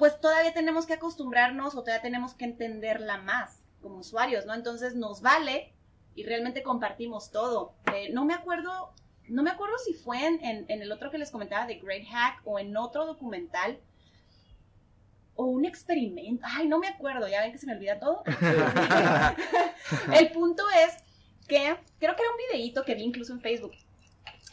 pues 0.01 0.19
todavía 0.21 0.53
tenemos 0.53 0.87
que 0.87 0.95
acostumbrarnos 0.95 1.75
o 1.77 1.83
todavía 1.83 2.03
tenemos 2.03 2.35
que 2.35 2.45
entenderla 2.47 3.19
más 3.19 3.63
como 3.81 3.99
usuarios, 3.99 4.45
¿no? 4.47 4.55
Entonces 4.55 4.97
nos 4.97 5.21
vale 5.23 5.73
y 6.17 6.25
realmente 6.25 6.63
compartimos 6.65 7.31
todo. 7.31 7.75
Eh, 7.95 8.11
no 8.13 8.25
me 8.25 8.35
acuerdo, 8.35 8.93
no 9.29 9.43
me 9.45 9.51
acuerdo 9.51 9.79
si 9.79 9.95
fue 9.95 10.27
en, 10.27 10.45
en- 10.45 10.65
en 10.69 10.83
el 10.83 10.91
otro 10.91 11.11
que 11.13 11.19
les 11.19 11.31
comentaba 11.31 11.67
de 11.67 11.77
Great 11.77 12.07
Hack 12.11 12.41
o 12.45 12.59
en 12.59 12.77
otro 12.77 13.07
documental 13.07 13.79
o 15.37 15.45
un 15.45 15.65
experimento. 15.65 16.45
Ay, 16.51 16.67
no 16.67 16.79
me 16.79 16.89
acuerdo, 16.89 17.29
ya 17.29 17.41
ven 17.43 17.53
que 17.53 17.59
se 17.59 17.67
me 17.67 17.75
olvida 17.75 18.01
todo. 18.01 18.25
el 20.15 20.31
punto 20.33 20.63
es 20.85 20.95
que 21.47 21.77
creo 21.99 22.17
que 22.17 22.23
era 22.23 22.31
un 22.33 22.37
videíto 22.51 22.85
que 22.85 22.95
vi 22.95 23.03
incluso 23.03 23.33
en 23.33 23.41
Facebook. 23.41 23.73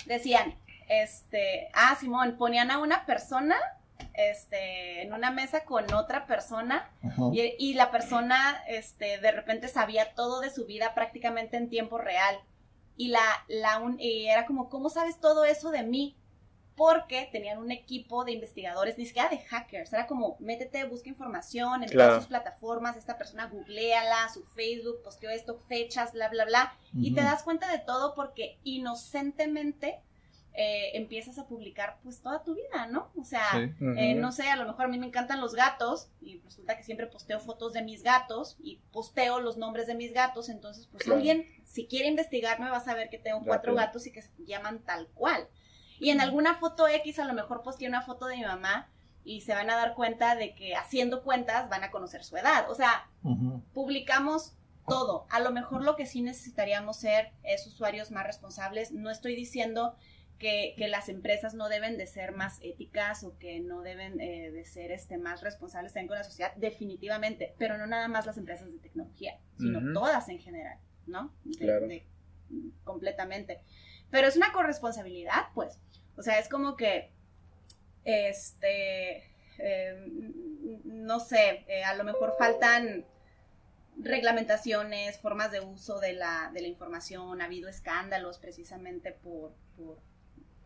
Decían, 0.05 0.55
este, 0.89 1.69
ah, 1.73 1.95
Simón, 1.99 2.37
ponían 2.37 2.69
a 2.71 2.77
una 2.79 3.05
persona 3.05 3.55
este, 4.13 5.03
en 5.03 5.13
una 5.13 5.31
mesa 5.31 5.63
con 5.63 5.93
otra 5.93 6.25
persona 6.25 6.89
y, 7.31 7.53
y, 7.59 7.73
la 7.75 7.91
persona 7.91 8.61
este, 8.67 9.19
de 9.19 9.31
repente 9.31 9.67
sabía 9.67 10.13
todo 10.15 10.41
de 10.41 10.49
su 10.49 10.65
vida 10.65 10.93
prácticamente 10.93 11.57
en 11.57 11.69
tiempo 11.69 11.97
real. 11.97 12.39
Y, 12.95 13.09
la, 13.09 13.21
la 13.47 13.77
un, 13.77 13.99
y 13.99 14.27
era 14.27 14.45
como, 14.45 14.69
¿cómo 14.69 14.89
sabes 14.89 15.19
todo 15.19 15.45
eso 15.45 15.69
de 15.69 15.83
mí? 15.83 16.17
Porque 16.75 17.29
tenían 17.31 17.59
un 17.59 17.71
equipo 17.71 18.23
de 18.23 18.31
investigadores, 18.31 18.97
ni 18.97 19.05
siquiera 19.05 19.29
de 19.29 19.39
hackers, 19.39 19.93
era 19.93 20.07
como, 20.07 20.35
métete, 20.39 20.83
busca 20.85 21.09
información 21.09 21.83
en 21.83 21.89
todas 21.89 22.17
sus 22.17 22.27
plataformas, 22.27 22.97
esta 22.97 23.17
persona 23.17 23.47
googleala, 23.47 24.29
su 24.33 24.43
Facebook, 24.43 25.01
posteó 25.03 25.29
esto, 25.29 25.59
fechas, 25.67 26.13
bla, 26.13 26.29
bla, 26.29 26.45
bla, 26.45 26.75
y 26.93 27.13
te 27.13 27.21
das 27.21 27.43
cuenta 27.43 27.71
de 27.71 27.79
todo 27.79 28.13
porque 28.13 28.59
inocentemente 28.63 30.01
eh, 30.59 30.97
empiezas 30.97 31.37
a 31.37 31.45
publicar 31.45 31.99
pues 32.01 32.19
toda 32.19 32.43
tu 32.43 32.55
vida, 32.55 32.87
¿no? 32.87 33.11
O 33.15 33.23
sea, 33.23 33.43
eh, 33.53 34.15
no 34.15 34.31
sé, 34.31 34.49
a 34.49 34.55
lo 34.55 34.65
mejor 34.65 34.85
a 34.85 34.87
mí 34.87 34.97
me 34.97 35.05
encantan 35.05 35.39
los 35.39 35.53
gatos 35.53 36.09
y 36.19 36.39
resulta 36.39 36.75
que 36.75 36.81
siempre 36.81 37.05
posteo 37.05 37.39
fotos 37.39 37.73
de 37.73 37.83
mis 37.83 38.01
gatos 38.01 38.57
y 38.59 38.81
posteo 38.91 39.39
los 39.39 39.57
nombres 39.57 39.85
de 39.85 39.93
mis 39.93 40.13
gatos, 40.13 40.49
entonces 40.49 40.87
pues 40.91 41.07
alguien 41.07 41.45
si 41.63 41.85
quiere 41.85 42.07
investigarme 42.07 42.71
va 42.71 42.77
a 42.77 42.83
saber 42.83 43.11
que 43.11 43.19
tengo 43.19 43.43
cuatro 43.45 43.75
gatos 43.75 44.07
y 44.07 44.11
que 44.11 44.23
se 44.23 44.31
llaman 44.47 44.79
tal 44.79 45.07
cual. 45.09 45.47
Y 45.99 46.09
en 46.09 46.21
alguna 46.21 46.55
foto 46.55 46.87
X 46.87 47.19
a 47.19 47.25
lo 47.25 47.35
mejor 47.35 47.61
posteé 47.61 47.87
una 47.87 48.01
foto 48.01 48.25
de 48.25 48.37
mi 48.37 48.43
mamá 48.43 48.89
y 49.23 49.41
se 49.41 49.53
van 49.53 49.69
a 49.69 49.75
dar 49.75 49.93
cuenta 49.93 50.35
de 50.35 50.55
que 50.55 50.75
haciendo 50.75 51.21
cuentas 51.21 51.69
van 51.69 51.83
a 51.83 51.91
conocer 51.91 52.23
su 52.23 52.35
edad. 52.35 52.67
O 52.71 52.73
sea, 52.73 53.11
publicamos 53.75 54.55
todo. 54.87 55.27
A 55.29 55.39
lo 55.39 55.51
mejor 55.51 55.83
lo 55.83 55.95
que 55.95 56.07
sí 56.07 56.21
necesitaríamos 56.21 56.97
ser 56.97 57.31
es 57.43 57.67
usuarios 57.67 58.09
más 58.09 58.25
responsables. 58.25 58.91
No 58.91 59.11
estoy 59.11 59.35
diciendo 59.35 59.95
que, 60.37 60.75
las 60.89 61.09
empresas 61.09 61.53
no 61.53 61.69
deben 61.69 61.97
de 61.97 62.07
ser 62.07 62.31
más 62.31 62.59
éticas 62.61 63.23
o 63.23 63.37
que 63.37 63.59
no 63.59 63.81
deben 63.81 64.19
eh, 64.19 64.51
de 64.51 64.65
ser 64.65 64.91
este, 64.91 65.17
más 65.17 65.41
responsables 65.41 65.93
también 65.93 66.07
con 66.07 66.17
la 66.17 66.23
sociedad, 66.23 66.53
definitivamente, 66.55 67.55
pero 67.57 67.77
no 67.77 67.87
nada 67.87 68.07
más 68.07 68.25
las 68.25 68.37
empresas 68.37 68.71
de 68.71 68.79
tecnología, 68.79 69.39
sino 69.57 69.93
todas 69.93 70.29
en 70.29 70.39
general, 70.39 70.79
¿no? 71.05 71.33
claro. 71.57 71.87
completamente. 72.83 73.61
Pero 74.09 74.27
es 74.27 74.37
una 74.37 74.51
corresponsabilidad, 74.53 75.47
pues. 75.53 75.79
O 76.15 76.23
sea, 76.23 76.39
es 76.39 76.47
como 76.47 76.75
que, 76.77 77.11
este, 78.05 79.23
em, 79.57 80.33
no 80.85 81.19
sé, 81.19 81.65
eh, 81.67 81.83
a 81.83 81.95
lo 81.95 82.03
mejor 82.03 82.35
faltan 82.37 83.05
reglamentaciones, 83.99 85.19
formas 85.19 85.51
de 85.51 85.59
uso 85.59 85.99
de 85.99 86.13
la, 86.13 86.51
de 86.53 86.61
la 86.61 86.67
información, 86.67 87.41
ha 87.41 87.45
habido 87.45 87.67
escándalos 87.67 88.37
precisamente 88.37 89.11
por, 89.11 89.53
por 89.75 89.99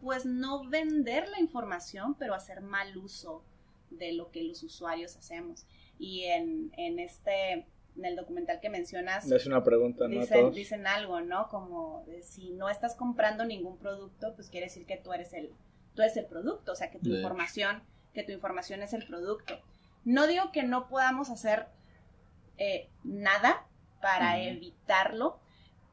pues 0.01 0.25
no 0.25 0.67
vender 0.67 1.29
la 1.29 1.39
información, 1.39 2.15
pero 2.15 2.33
hacer 2.33 2.61
mal 2.61 2.97
uso 2.97 3.43
de 3.89 4.13
lo 4.13 4.31
que 4.31 4.43
los 4.43 4.63
usuarios 4.63 5.15
hacemos. 5.15 5.65
Y 5.99 6.23
en, 6.23 6.71
en 6.77 6.99
este, 6.99 7.67
en 7.95 8.05
el 8.05 8.15
documental 8.15 8.59
que 8.59 8.69
mencionas... 8.69 9.29
Es 9.29 9.45
una 9.45 9.63
pregunta, 9.63 10.07
¿no? 10.07 10.19
Dicen, 10.19 10.51
dicen 10.51 10.87
algo, 10.87 11.21
¿no? 11.21 11.47
Como 11.49 12.05
si 12.21 12.51
no 12.51 12.69
estás 12.69 12.95
comprando 12.95 13.45
ningún 13.45 13.77
producto, 13.77 14.33
pues 14.35 14.49
quiere 14.49 14.67
decir 14.67 14.85
que 14.85 14.97
tú 14.97 15.13
eres 15.13 15.33
el, 15.33 15.53
tú 15.93 16.01
eres 16.01 16.17
el 16.17 16.25
producto, 16.25 16.71
o 16.71 16.75
sea, 16.75 16.89
que 16.89 16.99
tu 16.99 17.09
información, 17.09 17.83
que 18.13 18.23
tu 18.23 18.31
información 18.31 18.81
es 18.81 18.93
el 18.93 19.05
producto. 19.05 19.59
No 20.03 20.25
digo 20.25 20.51
que 20.51 20.63
no 20.63 20.87
podamos 20.87 21.29
hacer 21.29 21.67
eh, 22.57 22.89
nada 23.03 23.67
para 24.01 24.39
evitarlo, 24.41 25.39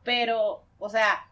pero, 0.03 0.65
o 0.79 0.89
sea, 0.89 1.29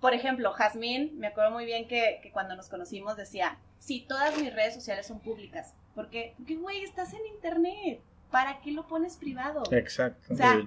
por 0.00 0.14
ejemplo, 0.14 0.52
Jazmín, 0.52 1.18
me 1.18 1.26
acuerdo 1.26 1.50
muy 1.50 1.64
bien 1.64 1.88
que, 1.88 2.30
cuando 2.32 2.54
nos 2.54 2.68
conocimos 2.68 3.16
decía, 3.16 3.58
sí, 3.78 4.04
todas 4.08 4.38
mis 4.38 4.54
redes 4.54 4.74
sociales 4.74 5.06
son 5.06 5.20
públicas. 5.20 5.74
Porque, 5.94 6.34
porque, 6.36 6.56
güey, 6.56 6.82
estás 6.84 7.12
en 7.12 7.26
internet. 7.34 8.00
¿Para 8.30 8.60
qué 8.60 8.72
lo 8.72 8.86
pones 8.86 9.16
privado? 9.16 9.62
Exacto. 9.72 10.34
O 10.34 10.36
sea, 10.36 10.60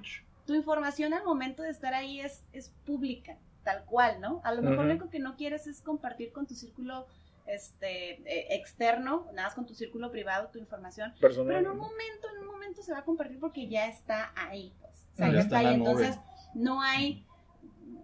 tu 0.45 0.55
información 0.55 1.13
al 1.13 1.23
momento 1.23 1.61
de 1.61 1.69
estar 1.69 1.93
ahí 1.93 2.19
es, 2.19 2.43
es 2.53 2.73
pública, 2.85 3.37
tal 3.63 3.85
cual, 3.85 4.19
¿no? 4.19 4.41
A 4.43 4.53
lo 4.53 4.63
mejor 4.63 4.85
lo 4.85 4.91
único 4.91 5.09
que 5.09 5.19
no 5.19 5.35
quieres 5.35 5.67
es 5.67 5.79
compartir 5.81 6.31
con 6.33 6.47
tu 6.47 6.55
círculo 6.55 7.05
este 7.45 8.13
eh, 8.25 8.55
externo, 8.55 9.27
nada 9.33 9.49
más 9.49 9.55
con 9.55 9.67
tu 9.67 9.75
círculo 9.75 10.11
privado, 10.11 10.49
tu 10.49 10.57
información. 10.57 11.13
Pero 11.21 11.41
en 11.41 11.67
un 11.67 11.77
momento, 11.77 12.27
en 12.33 12.41
un 12.41 12.47
momento 12.47 12.81
se 12.81 12.91
va 12.91 12.99
a 12.99 13.05
compartir 13.05 13.39
porque 13.39 13.67
ya 13.67 13.87
está 13.87 14.31
ahí, 14.35 14.73
pues. 14.81 14.91
O 15.13 15.17
sea, 15.17 15.31
ya, 15.31 15.39
está 15.39 15.59
ahí. 15.59 15.75
Entonces, 15.75 16.17
no 16.55 16.81
hay 16.81 17.25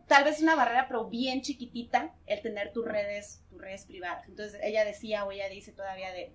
tal 0.08 0.24
vez 0.24 0.42
una 0.42 0.56
barrera, 0.56 0.88
pero 0.88 1.06
bien 1.06 1.42
chiquitita, 1.42 2.14
el 2.26 2.42
tener 2.42 2.72
tus 2.72 2.86
redes, 2.86 3.44
tus 3.50 3.62
redes 3.62 3.86
privadas. 3.86 4.28
Entonces 4.28 4.60
ella 4.64 4.86
decía 4.86 5.26
o 5.26 5.32
ella 5.32 5.50
dice 5.50 5.72
todavía 5.72 6.12
de, 6.12 6.34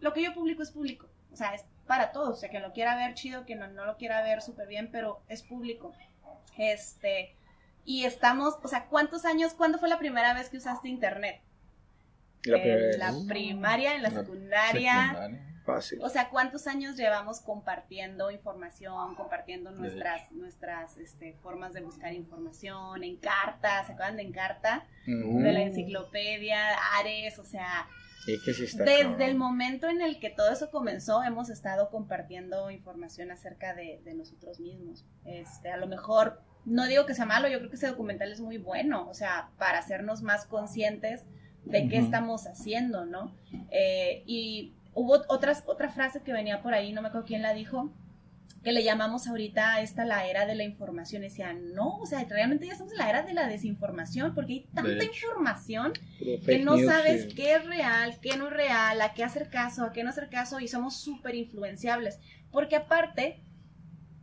lo 0.00 0.12
que 0.12 0.22
yo 0.22 0.34
publico 0.34 0.62
es 0.62 0.70
público, 0.70 1.08
o 1.32 1.36
sea, 1.36 1.54
es 1.54 1.64
para 1.86 2.12
todos, 2.12 2.30
o 2.30 2.36
sea, 2.36 2.50
que 2.50 2.60
lo 2.60 2.72
quiera 2.72 2.96
ver 2.96 3.14
chido, 3.14 3.44
que 3.44 3.54
no, 3.54 3.68
no 3.68 3.84
lo 3.84 3.96
quiera 3.96 4.22
ver 4.22 4.40
súper 4.42 4.66
bien, 4.66 4.90
pero 4.90 5.22
es 5.28 5.42
público. 5.42 5.92
Este, 6.56 7.36
y 7.84 8.04
estamos, 8.04 8.58
o 8.62 8.68
sea, 8.68 8.86
¿cuántos 8.86 9.24
años, 9.24 9.54
cuándo 9.54 9.78
fue 9.78 9.88
la 9.88 9.98
primera 9.98 10.34
vez 10.34 10.48
que 10.48 10.56
usaste 10.56 10.88
internet? 10.88 11.40
La 12.44 12.56
en 12.56 12.98
la 12.98 13.14
primaria, 13.28 13.94
en 13.94 14.02
la, 14.02 14.10
secundaria 14.10 15.30
o 15.66 16.08
sea, 16.08 16.28
¿cuántos 16.30 16.66
años 16.66 16.96
llevamos 16.96 17.40
compartiendo 17.40 18.30
información, 18.30 19.14
compartiendo 19.14 19.70
nuestras, 19.70 20.32
nuestras 20.32 20.96
este, 20.98 21.34
formas 21.42 21.72
de 21.72 21.82
buscar 21.82 22.12
información, 22.12 23.04
en 23.04 23.16
carta, 23.16 23.84
¿se 23.84 23.92
acuerdan 23.92 24.16
de 24.16 24.22
Encarta? 24.22 24.86
De 25.06 25.52
la 25.52 25.62
enciclopedia, 25.62 26.58
Ares, 26.98 27.38
o 27.38 27.44
sea, 27.44 27.88
desde 28.26 29.24
el 29.24 29.36
momento 29.36 29.88
en 29.88 30.00
el 30.00 30.20
que 30.20 30.30
todo 30.30 30.52
eso 30.52 30.70
comenzó, 30.70 31.22
hemos 31.24 31.50
estado 31.50 31.90
compartiendo 31.90 32.70
información 32.70 33.30
acerca 33.30 33.74
de, 33.74 34.00
nosotros 34.14 34.60
mismos. 34.60 35.04
Este, 35.24 35.70
a 35.70 35.76
lo 35.76 35.86
mejor, 35.86 36.40
no 36.64 36.86
digo 36.86 37.06
que 37.06 37.14
sea 37.14 37.26
malo, 37.26 37.48
yo 37.48 37.58
creo 37.58 37.70
que 37.70 37.76
ese 37.76 37.88
documental 37.88 38.30
es 38.30 38.40
muy 38.40 38.58
bueno, 38.58 39.08
o 39.08 39.14
sea, 39.14 39.50
para 39.58 39.78
hacernos 39.78 40.22
más 40.22 40.46
conscientes 40.46 41.24
de 41.64 41.88
qué 41.88 41.98
estamos 41.98 42.46
haciendo, 42.46 43.04
¿no? 43.04 43.36
Eh, 43.70 44.22
y 44.26 44.74
hubo 44.94 45.22
otras, 45.28 45.64
otra 45.66 45.90
frase 45.90 46.22
que 46.22 46.32
venía 46.32 46.62
por 46.62 46.74
ahí, 46.74 46.92
no 46.92 47.02
me 47.02 47.08
acuerdo 47.08 47.26
quién 47.26 47.42
la 47.42 47.54
dijo, 47.54 47.92
que 48.62 48.72
le 48.72 48.84
llamamos 48.84 49.26
ahorita 49.26 49.74
a 49.74 49.80
esta 49.80 50.04
la 50.04 50.26
era 50.26 50.46
de 50.46 50.54
la 50.54 50.62
información. 50.62 51.22
Decía, 51.22 51.52
no, 51.52 51.96
o 51.98 52.06
sea, 52.06 52.24
realmente 52.28 52.66
ya 52.66 52.72
estamos 52.72 52.92
en 52.92 52.98
la 52.98 53.10
era 53.10 53.22
de 53.22 53.34
la 53.34 53.48
desinformación, 53.48 54.34
porque 54.34 54.52
hay 54.52 54.66
tanta 54.72 55.04
información 55.04 55.92
que 56.18 56.58
no 56.60 56.78
sabes 56.78 57.34
qué 57.34 57.56
es 57.56 57.66
real, 57.66 58.18
qué 58.20 58.36
no 58.36 58.46
es 58.46 58.52
real, 58.52 59.00
a 59.00 59.14
qué 59.14 59.24
hacer 59.24 59.50
caso, 59.50 59.84
a 59.84 59.92
qué 59.92 60.04
no 60.04 60.10
hacer 60.10 60.28
caso, 60.28 60.60
y 60.60 60.68
somos 60.68 60.96
súper 60.96 61.34
influenciables. 61.34 62.20
Porque 62.52 62.76
aparte, 62.76 63.40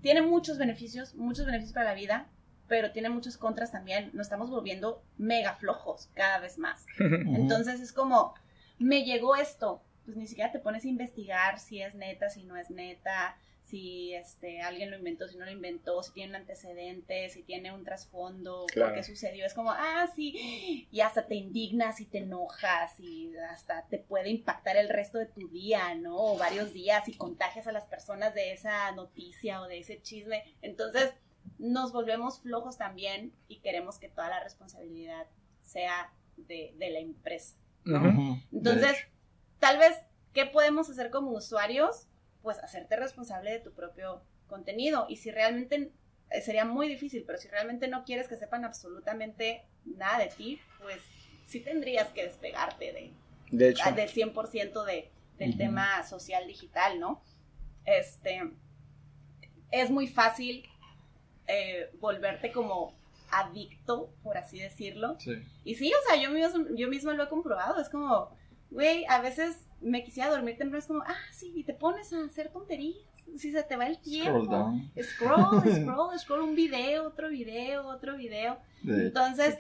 tiene 0.02 0.22
muchos 0.22 0.58
beneficios, 0.58 1.16
muchos 1.16 1.46
beneficios 1.46 1.74
para 1.74 1.90
la 1.90 1.96
vida, 1.96 2.30
pero 2.68 2.92
tiene 2.92 3.10
muchos 3.10 3.38
contras 3.38 3.72
también. 3.72 4.12
Nos 4.14 4.28
estamos 4.28 4.50
volviendo 4.50 5.04
mega 5.18 5.56
flojos 5.56 6.10
cada 6.14 6.40
vez 6.40 6.58
más. 6.58 6.86
Entonces 7.00 7.82
es 7.82 7.92
como, 7.92 8.36
me 8.78 9.04
llegó 9.04 9.36
esto, 9.36 9.84
pues 10.10 10.18
ni 10.18 10.28
siquiera 10.28 10.52
te 10.52 10.58
pones 10.58 10.86
a 10.86 10.88
investigar 10.88 11.60
si 11.60 11.84
es 11.84 11.94
neta, 11.94 12.32
si 12.32 12.44
no 12.44 12.58
es 12.58 12.72
neta, 12.72 13.38
si 13.66 14.16
este 14.16 14.62
alguien 14.62 14.90
lo 14.90 14.98
inventó, 14.98 15.28
si 15.28 15.38
no 15.38 15.46
lo 15.46 15.52
inventó, 15.52 16.02
si 16.02 16.12
tiene 16.14 16.32
un 16.32 16.38
antecedente, 16.38 17.30
si 17.30 17.44
tiene 17.44 17.72
un 17.72 17.84
trasfondo, 17.84 18.66
qué 18.74 19.04
sucedió. 19.04 19.46
Es 19.46 19.54
como, 19.54 19.70
ah, 19.72 20.10
sí, 20.16 20.88
y 20.92 21.02
hasta 21.02 21.28
te 21.28 21.36
indignas 21.36 22.02
y 22.02 22.06
te 22.06 22.18
enojas 22.18 23.00
y 23.00 23.32
hasta 23.52 23.86
te 23.86 24.00
puede 24.00 24.32
impactar 24.32 24.78
el 24.78 24.90
resto 24.90 25.20
de 25.20 25.28
tu 25.28 25.48
día, 25.50 25.94
¿no? 25.94 26.18
O 26.18 26.38
varios 26.40 26.74
días 26.74 27.08
y 27.08 27.14
contagias 27.14 27.68
a 27.68 27.72
las 27.72 27.86
personas 27.86 28.34
de 28.34 28.54
esa 28.54 28.92
noticia 28.94 29.62
o 29.62 29.68
de 29.68 29.78
ese 29.78 30.02
chisme. 30.02 30.44
Entonces, 30.64 31.14
nos 31.60 31.94
volvemos 31.94 32.40
flojos 32.40 32.80
también 32.80 33.32
y 33.48 33.58
queremos 33.60 34.00
que 34.00 34.10
toda 34.10 34.30
la 34.30 34.44
responsabilidad 34.44 35.28
sea 35.62 36.12
de, 36.38 36.74
la 36.80 37.00
empresa. 37.00 37.56
Entonces, 38.52 38.98
tal 39.60 39.78
vez, 39.78 39.98
¿qué 40.34 40.46
podemos 40.46 40.90
hacer 40.90 41.10
como 41.10 41.32
usuarios? 41.32 42.08
Pues 42.42 42.58
hacerte 42.60 42.96
responsable 42.96 43.52
de 43.52 43.60
tu 43.60 43.74
propio 43.74 44.24
contenido. 44.48 45.06
Y 45.10 45.18
si 45.18 45.32
realmente, 45.32 45.92
eh, 46.30 46.42
sería 46.42 46.66
muy 46.66 46.88
difícil, 46.88 47.24
pero 47.26 47.38
si 47.38 47.48
realmente 47.48 47.88
no 47.88 48.04
quieres 48.04 48.28
que 48.28 48.38
sepan 48.38 48.66
absolutamente 48.66 49.66
nada 49.86 50.20
de 50.20 50.28
ti, 50.28 50.60
pues 50.82 51.00
sí 51.48 51.60
tendrías 51.60 52.10
que 52.10 52.24
despegarte 52.24 52.94
de, 52.94 53.14
de 53.52 53.70
hecho. 53.70 53.92
del 53.92 54.10
100% 54.10 54.86
de, 54.86 55.12
del 55.38 55.58
tema 55.58 56.04
social 56.04 56.48
digital, 56.48 57.00
¿no? 57.00 57.22
Este, 57.86 58.42
es 59.72 59.90
muy 59.90 60.08
fácil 60.08 60.68
eh, 61.48 61.90
volverte 62.00 62.52
como 62.52 62.98
adicto, 63.32 64.14
por 64.24 64.38
así 64.38 64.60
decirlo. 64.60 65.18
Y 65.64 65.76
sí, 65.76 65.92
o 65.92 66.08
sea, 66.08 66.22
yo 66.22 66.32
mismo, 66.32 66.66
yo 66.76 66.88
mismo 66.88 67.12
lo 67.14 67.24
he 67.24 67.30
comprobado, 67.30 67.80
es 67.80 67.90
como, 67.90 68.32
güey, 68.72 69.06
a 69.08 69.22
veces 69.22 69.66
me 69.82 70.04
quisiera 70.04 70.30
dormir 70.30 70.58
temprano, 70.58 70.80
es 70.80 70.88
como, 70.88 71.02
ah, 71.02 71.16
sí, 71.32 71.52
y 71.56 71.64
te 71.64 71.74
pones 71.74 72.12
a 72.14 72.24
hacer 72.24 72.50
tonterías. 72.52 72.98
Si 73.38 73.52
se 73.52 73.62
te 73.62 73.76
va 73.76 73.86
el 73.86 74.00
tiempo. 74.00 74.74
Scroll, 75.00 75.62
scroll, 75.62 75.76
scroll, 75.84 76.20
scroll, 76.20 76.42
un 76.42 76.56
video, 76.56 77.08
otro 77.08 77.30
video, 77.30 77.88
otro 77.88 78.18
video. 78.18 78.58
Entonces, 78.84 79.56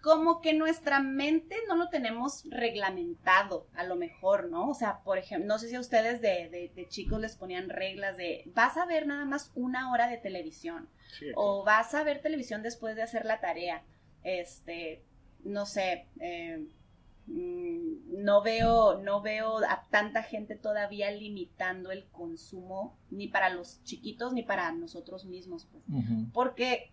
como 0.00 0.40
que 0.40 0.54
nuestra 0.54 1.00
mente 1.00 1.56
no 1.68 1.76
lo 1.76 1.88
tenemos 1.88 2.44
reglamentado, 2.50 3.66
a 3.74 3.84
lo 3.84 3.96
mejor, 3.96 4.48
¿no? 4.48 4.68
O 4.68 4.74
sea, 4.74 5.00
por 5.04 5.18
ejemplo, 5.18 5.46
no 5.46 5.58
sé 5.58 5.68
si 5.68 5.74
a 5.74 5.80
ustedes 5.80 6.20
de, 6.20 6.70
de, 6.74 6.88
chicos 6.88 7.20
les 7.20 7.36
ponían 7.36 7.68
reglas 7.68 8.16
de, 8.16 8.44
vas 8.54 8.76
a 8.76 8.86
ver 8.86 9.06
nada 9.06 9.24
más 9.24 9.50
una 9.54 9.92
hora 9.92 10.08
de 10.08 10.18
televisión, 10.18 10.88
o 11.34 11.64
vas 11.64 11.94
a 11.94 12.04
ver 12.04 12.22
televisión 12.22 12.62
después 12.62 12.96
de 12.96 13.02
hacer 13.02 13.24
la 13.24 13.40
tarea, 13.40 13.82
este, 14.22 15.02
no 15.44 15.66
sé, 15.66 16.06
eh, 16.20 16.64
no 17.28 18.42
veo, 18.42 19.00
no 19.02 19.20
veo 19.20 19.58
a 19.58 19.86
tanta 19.90 20.22
gente 20.22 20.56
todavía 20.56 21.10
limitando 21.10 21.90
el 21.90 22.08
consumo, 22.08 22.98
ni 23.10 23.28
para 23.28 23.50
los 23.50 23.82
chiquitos, 23.84 24.32
ni 24.32 24.42
para 24.42 24.72
nosotros 24.72 25.24
mismos, 25.26 25.66
pues. 25.66 25.84
porque 26.32 26.92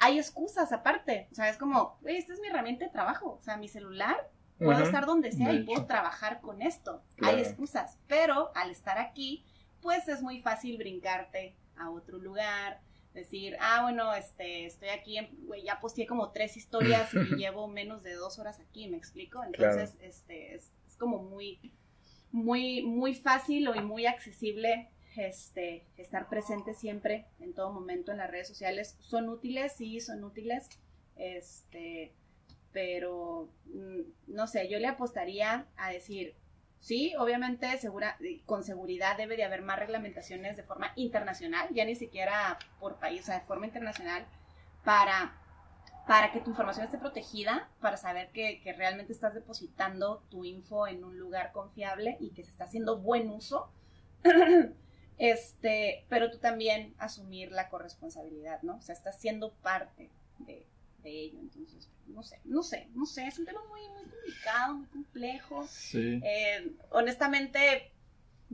hay 0.00 0.18
excusas 0.18 0.72
aparte. 0.72 1.28
O 1.32 1.34
sea, 1.34 1.48
es 1.48 1.56
como, 1.56 1.98
esta 2.04 2.32
es 2.32 2.40
mi 2.40 2.48
herramienta 2.48 2.84
de 2.86 2.90
trabajo. 2.90 3.38
O 3.40 3.42
sea, 3.42 3.56
mi 3.56 3.68
celular, 3.68 4.30
puedo 4.58 4.82
estar 4.82 5.06
donde 5.06 5.32
sea 5.32 5.52
y 5.52 5.64
puedo 5.64 5.86
trabajar 5.86 6.40
con 6.40 6.62
esto. 6.62 7.02
Hay 7.22 7.40
excusas. 7.40 7.98
Pero 8.06 8.50
al 8.54 8.70
estar 8.70 8.98
aquí, 8.98 9.44
pues 9.80 10.08
es 10.08 10.22
muy 10.22 10.40
fácil 10.40 10.78
brincarte 10.78 11.56
a 11.76 11.90
otro 11.90 12.18
lugar. 12.18 12.80
Decir, 13.14 13.56
ah, 13.60 13.82
bueno, 13.82 14.12
este, 14.12 14.66
estoy 14.66 14.88
aquí, 14.88 15.16
ya 15.64 15.80
posteé 15.80 16.06
como 16.06 16.32
tres 16.32 16.56
historias 16.56 17.14
y 17.14 17.18
llevo 17.36 17.68
menos 17.68 18.02
de 18.02 18.14
dos 18.14 18.38
horas 18.40 18.58
aquí, 18.58 18.88
¿me 18.88 18.96
explico? 18.96 19.42
Entonces, 19.44 19.96
este, 20.00 20.56
es, 20.56 20.72
es 20.88 20.96
como 20.96 21.22
muy, 21.22 21.72
muy, 22.32 22.82
muy 22.82 23.14
fácil 23.14 23.68
o 23.68 23.74
muy 23.82 24.06
accesible 24.06 24.90
este, 25.16 25.86
estar 25.96 26.28
presente 26.28 26.74
siempre, 26.74 27.26
en 27.38 27.54
todo 27.54 27.72
momento 27.72 28.12
en 28.12 28.18
las 28.18 28.30
redes 28.30 28.48
sociales. 28.48 28.96
¿Son 29.00 29.28
útiles? 29.28 29.72
Sí, 29.76 30.00
son 30.00 30.24
útiles. 30.24 30.68
Este, 31.16 32.12
pero, 32.72 33.48
mm, 33.66 34.00
no 34.26 34.46
sé, 34.46 34.68
yo 34.68 34.78
le 34.78 34.88
apostaría 34.88 35.68
a 35.76 35.90
decir, 35.90 36.34
sí, 36.84 37.14
obviamente 37.18 37.78
segura, 37.78 38.18
con 38.44 38.62
seguridad 38.62 39.16
debe 39.16 39.36
de 39.38 39.44
haber 39.44 39.62
más 39.62 39.78
reglamentaciones 39.78 40.54
de 40.54 40.62
forma 40.62 40.92
internacional, 40.96 41.66
ya 41.72 41.86
ni 41.86 41.94
siquiera 41.94 42.58
por 42.78 42.96
país, 42.96 43.22
o 43.22 43.24
sea, 43.24 43.38
de 43.38 43.46
forma 43.46 43.64
internacional, 43.64 44.26
para, 44.84 45.34
para 46.06 46.30
que 46.30 46.40
tu 46.40 46.50
información 46.50 46.84
esté 46.84 46.98
protegida, 46.98 47.70
para 47.80 47.96
saber 47.96 48.28
que, 48.32 48.60
que 48.60 48.74
realmente 48.74 49.14
estás 49.14 49.32
depositando 49.32 50.24
tu 50.28 50.44
info 50.44 50.86
en 50.86 51.04
un 51.04 51.18
lugar 51.18 51.52
confiable 51.52 52.18
y 52.20 52.32
que 52.32 52.44
se 52.44 52.50
está 52.50 52.64
haciendo 52.64 52.98
buen 52.98 53.30
uso. 53.30 53.72
Este, 55.16 56.04
pero 56.08 56.28
tú 56.28 56.38
también 56.38 56.92
asumir 56.98 57.52
la 57.52 57.68
corresponsabilidad, 57.68 58.62
¿no? 58.62 58.78
O 58.78 58.82
sea, 58.82 58.96
estás 58.96 59.20
siendo 59.20 59.52
parte 59.52 60.10
de, 60.40 60.66
ello. 61.10 61.38
Entonces, 61.40 61.90
no 62.06 62.22
sé, 62.22 62.40
no 62.44 62.62
sé, 62.62 62.88
no 62.94 63.06
sé, 63.06 63.26
es 63.26 63.38
un 63.38 63.46
tema 63.46 63.60
muy, 63.68 63.80
muy 63.88 64.04
complicado, 64.10 64.74
muy 64.74 64.86
complejo. 64.86 65.66
Sí. 65.68 66.20
Eh, 66.22 66.72
honestamente, 66.90 67.92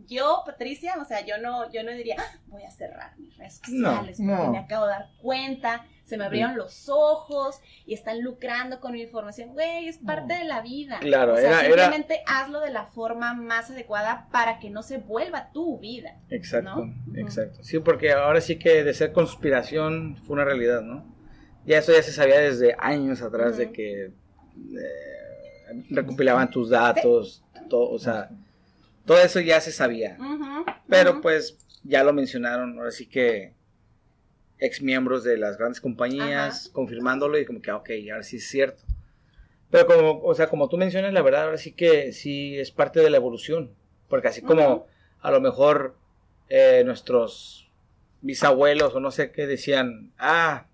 yo, 0.06 0.42
Patricia, 0.46 0.94
o 1.00 1.04
sea, 1.04 1.24
yo 1.24 1.38
no, 1.38 1.70
yo 1.72 1.82
no 1.82 1.90
diría, 1.92 2.16
ah, 2.18 2.38
voy 2.46 2.62
a 2.62 2.70
cerrar 2.70 3.18
mis 3.18 3.36
redes 3.36 3.60
sociales 3.64 4.18
porque 4.18 4.50
me 4.50 4.58
acabo 4.58 4.86
de 4.86 4.92
dar 4.92 5.08
cuenta, 5.20 5.86
se 6.04 6.16
me 6.16 6.24
abrieron 6.24 6.56
los 6.56 6.88
ojos 6.88 7.60
y 7.86 7.94
están 7.94 8.22
lucrando 8.22 8.80
con 8.80 8.92
mi 8.92 9.02
información. 9.02 9.50
Güey, 9.50 9.88
es 9.88 9.98
parte 9.98 10.34
de 10.34 10.44
la 10.44 10.60
vida. 10.60 10.98
Claro, 11.00 11.34
o 11.34 11.36
sea, 11.36 11.60
simplemente 11.60 12.22
hazlo 12.26 12.60
de 12.60 12.70
la 12.70 12.86
forma 12.86 13.34
más 13.34 13.70
adecuada 13.70 14.28
para 14.32 14.58
que 14.58 14.70
no 14.70 14.82
se 14.82 14.98
vuelva 14.98 15.52
tu 15.52 15.78
vida. 15.78 16.18
Exacto, 16.30 16.88
exacto. 17.14 17.62
Sí, 17.62 17.78
porque 17.78 18.12
ahora 18.12 18.40
sí 18.40 18.58
que 18.58 18.82
de 18.82 18.94
ser 18.94 19.12
conspiración 19.12 20.16
fue 20.16 20.34
una 20.34 20.44
realidad, 20.44 20.82
¿no? 20.82 21.19
Ya 21.66 21.78
eso 21.78 21.92
ya 21.92 22.02
se 22.02 22.12
sabía 22.12 22.40
desde 22.40 22.74
años 22.78 23.22
atrás 23.22 23.56
de 23.56 23.70
que 23.70 24.06
eh, 24.06 24.12
recopilaban 25.90 26.50
tus 26.50 26.70
datos, 26.70 27.42
todo, 27.68 27.90
o 27.90 27.98
sea 27.98 28.30
todo 29.10 29.18
eso 29.18 29.40
ya 29.40 29.60
se 29.60 29.72
sabía. 29.72 30.16
pero 30.88 31.20
pues 31.20 31.58
ya 31.82 32.04
lo 32.04 32.12
mencionaron, 32.12 32.78
ahora 32.78 32.92
sí 32.92 33.06
que 33.06 33.54
ex 34.60 34.82
miembros 34.82 35.24
de 35.24 35.36
las 35.36 35.56
grandes 35.56 35.80
compañías 35.80 36.70
confirmándolo 36.72 37.36
y 37.36 37.44
como 37.44 37.60
que, 37.60 37.72
ah, 37.72 37.76
ok, 37.76 37.90
ahora 38.12 38.22
sí 38.22 38.36
es 38.36 38.48
cierto. 38.48 38.84
Pero 39.68 39.86
como, 39.86 40.20
o 40.22 40.32
sea, 40.34 40.48
como 40.48 40.68
tú 40.68 40.76
mencionas, 40.76 41.12
la 41.12 41.22
verdad, 41.22 41.44
ahora 41.44 41.56
sí 41.56 41.72
que 41.72 42.12
sí 42.12 42.56
es 42.56 42.70
parte 42.70 43.00
de 43.00 43.10
la 43.10 43.16
evolución. 43.16 43.72
Porque 44.08 44.28
así 44.28 44.42
como 44.42 44.86
a 45.20 45.30
lo 45.32 45.40
mejor 45.40 45.96
eh, 46.48 46.84
nuestros 46.84 47.68
bisabuelos 48.20 48.94
o 48.94 49.00
no 49.00 49.10
sé 49.10 49.32
qué 49.32 49.48
decían, 49.48 50.12
ah, 50.18 50.66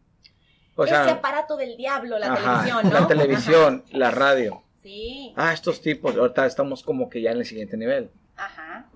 o 0.76 0.86
sea, 0.86 1.02
ese 1.02 1.12
aparato 1.12 1.56
del 1.56 1.76
diablo, 1.76 2.18
la 2.18 2.34
televisión, 2.34 2.80
¿no? 2.84 2.90
La 2.90 3.06
televisión, 3.06 3.84
la 3.92 4.10
radio. 4.10 4.62
Sí. 4.82 5.32
Ah, 5.36 5.52
estos 5.52 5.80
tipos, 5.80 6.16
ahorita 6.16 6.46
estamos 6.46 6.82
como 6.82 7.08
que 7.08 7.20
ya 7.22 7.32
en 7.32 7.38
el 7.38 7.46
siguiente 7.46 7.76
nivel. 7.76 8.10
Ajá. 8.36 8.86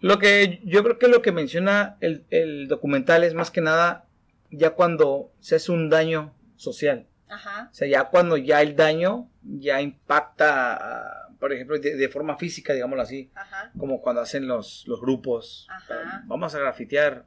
Lo 0.00 0.18
que 0.18 0.60
yo 0.64 0.82
creo 0.84 0.98
que 0.98 1.08
lo 1.08 1.20
que 1.20 1.32
menciona 1.32 1.96
el, 2.00 2.68
documental 2.68 3.24
es 3.24 3.34
más 3.34 3.50
que 3.50 3.60
nada 3.60 4.04
ya 4.50 4.70
cuando 4.70 5.30
se 5.40 5.56
hace 5.56 5.72
un 5.72 5.90
daño 5.90 6.32
social. 6.56 7.06
Ajá. 7.28 7.68
O 7.70 7.74
sea, 7.74 7.88
ya 7.88 8.04
cuando 8.04 8.36
ya 8.36 8.62
el 8.62 8.76
daño 8.76 9.28
ya 9.42 9.82
impacta, 9.82 11.28
por 11.38 11.52
ejemplo, 11.52 11.78
de, 11.78 12.08
forma 12.08 12.36
física, 12.38 12.72
digámoslo 12.72 13.02
así, 13.02 13.30
Ajá. 13.34 13.72
como 13.78 14.00
cuando 14.00 14.22
hacen 14.22 14.46
los, 14.46 14.84
los 14.86 15.00
grupos. 15.00 15.66
Ajá. 15.68 16.22
Vamos 16.26 16.54
a 16.54 16.60
grafitear 16.60 17.24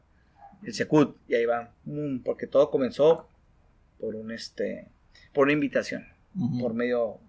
el 0.64 0.74
Secut 0.74 1.18
y 1.28 1.36
ahí 1.36 1.45
va, 1.45 1.72
porque 2.24 2.47
todo 2.47 2.72
comenzó 2.72 3.28
por 4.02 4.16
un 4.16 4.32
este, 4.32 4.88
por 5.34 5.45
una 5.45 5.54
invitación, 5.54 6.08
por 6.60 6.74
medio 6.74 7.20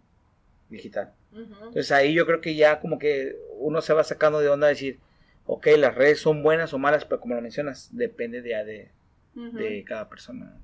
digital. 0.70 1.12
Entonces 1.32 1.92
ahí 1.92 2.14
yo 2.14 2.26
creo 2.26 2.40
que 2.40 2.54
ya 2.54 2.80
como 2.80 2.98
que 2.98 3.36
uno 3.58 3.80
se 3.80 3.92
va 3.94 4.02
sacando 4.04 4.40
de 4.40 4.48
onda 4.48 4.66
a 4.66 4.70
decir, 4.70 4.98
ok, 5.46 5.66
las 5.78 5.94
redes 5.94 6.20
son 6.20 6.42
buenas 6.42 6.72
o 6.72 6.78
malas, 6.78 7.04
pero 7.04 7.20
como 7.20 7.34
lo 7.34 7.42
mencionas, 7.42 7.90
depende 7.92 8.42
de, 8.42 8.90
de, 9.34 9.84
cada 9.84 10.08
persona. 10.08 10.58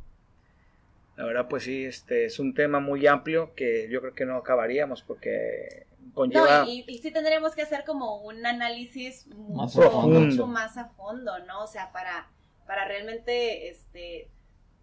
La 1.16 1.24
verdad, 1.24 1.48
pues 1.48 1.64
sí, 1.64 1.84
este 1.84 2.26
es 2.26 2.38
un 2.38 2.54
tema 2.54 2.80
muy 2.80 3.06
amplio 3.06 3.54
que 3.54 3.88
yo 3.90 4.00
creo 4.00 4.14
que 4.14 4.24
no 4.24 4.36
acabaríamos 4.36 5.02
porque 5.02 5.86
conlleva... 6.14 6.64
No, 6.64 6.68
y, 6.68 6.98
sí 6.98 7.10
tendremos 7.10 7.54
que 7.54 7.62
hacer 7.62 7.84
como 7.84 8.22
un 8.22 8.46
análisis 8.46 9.26
mucho 9.26 10.46
más, 10.46 10.76
a 10.76 10.88
fondo, 10.90 11.38
¿no? 11.40 11.64
O 11.64 11.66
sea, 11.66 11.92
para, 11.92 12.28
para 12.66 12.86
realmente, 12.86 13.68
este, 13.68 14.28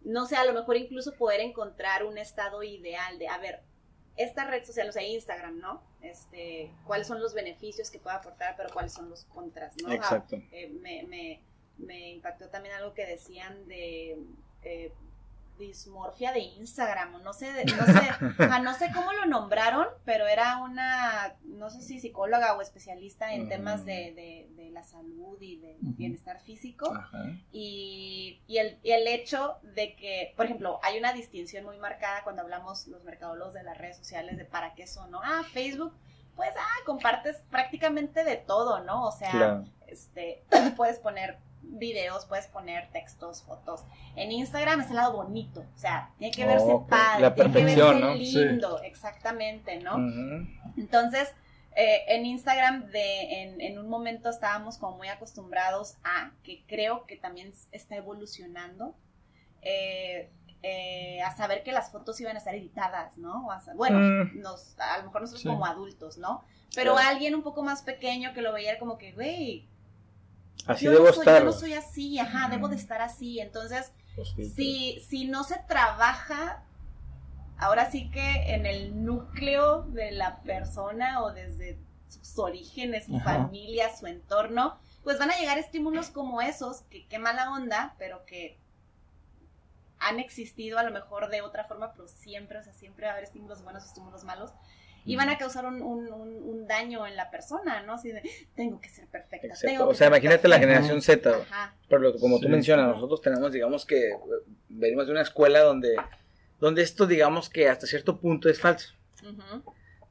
no 0.05 0.25
sé, 0.27 0.35
a 0.35 0.45
lo 0.45 0.53
mejor 0.53 0.77
incluso 0.77 1.13
poder 1.15 1.41
encontrar 1.41 2.05
un 2.05 2.17
estado 2.17 2.63
ideal 2.63 3.17
de, 3.19 3.27
a 3.27 3.37
ver, 3.39 3.61
esta 4.15 4.45
red 4.45 4.63
social, 4.63 4.87
o 4.87 4.91
sea, 4.91 5.03
Instagram, 5.03 5.59
¿no? 5.59 5.83
Este, 6.01 6.71
cuáles 6.85 7.07
son 7.07 7.19
los 7.19 7.33
beneficios 7.33 7.89
que 7.89 7.99
puede 7.99 8.15
aportar, 8.15 8.55
pero 8.55 8.69
cuáles 8.71 8.93
son 8.93 9.09
los 9.09 9.25
contras, 9.25 9.75
¿no? 9.81 9.91
Exacto. 9.91 10.37
Eh, 10.51 10.69
me, 10.69 11.03
me, 11.03 11.41
me, 11.77 12.11
impactó 12.11 12.47
también 12.49 12.75
algo 12.75 12.93
que 12.93 13.05
decían 13.05 13.67
de 13.67 14.17
eh, 14.63 14.93
dismorfia 15.57 16.31
de 16.31 16.39
Instagram, 16.39 17.21
no 17.23 17.33
sé, 17.33 17.65
no 17.65 17.85
sé, 17.85 18.09
no 18.63 18.73
sé 18.73 18.91
cómo 18.93 19.13
lo 19.13 19.25
nombraron, 19.25 19.87
pero 20.03 20.27
era 20.27 20.57
una, 20.57 21.35
no 21.43 21.69
sé 21.69 21.81
si 21.81 21.99
psicóloga 21.99 22.55
o 22.55 22.61
especialista 22.61 23.33
en 23.33 23.49
temas 23.49 23.85
de, 23.85 24.13
de, 24.55 24.69
la 24.71 24.83
salud 24.83 25.41
y 25.41 25.55
de 25.55 25.77
bienestar 25.79 26.41
físico, 26.41 26.91
y, 27.53 28.41
y, 28.45 28.57
el, 28.57 28.77
y 28.83 28.91
el 28.91 29.07
hecho 29.07 29.57
de 29.73 29.95
que, 29.95 30.33
por 30.35 30.45
ejemplo, 30.45 30.79
hay 30.83 30.99
una 30.99 31.13
distinción 31.13 31.63
muy 31.63 31.77
marcada 31.77 32.23
cuando 32.23 32.41
hablamos 32.41 32.87
los 32.87 33.05
mercadólogos 33.05 33.53
de 33.53 33.63
las 33.63 33.77
redes 33.77 33.95
sociales 33.95 34.37
de 34.37 34.43
para 34.43 34.75
qué 34.75 34.85
son, 34.85 35.11
¿no? 35.11 35.21
Ah, 35.23 35.43
Facebook, 35.53 35.93
pues, 36.35 36.49
ah, 36.57 36.83
compartes 36.85 37.37
prácticamente 37.49 38.25
de 38.25 38.35
todo, 38.35 38.83
¿no? 38.83 39.07
O 39.07 39.11
sea, 39.13 39.63
este, 39.87 40.43
puedes 40.75 40.99
poner 40.99 41.37
videos, 41.71 42.25
puedes 42.25 42.47
poner 42.47 42.89
textos, 42.91 43.43
fotos. 43.43 43.83
En 44.15 44.31
Instagram 44.31 44.81
es 44.81 44.89
el 44.89 44.95
lado 44.95 45.13
bonito, 45.13 45.61
o 45.61 45.77
sea, 45.77 46.11
tiene 46.17 46.33
que 46.33 46.45
verse 46.45 46.77
padre, 46.89 47.31
tiene 47.31 47.75
que 47.75 47.75
verse 47.75 48.15
lindo, 48.15 48.81
exactamente, 48.81 49.79
¿no? 49.79 49.97
Entonces, 50.77 51.33
eh, 51.75 52.03
en 52.07 52.25
Instagram 52.25 52.85
de, 52.91 53.57
en, 53.59 53.77
un 53.77 53.89
momento 53.89 54.29
estábamos 54.29 54.77
como 54.77 54.97
muy 54.97 55.09
acostumbrados 55.09 55.95
a, 56.03 56.31
que 56.43 56.63
creo 56.67 57.05
que 57.05 57.17
también 57.17 57.53
está 57.71 57.97
evolucionando, 57.97 58.95
eh, 59.61 60.31
eh, 60.63 61.21
a 61.21 61.35
saber 61.35 61.63
que 61.63 61.73
las 61.73 61.91
fotos 61.91 62.19
iban 62.21 62.35
a 62.35 62.39
estar 62.39 62.55
editadas, 62.55 63.17
¿no? 63.17 63.47
bueno, 63.75 63.99
mm. 63.99 64.39
nos, 64.39 64.79
a 64.79 64.97
lo 64.99 65.03
mejor 65.05 65.21
nosotros 65.21 65.43
como 65.43 65.65
adultos, 65.65 66.17
¿no? 66.17 66.43
Pero 66.73 66.97
alguien 66.97 67.35
un 67.35 67.43
poco 67.43 67.61
más 67.61 67.83
pequeño 67.83 68.33
que 68.33 68.41
lo 68.41 68.51
veía 68.51 68.79
como 68.79 68.97
que, 68.97 69.11
güey, 69.11 69.67
Así 70.65 70.85
yo 70.85 70.91
debo 70.91 71.05
no 71.05 71.13
soy, 71.13 71.19
estar. 71.21 71.39
Yo 71.39 71.45
no 71.45 71.51
soy 71.51 71.73
así, 71.73 72.19
ajá, 72.19 72.49
debo 72.49 72.67
de 72.67 72.75
estar 72.75 73.01
así. 73.01 73.39
Entonces, 73.39 73.91
si, 74.55 74.99
si 75.07 75.27
no 75.27 75.43
se 75.43 75.57
trabaja, 75.67 76.63
ahora 77.57 77.89
sí 77.91 78.09
que 78.11 78.53
en 78.53 78.65
el 78.65 79.03
núcleo 79.03 79.83
de 79.83 80.11
la 80.11 80.41
persona 80.41 81.23
o 81.23 81.31
desde 81.31 81.79
sus 82.07 82.37
orígenes, 82.39 83.05
su 83.05 83.19
familia, 83.19 83.95
su 83.95 84.07
entorno, 84.07 84.77
pues 85.03 85.19
van 85.19 85.31
a 85.31 85.37
llegar 85.37 85.57
estímulos 85.57 86.09
como 86.09 86.41
esos, 86.41 86.81
que 86.83 87.07
qué 87.07 87.19
mala 87.19 87.51
onda, 87.51 87.95
pero 87.99 88.25
que 88.25 88.57
han 89.99 90.19
existido 90.19 90.77
a 90.77 90.83
lo 90.83 90.91
mejor 90.91 91.29
de 91.29 91.41
otra 91.41 91.65
forma, 91.65 91.91
pero 91.93 92.07
siempre, 92.07 92.59
o 92.59 92.63
sea, 92.63 92.73
siempre 92.73 93.05
va 93.05 93.11
a 93.11 93.13
haber 93.13 93.25
estímulos 93.25 93.63
buenos 93.63 93.83
y 93.83 93.87
estímulos 93.87 94.23
malos. 94.23 94.51
Y 95.05 95.15
van 95.15 95.29
a 95.29 95.37
causar 95.37 95.65
un, 95.65 95.81
un, 95.81 96.11
un, 96.11 96.67
daño 96.67 97.05
en 97.05 97.15
la 97.15 97.29
persona, 97.29 97.83
¿no? 97.83 97.93
Así 97.93 98.11
de, 98.11 98.23
tengo 98.55 98.81
que 98.81 98.89
ser 98.89 99.07
perfecta. 99.07 99.53
Tengo 99.61 99.87
o 99.87 99.93
sea, 99.93 100.07
imagínate 100.07 100.47
la 100.47 100.57
generación 100.57 101.01
Z. 101.01 101.45
Pero 101.87 102.15
como 102.17 102.39
tú 102.39 102.49
mencionas, 102.49 102.87
nosotros 102.87 103.21
tenemos, 103.21 103.51
digamos 103.51 103.85
que, 103.85 104.17
venimos 104.67 105.05
de 105.05 105.11
una 105.11 105.21
escuela 105.21 105.61
donde, 105.61 105.95
donde 106.59 106.81
esto, 106.81 107.05
digamos 107.05 107.49
que 107.49 107.69
hasta 107.69 107.85
cierto 107.85 108.19
punto 108.19 108.49
es 108.49 108.59
falso. 108.59 108.93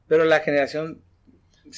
Pero 0.07 0.23
la 0.23 0.39
generación 0.39 1.01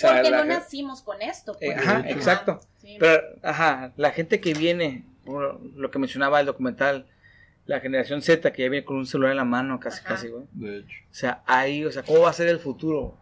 porque 0.02 0.32
no 0.32 0.46
nacimos 0.46 1.02
con 1.02 1.22
esto. 1.22 1.56
Pues. 1.58 1.78
ajá, 1.78 2.04
exacto. 2.08 2.60
Pero, 3.00 3.22
ajá, 3.42 3.94
la 3.98 4.12
gente 4.12 4.40
que 4.40 4.54
viene, 4.54 5.06
lo 5.26 5.92
que 5.92 6.00
mencionaba 6.00 6.40
el 6.40 6.46
documental, 6.46 7.08
la 7.68 7.80
generación 7.80 8.22
Z 8.22 8.52
que 8.52 8.64
ya 8.64 8.70
viene 8.70 8.86
con 8.86 8.98
un 8.98 9.06
celular 9.06 9.32
en 9.32 9.38
la 9.38 9.46
mano, 9.46 9.80
casi, 9.80 10.02
casi, 10.04 10.30
güey. 10.30 10.46
De 10.54 10.80
hecho. 10.80 10.98
O 11.12 11.14
sea, 11.14 11.44
ahí, 11.46 11.86
o 11.86 11.92
sea, 11.92 12.04
¿cómo 12.04 12.22
va 12.22 12.30
a 12.30 12.34
ser 12.34 12.48
el 12.48 12.60
futuro? 12.60 13.18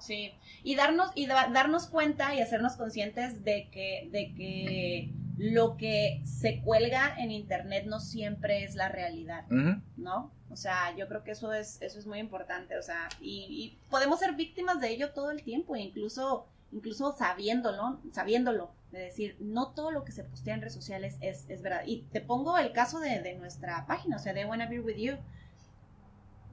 Sí. 0.00 0.32
Y 0.62 0.74
darnos, 0.74 1.10
y 1.14 1.26
darnos 1.26 1.86
cuenta 1.86 2.34
y 2.34 2.40
hacernos 2.40 2.76
conscientes 2.76 3.44
de 3.44 3.68
que, 3.70 4.08
de 4.10 4.34
que 4.34 5.10
lo 5.38 5.76
que 5.76 6.20
se 6.24 6.60
cuelga 6.60 7.14
en 7.18 7.30
internet 7.30 7.86
no 7.86 7.98
siempre 8.00 8.64
es 8.64 8.74
la 8.74 8.88
realidad, 8.88 9.46
¿no? 9.96 10.30
O 10.50 10.56
sea, 10.56 10.94
yo 10.96 11.08
creo 11.08 11.22
que 11.24 11.30
eso 11.30 11.52
es, 11.54 11.80
eso 11.80 11.98
es 11.98 12.06
muy 12.06 12.18
importante, 12.18 12.76
o 12.76 12.82
sea, 12.82 13.08
y, 13.22 13.78
podemos 13.88 14.18
ser 14.18 14.34
víctimas 14.34 14.80
de 14.80 14.90
ello 14.90 15.12
todo 15.12 15.30
el 15.30 15.42
tiempo, 15.42 15.76
incluso, 15.76 16.46
incluso 16.72 17.12
sabiéndolo, 17.12 18.00
sabiéndolo, 18.12 18.72
de 18.92 19.00
decir, 19.00 19.36
no 19.40 19.68
todo 19.68 19.90
lo 19.90 20.04
que 20.04 20.12
se 20.12 20.24
postea 20.24 20.54
en 20.54 20.60
redes 20.62 20.74
sociales 20.74 21.16
es, 21.20 21.48
es 21.48 21.62
verdad. 21.62 21.82
Y 21.86 22.02
te 22.12 22.20
pongo 22.20 22.58
el 22.58 22.72
caso 22.72 23.00
de, 23.00 23.20
de 23.20 23.34
nuestra 23.34 23.86
página, 23.86 24.16
o 24.16 24.18
sea, 24.18 24.32
de 24.32 24.44
Wanna 24.44 24.66
Be 24.66 24.80
With 24.80 24.96
You. 24.96 25.16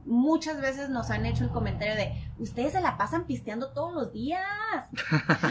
Muchas 0.06 0.62
veces 0.62 0.90
nos 0.90 1.10
han 1.10 1.26
hecho 1.26 1.44
el 1.44 1.50
comentario 1.50 1.96
de, 1.96 2.14
ustedes 2.38 2.74
se 2.74 2.82
la 2.82 2.98
pasan 2.98 3.26
pisteando 3.26 3.74
todos 3.74 3.94
los 3.94 4.14
días. 4.14 4.46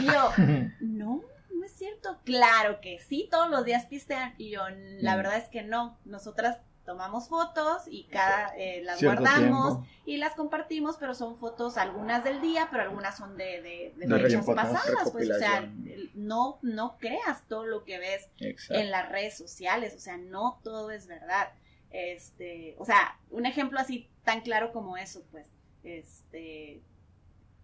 Y 0.01 0.05
yo, 0.05 0.31
no, 0.79 1.21
no 1.53 1.65
es 1.65 1.71
cierto. 1.73 2.19
Claro 2.23 2.79
que 2.81 2.99
sí, 2.99 3.27
todos 3.29 3.49
los 3.49 3.65
días 3.65 3.85
pistean. 3.85 4.33
Y 4.37 4.51
yo, 4.51 4.61
la 4.99 5.13
mm. 5.13 5.17
verdad 5.17 5.37
es 5.37 5.49
que 5.49 5.63
no. 5.63 5.97
Nosotras 6.05 6.57
tomamos 6.87 7.27
fotos 7.27 7.83
y 7.87 8.05
cada 8.05 8.55
eh, 8.55 8.81
las 8.81 9.03
guardamos 9.03 9.85
y 10.05 10.15
las 10.15 10.35
compartimos, 10.35 10.95
pero 10.97 11.13
son 11.13 11.37
fotos 11.37 11.77
algunas 11.77 12.23
del 12.23 12.39
día, 12.39 12.69
pero 12.71 12.83
algunas 12.83 13.17
son 13.17 13.35
de, 13.35 13.93
de, 13.97 14.07
fechas 14.07 14.45
pasadas, 14.45 15.11
pues, 15.11 15.29
o 15.29 15.37
sea, 15.37 15.69
no, 16.13 16.59
no 16.61 16.97
creas 16.97 17.45
todo 17.49 17.65
lo 17.65 17.83
que 17.83 17.99
ves 17.99 18.29
en 18.69 18.89
las 18.89 19.09
redes 19.09 19.37
sociales, 19.37 19.95
o 19.97 19.99
sea, 19.99 20.15
no 20.15 20.61
todo 20.63 20.91
es 20.91 21.07
verdad. 21.07 21.49
Este, 21.91 22.75
o 22.79 22.85
sea, 22.85 23.19
un 23.31 23.45
ejemplo 23.45 23.79
así 23.79 24.09
tan 24.23 24.39
claro 24.39 24.71
como 24.71 24.95
eso, 24.95 25.25
pues, 25.29 25.45
este, 25.83 26.81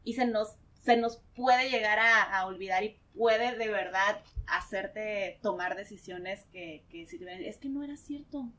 y 0.03 0.13
se 0.15 0.25
nos, 0.25 0.57
se 0.83 0.97
nos 0.97 1.21
puede 1.33 1.69
llegar 1.69 1.99
a, 1.99 2.45
olvidar 2.45 2.83
y 2.83 2.99
puede 3.15 3.55
de 3.55 3.69
verdad 3.69 4.21
hacerte 4.47 5.39
tomar 5.41 5.77
decisiones 5.77 6.43
que, 6.51 6.83
que 6.89 7.03
es 7.03 7.57
que 7.57 7.69
no 7.69 7.83
era 7.83 7.95
cierto, 7.95 8.51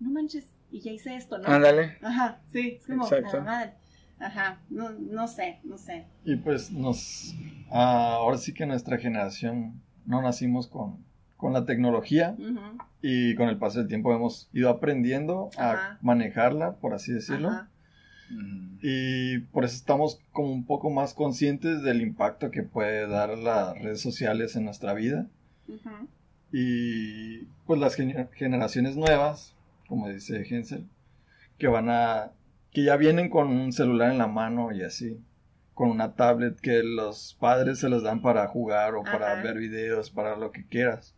no 0.00 0.10
manches, 0.10 0.46
y 0.70 0.80
ya 0.80 0.92
hice 0.92 1.16
esto, 1.16 1.38
¿no? 1.38 1.48
Ándale. 1.48 1.98
Ajá, 2.02 2.40
sí, 2.52 2.78
es 2.80 2.86
como, 2.86 3.04
Exacto. 3.04 3.42
madre. 3.42 3.72
Ajá, 4.18 4.60
no, 4.70 4.90
no 4.90 5.28
sé, 5.28 5.60
no 5.64 5.76
sé. 5.76 6.06
Y 6.24 6.36
pues 6.36 6.70
nos, 6.70 7.34
ah, 7.70 8.14
ahora 8.14 8.38
sí 8.38 8.54
que 8.54 8.64
nuestra 8.66 8.96
generación 8.98 9.82
no 10.06 10.22
nacimos 10.22 10.68
con, 10.68 11.04
con 11.36 11.52
la 11.52 11.66
tecnología 11.66 12.34
y 13.02 13.34
con 13.34 13.48
el 13.48 13.58
paso 13.58 13.78
del 13.78 13.88
tiempo 13.88 14.14
hemos 14.14 14.48
ido 14.52 14.70
aprendiendo 14.70 15.50
a 15.58 15.98
manejarla, 16.00 16.76
por 16.76 16.94
así 16.94 17.12
decirlo. 17.12 17.50
Y 18.82 19.38
por 19.38 19.64
eso 19.64 19.76
estamos 19.76 20.20
como 20.32 20.50
un 20.50 20.64
poco 20.64 20.90
más 20.90 21.14
conscientes 21.14 21.82
del 21.82 22.00
impacto 22.00 22.50
que 22.50 22.62
puede 22.62 23.06
dar 23.06 23.36
las 23.36 23.78
redes 23.78 24.00
sociales 24.00 24.56
en 24.56 24.64
nuestra 24.64 24.94
vida. 24.94 25.26
Y 26.52 27.42
pues 27.66 27.78
las 27.80 27.96
generaciones 27.96 28.96
nuevas 28.96 29.55
como 29.88 30.08
dice 30.08 30.44
Hensel, 30.48 30.88
que 31.58 31.68
van 31.68 31.88
a, 31.88 32.32
que 32.70 32.84
ya 32.84 32.96
vienen 32.96 33.30
con 33.30 33.48
un 33.48 33.72
celular 33.72 34.10
en 34.10 34.18
la 34.18 34.26
mano 34.26 34.72
y 34.72 34.82
así, 34.82 35.20
con 35.74 35.90
una 35.90 36.14
tablet 36.14 36.58
que 36.60 36.82
los 36.82 37.36
padres 37.38 37.78
se 37.78 37.88
los 37.88 38.02
dan 38.02 38.22
para 38.22 38.46
jugar 38.48 38.94
o 38.94 39.02
para 39.02 39.34
ver 39.42 39.58
videos, 39.58 40.10
para 40.10 40.36
lo 40.36 40.50
que 40.50 40.66
quieras. 40.66 41.14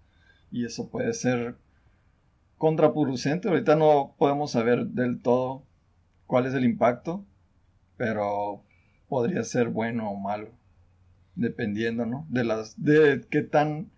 Y 0.50 0.64
eso 0.64 0.90
puede 0.90 1.12
ser 1.14 1.56
contraproducente. 2.56 3.48
Ahorita 3.48 3.76
no 3.76 4.14
podemos 4.18 4.50
saber 4.50 4.86
del 4.86 5.20
todo 5.20 5.64
cuál 6.26 6.46
es 6.46 6.54
el 6.54 6.64
impacto, 6.64 7.24
pero 7.96 8.64
podría 9.08 9.44
ser 9.44 9.68
bueno 9.68 10.10
o 10.10 10.16
malo, 10.16 10.50
dependiendo, 11.34 12.04
¿no? 12.04 12.26
De 12.28 12.44
las, 12.44 12.82
de 12.82 13.24
qué 13.30 13.42
tan 13.42 13.90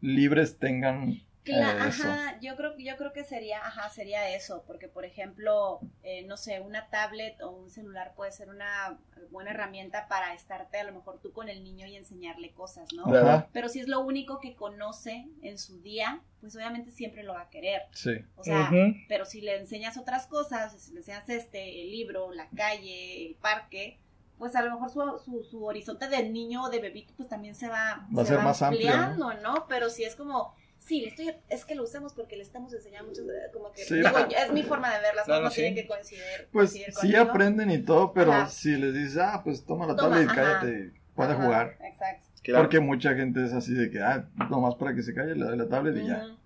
libres 0.00 0.58
tengan 0.58 1.22
ajá, 1.54 2.38
yo 2.40 2.56
creo, 2.56 2.76
yo 2.78 2.96
creo 2.96 3.12
que 3.12 3.24
sería, 3.24 3.58
ajá, 3.58 3.88
sería 3.90 4.34
eso, 4.34 4.64
porque 4.66 4.88
por 4.88 5.04
ejemplo, 5.04 5.80
eh, 6.02 6.24
no 6.26 6.36
sé, 6.36 6.60
una 6.60 6.88
tablet 6.88 7.40
o 7.42 7.50
un 7.50 7.70
celular 7.70 8.14
puede 8.14 8.32
ser 8.32 8.48
una 8.48 8.98
buena 9.30 9.50
herramienta 9.50 10.08
para 10.08 10.34
estarte 10.34 10.78
a 10.78 10.84
lo 10.84 10.92
mejor 10.92 11.20
tú 11.20 11.32
con 11.32 11.48
el 11.48 11.62
niño 11.62 11.86
y 11.86 11.96
enseñarle 11.96 12.52
cosas, 12.52 12.92
¿no? 12.94 13.04
Pero 13.52 13.68
si 13.68 13.80
es 13.80 13.88
lo 13.88 14.00
único 14.00 14.40
que 14.40 14.54
conoce 14.54 15.28
en 15.42 15.58
su 15.58 15.80
día, 15.80 16.22
pues 16.40 16.56
obviamente 16.56 16.90
siempre 16.90 17.22
lo 17.22 17.34
va 17.34 17.42
a 17.42 17.50
querer. 17.50 17.82
Sí. 17.92 18.12
O 18.36 18.44
sea, 18.44 18.70
pero 19.08 19.24
si 19.24 19.40
le 19.40 19.56
enseñas 19.56 19.96
otras 19.96 20.26
cosas, 20.26 20.80
si 20.80 20.92
le 20.92 20.98
enseñas 20.98 21.28
este, 21.28 21.82
el 21.82 21.90
libro, 21.90 22.32
la 22.32 22.48
calle, 22.50 23.26
el 23.26 23.34
parque, 23.36 23.98
pues 24.40 24.56
a 24.56 24.62
lo 24.62 24.72
mejor 24.72 24.90
su, 24.90 25.44
su, 25.44 25.64
horizonte 25.64 26.08
del 26.08 26.32
niño 26.32 26.64
o 26.64 26.70
de 26.70 26.80
bebito 26.80 27.12
pues 27.14 27.28
también 27.28 27.54
se 27.54 27.68
va, 27.68 28.08
va 28.16 28.22
a 28.22 28.24
ser 28.24 28.38
más 28.38 28.62
ampliando, 28.62 29.28
amplio, 29.28 29.42
¿no? 29.42 29.66
Pero 29.68 29.90
si 29.90 30.02
es 30.02 30.16
como 30.16 30.54
sí, 30.90 31.04
estoy, 31.04 31.32
es 31.48 31.64
que 31.64 31.76
lo 31.76 31.84
usamos 31.84 32.14
porque 32.14 32.36
le 32.36 32.42
estamos 32.42 32.74
enseñando 32.74 33.10
mucho, 33.10 33.22
como 33.52 33.70
que, 33.72 33.82
es 33.82 34.52
mi 34.52 34.64
forma 34.64 34.92
de 34.92 35.00
ver 35.00 35.14
las 35.14 35.24
cosas, 35.24 35.42
no 35.42 35.50
tienen 35.50 35.76
que 35.76 35.86
coincidir. 35.86 36.48
Pues 36.50 36.76
sí 37.00 37.14
aprenden 37.14 37.70
y 37.70 37.78
todo, 37.78 38.12
pero 38.12 38.48
si 38.48 38.76
les 38.76 38.92
dices, 38.92 39.18
ah, 39.18 39.40
pues 39.44 39.64
toma 39.64 39.86
la 39.86 39.94
tablet 39.94 40.24
y 40.24 40.26
cállate, 40.26 40.92
puede 41.14 41.34
jugar. 41.34 41.78
Exacto. 41.80 42.26
Porque 42.56 42.80
mucha 42.80 43.14
gente 43.14 43.44
es 43.44 43.52
así 43.52 43.72
de 43.72 43.88
que, 43.88 44.00
ah, 44.00 44.28
nomás 44.50 44.74
para 44.74 44.92
que 44.92 45.02
se 45.02 45.14
calle, 45.14 45.36
le 45.36 45.44
doy 45.44 45.56
la 45.56 45.68
tablet 45.68 45.96
y 45.96 46.08
ya. 46.08 46.36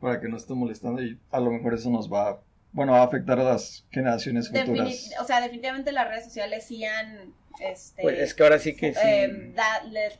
Para 0.00 0.20
que 0.20 0.28
no 0.28 0.36
esté 0.36 0.54
molestando 0.54 1.00
y 1.00 1.20
a 1.30 1.38
lo 1.38 1.52
mejor 1.52 1.74
eso 1.74 1.90
nos 1.90 2.12
va, 2.12 2.42
bueno, 2.72 2.92
va 2.92 3.02
a 3.02 3.04
afectar 3.04 3.38
a 3.38 3.44
las 3.44 3.86
generaciones 3.92 4.48
futuras. 4.48 5.12
o 5.20 5.24
sea, 5.24 5.40
definitivamente 5.40 5.92
las 5.92 6.08
redes 6.08 6.24
sociales 6.24 6.66
sí 6.66 6.84
han 6.84 7.34
este, 7.58 8.02
pues 8.02 8.18
es 8.18 8.34
que 8.34 8.42
ahora 8.42 8.58
sí 8.58 8.76
que 8.76 8.94
sí. 8.94 9.00
Em, 9.02 9.54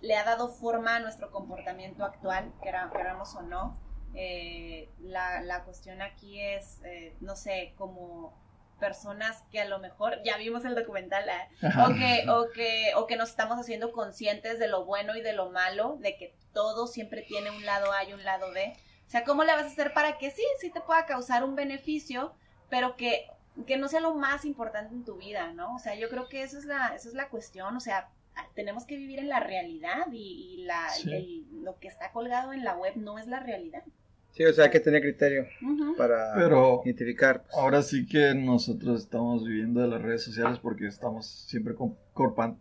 le, 0.01 0.17
ha 0.17 0.25
dado 0.25 0.49
forma 0.49 0.97
a 0.97 1.01
nuestro 1.01 1.31
comportamiento 1.31 2.05
actual, 2.05 2.53
queramos 2.63 3.35
o 3.35 3.43
no. 3.43 3.79
Eh, 4.15 4.89
la, 4.99 5.41
la, 5.43 5.63
cuestión 5.63 6.03
aquí 6.03 6.41
es, 6.41 6.81
eh, 6.85 7.15
no 7.21 7.37
sé, 7.37 7.75
como 7.77 8.37
personas 8.81 9.45
que 9.53 9.61
a 9.61 9.67
lo 9.67 9.79
mejor, 9.79 10.21
ya 10.25 10.37
vimos 10.39 10.65
el 10.65 10.75
documental, 10.75 11.29
¿eh? 11.29 11.49
o, 11.63 11.95
que, 11.95 12.29
o, 12.29 12.51
que, 12.51 12.93
o 12.97 13.07
que 13.07 13.17
nos 13.17 13.31
estamos 13.31 13.59
haciendo 13.59 13.93
conscientes 13.93 14.59
de 14.59 14.67
lo 14.67 14.85
bueno 14.85 15.15
y 15.15 15.21
de 15.21 15.35
lo 15.35 15.51
malo, 15.51 15.99
de 16.01 16.17
que 16.17 16.35
todo 16.53 16.89
siempre 16.89 17.23
tiene 17.23 17.51
un 17.51 17.65
lado 17.65 17.93
A 17.93 18.03
y 18.05 18.13
un 18.15 18.25
lado 18.25 18.51
B. 18.53 18.73
O 19.07 19.11
sea, 19.11 19.23
¿cómo 19.23 19.45
le 19.45 19.53
vas 19.53 19.65
a 19.65 19.67
hacer 19.67 19.93
para 19.93 20.19
que 20.19 20.31
sí, 20.31 20.43
sí 20.61 20.71
te 20.71 20.81
pueda 20.81 21.07
causar 21.07 21.45
un 21.45 21.55
beneficio, 21.55 22.35
pero 22.69 22.97
que 22.97 23.27
que 23.67 23.77
no 23.77 23.89
sea 23.89 24.01
lo 24.01 24.15
más 24.15 24.45
importante 24.45 24.95
en 24.95 25.05
tu 25.05 25.17
vida, 25.17 25.53
¿no? 25.53 25.75
O 25.75 25.79
sea, 25.79 25.95
yo 25.95 26.09
creo 26.09 26.29
que 26.29 26.43
eso 26.43 26.59
es 26.59 26.65
la, 26.65 26.95
eso 26.95 27.09
es 27.09 27.15
la 27.15 27.29
cuestión, 27.29 27.77
o 27.77 27.81
sea, 27.81 28.09
tenemos 28.55 28.85
que 28.85 28.97
vivir 28.97 29.19
en 29.19 29.29
la 29.29 29.41
realidad 29.41 30.07
y, 30.13 30.65
la, 30.67 30.89
lo 31.63 31.79
que 31.79 31.89
está 31.89 32.13
colgado 32.13 32.53
en 32.53 32.65
la 32.65 32.77
web 32.77 32.95
no 32.97 33.19
es 33.19 33.27
la 33.27 33.41
realidad. 33.41 33.83
Sí, 34.33 34.45
o 34.45 34.53
sea, 34.53 34.67
hay 34.67 34.71
que 34.71 34.81
tener 34.81 35.03
criterio 35.03 35.47
para 35.97 36.35
identificar. 36.85 37.43
Pues. 37.43 37.55
Ahora 37.57 37.83
sí 37.83 38.07
que 38.07 38.33
nosotros 38.35 39.03
estamos 39.03 39.45
viviendo 39.45 39.81
de 39.81 39.89
las 39.89 40.01
redes 40.01 40.23
sociales 40.23 40.61
porque 40.61 40.87
estamos 40.87 41.27
siempre 41.27 41.75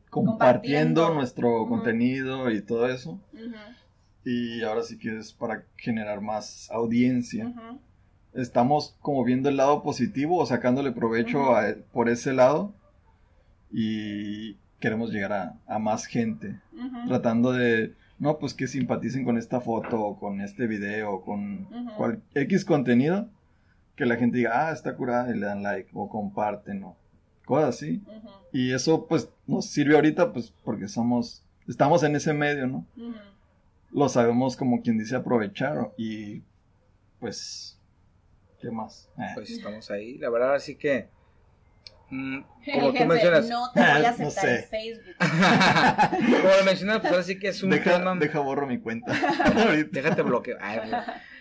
compartiendo, 0.10 1.14
nuestro 1.14 1.68
contenido 1.68 2.50
y 2.50 2.62
todo 2.62 2.90
eso. 2.90 3.22
Y 4.26 4.64
ahora 4.64 4.82
sí 4.82 4.98
que 4.98 5.20
es 5.20 5.32
para 5.32 5.64
generar 5.78 6.22
más 6.22 6.70
audiencia 6.72 7.54
estamos 8.34 8.96
como 9.02 9.24
viendo 9.24 9.50
el 9.50 9.58
lado 9.58 9.84
positivo 9.84 10.38
o 10.38 10.46
sacándole 10.46 10.92
provecho 10.92 11.54
por 11.92 12.10
ese 12.10 12.34
lado 12.34 12.74
y 13.72 14.56
queremos 14.80 15.12
llegar 15.12 15.58
a, 15.68 15.80
más 15.80 16.06
gente, 16.06 16.60
tratando 17.08 17.52
de, 17.52 17.94
no, 18.18 18.38
pues 18.38 18.54
que 18.54 18.68
simpaticen 18.68 19.26
con 19.26 19.38
esta 19.38 19.62
foto 19.62 20.02
o 20.02 20.20
con 20.20 20.42
este 20.42 20.68
video 20.68 21.22
con 21.22 21.68
cual, 21.98 22.22
X 22.34 22.66
contenido, 22.66 23.30
que 23.96 24.06
la 24.06 24.16
gente 24.16 24.38
diga, 24.38 24.70
ah, 24.70 24.72
está 24.72 24.96
curada 24.96 25.36
y 25.36 25.38
le 25.38 25.46
dan 25.46 25.64
like 25.64 25.90
o 25.94 26.08
comparten 26.08 26.84
o 26.84 26.96
cosas 27.46 27.76
así. 27.76 28.02
Y 28.54 28.72
eso 28.72 29.06
pues 29.08 29.30
nos 29.46 29.66
sirve 29.66 29.96
ahorita 29.96 30.32
pues 30.32 30.54
porque 30.64 30.88
somos, 30.88 31.44
estamos 31.68 32.04
en 32.04 32.16
ese 32.16 32.34
medio, 32.34 32.68
¿no? 32.68 32.86
Lo 33.92 34.08
sabemos 34.08 34.56
como 34.56 34.82
quien 34.82 34.98
dice 34.98 35.16
aprovechar 35.16 35.92
y 35.98 36.44
pues 37.20 37.79
¿Qué 38.62 38.72
más? 38.72 39.10
Ah. 39.18 39.32
Pues 39.36 39.50
estamos 39.50 39.90
ahí. 39.92 40.18
La 40.18 40.30
verdad, 40.30 40.56
así 40.56 40.76
que. 40.76 41.10
mm, 42.10 42.40
como 42.74 42.94
tú 42.94 43.06
mencionas. 43.08 43.50
No 43.50 43.72
te 43.74 43.80
voy 43.80 43.90
a 43.90 44.00
no 44.02 44.08
aceptar 44.08 44.32
sé. 44.32 44.56
en 44.56 44.64
Facebook. 44.66 45.16
como 46.42 46.56
lo 46.58 46.64
mencionas, 46.66 47.00
pues 47.00 47.12
ahora 47.12 47.24
sí 47.24 47.40
que 47.40 47.48
es 47.50 47.64
un 47.64 47.70
deja, 47.72 47.98
tema. 47.98 48.16
deja 48.16 48.40
borro 48.40 48.68
mi 48.68 48.80
cuenta. 48.80 49.14
Déjate 49.92 50.22
bloqueo. 50.24 50.58
Ay, 50.62 50.80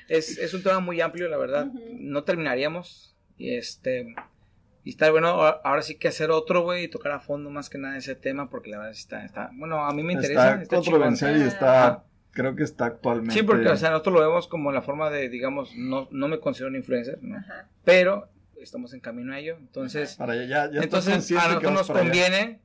es, 0.08 0.38
es 0.38 0.54
un 0.54 0.62
tema 0.62 0.80
muy 0.80 1.00
amplio, 1.00 1.28
la 1.28 1.36
verdad. 1.36 1.66
No 1.98 2.24
terminaríamos. 2.24 3.16
Y 3.36 3.54
este. 3.54 4.14
Y 4.84 4.90
está 4.90 5.10
bueno, 5.10 5.28
ahora 5.28 5.82
sí 5.82 5.96
que 5.96 6.08
hacer 6.08 6.30
otro, 6.30 6.62
güey, 6.62 6.84
y 6.84 6.88
tocar 6.88 7.12
a 7.12 7.20
fondo 7.20 7.50
más 7.50 7.68
que 7.68 7.76
nada 7.76 7.98
ese 7.98 8.14
tema, 8.14 8.48
porque 8.48 8.70
la 8.70 8.78
verdad 8.78 8.92
está, 8.92 9.22
está 9.24 9.50
bueno, 9.52 9.84
a 9.84 9.92
mí 9.92 10.02
me 10.02 10.14
interesa. 10.14 10.50
Está 10.52 10.62
Está, 10.62 10.76
controversial 10.76 11.36
y 11.36 11.42
está, 11.42 12.04
creo 12.38 12.54
que 12.54 12.62
está 12.62 12.86
actualmente. 12.86 13.34
Sí, 13.34 13.42
porque, 13.42 13.68
o 13.68 13.76
sea, 13.76 13.90
nosotros 13.90 14.14
lo 14.14 14.20
vemos 14.20 14.46
como 14.46 14.70
la 14.70 14.80
forma 14.80 15.10
de, 15.10 15.28
digamos, 15.28 15.74
no, 15.74 16.06
no 16.12 16.28
me 16.28 16.38
considero 16.38 16.70
un 16.70 16.76
influencer, 16.76 17.18
¿no? 17.20 17.36
Ajá. 17.36 17.68
pero 17.84 18.28
estamos 18.62 18.94
en 18.94 19.00
camino 19.00 19.34
a 19.34 19.40
ello. 19.40 19.56
Entonces, 19.58 20.14
para 20.14 20.34
allá, 20.34 20.70
ya, 20.70 20.82
entonces 20.82 21.32
a 21.32 21.48
nosotros 21.48 21.72
nos 21.72 21.90
allá. 21.90 21.98
conviene 22.00 22.60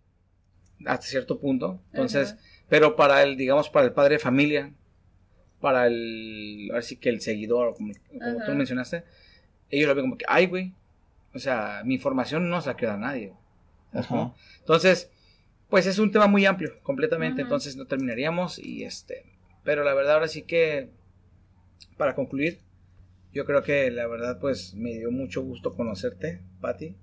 hasta 0.85 1.07
cierto 1.07 1.39
punto. 1.39 1.81
Entonces, 1.91 2.33
Ajá. 2.33 2.41
pero 2.69 2.95
para 2.95 3.23
el, 3.23 3.35
digamos, 3.35 3.69
para 3.71 3.87
el 3.87 3.93
padre 3.93 4.15
de 4.15 4.19
familia, 4.19 4.71
para 5.59 5.87
el, 5.87 6.67
ahora 6.69 6.83
sí 6.83 6.97
que 6.97 7.09
el 7.09 7.21
seguidor, 7.21 7.73
como, 7.73 7.93
como 8.11 8.45
tú 8.45 8.51
mencionaste, 8.53 9.05
ellos 9.71 9.87
lo 9.87 9.95
ven 9.95 10.03
como 10.03 10.17
que, 10.19 10.25
ay, 10.27 10.45
güey, 10.45 10.73
o 11.33 11.39
sea, 11.39 11.81
mi 11.83 11.95
información 11.95 12.47
no 12.47 12.61
se 12.61 12.69
la 12.69 12.77
queda 12.77 12.93
a 12.93 12.97
nadie. 12.97 13.33
Entonces, 14.59 15.09
pues 15.67 15.87
es 15.87 15.97
un 15.97 16.11
tema 16.11 16.27
muy 16.27 16.45
amplio, 16.45 16.79
completamente. 16.83 17.41
Entonces 17.41 17.75
no 17.75 17.87
terminaríamos 17.87 18.59
y 18.59 18.83
este, 18.83 19.32
pero 19.63 19.83
la 19.83 19.93
verdad 19.93 20.15
ahora 20.15 20.27
sí 20.27 20.43
que, 20.43 20.89
para 21.97 22.15
concluir, 22.15 22.59
yo 23.31 23.45
creo 23.45 23.63
que 23.63 23.89
la 23.91 24.07
verdad 24.07 24.39
pues 24.39 24.73
me 24.75 24.91
dio 24.91 25.11
mucho 25.11 25.41
gusto 25.41 25.75
conocerte, 25.75 26.41
Patti. 26.61 26.95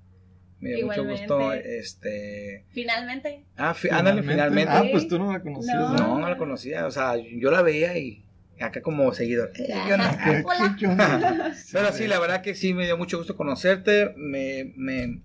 Me 0.61 0.71
dio 0.75 0.87
mucho 0.87 1.05
gusto, 1.05 1.53
este, 1.55 2.67
Finalmente. 2.69 3.45
ah, 3.57 3.73
fi- 3.73 3.89
ándale, 3.91 4.23
finalmente. 4.23 4.71
Ah, 4.71 4.85
pues 4.93 5.09
tú 5.09 5.19
no 5.19 5.33
la 5.33 5.41
conocías. 5.41 5.75
No. 5.75 5.97
No, 5.97 6.19
no 6.19 6.29
la 6.29 6.37
conocía, 6.37 6.87
o 6.87 6.91
sea, 6.91 7.15
yo 7.17 7.51
la 7.51 7.63
veía 7.63 7.97
y 7.97 8.25
acá 8.61 8.83
como 8.83 9.13
seguidor. 9.15 9.53
Eh, 9.59 9.73
¿qué 9.87 9.93
onda? 9.95 10.19
¿Qué- 10.79 10.87
Hola. 10.87 11.55
Pero 11.73 11.93
sí, 11.93 12.07
la 12.07 12.21
verdad 12.21 12.43
que 12.43 12.55
sí 12.55 12.75
me 12.75 12.85
dio 12.85 12.99
mucho 12.99 13.17
gusto 13.17 13.37
conocerte. 13.37 14.13
Me, 14.19 14.75
me, 14.77 15.23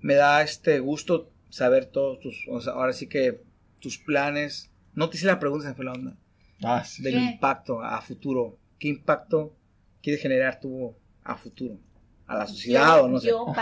me 0.00 0.14
da 0.14 0.40
este 0.42 0.78
gusto 0.80 1.30
saber 1.50 1.84
todos 1.84 2.18
tus. 2.20 2.46
O 2.48 2.62
sea, 2.62 2.72
ahora 2.72 2.94
sí 2.94 3.08
que 3.08 3.42
tus 3.78 3.98
planes. 3.98 4.70
No 4.94 5.10
te 5.10 5.18
hice 5.18 5.26
la 5.26 5.38
pregunta, 5.38 5.68
se 5.68 5.74
fue 5.74 5.84
la 5.84 5.92
onda. 5.92 6.16
Ah, 6.64 6.84
sí. 6.84 7.02
Del 7.02 7.14
¿Qué? 7.14 7.20
impacto 7.20 7.80
a 7.82 8.00
futuro. 8.00 8.58
¿Qué 8.78 8.88
impacto 8.88 9.54
quieres 10.02 10.22
generar 10.22 10.60
tú 10.60 10.94
a 11.24 11.36
futuro? 11.36 11.78
¿A 12.26 12.36
la 12.36 12.46
sociedad 12.46 12.98
yo, 12.98 13.04
o 13.04 13.08
no 13.08 13.20
sé? 13.20 13.28
Yo, 13.28 13.54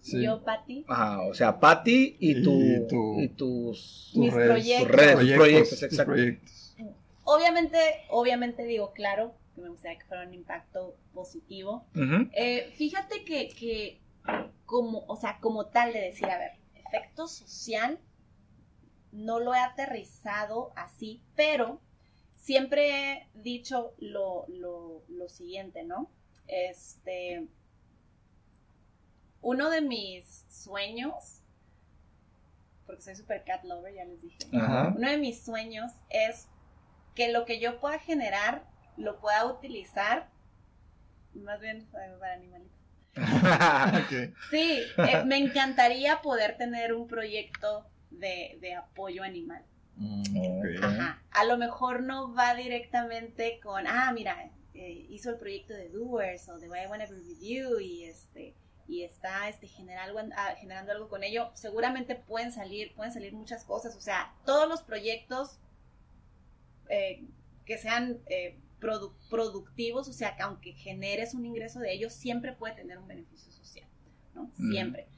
sí. 0.00 0.22
yo, 0.22 0.42
Pati. 0.44 0.84
Ajá, 0.88 1.22
o 1.22 1.34
sea, 1.34 1.60
Patty 1.60 2.16
y, 2.18 2.38
Y 2.38 2.42
tu, 2.42 3.20
y 3.20 3.28
tus. 3.28 4.10
Tus 4.12 4.16
Mis 4.16 4.32
redes, 4.32 4.50
proyectos. 4.50 4.88
Tus 4.88 4.96
redes, 4.96 5.34
proyectos, 5.36 5.82
exacto. 5.82 6.12
proyectos. 6.12 6.76
Obviamente, 7.24 7.78
obviamente 8.10 8.64
digo, 8.64 8.92
claro, 8.92 9.34
que 9.54 9.62
me 9.62 9.68
gustaría 9.70 9.98
que 9.98 10.04
fuera 10.04 10.26
un 10.26 10.34
impacto 10.34 10.96
positivo. 11.12 11.86
Eh, 12.32 12.72
fíjate 12.76 13.24
que, 13.24 13.48
que 13.48 14.00
como, 14.66 15.04
o 15.06 15.16
sea, 15.16 15.38
como 15.40 15.66
tal 15.66 15.92
de 15.92 16.00
decir, 16.00 16.26
a 16.26 16.38
ver, 16.38 16.52
efecto 16.74 17.26
social, 17.26 17.98
no 19.12 19.40
lo 19.40 19.54
he 19.54 19.58
aterrizado 19.58 20.72
así, 20.76 21.22
pero 21.36 21.80
siempre 22.44 22.90
he 22.90 23.28
dicho 23.32 23.94
lo, 23.98 24.44
lo, 24.48 25.02
lo 25.08 25.28
siguiente, 25.30 25.82
¿no? 25.82 26.10
Este, 26.46 27.48
uno 29.40 29.70
de 29.70 29.80
mis 29.80 30.44
sueños, 30.50 31.40
porque 32.84 33.00
soy 33.00 33.16
super 33.16 33.44
cat 33.44 33.64
lover, 33.64 33.94
ya 33.94 34.04
les 34.04 34.20
dije, 34.20 34.36
Ajá. 34.52 34.92
uno 34.94 35.08
de 35.08 35.16
mis 35.16 35.42
sueños 35.42 35.90
es 36.10 36.48
que 37.14 37.32
lo 37.32 37.46
que 37.46 37.60
yo 37.60 37.80
pueda 37.80 37.98
generar 37.98 38.66
lo 38.98 39.20
pueda 39.20 39.46
utilizar 39.46 40.28
más 41.32 41.60
bien 41.60 41.86
para 41.90 42.34
animalitos. 42.34 42.74
Sí, 44.50 44.82
eh, 44.98 45.24
me 45.24 45.38
encantaría 45.38 46.20
poder 46.20 46.58
tener 46.58 46.92
un 46.92 47.06
proyecto 47.06 47.86
de, 48.10 48.58
de 48.60 48.74
apoyo 48.74 49.22
animal. 49.22 49.64
Mm. 49.96 50.82
Ajá. 50.82 51.22
A 51.30 51.44
lo 51.44 51.56
mejor 51.56 52.02
no 52.02 52.34
va 52.34 52.54
directamente 52.54 53.60
con, 53.60 53.86
ah, 53.86 54.12
mira, 54.12 54.50
eh, 54.74 55.06
hizo 55.08 55.30
el 55.30 55.36
proyecto 55.38 55.72
de 55.74 55.88
Doers 55.88 56.48
o 56.48 56.58
de 56.58 56.66
I 56.66 56.86
Wanna 56.88 57.06
Be 57.06 57.14
With 57.14 57.38
You 57.40 57.78
y 57.80 58.04
este 58.04 58.54
y 58.86 59.02
está 59.02 59.48
este 59.48 59.66
generar 59.66 60.10
algo- 60.10 60.20
ah, 60.36 60.54
generando 60.60 60.92
algo 60.92 61.08
con 61.08 61.22
ello, 61.24 61.50
seguramente 61.54 62.16
pueden 62.16 62.52
salir, 62.52 62.94
pueden 62.94 63.12
salir 63.12 63.32
muchas 63.32 63.64
cosas. 63.64 63.96
O 63.96 64.00
sea, 64.00 64.34
todos 64.44 64.68
los 64.68 64.82
proyectos 64.82 65.58
eh, 66.90 67.24
que 67.64 67.78
sean 67.78 68.18
eh, 68.26 68.58
produ- 68.80 69.14
productivos, 69.30 70.08
o 70.08 70.12
sea, 70.12 70.36
que 70.36 70.42
aunque 70.42 70.72
generes 70.72 71.32
un 71.34 71.46
ingreso 71.46 71.80
de 71.80 71.92
ellos, 71.94 72.12
siempre 72.12 72.52
puede 72.52 72.74
tener 72.74 72.98
un 72.98 73.08
beneficio 73.08 73.50
social, 73.52 73.88
¿no? 74.34 74.50
Mm. 74.58 74.70
Siempre. 74.70 75.08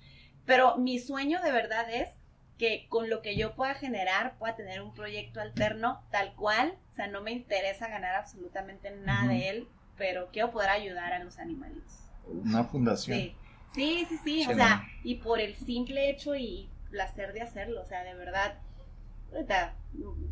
Pero 0.44 0.76
mi 0.78 1.00
sueño 1.00 1.42
de 1.42 1.50
verdad 1.50 1.92
es 1.92 2.10
que 2.58 2.86
con 2.88 3.10
lo 3.10 3.20
que 3.22 3.36
yo 3.36 3.54
pueda 3.54 3.74
generar 3.74 4.38
pueda 4.38 4.56
tener 4.56 4.80
un 4.80 4.94
proyecto 4.94 5.40
alterno 5.40 6.02
tal 6.10 6.34
cual, 6.34 6.74
o 6.92 6.94
sea, 6.96 7.06
no 7.06 7.20
me 7.22 7.32
interesa 7.32 7.88
ganar 7.88 8.14
absolutamente 8.14 8.90
nada 8.90 9.28
de 9.28 9.48
él, 9.50 9.68
pero 9.98 10.28
quiero 10.32 10.50
poder 10.50 10.70
ayudar 10.70 11.12
a 11.12 11.18
los 11.22 11.38
animalitos. 11.38 11.92
Una 12.26 12.64
fundación. 12.64 13.18
Sí, 13.18 13.36
sí, 13.74 14.06
sí, 14.08 14.18
sí, 14.24 14.42
o 14.50 14.54
sea, 14.54 14.88
y 15.04 15.16
por 15.16 15.40
el 15.40 15.54
simple 15.56 16.08
hecho 16.10 16.34
y 16.34 16.70
placer 16.90 17.32
de 17.32 17.42
hacerlo, 17.42 17.82
o 17.82 17.86
sea, 17.86 18.04
de 18.04 18.14
verdad, 18.14 18.58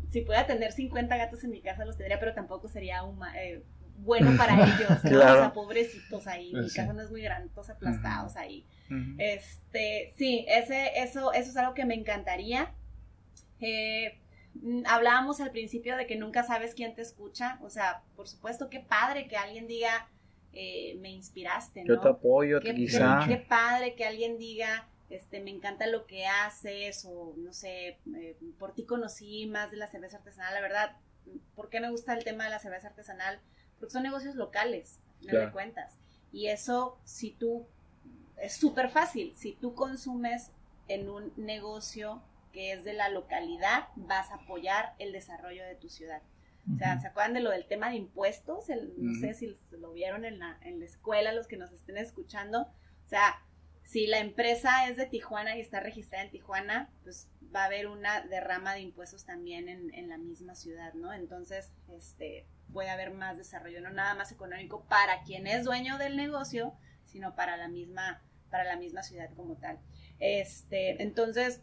si 0.09 0.21
pudiera 0.21 0.47
tener 0.47 0.71
50 0.71 1.15
gatos 1.17 1.43
en 1.43 1.51
mi 1.51 1.61
casa 1.61 1.85
los 1.85 1.97
tendría, 1.97 2.19
pero 2.19 2.33
tampoco 2.33 2.67
sería 2.67 3.03
huma- 3.03 3.35
eh, 3.37 3.63
bueno 3.97 4.35
para 4.37 4.53
ellos, 4.55 5.03
¿no? 5.03 5.09
Claro. 5.09 5.33
o 5.33 5.39
sea, 5.43 5.53
pobrecitos 5.53 6.27
ahí, 6.27 6.47
mi 6.53 6.59
Pues 6.61 6.71
sí. 6.73 6.77
casa 6.77 6.93
no 6.93 7.01
es 7.01 7.11
muy 7.11 7.21
grande, 7.21 7.49
todos 7.53 7.69
aplastados 7.69 8.35
ahí. 8.35 8.65
Este, 9.17 10.13
sí, 10.17 10.45
ese, 10.47 10.99
eso, 10.99 11.33
eso 11.33 11.49
es 11.49 11.57
algo 11.57 11.73
que 11.73 11.85
me 11.85 11.95
encantaría. 11.95 12.73
Eh, 13.59 14.19
mm, 14.55 14.83
hablábamos 14.87 15.39
al 15.41 15.51
principio 15.51 15.95
de 15.97 16.07
que 16.07 16.15
nunca 16.15 16.43
sabes 16.43 16.75
quién 16.75 16.93
te 16.95 17.01
escucha. 17.01 17.57
O 17.61 17.69
sea, 17.69 18.03
por 18.15 18.27
supuesto, 18.27 18.69
qué 18.69 18.79
padre 18.79 19.27
que 19.27 19.37
alguien 19.37 19.67
diga, 19.67 20.09
eh, 20.53 20.95
me 20.99 21.09
inspiraste, 21.09 21.83
Yo 21.85 21.95
¿no? 21.95 22.01
te 22.01 22.09
apoyo, 22.09 22.59
Qué, 22.59 22.73
quizá. 22.75 23.19
qué- 23.27 23.37
qué 23.37 23.37
padre 23.43 23.95
que 23.95 24.05
alguien 24.05 24.37
diga, 24.37 24.87
este, 25.09 25.39
me 25.41 25.51
encanta 25.51 25.87
lo 25.87 26.05
que 26.05 26.25
haces, 26.25 27.05
o 27.05 27.33
no 27.37 27.53
sé, 27.53 27.99
eh, 28.15 28.37
por 28.59 28.73
ti 28.73 28.85
conocí 28.85 29.47
más 29.47 29.71
de 29.71 29.77
la 29.77 29.87
cerveza 29.87 30.17
artesanal. 30.17 30.53
La 30.53 30.61
verdad, 30.61 30.97
¿por 31.55 31.69
qué 31.69 31.79
me 31.79 31.89
gusta 31.91 32.13
el 32.13 32.23
tema 32.23 32.45
de 32.45 32.51
la 32.51 32.59
cerveza 32.59 32.87
artesanal? 32.87 33.39
Porque 33.79 33.91
son 33.93 34.03
negocios 34.03 34.35
locales, 34.35 34.99
final 35.19 35.31
Claro. 35.31 35.45
de 35.47 35.51
cuentas. 35.51 35.97
Y 36.31 36.47
eso, 36.47 36.97
si 37.03 37.31
tú, 37.31 37.65
es 38.37 38.53
súper 38.55 38.89
fácil, 38.89 39.33
si 39.35 39.53
tú 39.53 39.73
consumes 39.75 40.51
en 40.87 41.09
un 41.09 41.33
negocio 41.37 42.21
que 42.51 42.71
es 42.73 42.83
de 42.83 42.93
la 42.93 43.09
localidad, 43.09 43.87
vas 43.95 44.31
a 44.31 44.35
apoyar 44.35 44.93
el 44.99 45.11
desarrollo 45.11 45.63
de 45.65 45.75
tu 45.75 45.89
ciudad. 45.89 46.21
O 46.73 46.77
sea, 46.77 46.99
¿se 46.99 47.07
acuerdan 47.07 47.33
de 47.35 47.41
lo 47.41 47.51
del 47.51 47.67
tema 47.67 47.89
de 47.89 47.95
impuestos? 47.97 48.69
El- 48.69 48.93
no 48.97 49.13
sé 49.19 49.33
si 49.35 49.55
lo 49.71 49.91
vieron 49.93 50.25
en 50.25 50.39
la, 50.39 50.57
en 50.61 50.79
la 50.79 50.85
escuela, 50.85 51.31
los 51.33 51.47
que 51.47 51.57
nos 51.57 51.71
estén 51.71 51.97
escuchando. 51.97 52.61
O 52.61 53.07
sea, 53.09 53.35
si 53.83 54.07
la 54.07 54.17
empresa 54.19 54.87
es 54.89 54.97
de 54.97 55.05
Tijuana 55.05 55.55
y 55.57 55.61
está 55.61 55.79
registrada 55.79 56.23
en 56.25 56.31
Tijuana, 56.31 56.89
pues 57.03 57.29
va 57.55 57.63
a 57.63 57.65
haber 57.65 57.87
una 57.87 58.21
derrama 58.21 58.73
de 58.73 58.79
impuestos 58.81 59.25
también 59.25 59.69
en, 59.69 59.93
en 59.93 60.09
la 60.09 60.17
misma 60.17 60.55
ciudad, 60.55 60.93
¿no? 60.95 61.13
Entonces, 61.13 61.71
este, 61.95 62.47
puede 62.73 62.89
haber 62.89 63.11
más 63.11 63.37
desarrollo, 63.37 63.81
no 63.81 63.89
nada 63.89 64.15
más 64.15 64.31
económico 64.31 64.85
para 64.89 65.23
quien 65.23 65.47
es 65.47 65.63
dueño 65.63 65.97
del 65.97 66.17
negocio, 66.17 66.73
sino 67.05 67.35
para 67.35 67.57
la 67.57 67.67
misma, 67.67 68.21
para 68.49 68.63
la 68.63 68.75
misma 68.75 69.03
ciudad 69.03 69.29
como 69.35 69.55
tal. 69.55 69.79
Este, 70.19 71.01
entonces, 71.01 71.61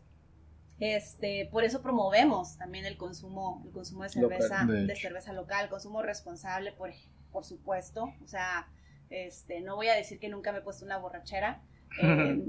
este, 0.80 1.48
por 1.52 1.64
eso 1.64 1.82
promovemos 1.82 2.56
también 2.56 2.86
el 2.86 2.96
consumo, 2.96 3.62
el 3.66 3.72
consumo 3.72 4.02
de 4.04 4.20
Local, 4.20 4.38
cerveza, 4.40 4.64
de 4.66 4.86
de 4.86 4.96
cerveza 4.96 5.32
local, 5.32 5.68
consumo 5.68 6.02
responsable, 6.02 6.72
por, 6.72 6.90
por 7.30 7.44
supuesto. 7.44 8.12
O 8.24 8.26
sea, 8.26 8.68
este, 9.10 9.60
no 9.60 9.76
voy 9.76 9.88
a 9.88 9.94
decir 9.94 10.18
que 10.18 10.28
nunca 10.28 10.52
me 10.52 10.58
he 10.58 10.62
puesto 10.62 10.84
una 10.84 10.98
borrachera, 10.98 11.60
eh, 12.02 12.42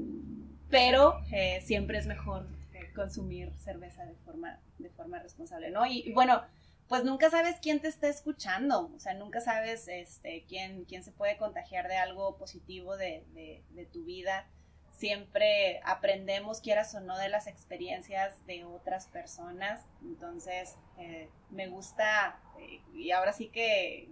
pero 0.70 1.20
eh, 1.32 1.62
siempre 1.62 1.98
es 1.98 2.08
mejor 2.08 2.48
eh, 2.74 2.92
consumir 2.96 3.54
cerveza 3.56 4.06
de 4.06 4.16
forma, 4.26 4.60
de 4.80 4.90
forma 4.90 5.20
responsable, 5.20 5.70
¿no? 5.70 5.86
Y, 5.86 6.00
y 6.08 6.14
bueno, 6.14 6.42
pues 6.88 7.04
nunca 7.04 7.30
sabes 7.30 7.58
quién 7.62 7.80
te 7.80 7.88
está 7.88 8.08
escuchando, 8.08 8.92
o 8.96 9.00
sea, 9.00 9.14
nunca 9.14 9.42
sabes 9.42 9.88
este, 9.88 10.46
quién, 10.48 10.86
quién 10.86 11.04
se 11.04 11.12
puede 11.12 11.38
contagiar 11.38 11.88
de 11.88 11.98
algo 11.98 12.38
positivo 12.38 12.98
de, 12.98 13.24
de, 13.34 13.64
de 13.70 13.86
tu 13.86 14.04
vida. 14.04 14.48
Siempre 14.92 15.82
aprendemos, 15.84 16.62
quieras 16.62 16.94
o 16.96 17.00
no, 17.00 17.18
de 17.18 17.30
las 17.30 17.48
experiencias 17.48 18.46
de 18.46 18.64
otras 18.64 19.08
personas. 19.08 19.82
Entonces, 20.02 20.76
eh, 21.00 21.30
me 21.50 21.68
gusta, 21.68 22.40
eh, 22.60 22.80
y 22.94 23.12
ahora 23.12 23.34
sí 23.34 23.48
que 23.48 24.08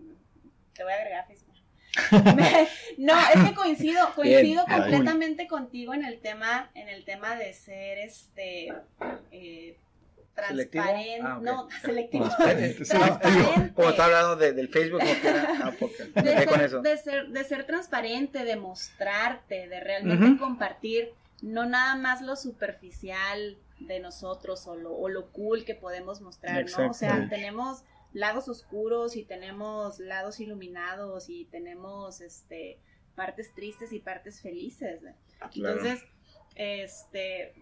te 0.74 0.84
voy 0.84 0.94
a 0.94 0.96
agregar 0.96 1.28
Facebook. 1.28 1.52
no, 2.98 3.14
es 3.20 3.50
que 3.50 3.54
coincido, 3.54 4.14
coincido 4.16 4.66
completamente 4.66 5.48
contigo 5.48 5.94
en 5.94 6.06
el 6.06 6.20
tema, 6.20 6.72
en 6.74 6.88
el 6.88 7.04
tema 7.04 7.36
de 7.36 7.54
ser 7.54 7.98
este 7.98 8.74
eh, 9.32 9.78
transparente, 10.36 11.22
ah, 11.22 11.40
no, 11.42 11.68
selectivo, 11.84 12.26
transparente. 12.38 13.74
Como 13.74 13.90
está 13.90 14.06
hablando 14.06 14.36
del 14.36 14.70
Facebook, 14.70 15.02
ah, 15.02 15.72
de, 16.22 16.98
ser, 16.98 17.28
de, 17.28 17.44
ser, 17.44 17.66
transparente, 17.66 18.44
de 18.44 18.56
mostrarte, 18.56 19.68
de 19.68 19.80
realmente 19.80 20.40
compartir, 20.40 21.10
no 21.42 21.66
nada 21.66 21.96
más 21.96 22.22
lo 22.22 22.36
superficial 22.36 23.58
de 23.80 24.00
nosotros 24.00 24.68
o 24.68 24.76
lo, 24.76 24.94
o 24.94 25.10
lo 25.10 25.32
cool 25.32 25.66
que 25.66 25.76
podemos 25.76 26.22
mostrar, 26.22 26.66
¿no? 26.70 26.92
O 26.92 26.94
sea, 26.94 27.28
tenemos 27.30 27.84
lados 28.14 28.48
oscuros 28.48 29.16
y 29.16 29.24
tenemos 29.24 30.00
lados 30.00 30.40
iluminados 30.40 31.30
y 31.30 31.46
tenemos 31.46 32.22
este 32.22 32.80
partes 33.16 33.54
tristes 33.54 33.92
y 33.94 34.00
partes 34.00 34.42
felices. 34.42 35.02
Entonces, 35.54 36.04
este 36.56 37.54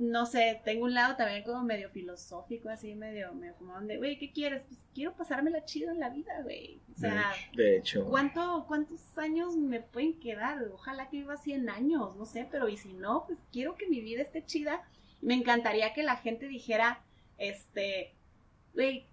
no 0.00 0.24
sé, 0.24 0.62
tengo 0.64 0.84
un 0.84 0.94
lado 0.94 1.14
también 1.16 1.44
como 1.44 1.62
medio 1.62 1.90
filosófico, 1.90 2.70
así 2.70 2.94
medio, 2.94 3.34
medio 3.34 3.54
como 3.56 3.74
donde, 3.74 3.98
güey, 3.98 4.18
¿qué 4.18 4.32
quieres? 4.32 4.62
Pues 4.66 4.80
quiero 4.94 5.14
pasármela 5.14 5.64
chido 5.66 5.92
en 5.92 6.00
la 6.00 6.08
vida, 6.08 6.40
güey. 6.42 6.80
O 6.96 6.98
sea, 6.98 7.32
de 7.54 7.76
hecho. 7.76 8.06
¿cuánto, 8.06 8.64
¿cuántos 8.66 9.00
años 9.18 9.56
me 9.56 9.80
pueden 9.80 10.18
quedar? 10.18 10.62
Ojalá 10.72 11.10
que 11.10 11.18
viva 11.18 11.36
100 11.36 11.68
años, 11.68 12.16
no 12.16 12.24
sé, 12.24 12.48
pero 12.50 12.68
y 12.68 12.78
si 12.78 12.94
no, 12.94 13.24
pues 13.26 13.38
quiero 13.52 13.76
que 13.76 13.88
mi 13.88 14.00
vida 14.00 14.22
esté 14.22 14.44
chida. 14.44 14.82
Me 15.20 15.34
encantaría 15.34 15.92
que 15.92 16.02
la 16.02 16.16
gente 16.16 16.48
dijera, 16.48 17.02
este, 17.36 18.14
güey, 18.72 19.04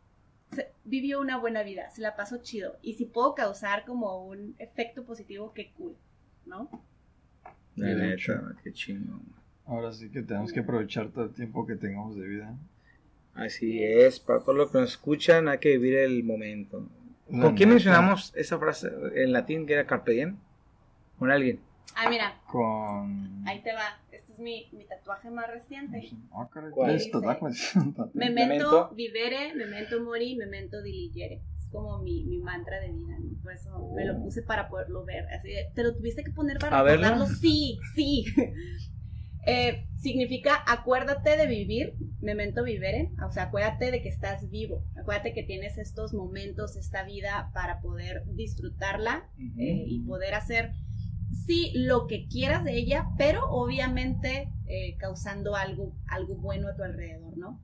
vivió 0.86 1.20
una 1.20 1.38
buena 1.38 1.64
vida, 1.64 1.90
se 1.90 2.02
la 2.02 2.16
pasó 2.16 2.38
chido. 2.38 2.78
Y 2.82 2.94
si 2.94 3.06
puedo 3.06 3.36
causar 3.36 3.84
como 3.84 4.26
un 4.26 4.56
efecto 4.58 5.04
positivo, 5.04 5.52
qué 5.54 5.74
cool, 5.74 5.98
¿no? 6.46 6.70
De 7.76 8.14
hecho, 8.14 8.34
qué 8.64 8.72
chingo. 8.72 9.20
Ahora 9.68 9.92
sí 9.92 10.10
que 10.10 10.22
tenemos 10.22 10.54
que 10.54 10.62
aprovechar 10.62 11.10
todo 11.10 11.26
el 11.26 11.34
tiempo 11.34 11.68
que 11.68 11.76
tengamos 11.76 12.16
de 12.16 12.28
vida. 12.28 12.56
Así 13.36 13.84
es, 13.84 14.20
para 14.20 14.40
todos 14.40 14.56
los 14.56 14.72
que 14.72 14.80
nos 14.80 14.92
escuchan 14.92 15.48
hay 15.48 15.60
que 15.60 15.70
vivir 15.78 15.96
el 15.96 16.24
momento. 16.24 16.88
¿Con 17.30 17.56
quién 17.56 17.70
mencionamos 17.70 18.34
esa 18.36 18.58
frase 18.58 18.90
en 19.16 19.34
latín 19.34 19.68
que 19.68 19.74
era 19.74 19.86
carpe 19.86 20.14
diem? 20.14 20.38
¿Con 21.20 21.30
alguien? 21.30 21.60
Ah, 21.96 22.10
mira. 22.10 22.40
Con... 22.48 23.44
Ahí 23.46 23.62
te 23.62 23.74
va 23.74 24.00
mi, 24.38 24.70
mi 24.72 24.86
tatuaje 24.86 25.30
más 25.30 25.50
reciente. 25.50 26.10
Ah, 26.32 26.48
¿Cuál 26.72 26.96
es 26.96 27.12
tatuaje? 27.12 27.46
memento 28.14 28.90
vivere, 28.96 29.54
memento 29.56 30.02
mori, 30.02 30.36
memento 30.36 30.82
diligere. 30.82 31.42
Es 31.58 31.68
como 31.72 32.00
mi, 32.00 32.24
mi 32.24 32.40
mantra 32.40 32.80
de 32.80 32.92
vida, 32.92 33.18
Por 33.44 33.54
eso 33.54 33.92
me 33.96 34.06
lo 34.06 34.18
oh. 34.18 34.24
puse 34.24 34.42
para 34.44 34.70
poderlo 34.70 35.04
ver. 35.06 35.26
Así 35.34 35.50
¿Te 35.74 35.84
lo 35.84 35.96
tuviste 35.96 36.24
que 36.24 36.32
poner 36.32 36.60
para 36.60 36.84
recordarlo? 36.84 37.26
Sí, 37.26 37.80
sí. 37.96 38.26
Eh, 39.50 39.88
significa 39.96 40.62
acuérdate 40.68 41.38
de 41.38 41.48
vivir, 41.48 41.96
memento 42.20 42.66
vivere, 42.66 43.12
o 43.26 43.32
sea, 43.32 43.44
acuérdate 43.44 43.92
de 43.92 44.02
que 44.02 44.10
estás 44.10 44.50
vivo, 44.50 44.84
acuérdate 45.00 45.34
que 45.34 45.44
tienes 45.44 45.78
estos 45.78 46.14
momentos, 46.14 46.76
esta 46.76 47.04
vida 47.04 47.50
para 47.54 47.80
poder 47.80 48.26
disfrutarla 48.28 49.30
eh, 49.58 49.86
y 49.88 50.02
poder 50.02 50.34
hacer 50.34 50.74
sí 51.46 51.72
lo 51.76 52.08
que 52.08 52.28
quieras 52.28 52.66
de 52.66 52.74
ella, 52.74 53.08
pero 53.18 53.50
obviamente 53.50 54.52
eh, 54.68 54.98
causando 54.98 55.56
algo, 55.56 55.94
algo 56.10 56.36
bueno 56.36 56.68
a 56.68 56.76
tu 56.76 56.84
alrededor, 56.84 57.38
¿no? 57.38 57.64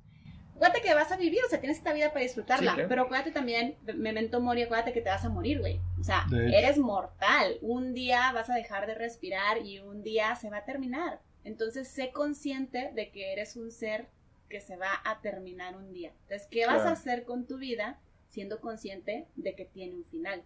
Acuérdate 0.55 0.81
que 0.81 0.93
vas 0.93 1.11
a 1.11 1.17
vivir, 1.17 1.39
o 1.45 1.49
sea, 1.49 1.59
tienes 1.59 1.79
esta 1.79 1.91
vida 1.91 2.13
para 2.13 2.21
disfrutarla, 2.21 2.77
pero 2.87 3.01
acuérdate 3.01 3.31
también, 3.31 3.75
memento 3.97 4.39
mori, 4.39 4.61
acuérdate 4.61 4.93
que 4.93 5.01
te 5.01 5.09
vas 5.09 5.25
a 5.25 5.29
morir, 5.29 5.59
güey. 5.59 5.81
O 5.99 6.03
sea, 6.03 6.25
eres 6.31 6.77
mortal. 6.77 7.57
Un 7.61 7.93
día 7.93 8.31
vas 8.31 8.49
a 8.49 8.55
dejar 8.55 8.87
de 8.87 8.95
respirar 8.95 9.65
y 9.65 9.79
un 9.79 10.03
día 10.03 10.35
se 10.35 10.49
va 10.49 10.57
a 10.57 10.65
terminar. 10.65 11.19
Entonces, 11.43 11.87
sé 11.87 12.11
consciente 12.11 12.91
de 12.93 13.11
que 13.11 13.33
eres 13.33 13.55
un 13.55 13.71
ser 13.71 14.07
que 14.49 14.61
se 14.61 14.77
va 14.77 15.01
a 15.03 15.21
terminar 15.21 15.75
un 15.75 15.91
día. 15.93 16.13
Entonces, 16.23 16.47
¿qué 16.49 16.65
vas 16.65 16.85
a 16.85 16.91
hacer 16.91 17.25
con 17.25 17.47
tu 17.47 17.57
vida 17.57 17.99
siendo 18.29 18.61
consciente 18.61 19.27
de 19.35 19.55
que 19.55 19.65
tiene 19.65 19.95
un 19.95 20.05
final? 20.05 20.43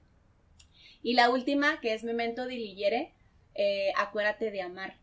Y 1.02 1.14
la 1.14 1.30
última, 1.30 1.80
que 1.82 1.94
es 1.94 2.04
Memento 2.04 2.48
Diligere, 2.48 3.14
eh, 3.54 3.92
acuérdate 3.98 4.52
de 4.52 4.62
amar. 4.62 4.98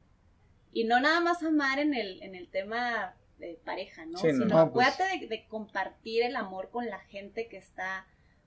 Y 0.72 0.84
no 0.84 1.00
nada 1.00 1.20
más 1.20 1.42
amar 1.42 1.78
en 1.78 1.94
el, 1.94 2.22
en 2.22 2.34
el 2.34 2.48
tema 2.48 3.14
de 3.38 3.60
pareja, 3.64 4.06
¿no? 4.06 4.18
Sino 4.18 4.46
pues. 4.46 4.52
acuérdate 4.54 5.26
de, 5.26 5.46
compartir 5.46 6.22
el 6.22 6.36
amor 6.36 6.70
con 6.70 6.86
la 6.86 6.98
gente 7.00 7.48
que 7.48 7.56
está 7.56 8.06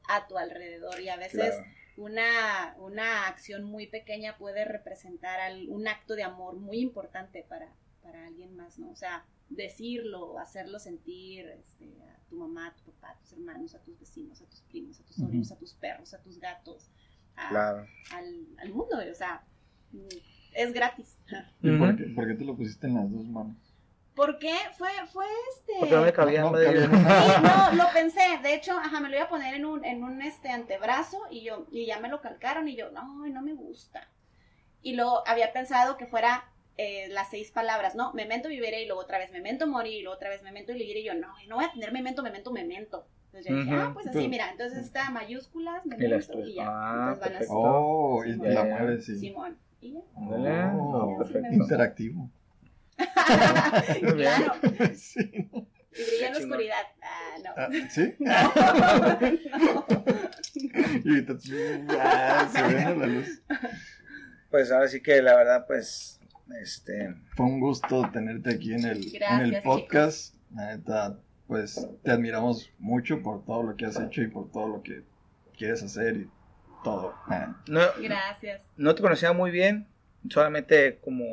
a 0.09 0.27
tu 0.27 0.37
alrededor. 0.37 0.99
Y 0.99 1.09
a 1.09 1.17
veces 1.17 1.53
una, 1.97 2.75
una 2.77 3.27
acción 3.27 3.63
muy 3.63 3.87
pequeña 3.87 4.37
puede 4.37 4.63
representar 4.65 5.39
un 5.67 5.87
acto 5.87 6.15
de 6.15 6.23
amor 6.23 6.55
muy 6.55 6.79
importante 6.79 7.43
para, 7.49 7.73
para 8.03 8.27
alguien 8.27 8.55
más, 8.55 8.77
¿no? 8.77 8.91
O 8.91 8.95
sea, 8.95 9.25
decirlo, 9.49 10.37
hacerlo 10.37 10.79
sentir 10.79 11.47
este, 11.47 11.85
a 12.03 12.19
tu 12.29 12.35
mamá, 12.35 12.67
a 12.67 12.75
tu 12.75 12.91
papá, 12.91 13.11
a 13.11 13.19
tus 13.19 13.33
hermanos, 13.33 13.73
a 13.73 13.81
tus 13.81 13.99
vecinos, 13.99 14.41
a 14.41 14.45
tus 14.45 14.61
primos, 14.61 14.99
a 14.99 15.03
tus 15.03 15.15
sobrinos, 15.15 15.51
a 15.51 15.57
tus 15.57 15.73
perros, 15.73 16.13
a 16.13 16.21
tus 16.21 16.39
gatos, 16.39 16.91
al, 17.35 17.87
al, 18.57 18.69
mundo, 18.73 18.97
o 18.97 19.13
sea, 19.15 19.43
es 20.53 20.73
gratis. 20.73 21.17
¿Y 21.61 21.77
por, 21.77 21.95
qué, 21.95 22.03
por, 22.15 22.27
qué, 22.27 22.33
te 22.35 22.45
lo 22.45 22.55
pusiste 22.55 22.87
en 22.87 22.95
las 22.95 23.11
dos 23.11 23.25
manos? 23.25 23.66
Porque 24.17 24.51
fue, 24.75 24.89
fue 25.13 25.25
este. 25.53 25.73
Porque 25.79 25.95
no 25.95 26.01
me 26.01 26.11
cabía. 26.11 26.41
No, 26.41 26.49
no, 26.51 27.83
lo 27.83 27.93
pensé. 27.93 28.39
De 28.41 28.55
hecho, 28.55 28.71
ajá, 28.71 28.99
me 28.99 29.09
lo 29.09 29.15
iba 29.15 29.25
a 29.25 29.29
poner 29.29 29.53
en 29.53 29.63
un, 29.63 29.85
en 29.85 30.03
un 30.03 30.23
este 30.23 30.49
antebrazo 30.49 31.21
y 31.29 31.43
yo, 31.43 31.67
y 31.71 31.85
ya 31.85 31.99
me 31.99 32.09
lo 32.09 32.19
calcaron 32.19 32.67
y 32.67 32.75
yo, 32.75 32.89
no, 32.89 33.27
no 33.27 33.41
me 33.43 33.53
gusta. 33.53 34.09
Y 34.81 34.95
luego 34.95 35.21
había 35.27 35.53
pensado 35.53 35.97
que 35.97 36.07
fuera 36.07 36.51
eh, 36.77 37.09
las 37.09 37.29
seis 37.29 37.51
palabras, 37.51 37.93
¿no? 37.93 38.11
Memento 38.13 38.49
vivere 38.49 38.81
y 38.81 38.87
luego 38.87 39.01
otra 39.01 39.19
vez 39.19 39.31
memento 39.31 39.67
morir 39.67 39.93
y 39.93 40.01
luego 40.01 40.15
otra 40.15 40.29
vez 40.29 40.41
memento 40.41 40.73
vivir 40.73 40.97
y 40.97 41.03
yo, 41.03 41.13
no, 41.13 41.27
no 41.47 41.55
voy 41.57 41.65
a 41.65 41.71
tener 41.71 41.91
memento, 41.91 42.23
memento, 42.23 42.51
memento. 42.51 43.07
Entonces 43.27 43.51
yo 43.51 43.57
dije, 43.59 43.75
ah, 43.75 43.91
pues 43.93 44.07
así, 44.07 44.27
mira, 44.27 44.49
entonces 44.49 44.79
está 44.79 45.11
mayúsculas, 45.11 45.85
memento 45.85 46.39
y, 46.39 46.55
ya. 46.55 46.65
Ah, 46.67 47.13
entonces 47.13 47.19
van 47.19 47.35
así. 47.35 47.51
Oh, 47.51 48.23
y 48.25 48.35
la 48.35 48.63
mueves, 48.63 49.05
sí. 49.05 49.19
Simón. 49.19 49.59
¿Y 49.79 49.93
ya? 49.93 50.73
Oh, 50.75 51.15
perfecto. 51.19 51.53
Interactivo. 51.53 52.31
claro. 54.15 54.53
Sí. 54.95 55.49
Y 55.99 56.03
brilla 56.03 56.27
en 56.27 56.33
la 56.33 56.39
oscuridad. 56.39 56.83
Ah, 57.01 57.35
no. 57.43 57.49
Ah, 57.57 57.69
¿Sí? 57.89 58.13
no. 58.19 58.29
y 61.03 61.09
ahorita 61.09 61.33
ah, 61.99 62.49
se 62.51 62.61
ve 62.61 62.73
la 62.83 63.05
luz. 63.07 63.41
Pues 64.51 64.71
ahora 64.71 64.87
sí 64.87 65.01
que 65.01 65.21
la 65.23 65.35
verdad, 65.35 65.65
pues, 65.65 66.19
este... 66.61 67.15
Fue 67.35 67.47
un 67.47 67.59
gusto 67.59 68.07
tenerte 68.13 68.51
aquí 68.53 68.73
en 68.73 68.85
el, 68.85 69.15
en 69.15 69.55
el 69.55 69.61
podcast. 69.63 70.35
La 70.53 70.75
neta, 70.75 71.19
pues 71.47 71.87
te 72.03 72.11
admiramos 72.11 72.71
mucho 72.77 73.23
por 73.23 73.43
todo 73.45 73.63
lo 73.63 73.75
que 73.75 73.85
has 73.85 73.99
hecho 73.99 74.21
y 74.21 74.27
por 74.27 74.51
todo 74.51 74.67
lo 74.67 74.83
que 74.83 75.03
quieres 75.57 75.81
hacer 75.81 76.17
y 76.17 76.29
todo. 76.83 77.15
No, 77.67 77.81
Gracias. 77.99 78.61
No 78.75 78.93
te 78.93 79.01
conocía 79.01 79.33
muy 79.33 79.51
bien, 79.51 79.87
solamente 80.29 80.99
como 80.99 81.23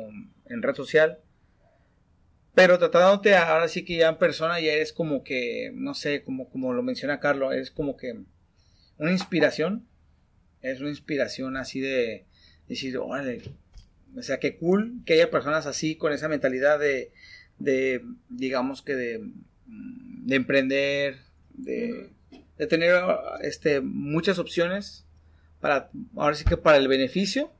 en 0.45 0.61
red 0.61 0.75
social. 0.75 1.19
Pero 2.55 2.79
tratándote 2.79 3.35
ahora 3.35 3.67
sí 3.67 3.83
que 3.83 3.97
ya 3.97 4.09
en 4.09 4.17
persona 4.17 4.59
ya 4.59 4.71
eres 4.71 4.93
como 4.93 5.23
que, 5.23 5.71
no 5.73 5.93
sé, 5.93 6.23
como, 6.23 6.49
como 6.49 6.73
lo 6.73 6.81
menciona 6.83 7.19
Carlos, 7.19 7.53
es 7.53 7.69
como 7.69 7.97
que 7.97 8.17
una 8.97 9.11
inspiración. 9.11 9.85
Es 10.61 10.79
una 10.79 10.89
inspiración 10.89 11.57
así 11.57 11.79
de 11.79 12.25
decir, 12.67 12.97
órale, 12.97 13.43
o 14.17 14.21
sea, 14.23 14.39
qué 14.39 14.55
cool 14.57 15.03
que 15.05 15.13
haya 15.13 15.29
personas 15.29 15.67
así 15.67 15.95
con 15.95 16.11
esa 16.11 16.27
mentalidad 16.27 16.79
de, 16.79 17.11
de 17.59 18.01
digamos 18.29 18.81
que 18.81 18.95
de 18.95 19.21
de 20.25 20.35
emprender, 20.35 21.19
de, 21.53 22.09
tener 22.69 22.95
este, 23.41 23.81
muchas 23.81 24.39
opciones 24.39 25.05
para, 25.59 25.89
ahora 26.15 26.35
sí 26.35 26.45
que 26.45 26.57
para 26.57 26.77
el 26.77 26.87
beneficio 26.87 27.51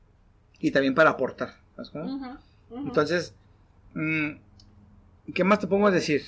y 0.58 0.70
también 0.72 0.94
para 0.94 1.10
aportar. 1.10 1.54
Entonces, 2.70 3.34
mm, 3.94 4.30
¿qué 5.34 5.44
más 5.44 5.58
te 5.58 5.66
podemos 5.66 5.92
decir? 5.92 6.22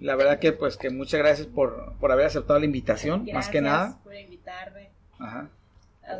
La 0.00 0.16
verdad 0.16 0.38
que 0.38 0.52
pues 0.52 0.76
que 0.76 0.90
muchas 0.90 1.20
gracias 1.20 1.46
por, 1.46 1.94
por 2.00 2.12
haber 2.12 2.26
aceptado 2.26 2.58
la 2.58 2.66
invitación, 2.66 3.26
más 3.32 3.48
que 3.48 3.60
nada. 3.60 3.98
por 4.04 4.14
invitarme. 4.14 4.90
Ajá. 5.18 5.48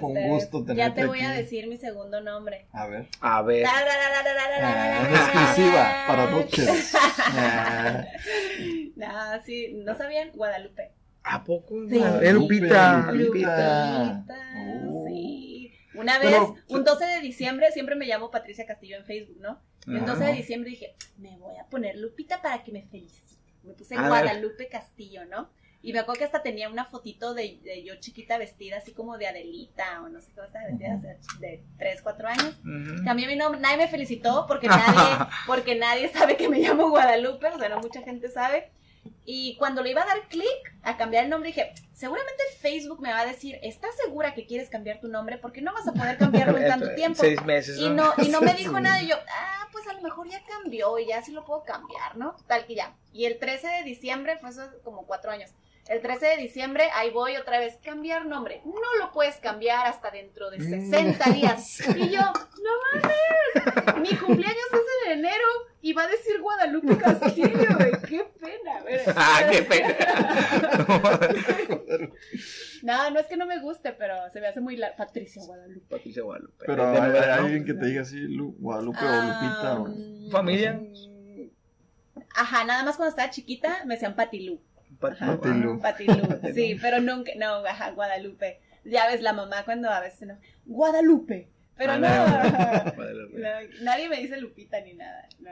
Fue 0.00 0.10
un 0.10 0.28
gusto 0.28 0.64
tenerte 0.64 0.78
Ya 0.78 0.94
te 0.94 1.06
voy 1.06 1.20
a 1.20 1.30
decir 1.30 1.66
mi 1.66 1.76
segundo 1.76 2.20
nombre. 2.20 2.66
A 2.72 2.86
ver. 2.86 3.06
A 3.20 3.42
ver. 3.42 3.66
Ah, 3.68 5.08
exclusiva 5.10 6.04
para 6.06 6.30
noches. 6.30 6.94
no, 8.96 9.06
sí, 9.44 9.72
¿no 9.84 9.94
sabían? 9.94 10.30
Guadalupe. 10.34 10.90
¿A 11.22 11.44
poco? 11.44 11.74
Sí. 11.88 12.00
Lupita. 12.32 13.12
Lupita. 13.12 14.24
Oh. 14.86 15.04
Sí. 15.06 15.53
Una 15.94 16.18
vez, 16.18 16.36
un 16.68 16.84
12 16.84 17.04
de 17.04 17.20
diciembre, 17.20 17.70
siempre 17.72 17.94
me 17.94 18.06
llamo 18.06 18.30
Patricia 18.30 18.66
Castillo 18.66 18.96
en 18.96 19.04
Facebook, 19.04 19.38
¿no? 19.40 19.60
Y 19.86 19.90
un 19.96 20.06
12 20.06 20.24
de 20.24 20.32
diciembre 20.32 20.70
dije, 20.70 20.94
me 21.18 21.36
voy 21.38 21.56
a 21.58 21.66
poner 21.66 21.96
Lupita 21.96 22.40
para 22.42 22.62
que 22.62 22.72
me 22.72 22.82
felicite. 22.82 23.34
Me 23.62 23.72
puse 23.74 23.96
Guadalupe 23.96 24.68
Castillo, 24.68 25.24
¿no? 25.24 25.50
Y 25.82 25.92
me 25.92 25.98
acuerdo 25.98 26.20
que 26.20 26.24
hasta 26.24 26.42
tenía 26.42 26.70
una 26.70 26.86
fotito 26.86 27.34
de, 27.34 27.58
de 27.62 27.84
yo 27.84 27.96
chiquita 27.96 28.38
vestida 28.38 28.78
así 28.78 28.92
como 28.92 29.18
de 29.18 29.26
Adelita 29.26 30.00
o 30.02 30.08
no 30.08 30.18
sé 30.22 30.32
qué 30.34 30.40
estaba 30.40 30.66
vestida 30.66 30.96
de, 30.96 31.46
de 31.46 31.62
3, 31.78 32.00
4 32.02 32.28
años. 32.28 32.58
Ujú. 32.60 33.04
Cambié 33.04 33.26
mi 33.26 33.36
nombre, 33.36 33.60
nadie 33.60 33.76
me 33.76 33.88
felicitó 33.88 34.46
porque 34.48 34.66
nadie, 34.66 35.26
porque 35.46 35.74
nadie 35.74 36.08
sabe 36.08 36.38
que 36.38 36.48
me 36.48 36.60
llamo 36.60 36.88
Guadalupe, 36.88 37.48
o 37.48 37.58
sea, 37.58 37.68
no 37.68 37.80
mucha 37.80 38.00
gente 38.00 38.30
sabe. 38.30 38.70
Y 39.24 39.56
cuando 39.56 39.82
le 39.82 39.90
iba 39.90 40.02
a 40.02 40.06
dar 40.06 40.28
clic 40.28 40.74
a 40.82 40.96
cambiar 40.96 41.24
el 41.24 41.30
nombre, 41.30 41.48
dije, 41.48 41.72
seguramente 41.94 42.42
Facebook 42.60 43.00
me 43.00 43.12
va 43.12 43.20
a 43.20 43.26
decir, 43.26 43.58
¿estás 43.62 43.96
segura 43.96 44.34
que 44.34 44.46
quieres 44.46 44.68
cambiar 44.68 45.00
tu 45.00 45.08
nombre? 45.08 45.38
Porque 45.38 45.62
no 45.62 45.72
vas 45.72 45.88
a 45.88 45.92
poder 45.92 46.18
cambiarlo 46.18 46.58
en 46.58 46.68
tanto 46.68 46.94
tiempo. 46.94 47.20
Seis 47.20 47.42
meses, 47.44 47.78
Y 47.78 47.88
no, 47.88 48.12
y 48.18 48.28
no 48.28 48.40
me 48.40 48.54
dijo 48.54 48.78
nada, 48.80 49.02
y 49.02 49.08
yo, 49.08 49.16
ah, 49.16 49.68
pues 49.72 49.86
a 49.88 49.94
lo 49.94 50.02
mejor 50.02 50.28
ya 50.28 50.42
cambió 50.44 50.98
y 50.98 51.06
ya 51.06 51.22
sí 51.22 51.32
lo 51.32 51.44
puedo 51.44 51.64
cambiar, 51.64 52.16
¿no? 52.16 52.36
Tal 52.46 52.66
que 52.66 52.74
ya. 52.74 52.94
Y 53.12 53.24
el 53.24 53.38
13 53.38 53.66
de 53.68 53.82
diciembre, 53.84 54.36
fue 54.38 54.50
eso 54.50 54.62
como 54.82 55.06
cuatro 55.06 55.30
años. 55.30 55.50
El 55.88 56.00
13 56.00 56.26
de 56.26 56.36
diciembre, 56.38 56.84
ahí 56.94 57.10
voy 57.10 57.36
otra 57.36 57.58
vez, 57.58 57.76
cambiar 57.84 58.24
nombre. 58.24 58.62
No 58.64 58.72
lo 58.98 59.12
puedes 59.12 59.36
cambiar 59.36 59.86
hasta 59.86 60.10
dentro 60.10 60.50
de 60.50 60.58
60 60.60 61.30
días. 61.32 61.80
Y 61.96 62.08
yo, 62.10 62.20
no 62.22 62.70
mames, 63.02 64.00
mi 64.10 64.16
cumpleaños 64.16 64.56
es 64.72 64.80
en 65.12 65.18
enero 65.18 65.44
y 65.82 65.92
va 65.92 66.04
a 66.04 66.08
decir 66.08 66.40
Guadalupe 66.40 66.96
Castillo, 66.96 67.48
güey, 67.78 67.92
qué 68.08 68.24
pena. 68.40 68.80
güey. 68.80 68.98
Ah, 69.14 69.42
qué 69.50 69.62
pena. 69.62 69.94
No, 72.82 73.10
no 73.10 73.18
es 73.18 73.26
que 73.26 73.36
no 73.38 73.46
me 73.46 73.60
guste, 73.60 73.92
pero 73.92 74.14
se 74.30 74.40
me 74.42 74.46
hace 74.48 74.60
muy 74.60 74.76
la 74.76 74.94
Patricia 74.94 75.42
Guadalupe. 75.44 75.86
Patricia 75.88 76.22
Guadalupe. 76.22 76.64
Pero 76.66 76.86
hay, 76.90 77.16
alguien 77.16 77.64
que 77.64 77.72
te 77.74 77.86
diga 77.86 78.02
así, 78.02 78.16
Lu- 78.18 78.54
Guadalupe 78.58 78.98
o 78.98 79.22
Lupita. 79.22 79.80
o- 79.80 79.86
mm, 79.88 80.30
Familia. 80.30 80.80
Ajá, 82.34 82.64
nada 82.64 82.82
más 82.84 82.96
cuando 82.96 83.10
estaba 83.10 83.30
chiquita 83.30 83.84
me 83.86 83.94
decían 83.94 84.14
Patilú. 84.16 84.60
Patilú. 85.00 85.80
Patilú, 85.82 86.40
sí, 86.54 86.78
pero 86.80 87.00
nunca, 87.00 87.32
no, 87.36 87.64
ajá, 87.66 87.90
Guadalupe. 87.90 88.60
Ya 88.84 89.06
ves 89.06 89.22
la 89.22 89.32
mamá 89.32 89.64
cuando 89.64 89.88
a 89.90 90.00
veces 90.00 90.28
no, 90.28 90.36
Guadalupe, 90.66 91.48
pero 91.76 91.92
Ah, 91.92 91.98
no, 91.98 92.08
no. 92.08 92.92
Guadalupe. 92.96 93.38
no, 93.38 93.84
nadie 93.84 94.08
me 94.08 94.16
dice 94.18 94.36
Lupita 94.38 94.80
ni 94.80 94.94
nada, 94.94 95.26
no. 95.40 95.50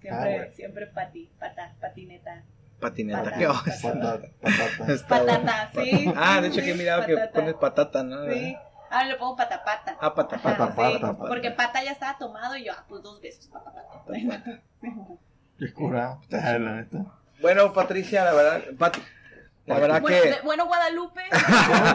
Siempre, 0.00 0.10
Ah, 0.34 0.36
bueno. 0.38 0.54
siempre 0.54 0.86
pati, 0.88 1.30
pata, 1.38 1.74
patineta, 1.80 2.42
Patineta. 2.80 3.22
Patata. 3.22 3.38
¿Qué 3.38 3.46
onda? 3.46 4.20
Patata, 4.40 4.76
patata. 4.76 5.06
Patata, 5.08 5.70
sí. 5.84 6.12
Ah, 6.16 6.40
de 6.40 6.48
hecho 6.48 6.60
que 6.62 6.72
he 6.72 6.74
mirado 6.74 7.06
que 7.06 7.16
pones 7.32 7.54
patata, 7.54 8.02
¿no? 8.02 8.24
Sí, 8.28 8.56
ahora 8.90 9.06
le 9.06 9.14
pongo 9.14 9.36
patapata. 9.36 9.96
Ah, 10.00 10.12
pata, 10.12 10.34
Ajá, 10.34 10.42
pata. 10.42 10.74
Pata, 10.74 10.90
sí, 10.90 10.98
pata, 11.00 11.18
porque 11.28 11.50
pata 11.52 11.84
ya 11.84 11.92
estaba 11.92 12.18
tomado 12.18 12.56
y 12.56 12.64
yo, 12.64 12.72
ah, 12.76 12.84
pues 12.88 13.00
dos 13.04 13.20
besos, 13.20 13.46
pata, 13.46 13.72
pata. 13.72 14.60
Qué 15.58 15.72
curado. 15.72 16.20
Ah, 16.32 16.58
La 16.58 16.72
neta. 16.74 17.04
Bueno, 17.42 17.72
Patricia, 17.72 18.24
la 18.24 18.32
verdad, 18.32 18.62
Pati, 18.78 19.00
la 19.66 19.78
verdad 19.78 20.00
Bueno, 20.00 20.22
que, 20.22 20.28
de- 20.30 20.40
bueno, 20.42 20.66
Guadalupe, 20.66 21.20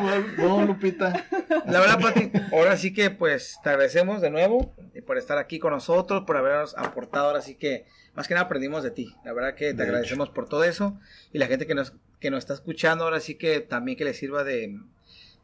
Bueno, 0.03 0.25
bueno, 0.37 0.65
Lupita. 0.65 1.25
la 1.65 1.79
verdad, 1.79 1.99
Pati, 2.01 2.31
ahora 2.51 2.77
sí 2.77 2.93
que, 2.93 3.09
pues, 3.11 3.57
te 3.63 3.69
agradecemos 3.69 4.21
de 4.21 4.29
nuevo 4.29 4.73
por 5.05 5.17
estar 5.17 5.37
aquí 5.37 5.59
con 5.59 5.71
nosotros, 5.73 6.23
por 6.25 6.37
habernos 6.37 6.75
aportado, 6.77 7.27
ahora 7.27 7.41
sí 7.41 7.55
que, 7.55 7.85
más 8.13 8.27
que 8.27 8.33
nada 8.33 8.45
aprendimos 8.45 8.83
de 8.83 8.91
ti, 8.91 9.15
la 9.23 9.33
verdad 9.33 9.53
que 9.55 9.67
te 9.67 9.73
De 9.73 9.83
hecho. 9.83 9.83
agradecemos 9.83 10.29
por 10.29 10.49
todo 10.49 10.63
eso, 10.63 10.99
y 11.31 11.37
la 11.39 11.47
gente 11.47 11.65
que 11.67 11.75
nos, 11.75 11.93
que 12.19 12.29
nos 12.31 12.39
está 12.39 12.53
escuchando, 12.53 13.03
ahora 13.05 13.19
sí 13.19 13.35
que 13.35 13.59
también 13.61 13.97
que 13.97 14.05
le 14.05 14.13
sirva 14.13 14.43
de, 14.43 14.79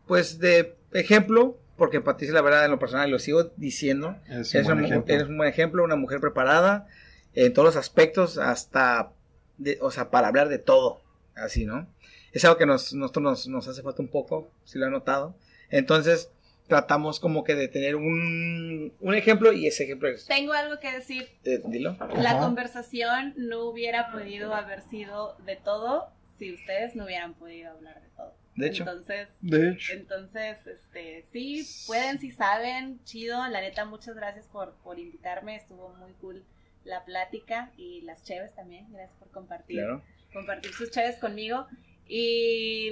pues, 0.08 0.40
de 0.40 0.76
ejemplo, 0.92 1.58
porque 1.78 2.02
Patricia, 2.02 2.34
la 2.34 2.42
verdad, 2.42 2.66
en 2.66 2.72
lo 2.72 2.80
personal, 2.80 3.10
lo 3.10 3.20
sigo 3.20 3.52
diciendo, 3.58 4.18
Es 4.30 4.54
un 4.54 4.84
eres 5.08 5.28
un 5.28 5.38
buen 5.38 5.50
ejemplo, 5.50 5.84
una 5.84 5.96
mujer 5.96 6.20
preparada 6.20 6.88
en 7.36 7.54
todos 7.54 7.66
los 7.68 7.76
aspectos, 7.78 8.38
hasta, 8.38 9.12
de- 9.58 9.78
o 9.82 9.92
sea, 9.92 10.10
para 10.12 10.28
hablar 10.28 10.50
de 10.50 10.60
todo, 10.60 11.02
así, 11.36 11.66
¿no? 11.66 11.88
Es 12.32 12.44
algo 12.46 12.58
que 12.58 12.66
nos, 12.66 12.94
nosotros 12.94 13.24
nos, 13.24 13.48
nos 13.48 13.68
hace 13.68 13.82
falta 13.84 14.02
un 14.02 14.08
poco, 14.10 14.50
si 14.66 14.80
lo 14.80 14.86
han 14.86 14.92
notado. 14.92 15.36
Entonces, 15.70 16.32
tratamos 16.68 17.20
como 17.20 17.44
que 17.44 17.56
de 17.56 17.68
tener 17.68 17.96
un, 17.96 18.94
un 19.00 19.14
ejemplo 19.16 19.52
y 19.54 19.68
ese 19.68 19.84
ejemplo 19.84 20.08
es, 20.10 20.26
tengo 20.26 20.54
algo 20.54 20.80
que 20.80 20.92
decir. 20.92 21.28
eh, 21.44 21.62
dilo. 21.66 21.96
La 22.16 22.32
Ajá. 22.32 22.40
conversación 22.40 23.34
no 23.38 23.66
hubiera 23.66 24.12
podido 24.12 24.54
haber 24.54 24.82
sido 24.82 25.36
de 25.46 25.56
todo 25.58 26.10
si 26.40 26.54
ustedes 26.54 26.96
no 26.96 27.06
hubieran 27.06 27.34
podido 27.36 27.72
hablar 27.72 28.02
de 28.02 28.08
todo. 28.18 28.34
De 28.56 28.68
hecho. 28.68 28.84
Entonces, 28.84 29.28
De 29.42 29.70
hecho. 29.72 29.94
entonces, 29.94 30.58
este, 30.68 31.26
sí, 31.32 31.68
pueden, 31.88 32.20
si 32.20 32.32
saben, 32.32 33.00
chido. 33.04 33.48
La 33.50 33.62
neta, 33.62 33.86
muchas 33.86 34.16
gracias 34.16 34.48
por, 34.48 34.74
por 34.84 34.98
invitarme. 35.00 35.56
Estuvo 35.56 35.90
muy 36.00 36.12
cool 36.22 36.44
la 36.86 37.06
plática 37.06 37.72
y 37.78 38.02
las 38.02 38.24
cheves 38.24 38.54
también. 38.56 38.92
Gracias 38.92 39.18
por 39.20 39.30
compartir, 39.32 39.80
Claro. 39.80 40.04
compartir 40.34 40.74
sus 40.74 40.92
cheves 40.92 41.18
conmigo. 41.18 41.68
Y 42.08 42.92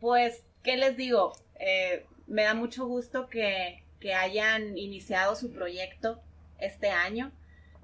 pues, 0.00 0.44
¿qué 0.62 0.76
les 0.76 0.96
digo? 0.96 1.32
Eh, 1.56 2.06
me 2.26 2.42
da 2.44 2.54
mucho 2.54 2.86
gusto 2.86 3.28
que, 3.28 3.82
que 4.00 4.14
hayan 4.14 4.78
iniciado 4.78 5.34
su 5.34 5.52
proyecto 5.52 6.20
este 6.58 6.90
año. 6.90 7.32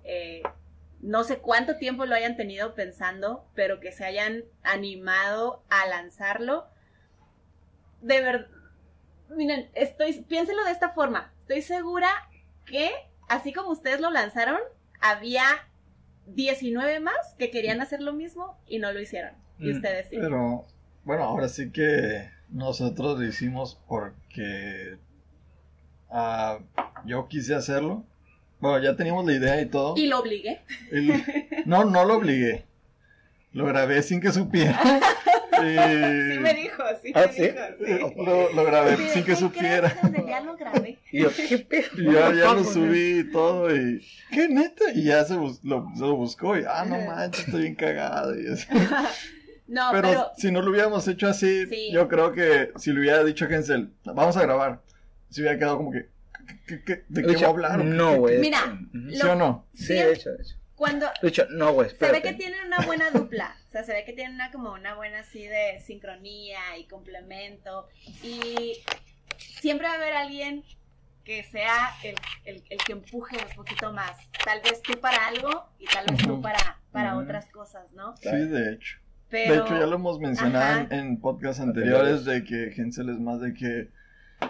Eh, 0.04 0.42
no 1.00 1.24
sé 1.24 1.38
cuánto 1.38 1.76
tiempo 1.76 2.06
lo 2.06 2.14
hayan 2.14 2.36
tenido 2.36 2.74
pensando, 2.74 3.46
pero 3.54 3.80
que 3.80 3.92
se 3.92 4.04
hayan 4.04 4.44
animado 4.62 5.62
a 5.68 5.86
lanzarlo. 5.86 6.66
De 8.00 8.20
verdad, 8.20 8.48
miren, 9.28 9.70
estoy, 9.74 10.20
piénsenlo 10.22 10.64
de 10.64 10.70
esta 10.70 10.90
forma. 10.90 11.32
Estoy 11.40 11.62
segura 11.62 12.08
que, 12.66 12.90
así 13.28 13.52
como 13.52 13.70
ustedes 13.70 14.00
lo 14.00 14.10
lanzaron, 14.10 14.60
había 15.04 15.44
19 16.26 17.00
más 17.00 17.34
que 17.38 17.50
querían 17.50 17.80
hacer 17.82 18.00
lo 18.00 18.12
mismo 18.14 18.58
y 18.66 18.78
no 18.78 18.90
lo 18.92 19.00
hicieron. 19.00 19.32
Y 19.58 19.70
Mm, 19.72 19.76
ustedes 19.76 20.08
sí. 20.08 20.16
Pero, 20.18 20.66
bueno, 21.04 21.24
ahora 21.24 21.48
sí 21.48 21.70
que 21.70 22.30
nosotros 22.48 23.18
lo 23.18 23.26
hicimos 23.26 23.78
porque 23.86 24.96
ah, 26.10 26.58
yo 27.04 27.28
quise 27.28 27.54
hacerlo. 27.54 28.04
Bueno, 28.60 28.82
ya 28.82 28.96
teníamos 28.96 29.26
la 29.26 29.32
idea 29.34 29.60
y 29.60 29.66
todo. 29.66 29.94
Y 29.96 30.06
lo 30.06 30.20
obligué. 30.20 30.62
El- 30.90 31.22
no, 31.66 31.84
no 31.84 32.04
lo 32.04 32.16
obligué. 32.16 32.64
Lo 33.54 33.64
grabé 33.66 34.02
sin 34.02 34.20
que 34.20 34.30
supiera. 34.32 34.78
Sí 35.56 36.38
me 36.40 36.52
dijo, 36.54 36.82
sí 37.02 37.12
¿Ah, 37.14 37.26
me 37.28 37.32
sí? 37.32 37.42
dijo, 37.42 38.08
sí. 38.12 38.14
Lo, 38.26 38.52
lo 38.52 38.64
grabé 38.64 38.96
Sí, 38.96 39.02
¿de 39.04 39.08
sin 39.10 39.24
que 39.24 39.36
supiera. 39.36 39.96
Ya 40.26 40.40
lo 40.40 40.56
grabé. 40.56 40.98
Y 41.12 41.22
yo, 41.22 41.30
¿qué 41.48 41.58
pedo? 41.58 41.86
Y 41.96 42.04
ya, 42.12 42.34
ya 42.34 42.52
lo 42.52 42.64
subí 42.64 43.20
y 43.20 43.30
todo. 43.30 43.74
Y, 43.74 44.04
¿qué 44.32 44.48
neta? 44.48 44.90
Y 44.92 45.04
ya 45.04 45.24
se, 45.24 45.36
bus- 45.36 45.60
lo, 45.62 45.86
se 45.94 46.00
lo 46.00 46.16
buscó. 46.16 46.58
Y, 46.58 46.64
ah, 46.68 46.84
no 46.84 46.98
manches, 47.06 47.46
estoy 47.46 47.62
bien 47.62 47.74
cagado. 47.76 48.38
Y 48.38 48.48
así. 48.48 48.66
No, 49.66 49.88
pero, 49.92 50.08
pero, 50.08 50.30
si 50.36 50.50
no 50.52 50.60
lo 50.60 50.70
hubiéramos 50.70 51.08
hecho 51.08 51.26
así, 51.26 51.66
Sí. 51.68 51.90
yo 51.90 52.06
creo 52.06 52.32
que 52.32 52.70
si 52.76 52.92
le 52.92 53.00
hubiera 53.00 53.24
dicho 53.24 53.46
a 53.46 53.48
Hensel, 53.48 53.94
vamos 54.04 54.36
a 54.36 54.42
grabar, 54.42 54.82
se 55.30 55.40
hubiera 55.40 55.56
quedado 55.58 55.78
como 55.78 55.90
que, 55.90 56.10
¿qué- 56.46 56.58
qué- 56.66 56.84
qué- 56.84 57.04
¿de 57.08 57.22
qué 57.22 57.32
voy 57.32 57.44
a 57.44 57.46
hablar? 57.48 57.80
¿O 57.80 57.82
qué- 57.82 57.88
No, 57.88 58.16
güey. 58.16 58.40
Mira. 58.40 58.78
¿Sí 59.10 59.22
o 59.26 59.34
no? 59.34 59.66
Sí, 59.72 59.94
de 59.94 60.12
hecho, 60.12 60.30
de 60.32 60.42
hecho. 60.42 60.56
Cuando 60.76 61.06
De 61.22 61.28
hecho, 61.28 61.46
no, 61.50 61.72
güey, 61.72 61.90
se 61.90 62.10
ve 62.10 62.22
que 62.22 62.32
tienen 62.34 62.66
una 62.66 62.80
buena 62.80 63.10
dupla, 63.10 63.56
o 63.68 63.72
sea, 63.72 63.84
se 63.84 63.92
ve 63.92 64.04
que 64.04 64.12
tienen 64.12 64.34
una 64.34 64.50
como 64.50 64.72
una 64.72 64.94
buena 64.94 65.20
así 65.20 65.46
de 65.46 65.80
sincronía 65.80 66.76
y 66.78 66.84
complemento. 66.84 67.88
Y 68.22 68.78
siempre 69.38 69.86
va 69.86 69.94
a 69.94 69.96
haber 69.96 70.14
alguien 70.14 70.64
que 71.24 71.42
sea 71.44 71.90
el, 72.02 72.16
el, 72.44 72.62
el 72.68 72.78
que 72.78 72.92
empuje 72.92 73.36
un 73.36 73.56
poquito 73.56 73.92
más, 73.92 74.16
tal 74.44 74.60
vez 74.60 74.82
tú 74.82 75.00
para 75.00 75.26
algo 75.28 75.70
y 75.78 75.86
tal 75.86 76.06
vez 76.06 76.18
tú 76.22 76.40
para, 76.42 76.78
para 76.92 77.16
otras 77.16 77.46
cosas, 77.46 77.90
¿no? 77.92 78.16
Sí, 78.18 78.28
de 78.28 78.74
hecho. 78.74 78.98
Pero, 79.30 79.54
De 79.54 79.60
hecho, 79.60 79.78
ya 79.80 79.86
lo 79.86 79.96
hemos 79.96 80.20
mencionado 80.20 80.82
Ajá. 80.82 80.86
en 80.94 81.18
podcasts 81.20 81.60
anteriores. 81.60 82.24
de 82.24 82.44
que 82.44 82.72
Hensel 82.76 83.08
es 83.08 83.18
más 83.18 83.40
de 83.40 83.54
que 83.54 83.88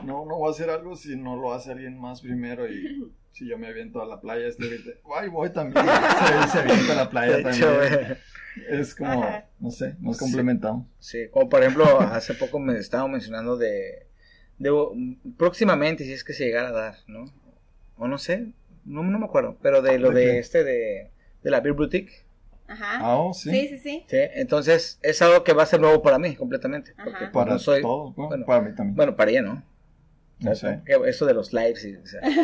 no, 0.05 0.27
no 0.27 0.37
voy 0.37 0.49
a 0.49 0.51
hacer 0.51 0.69
algo 0.69 0.97
si 0.97 1.17
no 1.17 1.37
lo 1.37 1.55
hace 1.55 1.73
alguien 1.73 1.99
más 1.99 2.21
primero 2.21 2.71
y 2.71 3.13
si 3.35 3.48
yo 3.48 3.59
me 3.59 3.66
aviento 3.66 4.01
a 4.01 4.06
la 4.06 4.20
playa, 4.20 4.47
este 4.47 4.62
ahorita, 4.62 4.90
ay, 5.19 5.28
voy 5.28 5.51
también. 5.51 5.85
Se, 5.85 6.48
se 6.52 6.59
avienta 6.61 6.93
a 6.93 6.97
la 6.97 7.11
playa 7.11 7.39
hecho, 7.51 7.66
también. 7.66 8.19
Es 8.69 8.94
como, 8.94 9.24
Ajá. 9.24 9.47
no 9.59 9.73
sé, 9.73 9.97
nos 9.98 10.19
complementamos. 10.19 10.86
Sí, 11.01 11.27
como 11.32 11.48
por 11.48 11.61
ejemplo, 11.61 12.01
hace 12.01 12.35
poco 12.35 12.61
me 12.61 12.78
estaba 12.78 13.09
mencionando 13.09 13.56
de, 13.56 14.06
de 14.59 14.70
próximamente, 15.36 16.05
si 16.05 16.12
es 16.12 16.23
que 16.23 16.32
se 16.32 16.44
llegara 16.44 16.69
a 16.69 16.73
dar, 16.73 16.94
¿no? 17.09 17.24
O 17.98 18.06
no 18.06 18.19
sé, 18.19 18.52
no, 18.85 19.02
no 19.02 19.19
me 19.19 19.27
acuerdo, 19.27 19.56
pero 19.61 19.82
de 19.82 19.98
lo 19.98 20.12
¿De 20.12 20.39
este 20.39 20.62
de, 20.62 21.11
de 21.43 21.51
la 21.51 21.59
Beer 21.59 21.74
Boutique. 21.74 22.23
Ajá. 22.69 22.98
Ah, 23.01 23.19
oh, 23.19 23.35
sí. 23.35 23.51
sí, 23.51 23.69
sí, 23.69 23.78
sí. 23.78 24.05
Sí, 24.06 24.16
entonces 24.35 25.01
es 25.02 25.20
algo 25.23 25.43
que 25.43 25.52
va 25.52 25.65
a 25.65 25.66
ser 25.66 25.81
nuevo 25.81 26.02
para 26.02 26.20
mí 26.20 26.36
completamente. 26.36 26.93
Ajá. 26.93 27.05
Porque 27.05 27.19
pues, 27.24 27.32
Para 27.32 27.52
no 27.55 27.59
soy, 27.59 27.82
todos, 27.82 28.16
¿no? 28.16 28.28
bueno, 28.28 28.47
para 28.47 28.61
mí 28.62 28.74
también. 28.77 28.94
bueno, 28.94 29.16
para 29.16 29.32
ella, 29.32 29.43
¿no? 29.43 29.74
No 30.45 30.55
sé. 30.55 30.81
Que 30.87 30.99
Eso 31.07 31.27
de 31.27 31.35
los 31.35 31.53
lives. 31.53 31.85
y, 31.85 31.97
o 31.97 32.07
sea, 32.07 32.21
sí. 32.25 32.35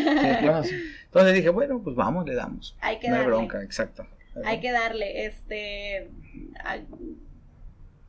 Bueno, 0.42 0.62
sí. 0.64 0.76
Entonces 1.04 1.34
dije, 1.34 1.48
bueno, 1.50 1.80
pues 1.82 1.94
vamos, 1.96 2.26
le 2.26 2.34
damos. 2.34 2.76
Hay 2.80 2.98
que 2.98 3.08
No 3.08 3.14
hay 3.14 3.20
darle. 3.22 3.36
bronca, 3.36 3.62
exacto. 3.62 4.06
Hay 4.44 4.60
que 4.60 4.70
darle, 4.70 5.26
este, 5.26 6.08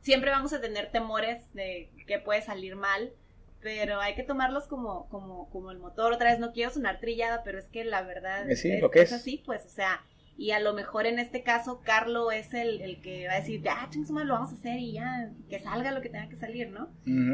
siempre 0.00 0.30
vamos 0.30 0.52
a 0.52 0.60
tener 0.60 0.90
temores 0.90 1.42
de 1.54 1.90
que 2.06 2.18
puede 2.18 2.42
salir 2.42 2.76
mal, 2.76 3.12
pero 3.60 4.00
hay 4.00 4.14
que 4.14 4.22
tomarlos 4.22 4.66
como, 4.66 5.08
como, 5.08 5.48
como 5.50 5.70
el 5.70 5.78
motor. 5.78 6.12
Otra 6.12 6.30
vez 6.30 6.38
no 6.38 6.52
quiero 6.52 6.70
sonar 6.72 7.00
trillada, 7.00 7.42
pero 7.44 7.58
es 7.58 7.66
que 7.68 7.84
la 7.84 8.02
verdad 8.02 8.46
sí, 8.54 8.72
es, 8.72 8.80
lo 8.80 8.90
que 8.90 9.02
es. 9.02 9.12
así, 9.12 9.42
pues, 9.44 9.64
o 9.66 9.68
sea, 9.68 10.00
y 10.36 10.52
a 10.52 10.60
lo 10.60 10.72
mejor 10.72 11.06
en 11.06 11.18
este 11.18 11.42
caso 11.42 11.82
Carlo 11.84 12.32
es 12.32 12.54
el, 12.54 13.00
que 13.02 13.26
va 13.28 13.34
a 13.34 13.40
decir, 13.40 13.62
ya, 13.62 13.86
chingos, 13.90 14.10
lo 14.10 14.34
vamos 14.34 14.50
a 14.50 14.54
hacer 14.54 14.78
y 14.78 14.92
ya, 14.92 15.30
que 15.48 15.60
salga 15.60 15.92
lo 15.92 16.00
que 16.00 16.08
tenga 16.08 16.28
que 16.28 16.36
salir, 16.36 16.70
¿no? 16.70 16.88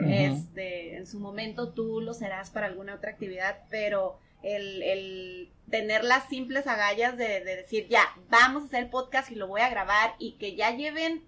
Este, 0.08 0.96
en 0.96 1.06
su 1.06 1.20
momento 1.20 1.72
tú 1.72 2.00
lo 2.00 2.12
serás 2.12 2.50
para 2.50 2.66
alguna 2.66 2.94
otra 2.94 3.10
actividad, 3.10 3.60
pero 3.70 4.18
el, 4.42 5.50
tener 5.70 6.04
las 6.04 6.28
simples 6.28 6.66
agallas 6.66 7.16
de, 7.16 7.44
decir, 7.44 7.86
ya, 7.88 8.02
vamos 8.30 8.64
a 8.64 8.66
hacer 8.66 8.84
el 8.84 8.90
podcast 8.90 9.30
y 9.30 9.36
lo 9.36 9.46
voy 9.46 9.60
a 9.60 9.70
grabar 9.70 10.14
y 10.18 10.32
que 10.32 10.56
ya 10.56 10.74
lleven 10.74 11.22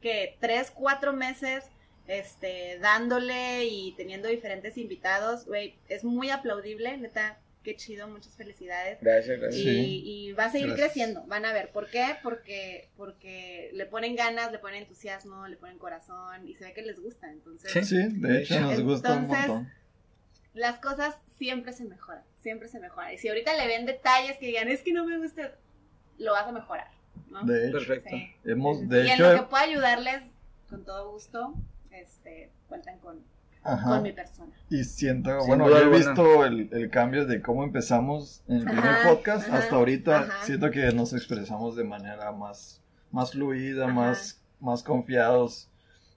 que 0.00 0.36
tres, 0.40 0.70
cuatro 0.70 1.12
meses 1.12 1.64
este, 2.06 2.78
dándole 2.78 3.64
y 3.66 3.92
teniendo 3.92 4.28
diferentes 4.28 4.78
invitados, 4.78 5.46
güey, 5.46 5.76
es 5.88 6.04
muy 6.04 6.30
aplaudible, 6.30 6.96
neta, 6.96 7.38
qué 7.62 7.76
chido, 7.76 8.08
muchas 8.08 8.34
felicidades. 8.34 8.98
Gracias, 9.00 9.38
gracias. 9.40 9.64
Y, 9.64 10.32
va 10.32 10.46
a 10.46 10.50
seguir 10.50 10.74
creciendo, 10.74 11.24
van 11.26 11.44
a 11.44 11.52
ver, 11.52 11.70
¿por 11.70 11.90
qué? 11.90 12.16
Porque, 12.22 12.88
porque 12.96 13.70
le 13.74 13.86
ponen 13.86 14.16
ganas, 14.16 14.52
le 14.52 14.58
ponen 14.58 14.82
entusiasmo, 14.82 15.46
le 15.48 15.56
ponen 15.56 15.78
corazón 15.78 16.48
y 16.48 16.54
se 16.54 16.64
ve 16.64 16.72
que 16.72 16.82
les 16.82 17.00
gusta, 17.00 17.30
entonces. 17.30 17.70
Sí, 17.72 17.84
sí 17.84 18.08
de 18.20 18.42
hecho 18.42 18.60
nos 18.60 18.80
gusta 18.80 19.14
un 19.14 19.26
montón. 19.26 19.72
Las 20.54 20.78
cosas 20.78 21.14
siempre 21.36 21.72
se 21.72 21.84
mejoran, 21.84 22.24
siempre 22.38 22.68
se 22.68 22.80
mejoran. 22.80 23.12
Y 23.14 23.18
si 23.18 23.28
ahorita 23.28 23.54
le 23.54 23.66
ven 23.66 23.86
detalles 23.86 24.38
que 24.38 24.46
digan, 24.46 24.68
es 24.68 24.82
que 24.82 24.92
no 24.92 25.04
me 25.04 25.18
gusta, 25.18 25.54
lo 26.18 26.32
vas 26.32 26.46
a 26.46 26.52
mejorar. 26.52 26.90
¿no? 27.30 27.44
De 27.44 27.68
hecho, 27.68 27.78
Perfecto. 27.78 28.16
Hemos, 28.44 28.88
de 28.88 29.06
y 29.06 29.10
hecho, 29.10 29.30
en 29.30 29.36
lo 29.36 29.42
que 29.42 29.50
pueda 29.50 29.64
ayudarles, 29.64 30.22
con 30.68 30.84
todo 30.84 31.12
gusto, 31.12 31.54
este, 31.90 32.50
cuentan 32.68 32.98
con, 32.98 33.22
con 33.84 34.02
mi 34.02 34.12
persona. 34.12 34.52
Y 34.70 34.84
siento, 34.84 35.38
bueno, 35.46 35.68
yo 35.68 35.78
he 35.78 35.88
visto 35.88 36.44
el, 36.44 36.68
el, 36.72 36.90
cambio 36.90 37.24
de 37.26 37.40
cómo 37.40 37.64
empezamos 37.64 38.42
en 38.48 38.56
el 38.56 38.64
primer 38.64 39.02
podcast 39.06 39.48
hasta 39.50 39.76
ahorita. 39.76 40.28
Siento 40.42 40.70
que 40.70 40.92
nos 40.92 41.12
expresamos 41.12 41.76
de 41.76 41.84
manera 41.84 42.32
más, 42.32 42.82
más 43.10 43.32
fluida, 43.32 43.86
más, 43.86 44.42
más 44.60 44.82
confiados. 44.82 45.70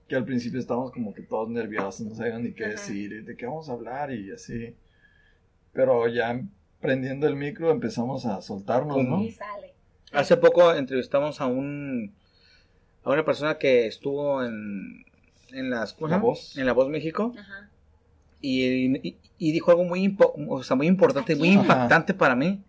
Que 0.07 0.17
al 0.17 0.25
principio 0.25 0.59
estábamos 0.59 0.91
como 0.91 1.13
que 1.13 1.21
todos 1.21 1.49
nerviosos, 1.49 2.05
no 2.05 2.15
sabían 2.15 2.43
ni 2.43 2.53
qué 2.53 2.67
decir, 2.67 3.23
de 3.23 3.37
qué 3.37 3.45
vamos 3.45 3.69
a 3.69 3.73
hablar 3.73 4.11
y 4.11 4.31
así. 4.31 4.75
Pero 5.71 6.09
ya 6.09 6.41
prendiendo 6.81 7.27
el 7.27 7.37
micro 7.37 7.71
empezamos 7.71 8.25
a 8.25 8.41
soltarnos, 8.41 8.97
¿no? 8.97 9.23
Y 9.23 9.31
sale. 9.31 9.73
Hace 10.11 10.35
poco 10.35 10.73
entrevistamos 10.73 11.39
a 11.39 11.45
un 11.45 12.13
a 13.03 13.11
una 13.11 13.23
persona 13.23 13.57
que 13.57 13.87
estuvo 13.87 14.43
en 14.43 15.05
en 15.53 15.69
las 15.69 15.95
la 15.99 16.17
voz 16.17 16.57
en 16.57 16.65
la 16.65 16.73
voz 16.73 16.89
México 16.89 17.33
Y, 18.41 19.15
y, 19.37 19.51
dijo 19.51 19.71
algo 19.71 19.83
muy 19.83 20.17
o 20.47 20.63
sea, 20.63 20.75
muy 20.75 20.87
importante 20.87 21.35
muy 21.35 21.49
impactante 21.49 22.13
para 22.13 22.35
mí 22.35 22.63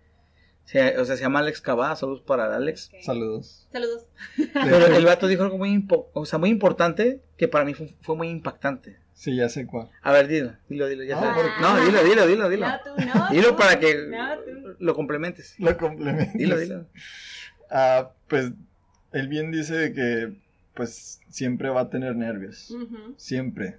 o 0.64 0.68
sea, 0.68 0.94
o 1.00 1.04
sea, 1.04 1.16
se 1.16 1.22
llama 1.22 1.40
Alex 1.40 1.60
Cabá, 1.60 1.94
saludos 1.96 2.22
para 2.22 2.54
Alex. 2.54 2.90
Saludos. 3.02 3.66
Saludos. 3.72 4.06
Pero 4.36 4.86
el 4.86 5.04
vato 5.04 5.26
dijo 5.26 5.42
algo 5.42 5.58
muy, 5.58 5.86
o 6.12 6.24
sea, 6.24 6.38
muy 6.38 6.50
importante 6.50 7.20
que 7.36 7.48
para 7.48 7.64
mí 7.64 7.74
fue, 7.74 7.94
fue, 8.00 8.16
muy 8.16 8.28
impactante. 8.28 8.96
Sí, 9.12 9.36
ya 9.36 9.48
sé 9.48 9.66
cuál. 9.66 9.90
A 10.02 10.12
ver, 10.12 10.28
dilo, 10.28 10.54
dilo, 10.68 10.88
dilo, 10.88 11.04
ya 11.04 11.18
ah, 11.18 11.36
No, 11.60 11.84
dilo, 11.84 12.04
dilo, 12.04 12.26
dilo, 12.26 12.48
dilo. 12.48 12.68
No, 12.68 12.80
tú, 12.82 12.90
no, 12.96 13.28
dilo 13.30 13.56
para 13.56 13.78
que 13.78 14.08
lo 14.78 14.94
complementes. 14.94 15.56
Lo 15.58 15.76
complementes. 15.76 16.34
Dilo, 16.34 16.58
dilo. 16.58 16.86
Ah, 17.70 18.12
pues, 18.28 18.52
él 19.12 19.28
bien 19.28 19.50
dice 19.50 19.92
que 19.92 20.32
pues 20.74 21.20
siempre 21.28 21.68
va 21.68 21.82
a 21.82 21.90
tener 21.90 22.16
nervios, 22.16 22.74
siempre. 23.16 23.78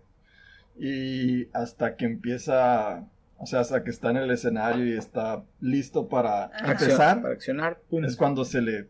Y 0.78 1.48
hasta 1.54 1.96
que 1.96 2.06
empieza, 2.06 3.06
o 3.38 3.46
sea, 3.46 3.62
hasta 3.62 3.84
que 3.84 3.90
está 3.90 4.12
en 4.12 4.18
el 4.18 4.32
escenario 4.32 4.86
y 4.86 4.98
está 4.98 5.44
listo 5.60 6.08
para 6.08 6.52
empezar, 6.66 7.22
para 7.22 7.34
accionar, 7.34 7.80
es 8.04 8.16
cuando 8.16 8.46
se 8.46 8.62
le 8.62 8.88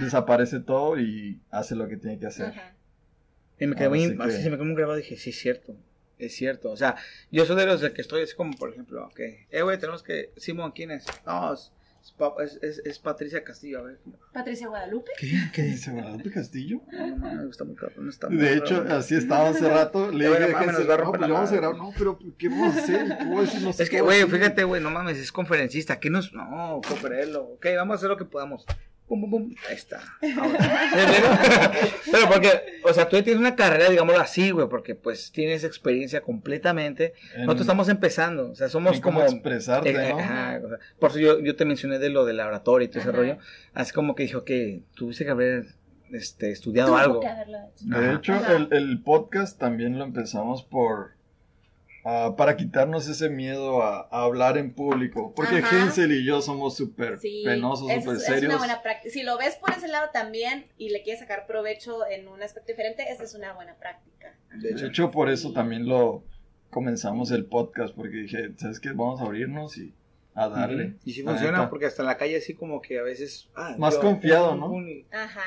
desaparece 0.00 0.60
todo 0.60 0.98
y 0.98 1.40
hace 1.50 1.74
lo 1.74 1.88
que 1.88 1.96
tiene 1.96 2.18
que 2.18 2.26
hacer. 2.26 2.52
Y 3.58 3.66
me 3.66 3.76
quedé 3.76 3.88
muy, 3.88 4.16
así 4.20 4.42
se 4.42 4.50
me 4.50 4.56
quedó 4.56 4.64
muy 4.64 4.74
grabado 4.74 4.98
y 4.98 5.02
dije, 5.02 5.16
sí, 5.16 5.30
es 5.30 5.38
cierto, 5.38 5.76
es 6.18 6.34
cierto. 6.34 6.70
O 6.70 6.76
sea, 6.76 6.96
yo 7.30 7.44
soy 7.44 7.56
de 7.56 7.66
los 7.66 7.80
de 7.80 7.92
que 7.92 8.00
estoy 8.00 8.22
así 8.22 8.34
como, 8.34 8.56
por 8.56 8.70
ejemplo, 8.70 9.06
ok, 9.06 9.20
eh, 9.50 9.62
güey, 9.62 9.78
tenemos 9.78 10.02
que, 10.02 10.32
Simón, 10.36 10.72
¿quién 10.72 10.90
es? 10.90 11.06
No, 11.26 11.52
es, 11.52 11.72
es, 12.62 12.82
es, 12.84 12.98
Patricia 12.98 13.44
Castillo, 13.44 13.80
a 13.80 13.82
ver. 13.82 13.98
¿Patricia 14.32 14.68
Guadalupe? 14.68 15.12
¿Qué? 15.18 15.32
¿Qué 15.52 15.62
dice 15.62 15.90
Guadalupe 15.92 16.30
Castillo? 16.30 16.82
No, 16.90 17.16
no, 17.16 17.34
me 17.34 17.46
gusta 17.46 17.64
muy 17.64 17.76
cabrón. 17.76 18.08
Está 18.08 18.28
de 18.28 18.54
hecho, 18.54 18.84
así 18.88 19.14
estaba 19.14 19.50
hace 19.50 19.68
rato. 19.68 20.10
Le 20.10 20.28
dije, 20.28 20.40
no, 20.40 20.52
mames, 20.52 20.78
nos 20.78 20.88
va 20.88 20.94
a 20.94 20.96
romper 20.96 21.20
no, 21.20 21.26
pues 21.26 21.32
vamos 21.34 21.52
a 21.52 21.56
grabar. 21.56 21.76
No, 21.76 21.92
pero 21.96 22.18
¿qué 22.38 22.48
vamos 22.48 22.76
a 22.76 22.78
hacer? 22.80 23.18
¿Qué 23.18 23.24
voy 23.24 23.38
a 23.38 23.40
decir? 23.42 23.62
No 23.62 23.72
sé 23.72 23.82
es 23.84 23.90
que, 23.90 24.00
güey, 24.00 24.24
fíjate, 24.24 24.64
güey, 24.64 24.82
no 24.82 24.90
mames, 24.90 25.18
es 25.18 25.32
conferencista. 25.32 26.00
¿Qué 26.00 26.10
nos.? 26.10 26.32
No, 26.32 26.80
cooperelo. 26.86 27.44
Ok, 27.44 27.66
vamos 27.76 27.94
a 27.94 27.96
hacer 27.96 28.08
lo 28.08 28.16
que 28.16 28.24
podamos. 28.24 28.66
Ahí 29.68 29.74
está. 29.74 30.00
Pero 30.20 32.28
porque, 32.28 32.80
o 32.84 32.94
sea, 32.94 33.08
tú 33.08 33.22
tienes 33.22 33.40
una 33.40 33.54
carrera, 33.54 33.90
digámoslo 33.90 34.20
así, 34.20 34.50
güey, 34.50 34.68
porque 34.68 34.94
pues 34.94 35.32
tienes 35.32 35.64
experiencia 35.64 36.22
completamente. 36.22 37.12
Nosotros 37.36 37.62
estamos 37.62 37.88
empezando, 37.88 38.50
o 38.50 38.54
sea, 38.54 38.68
somos 38.68 39.00
como... 39.00 39.22
expresarte, 39.22 39.90
eh, 39.90 40.14
¿no? 40.14 40.78
por 40.98 41.10
eso 41.10 41.18
yo, 41.18 41.40
yo, 41.40 41.56
te 41.56 41.64
mencioné 41.64 41.98
de 41.98 42.08
lo 42.08 42.24
del 42.24 42.38
laboratorio 42.38 42.86
y 42.86 42.88
todo 42.88 43.00
ese 43.00 43.12
rollo. 43.12 43.38
Así 43.74 43.92
como 43.92 44.14
que 44.14 44.22
dijo 44.22 44.44
que 44.44 44.82
tuviste 44.94 45.24
que 45.24 45.30
haber 45.30 45.66
este, 46.12 46.50
estudiado 46.50 46.96
algo. 46.96 47.20
De 47.80 48.14
hecho, 48.14 48.34
el, 48.50 48.68
el 48.70 49.02
podcast 49.02 49.58
también 49.58 49.98
lo 49.98 50.04
empezamos 50.04 50.62
por 50.62 51.12
Ah, 52.04 52.34
para 52.36 52.56
quitarnos 52.56 53.08
ese 53.08 53.30
miedo 53.30 53.82
a, 53.82 54.08
hablar 54.10 54.58
en 54.58 54.72
público. 54.74 55.32
Porque 55.34 55.58
Hensel 55.58 56.12
y 56.12 56.24
yo 56.24 56.42
somos 56.42 56.76
súper 56.76 57.18
penosos, 57.20 57.88
súper 57.92 58.18
serios. 58.18 58.42
Es 58.42 58.48
una 58.48 58.58
buena 58.58 58.82
práctica. 58.82 59.12
Si 59.12 59.22
lo 59.22 59.38
ves 59.38 59.56
por 59.56 59.70
ese 59.70 59.86
lado 59.88 60.08
también 60.12 60.66
y 60.78 60.90
le 60.90 61.02
quieres 61.02 61.20
sacar 61.20 61.46
provecho 61.46 62.06
en 62.06 62.26
un 62.26 62.42
aspecto 62.42 62.72
diferente, 62.72 63.04
esa 63.10 63.22
es 63.22 63.34
una 63.34 63.52
buena 63.52 63.74
práctica. 63.74 64.36
De 64.52 64.86
hecho, 64.86 65.10
por 65.10 65.30
eso 65.30 65.52
también 65.52 65.86
lo 65.86 66.24
comenzamos 66.70 67.30
el 67.30 67.44
podcast, 67.44 67.94
porque 67.94 68.16
dije, 68.16 68.50
¿sabes 68.56 68.80
qué? 68.80 68.88
Vamos 68.90 69.20
a 69.20 69.24
abrirnos 69.24 69.76
y 69.76 69.94
a 70.34 70.48
darle. 70.48 70.94
Y 71.04 71.12
si 71.12 71.22
funciona, 71.22 71.70
porque 71.70 71.86
hasta 71.86 72.02
en 72.02 72.08
la 72.08 72.16
calle 72.16 72.36
así 72.36 72.54
como 72.54 72.80
que 72.80 72.98
a 72.98 73.02
veces... 73.02 73.48
Ah, 73.54 73.76
Más 73.78 73.96
confiado, 73.98 74.56
¿no? 74.56 74.72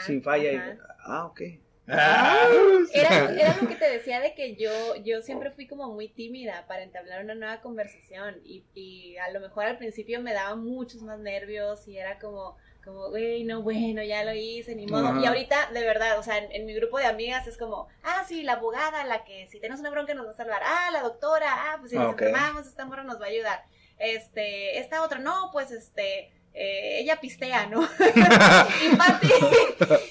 sin 0.05 0.23
falla. 0.23 0.77
ah, 1.03 1.25
ok. 1.25 1.41
Ah, 1.87 2.47
era, 2.93 3.31
era, 3.31 3.57
lo 3.61 3.67
que 3.67 3.75
te 3.75 3.89
decía 3.89 4.19
de 4.19 4.33
que 4.33 4.55
yo, 4.55 4.95
yo 5.03 5.21
siempre 5.21 5.51
fui 5.51 5.67
como 5.67 5.93
muy 5.93 6.07
tímida 6.07 6.65
para 6.67 6.81
entablar 6.81 7.23
una 7.23 7.35
nueva 7.35 7.61
conversación 7.61 8.41
y, 8.43 8.63
y 8.73 9.17
a 9.17 9.29
lo 9.29 9.39
mejor 9.39 9.65
al 9.65 9.77
principio 9.77 10.19
me 10.19 10.33
daba 10.33 10.55
muchos 10.55 11.03
más 11.03 11.19
nervios 11.19 11.87
y 11.87 11.97
era 11.97 12.17
como, 12.17 12.57
como, 12.85 13.09
güey, 13.09 13.43
no, 13.43 13.63
bueno, 13.63 14.03
ya 14.03 14.23
lo 14.23 14.33
hice, 14.33 14.75
ni 14.75 14.85
modo. 14.85 15.19
Y 15.19 15.25
ahorita, 15.25 15.71
de 15.73 15.83
verdad, 15.83 16.19
o 16.19 16.23
sea, 16.23 16.37
en, 16.37 16.65
mi 16.65 16.73
grupo 16.73 16.99
de 16.99 17.05
amigas 17.05 17.47
es 17.47 17.57
como, 17.57 17.87
ah, 18.03 18.23
sí, 18.27 18.43
la 18.43 18.53
abogada, 18.53 19.03
la 19.03 19.23
que 19.25 19.47
si 19.47 19.59
tenemos 19.59 19.79
una 19.79 19.89
bronca 19.89 20.13
nos 20.13 20.27
va 20.27 20.31
a 20.31 20.35
salvar, 20.35 20.61
ah, 20.63 20.91
la 20.91 21.01
doctora, 21.01 21.47
ah, 21.49 21.77
pues 21.79 21.91
si 21.91 21.97
nos 21.97 22.11
enfermamos, 22.11 22.67
esta 22.67 22.85
morra 22.85 23.03
nos 23.03 23.19
va 23.19 23.25
a 23.25 23.29
ayudar. 23.29 23.63
Este, 23.97 24.77
esta 24.77 25.03
otra, 25.03 25.17
no, 25.17 25.49
pues 25.51 25.71
este, 25.71 26.31
eh, 26.57 26.99
ella 27.01 27.19
pistea, 27.19 27.67
¿no? 27.67 27.81
y 27.99 28.95
Pati, 28.95 29.29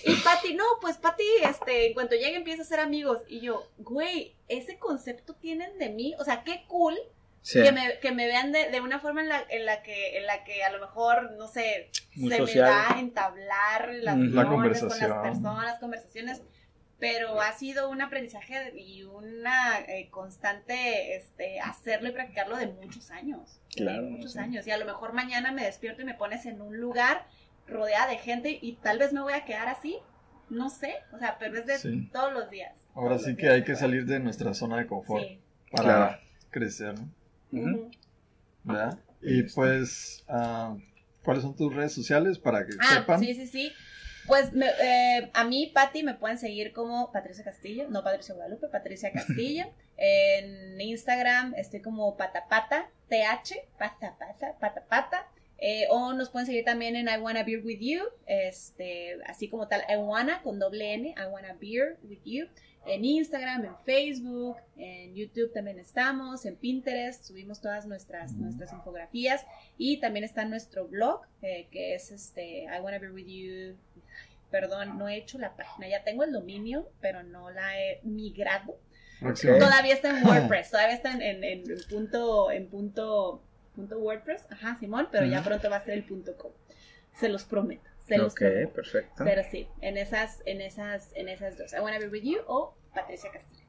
y 0.04 0.14
Pati, 0.16 0.54
no, 0.54 0.64
pues 0.80 0.98
Pati, 0.98 1.24
este, 1.42 1.86
en 1.86 1.94
cuanto 1.94 2.16
llegue 2.16 2.36
empieza 2.36 2.62
a 2.62 2.66
ser 2.66 2.80
amigos. 2.80 3.22
Y 3.28 3.40
yo, 3.40 3.66
güey, 3.78 4.34
ese 4.48 4.78
concepto 4.78 5.34
tienen 5.34 5.78
de 5.78 5.88
mí, 5.88 6.14
o 6.18 6.24
sea, 6.24 6.44
qué 6.44 6.64
cool 6.68 6.94
que, 7.50 7.72
me, 7.72 7.98
que 8.00 8.12
me 8.12 8.26
vean 8.26 8.52
de, 8.52 8.70
de 8.70 8.80
una 8.80 9.00
forma 9.00 9.22
en 9.22 9.28
la, 9.28 9.42
en 9.48 9.64
la 9.64 9.82
que, 9.82 10.18
en 10.18 10.26
la 10.26 10.44
que 10.44 10.62
a 10.64 10.70
lo 10.70 10.80
mejor, 10.80 11.32
no 11.32 11.48
sé, 11.48 11.90
se 12.12 12.20
me 12.20 12.54
da 12.54 12.96
entablar 12.98 13.94
las 13.94 14.16
la 14.18 14.44
con 14.46 14.68
las 14.68 14.80
personas, 14.80 15.78
conversaciones 15.80 16.42
pero 17.04 17.38
ha 17.38 17.52
sido 17.52 17.90
un 17.90 18.00
aprendizaje 18.00 18.72
y 18.80 19.02
una 19.02 19.78
eh, 19.80 20.08
constante 20.10 21.16
este, 21.16 21.60
hacerlo 21.60 22.08
y 22.08 22.12
practicarlo 22.12 22.56
de 22.56 22.68
muchos 22.68 23.10
años. 23.10 23.60
Claro. 23.76 24.04
muchos 24.04 24.38
años. 24.38 24.66
Y 24.66 24.70
a 24.70 24.78
lo 24.78 24.86
mejor 24.86 25.12
mañana 25.12 25.52
me 25.52 25.66
despierto 25.66 26.00
y 26.00 26.06
me 26.06 26.14
pones 26.14 26.46
en 26.46 26.62
un 26.62 26.78
lugar 26.78 27.26
rodeada 27.66 28.10
de 28.10 28.16
gente 28.16 28.58
y 28.58 28.76
tal 28.76 28.98
vez 28.98 29.12
me 29.12 29.20
voy 29.20 29.34
a 29.34 29.44
quedar 29.44 29.68
así. 29.68 29.98
No 30.48 30.70
sé, 30.70 30.94
o 31.12 31.18
sea, 31.18 31.36
pero 31.38 31.58
es 31.58 31.66
de 31.66 32.08
todos 32.10 32.32
los 32.32 32.48
días. 32.48 32.72
Ahora 32.94 33.18
sí 33.18 33.36
que 33.36 33.50
hay 33.50 33.64
que 33.64 33.76
salir 33.76 34.06
de 34.06 34.18
nuestra 34.18 34.54
zona 34.54 34.78
de 34.78 34.86
confort 34.86 35.26
para 35.72 36.20
crecer, 36.48 36.94
¿no? 37.50 37.90
¿Verdad? 38.62 38.98
Y 39.20 39.42
pues, 39.42 40.24
uh, 40.28 40.78
¿cuáles 41.22 41.42
son 41.42 41.54
tus 41.54 41.74
redes 41.74 41.92
sociales 41.92 42.38
para 42.38 42.64
que 42.64 42.72
ah, 42.80 42.94
sepan? 42.94 43.20
Sí, 43.20 43.34
sí, 43.34 43.46
sí. 43.46 43.72
Pues 44.26 44.50
eh, 44.54 45.30
a 45.34 45.44
mí, 45.44 45.70
Patti, 45.74 46.02
me 46.02 46.14
pueden 46.14 46.38
seguir 46.38 46.72
como 46.72 47.12
Patricia 47.12 47.44
Castillo, 47.44 47.88
no 47.90 48.02
Patricia 48.02 48.34
Guadalupe, 48.34 48.68
Patricia 48.68 49.12
Castillo. 49.12 49.64
en 49.96 50.80
Instagram 50.80 51.54
estoy 51.56 51.80
como 51.80 52.16
patapata, 52.16 52.90
th, 53.08 53.68
patapata, 53.78 54.58
patapata. 54.58 55.26
Eh, 55.58 55.86
o 55.88 56.12
nos 56.12 56.30
pueden 56.30 56.46
seguir 56.46 56.64
también 56.64 56.96
en 56.96 57.08
I 57.08 57.16
Wanna 57.18 57.44
Beer 57.44 57.64
With 57.64 57.78
You, 57.80 58.02
este, 58.26 59.16
así 59.26 59.48
como 59.48 59.68
tal, 59.68 59.82
I 59.88 59.96
Wanna 59.96 60.42
con 60.42 60.58
doble 60.58 60.94
N, 60.94 61.14
I 61.16 61.30
Wanna 61.30 61.54
Beer 61.60 61.96
With 62.02 62.20
You. 62.24 62.46
en 62.86 63.02
Instagram, 63.02 63.64
en 63.64 63.76
Facebook, 63.86 64.56
en 64.76 65.14
YouTube 65.14 65.52
también 65.54 65.78
estamos, 65.78 66.44
en 66.44 66.56
Pinterest, 66.56 67.24
subimos 67.24 67.62
todas 67.62 67.86
nuestras, 67.86 68.32
nuestras 68.32 68.74
infografías 68.74 69.46
y 69.78 70.00
también 70.00 70.24
está 70.24 70.44
nuestro 70.44 70.86
blog, 70.86 71.22
eh, 71.40 71.68
que 71.70 71.94
es 71.94 72.10
este, 72.10 72.64
I 72.64 72.80
Wanna 72.82 72.98
Be 72.98 73.10
With 73.10 73.26
You. 73.26 73.76
Perdón, 74.54 74.98
no 74.98 75.08
he 75.08 75.16
hecho 75.16 75.36
la 75.36 75.56
página, 75.56 75.88
ya 75.88 76.04
tengo 76.04 76.22
el 76.22 76.30
dominio, 76.30 76.88
pero 77.00 77.24
no 77.24 77.50
la 77.50 77.76
he 77.76 77.98
migrado. 78.04 78.78
Todavía 79.18 79.94
está 79.94 80.16
en 80.16 80.24
WordPress, 80.24 80.70
todavía 80.70 80.94
está 80.94 81.10
en, 81.10 81.42
en, 81.42 81.64
punto, 81.90 82.52
en 82.52 82.68
punto, 82.68 83.42
punto 83.74 83.98
WordPress, 83.98 84.46
ajá, 84.50 84.76
Simón, 84.78 85.08
pero 85.10 85.26
ya 85.26 85.42
pronto 85.42 85.68
va 85.68 85.78
a 85.78 85.84
ser 85.84 85.94
el 85.94 86.04
punto 86.04 86.36
com. 86.36 86.52
Se 87.14 87.28
los 87.28 87.42
prometo. 87.42 87.90
Se 88.06 88.20
ok, 88.20 88.70
perfecto. 88.72 89.24
Pero 89.24 89.42
sí, 89.50 89.66
en 89.80 89.98
esas, 89.98 90.40
en 90.46 90.60
esas, 90.60 91.10
en 91.16 91.28
esas 91.28 91.58
dos. 91.58 91.72
I 91.72 91.80
wanna 91.80 91.98
be 91.98 92.06
with 92.06 92.22
you 92.22 92.38
o 92.46 92.76
Patricia 92.94 93.32
Castillo. 93.32 93.66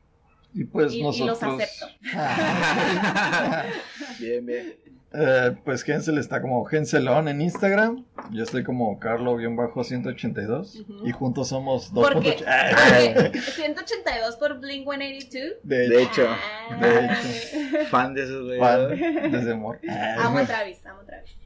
Y 0.53 0.66
pues 0.66 0.94
y, 0.94 1.02
nosotros. 1.02 1.20
Y 1.20 1.24
los 1.26 1.41
acepto. 1.41 1.88
bien, 4.20 4.45
bien. 4.45 4.76
Eh, 5.18 5.56
pues 5.64 5.84
Gensel 5.84 6.18
está 6.18 6.42
como 6.42 6.66
Genselón 6.66 7.28
en 7.30 7.40
Instagram. 7.42 8.04
Yo 8.32 8.44
estoy 8.44 8.64
como 8.64 9.00
Carlo-182. 9.00 10.86
Y 11.06 11.12
juntos 11.12 11.50
somos 11.50 11.94
2.8. 11.94 13.34
182 13.40 14.36
por 14.36 14.60
Blink 14.60 14.84
182. 14.84 15.54
De, 15.64 15.90
de 15.90 16.04
hecho. 16.04 16.28
Ah. 16.28 16.78
De 16.82 17.06
hecho. 17.06 17.86
Fan 17.90 18.14
de 18.14 18.24
esos 18.24 18.44
güeyes. 18.44 18.60
Fan 18.60 19.32
desde 19.32 19.54
amor. 19.54 19.80
Amo 20.20 20.40
a 20.40 20.46
Travis, 20.46 20.86
amo 20.86 21.00
a 21.02 21.06
Travis. 21.06 21.38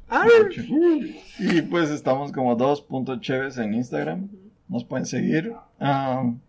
Y 1.37 1.61
pues 1.63 1.91
estamos 1.91 2.31
como 2.31 2.57
2.cheves 2.57 3.57
en 3.59 3.75
Instagram. 3.75 4.29
Nos 4.67 4.83
pueden 4.83 5.05
seguir. 5.05 5.53
Um, 5.79 6.39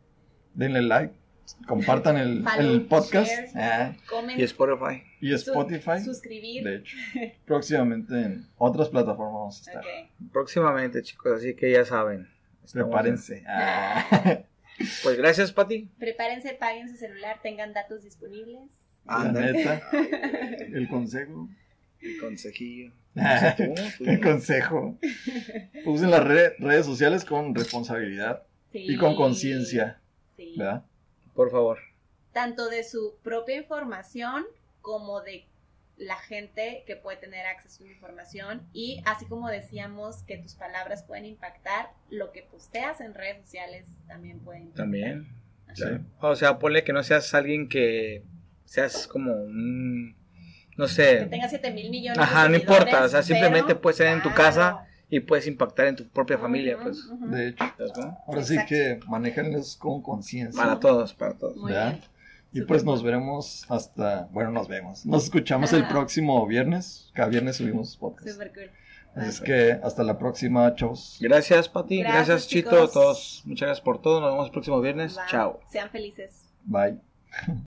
denle 0.55 0.83
like 0.83 1.20
compartan 1.67 2.17
el, 2.17 2.45
el 2.59 2.83
podcast. 2.83 3.31
Ah. 3.55 3.95
y 4.37 4.43
Spotify. 4.43 5.03
Y 5.21 5.35
Spotify. 5.35 6.01
suscribir. 6.05 6.65
De 6.65 6.77
hecho, 6.77 6.97
próximamente 7.45 8.15
en 8.15 8.47
otras 8.57 8.89
plataformas 8.89 9.35
vamos 9.35 9.57
a 9.59 9.71
estar. 9.71 9.85
Próximamente, 10.33 11.03
chicos, 11.03 11.33
así 11.37 11.55
que 11.55 11.73
ya 11.73 11.85
saben. 11.85 12.29
Prepárense. 12.73 13.45
Ah. 13.47 14.45
Pues 15.03 15.19
gracias, 15.19 15.53
Pati. 15.53 15.91
Prepárense, 15.99 16.55
paguen 16.55 16.89
su 16.89 16.97
celular, 16.97 17.39
tengan 17.43 17.75
datos 17.75 18.03
disponibles. 18.03 18.63
La 19.05 19.31
neta. 19.31 19.83
el 19.93 20.89
consejo. 20.89 21.49
El 22.01 22.19
consejillo. 22.19 22.93
el 24.01 24.21
consejo. 24.21 24.99
Usen 25.85 26.11
las 26.11 26.25
redes 26.25 26.87
sociales 26.87 27.25
con 27.25 27.55
responsabilidad 27.55 28.45
y 28.73 28.97
con 28.97 29.17
conciencia. 29.17 30.01
Sí. 30.37 30.55
¿Verdad? 30.57 30.85
Por 31.41 31.51
favor. 31.51 31.79
Tanto 32.35 32.69
de 32.69 32.85
su 32.85 33.15
propia 33.23 33.57
información 33.57 34.45
como 34.83 35.23
de 35.23 35.47
la 35.97 36.17
gente 36.17 36.85
que 36.87 36.97
puede 36.97 37.17
tener 37.17 37.47
acceso 37.47 37.83
a 37.83 37.87
su 37.87 37.91
información 37.91 38.61
y 38.75 39.01
así 39.07 39.25
como 39.25 39.49
decíamos 39.49 40.23
que 40.25 40.37
tus 40.37 40.53
palabras 40.55 41.03
pueden 41.03 41.25
impactar, 41.25 41.93
lo 42.11 42.31
que 42.31 42.43
posteas 42.43 43.01
en 43.01 43.15
redes 43.15 43.41
sociales 43.43 43.87
también 44.07 44.41
puede 44.41 44.59
impactar. 44.59 44.85
También. 44.85 45.29
Sí. 45.73 45.85
O 46.21 46.37
sea, 46.37 46.59
ponle 46.59 46.85
que 46.85 46.93
no 46.93 47.03
seas 47.03 47.33
alguien 47.33 47.71
que 47.71 48.23
seas 48.67 49.07
como 49.07 49.33
un 49.33 50.15
no 50.77 50.89
sé. 50.89 51.21
Que 51.21 51.27
tenga 51.27 51.49
7 51.49 51.71
mil 51.71 51.89
millones. 51.89 52.19
Ajá, 52.19 52.51
no 52.51 52.57
importa, 52.57 53.03
o 53.03 53.09
sea, 53.09 53.23
simplemente 53.23 53.75
puedes 53.77 53.97
ser 53.97 54.09
en 54.09 54.23
tu 54.23 54.35
casa 54.35 54.87
y 55.11 55.21
puedes 55.21 55.47
impactar 55.47 55.89
en 55.89 55.97
tu 55.97 56.09
propia 56.09 56.39
familia, 56.39 56.79
pues. 56.81 57.09
De 57.21 57.49
hecho. 57.49 57.65
Ahora 58.27 58.43
sí 58.45 58.57
que 58.69 59.01
manejanlos 59.09 59.77
con 59.77 60.01
conciencia. 60.03 60.63
Para 60.63 60.79
todos, 60.79 61.13
para 61.15 61.35
todos. 61.35 61.57
Y 62.53 62.63
pues 62.63 62.85
nos 62.85 63.03
veremos 63.03 63.65
hasta, 63.69 64.29
bueno, 64.33 64.51
nos 64.51 64.67
vemos. 64.67 65.07
Nos 65.07 65.25
escuchamos 65.25 65.73
el 65.73 65.87
próximo 65.87 66.45
viernes. 66.47 67.11
Cada 67.15 67.29
viernes 67.29 67.57
subimos 67.57 67.97
podcast. 68.01 68.29
Super 68.29 68.53
cool. 68.53 68.71
Así 69.15 69.29
es 69.29 69.41
que 69.41 69.73
hasta 69.83 70.05
la 70.05 70.19
próxima, 70.19 70.73
chavos. 70.75 71.19
Gracias, 71.21 71.69
Pati. 71.69 72.01
Gracias, 72.01 72.29
gracias 72.29 72.49
Chito. 72.49 72.89
Todos, 72.89 73.43
muchas 73.45 73.67
gracias 73.67 73.85
por 73.85 74.01
todo. 74.01 74.21
Nos 74.21 74.31
vemos 74.31 74.47
el 74.47 74.53
próximo 74.53 74.81
viernes. 74.81 75.19
Chao. 75.29 75.61
Sean 75.69 75.91
felices. 75.91 76.45
Bye. 76.65 76.99